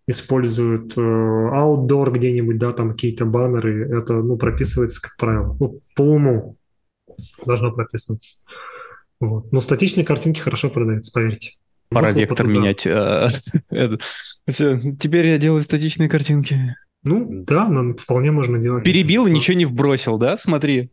используют 0.06 0.96
э, 0.96 1.00
outdoor 1.00 2.10
где-нибудь, 2.10 2.58
да, 2.58 2.72
там 2.72 2.92
какие-то 2.92 3.24
баннеры, 3.24 3.96
это, 3.96 4.14
ну, 4.14 4.36
прописывается, 4.36 5.00
как 5.00 5.16
правило, 5.16 5.56
ну, 5.60 5.80
по 5.94 6.02
уму 6.02 6.56
должно 7.46 7.72
прописываться. 7.72 8.44
Вот. 9.22 9.52
Но 9.52 9.60
статичные 9.60 10.04
картинки 10.04 10.40
хорошо 10.40 10.68
продаются, 10.68 11.12
поверьте. 11.12 11.52
Пора 11.90 12.08
вот 12.08 12.18
вектор 12.18 12.48
менять. 12.48 12.84
Э, 12.86 13.28
Все, 14.48 14.80
теперь 14.98 15.26
я 15.26 15.38
делаю 15.38 15.62
статичные 15.62 16.08
картинки. 16.08 16.74
Ну, 17.04 17.28
да, 17.30 17.68
нам 17.68 17.94
вполне 17.94 18.32
можно 18.32 18.58
делать. 18.58 18.84
Перебил 18.84 19.28
и 19.28 19.30
ничего 19.30 19.56
не 19.56 19.64
вбросил, 19.64 20.18
да? 20.18 20.36
Смотри. 20.36 20.90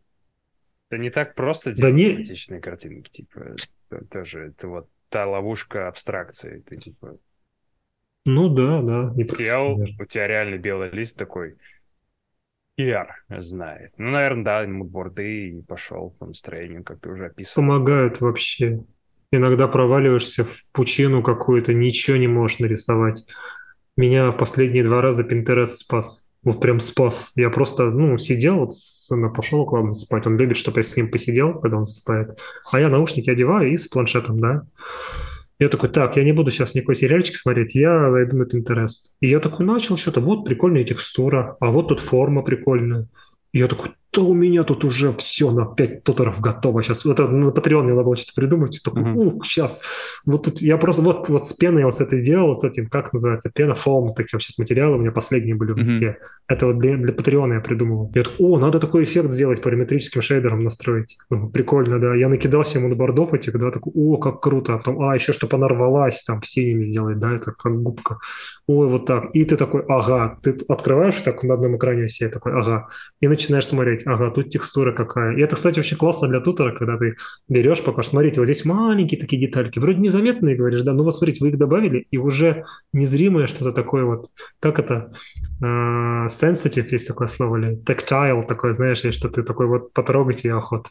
Да 0.92 1.00
не 1.00 1.10
так 1.10 1.34
просто 1.34 1.72
делать 1.72 1.96
да 1.96 1.98
не... 1.98 2.14
статичные 2.14 2.62
картинки. 2.62 3.10
Типа, 3.10 3.56
тоже 4.12 4.54
это 4.54 4.68
вот 4.68 4.88
та 5.10 5.26
ловушка 5.26 5.88
абстракции. 5.88 6.64
Ты 6.70 6.78
типа... 6.78 7.18
Ну 8.28 8.48
да, 8.50 8.84
да. 8.84 9.12
Не 9.16 9.24
Сделал, 9.24 9.80
у 10.00 10.06
тебя 10.06 10.28
реально 10.28 10.58
белый 10.60 10.92
лист 10.92 11.18
такой, 11.18 11.56
PR 12.80 13.08
знает. 13.38 13.92
Ну, 13.98 14.12
наверное, 14.12 14.44
да, 14.44 14.68
мудборды 14.68 15.50
и 15.50 15.62
пошел 15.62 16.16
по 16.18 16.26
настроению, 16.26 16.84
как 16.84 17.02
ты 17.02 17.12
уже 17.12 17.26
описывал. 17.26 17.68
Помогают 17.68 18.22
вообще. 18.22 18.80
Иногда 19.32 19.68
проваливаешься 19.68 20.46
в 20.46 20.64
пучину 20.72 21.22
какую-то, 21.22 21.74
ничего 21.74 22.18
не 22.18 22.28
можешь 22.28 22.60
нарисовать. 22.60 23.26
Меня 23.98 24.32
в 24.32 24.38
последние 24.38 24.84
два 24.84 25.02
раза 25.02 25.24
Pinterest 25.24 25.76
спас. 25.76 26.32
Вот 26.42 26.62
прям 26.62 26.80
спас. 26.80 27.34
Я 27.36 27.50
просто, 27.50 27.92
ну, 27.92 28.18
сидел, 28.18 28.60
вот 28.60 28.74
сына 28.74 29.30
пошел 29.30 29.60
укладно 29.60 29.94
спать. 29.94 30.26
Он 30.26 30.38
любит, 30.38 30.56
чтобы 30.56 30.80
я 30.80 30.84
с 30.84 30.96
ним 30.96 31.12
посидел, 31.12 31.60
когда 31.60 31.78
он 31.78 31.86
спает. 31.86 32.40
А 32.72 32.80
я 32.80 32.88
наушники 32.88 33.30
одеваю 33.30 33.74
и 33.74 33.78
с 33.78 33.90
планшетом, 33.90 34.40
да. 34.40 34.64
Я 35.60 35.68
такой, 35.68 35.90
так, 35.90 36.16
я 36.16 36.24
не 36.24 36.32
буду 36.32 36.52
сейчас 36.52 36.74
никакой 36.74 36.96
сериальчик 36.96 37.36
смотреть, 37.36 37.76
я 37.76 38.10
войду 38.10 38.38
на 38.38 38.44
Pinterest. 38.44 39.12
И 39.20 39.28
я 39.28 39.42
такой 39.42 39.66
начал 39.66 39.98
что-то, 39.98 40.22
вот 40.22 40.46
прикольная 40.46 40.86
текстура, 40.86 41.58
а 41.60 41.72
вот 41.72 41.90
тут 41.90 42.00
форма 42.00 42.44
прикольная. 42.44 43.08
И 43.52 43.60
я 43.60 43.68
такой, 43.68 43.92
да 44.12 44.22
у 44.24 44.34
меня 44.34 44.64
тут 44.64 44.84
уже 44.86 45.14
все 45.14 45.52
на 45.52 45.66
5 45.66 46.04
туторов 46.04 46.42
готово. 46.42 46.84
Сейчас 46.84 47.06
вот 47.06 47.20
это 47.20 47.30
на 47.30 47.50
Patreon 47.50 47.84
надо 47.84 48.04
было 48.04 48.16
что-то 48.16 48.42
придумать. 48.42 48.82
Такой, 48.84 49.04
uh-huh. 49.04 49.16
ух, 49.16 49.46
сейчас. 49.46 49.84
Вот 50.26 50.46
тут 50.46 50.62
я 50.62 50.78
просто 50.78 51.04
вот, 51.04 51.30
вот 51.30 51.46
с 51.46 51.54
пеной 51.54 51.86
вот 51.86 51.96
с 51.96 52.02
этой 52.02 52.24
делал, 52.24 52.50
вот 52.50 52.62
с 52.62 52.64
этим, 52.64 52.88
как 52.88 53.14
называется, 53.14 53.52
пена, 53.54 53.76
фоам, 53.76 54.14
такие 54.16 54.40
сейчас 54.40 54.58
материалы 54.58 54.96
у 54.96 55.00
меня 55.00 55.12
последние 55.12 55.56
были 55.56 55.74
в 55.74 55.78
листе. 55.78 56.18
Uh-huh. 56.20 56.40
Это 56.48 56.66
вот 56.66 56.80
для, 56.80 56.98
для 56.98 57.14
Patreon 57.14 57.54
я 57.54 57.60
придумал. 57.60 58.12
Я 58.16 58.24
такой, 58.24 58.46
о, 58.48 58.58
надо 58.58 58.80
такой 58.80 59.04
эффект 59.04 59.32
сделать, 59.32 59.62
параметрическим 59.62 60.22
шейдером 60.22 60.64
настроить. 60.64 61.18
Ну, 61.30 61.48
прикольно, 61.50 62.00
да. 62.00 62.16
Я 62.16 62.30
накидался 62.30 62.80
ему 62.80 62.90
на 62.90 62.96
бордов 62.96 63.36
этих, 63.36 63.60
да, 63.60 63.70
такой, 63.70 63.94
о, 63.96 64.18
как 64.18 64.42
круто. 64.42 64.74
А 64.74 64.78
потом, 64.78 65.02
а, 65.04 65.14
еще 65.14 65.34
чтобы 65.34 65.56
она 65.58 65.68
рвалась, 65.68 66.24
там, 66.24 66.42
синими 66.42 66.84
сделать, 66.84 67.20
да, 67.20 67.36
это 67.36 67.52
как 67.52 67.80
губка. 67.80 68.18
Ой, 68.66 68.88
вот 68.88 69.06
так. 69.06 69.30
И 69.34 69.46
ты 69.46 69.56
такой, 69.56 69.84
ага, 69.88 70.40
ты 70.42 70.58
открываешь 70.68 71.22
так 71.22 71.44
на 71.44 71.54
одном 71.54 71.78
экране 71.78 72.08
все, 72.08 72.30
такой, 72.30 72.54
ага. 72.60 72.88
И 73.22 73.28
начинаешь 73.28 73.68
смотреть, 73.68 73.99
ага, 74.06 74.32
тут 74.32 74.50
текстура 74.50 74.94
какая. 74.94 75.36
И 75.36 75.42
это, 75.42 75.56
кстати, 75.56 75.80
очень 75.80 75.98
классно 75.98 76.28
для 76.28 76.40
тутора, 76.40 76.76
когда 76.76 76.98
ты 76.98 77.16
берешь, 77.48 77.84
пока 77.84 78.04
смотрите, 78.04 78.40
вот 78.40 78.46
здесь 78.46 78.66
маленькие 78.66 79.20
такие 79.20 79.42
детальки, 79.42 79.80
вроде 79.80 80.00
незаметные, 80.00 80.56
говоришь, 80.56 80.82
да, 80.82 80.94
ну 80.94 81.04
вот 81.04 81.16
смотрите, 81.16 81.44
вы 81.44 81.50
их 81.50 81.58
добавили, 81.58 82.08
и 82.12 82.18
уже 82.18 82.64
незримое 82.94 83.48
что-то 83.48 83.72
такое 83.72 84.04
вот, 84.06 84.30
как 84.60 84.80
это, 84.80 85.14
uh, 85.64 86.28
sensitive 86.28 86.88
есть 86.92 87.08
такое 87.08 87.28
слово, 87.28 87.58
или 87.58 87.78
tactile 87.84 88.46
такое, 88.46 88.74
знаешь, 88.74 89.04
и 89.06 89.12
что 89.12 89.30
ты 89.30 89.44
такой 89.44 89.68
вот 89.68 89.94
потрогать 89.94 90.46
и 90.46 90.50
охот. 90.50 90.88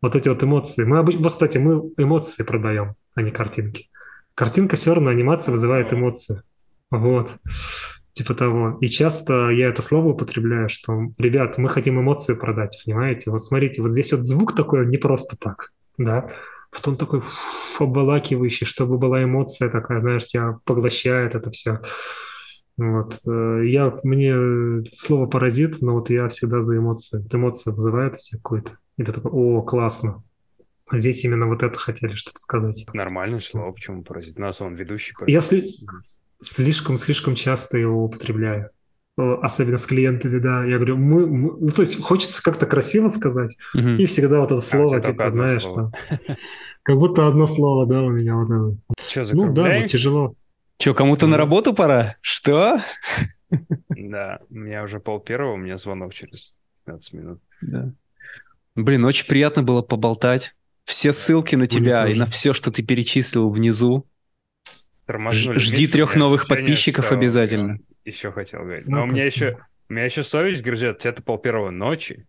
Вот 0.00 0.16
эти 0.16 0.28
вот 0.28 0.42
эмоции. 0.42 0.84
Мы 0.84 0.98
обычно, 0.98 1.22
вот, 1.22 1.32
кстати, 1.32 1.58
мы 1.58 1.92
эмоции 1.96 2.42
продаем, 2.42 2.94
а 3.14 3.22
не 3.22 3.30
картинки. 3.30 3.88
Картинка 4.34 4.76
все 4.76 4.94
равно, 4.94 5.10
анимация 5.10 5.52
вызывает 5.52 5.92
эмоции. 5.92 6.42
Вот 6.90 7.30
типа 8.14 8.34
того. 8.34 8.78
И 8.80 8.86
часто 8.86 9.50
я 9.50 9.68
это 9.68 9.82
слово 9.82 10.10
употребляю, 10.10 10.68
что, 10.68 11.10
ребят, 11.18 11.58
мы 11.58 11.68
хотим 11.68 12.00
эмоции 12.00 12.34
продать, 12.34 12.80
понимаете? 12.84 13.30
Вот 13.30 13.44
смотрите, 13.44 13.82
вот 13.82 13.90
здесь 13.90 14.12
вот 14.12 14.22
звук 14.22 14.56
такой 14.56 14.86
не 14.86 14.96
просто 14.96 15.36
так, 15.36 15.72
да, 15.98 16.30
вот 16.72 16.88
он 16.88 16.96
такой 16.96 17.20
фу, 17.20 17.84
обволакивающий, 17.84 18.66
чтобы 18.66 18.98
была 18.98 19.22
эмоция 19.22 19.68
такая, 19.68 20.00
знаешь, 20.00 20.26
тебя 20.26 20.58
поглощает 20.64 21.34
это 21.34 21.50
все. 21.50 21.80
Вот. 22.76 23.18
Э, 23.28 23.62
я, 23.64 23.96
мне 24.02 24.84
слово 24.92 25.26
паразит, 25.26 25.80
но 25.80 25.94
вот 25.94 26.10
я 26.10 26.28
всегда 26.28 26.60
за 26.62 26.76
эмоции. 26.76 27.22
Вот 27.22 27.32
эмоция 27.32 27.72
вызывает 27.72 28.14
у 28.14 28.18
тебя 28.18 28.38
какую-то. 28.38 28.72
И 28.96 29.04
ты 29.04 29.12
такой, 29.12 29.30
о, 29.30 29.62
классно. 29.62 30.24
А 30.88 30.98
здесь 30.98 31.24
именно 31.24 31.46
вот 31.46 31.62
это 31.62 31.78
хотели 31.78 32.14
что-то 32.14 32.38
сказать. 32.38 32.84
Нормальное 32.92 33.40
слово, 33.40 33.72
почему 33.72 34.02
паразит? 34.02 34.38
У 34.38 34.40
нас 34.40 34.60
он 34.60 34.74
ведущий. 34.74 35.14
Паразит. 35.14 35.34
Если 35.34 35.62
слишком-слишком 36.44 37.34
часто 37.34 37.78
его 37.78 38.04
употребляю. 38.04 38.70
Особенно 39.16 39.78
с 39.78 39.86
клиентами, 39.86 40.40
да. 40.40 40.64
Я 40.64 40.76
говорю, 40.76 40.96
мы, 40.96 41.26
мы 41.26 41.56
ну, 41.60 41.68
то 41.68 41.82
есть 41.82 42.02
хочется 42.02 42.42
как-то 42.42 42.66
красиво 42.66 43.08
сказать, 43.08 43.56
угу. 43.72 43.90
и 43.90 44.06
всегда 44.06 44.40
вот 44.40 44.50
это 44.50 44.60
слово, 44.60 44.96
а, 44.96 45.00
типа, 45.00 45.30
знаешь, 45.30 45.62
слово. 45.62 45.92
Там, 46.08 46.18
как 46.82 46.98
будто 46.98 47.28
одно 47.28 47.46
слово, 47.46 47.86
да, 47.86 48.02
у 48.02 48.10
меня 48.10 48.34
вот 48.34 48.50
это. 48.50 49.24
Что, 49.24 49.36
Ну 49.36 49.52
да, 49.52 49.78
вот 49.78 49.86
тяжело. 49.86 50.34
Че, 50.78 50.94
кому-то 50.94 51.28
на 51.28 51.36
работу 51.36 51.74
пора? 51.74 52.16
Что? 52.20 52.80
Да, 53.88 54.40
у 54.50 54.54
меня 54.54 54.82
уже 54.82 54.98
пол 54.98 55.20
первого, 55.20 55.54
у 55.54 55.58
меня 55.58 55.76
звонок 55.76 56.12
через 56.12 56.56
15 56.84 57.12
минут. 57.12 57.40
Да. 57.62 57.92
Блин, 58.74 59.04
очень 59.04 59.26
приятно 59.28 59.62
было 59.62 59.82
поболтать. 59.82 60.56
Все 60.84 61.12
ссылки 61.12 61.54
на 61.54 61.66
тебя 61.66 62.06
и 62.08 62.14
на 62.14 62.26
все, 62.26 62.52
что 62.52 62.72
ты 62.72 62.82
перечислил 62.82 63.48
внизу 63.50 64.06
Тормознули. 65.06 65.58
Жди 65.58 65.86
трех 65.86 66.16
новых 66.16 66.48
подписчиков 66.48 67.06
что 67.06 67.14
обязательно. 67.14 67.78
Еще 68.04 68.32
хотел 68.32 68.60
говорить. 68.62 68.86
Ну, 68.86 68.98
Но 68.98 69.02
у 69.04 69.06
меня 69.06 69.24
еще, 69.24 69.58
у 69.88 69.92
меня 69.92 70.04
еще 70.04 70.22
совесть 70.22 70.62
грызет. 70.62 70.98
Тебе 70.98 71.12
это 71.12 71.22
пол 71.22 71.38
первого 71.38 71.70
ночи. 71.70 72.26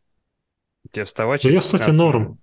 Тебе 0.91 1.05
вставать 1.05 1.41
через 1.41 1.53
Да 1.53 1.55
я, 1.55 1.79
кстати, 1.79 1.95
норм. 1.95 2.39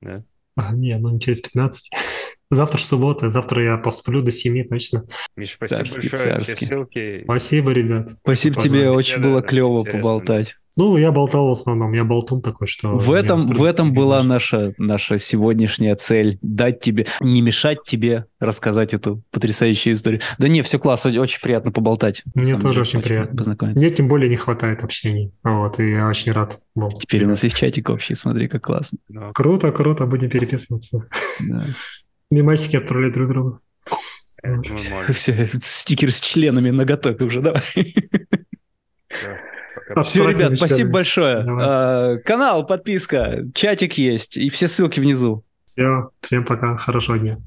Да? 0.00 0.24
А, 0.56 0.74
не, 0.74 0.96
ну 0.98 1.10
не 1.10 1.20
через 1.20 1.40
15. 1.40 1.90
Завтра 2.52 2.78
суббота, 2.78 3.30
завтра 3.30 3.62
я 3.62 3.76
посплю 3.76 4.22
до 4.22 4.32
7 4.32 4.66
точно. 4.66 5.04
Миша, 5.36 5.54
спасибо 5.54 5.84
царский, 5.84 6.08
большое. 6.08 6.34
Царский. 6.34 6.54
Все 6.54 6.66
ссылки. 6.66 7.22
Спасибо, 7.22 7.70
ребят. 7.70 8.10
Спасибо 8.22 8.60
тебе, 8.60 8.90
очень 8.90 9.20
было 9.20 9.40
клево 9.40 9.84
поболтать. 9.84 10.56
Ну, 10.76 10.96
я 10.96 11.10
болтал 11.10 11.48
в 11.48 11.52
основном, 11.52 11.92
я 11.92 12.04
болтун 12.04 12.42
такой, 12.42 12.68
что... 12.68 12.96
В 12.96 13.12
этом, 13.12 13.48
в 13.48 13.64
этом 13.64 13.92
была 13.92 14.22
наша, 14.22 14.72
наша 14.78 15.18
сегодняшняя 15.18 15.96
цель. 15.96 16.38
Дать 16.42 16.80
тебе, 16.80 17.06
не 17.20 17.42
мешать 17.42 17.78
тебе 17.84 18.26
рассказать 18.38 18.94
эту 18.94 19.22
потрясающую 19.32 19.94
историю. 19.94 20.20
Да 20.38 20.48
не, 20.48 20.62
все 20.62 20.78
классно, 20.78 21.10
очень 21.20 21.40
приятно 21.40 21.72
поболтать. 21.72 22.22
Мне 22.34 22.54
тоже 22.54 22.68
деле, 22.68 22.80
очень 22.82 23.02
приятно. 23.02 23.36
Познакомиться. 23.36 23.80
Мне 23.80 23.90
тем 23.90 24.08
более 24.08 24.28
не 24.28 24.36
хватает 24.36 24.84
общений. 24.84 25.32
Вот, 25.42 25.80
и 25.80 25.90
я 25.90 26.08
очень 26.08 26.32
рад 26.32 26.58
был. 26.74 26.90
Теперь 26.90 27.24
у 27.24 27.28
нас 27.28 27.42
есть 27.42 27.56
чатик 27.56 27.90
общий, 27.90 28.14
смотри, 28.14 28.46
как 28.48 28.62
классно. 28.62 28.98
Да. 29.08 29.32
Круто, 29.34 29.72
круто, 29.72 30.06
будем 30.06 30.30
переписываться. 30.30 31.06
Да. 31.40 31.66
Мемасики 32.30 32.76
отправлять 32.76 33.12
друг 33.12 33.28
другу. 33.28 33.60
Все, 35.12 35.48
стикер 35.60 36.12
с 36.12 36.20
членами 36.20 36.70
наготове 36.70 37.24
уже, 37.26 37.40
давай. 37.42 37.62
Все, 40.02 40.28
ребят, 40.28 40.56
спасибо 40.56 40.90
большое. 40.90 41.42
Давай. 41.42 42.22
Канал, 42.22 42.66
подписка, 42.66 43.42
чатик 43.54 43.98
есть, 43.98 44.36
и 44.36 44.48
все 44.50 44.68
ссылки 44.68 45.00
внизу. 45.00 45.44
Все, 45.64 46.10
всем 46.20 46.44
пока, 46.44 46.76
хорошего 46.76 47.18
дня. 47.18 47.38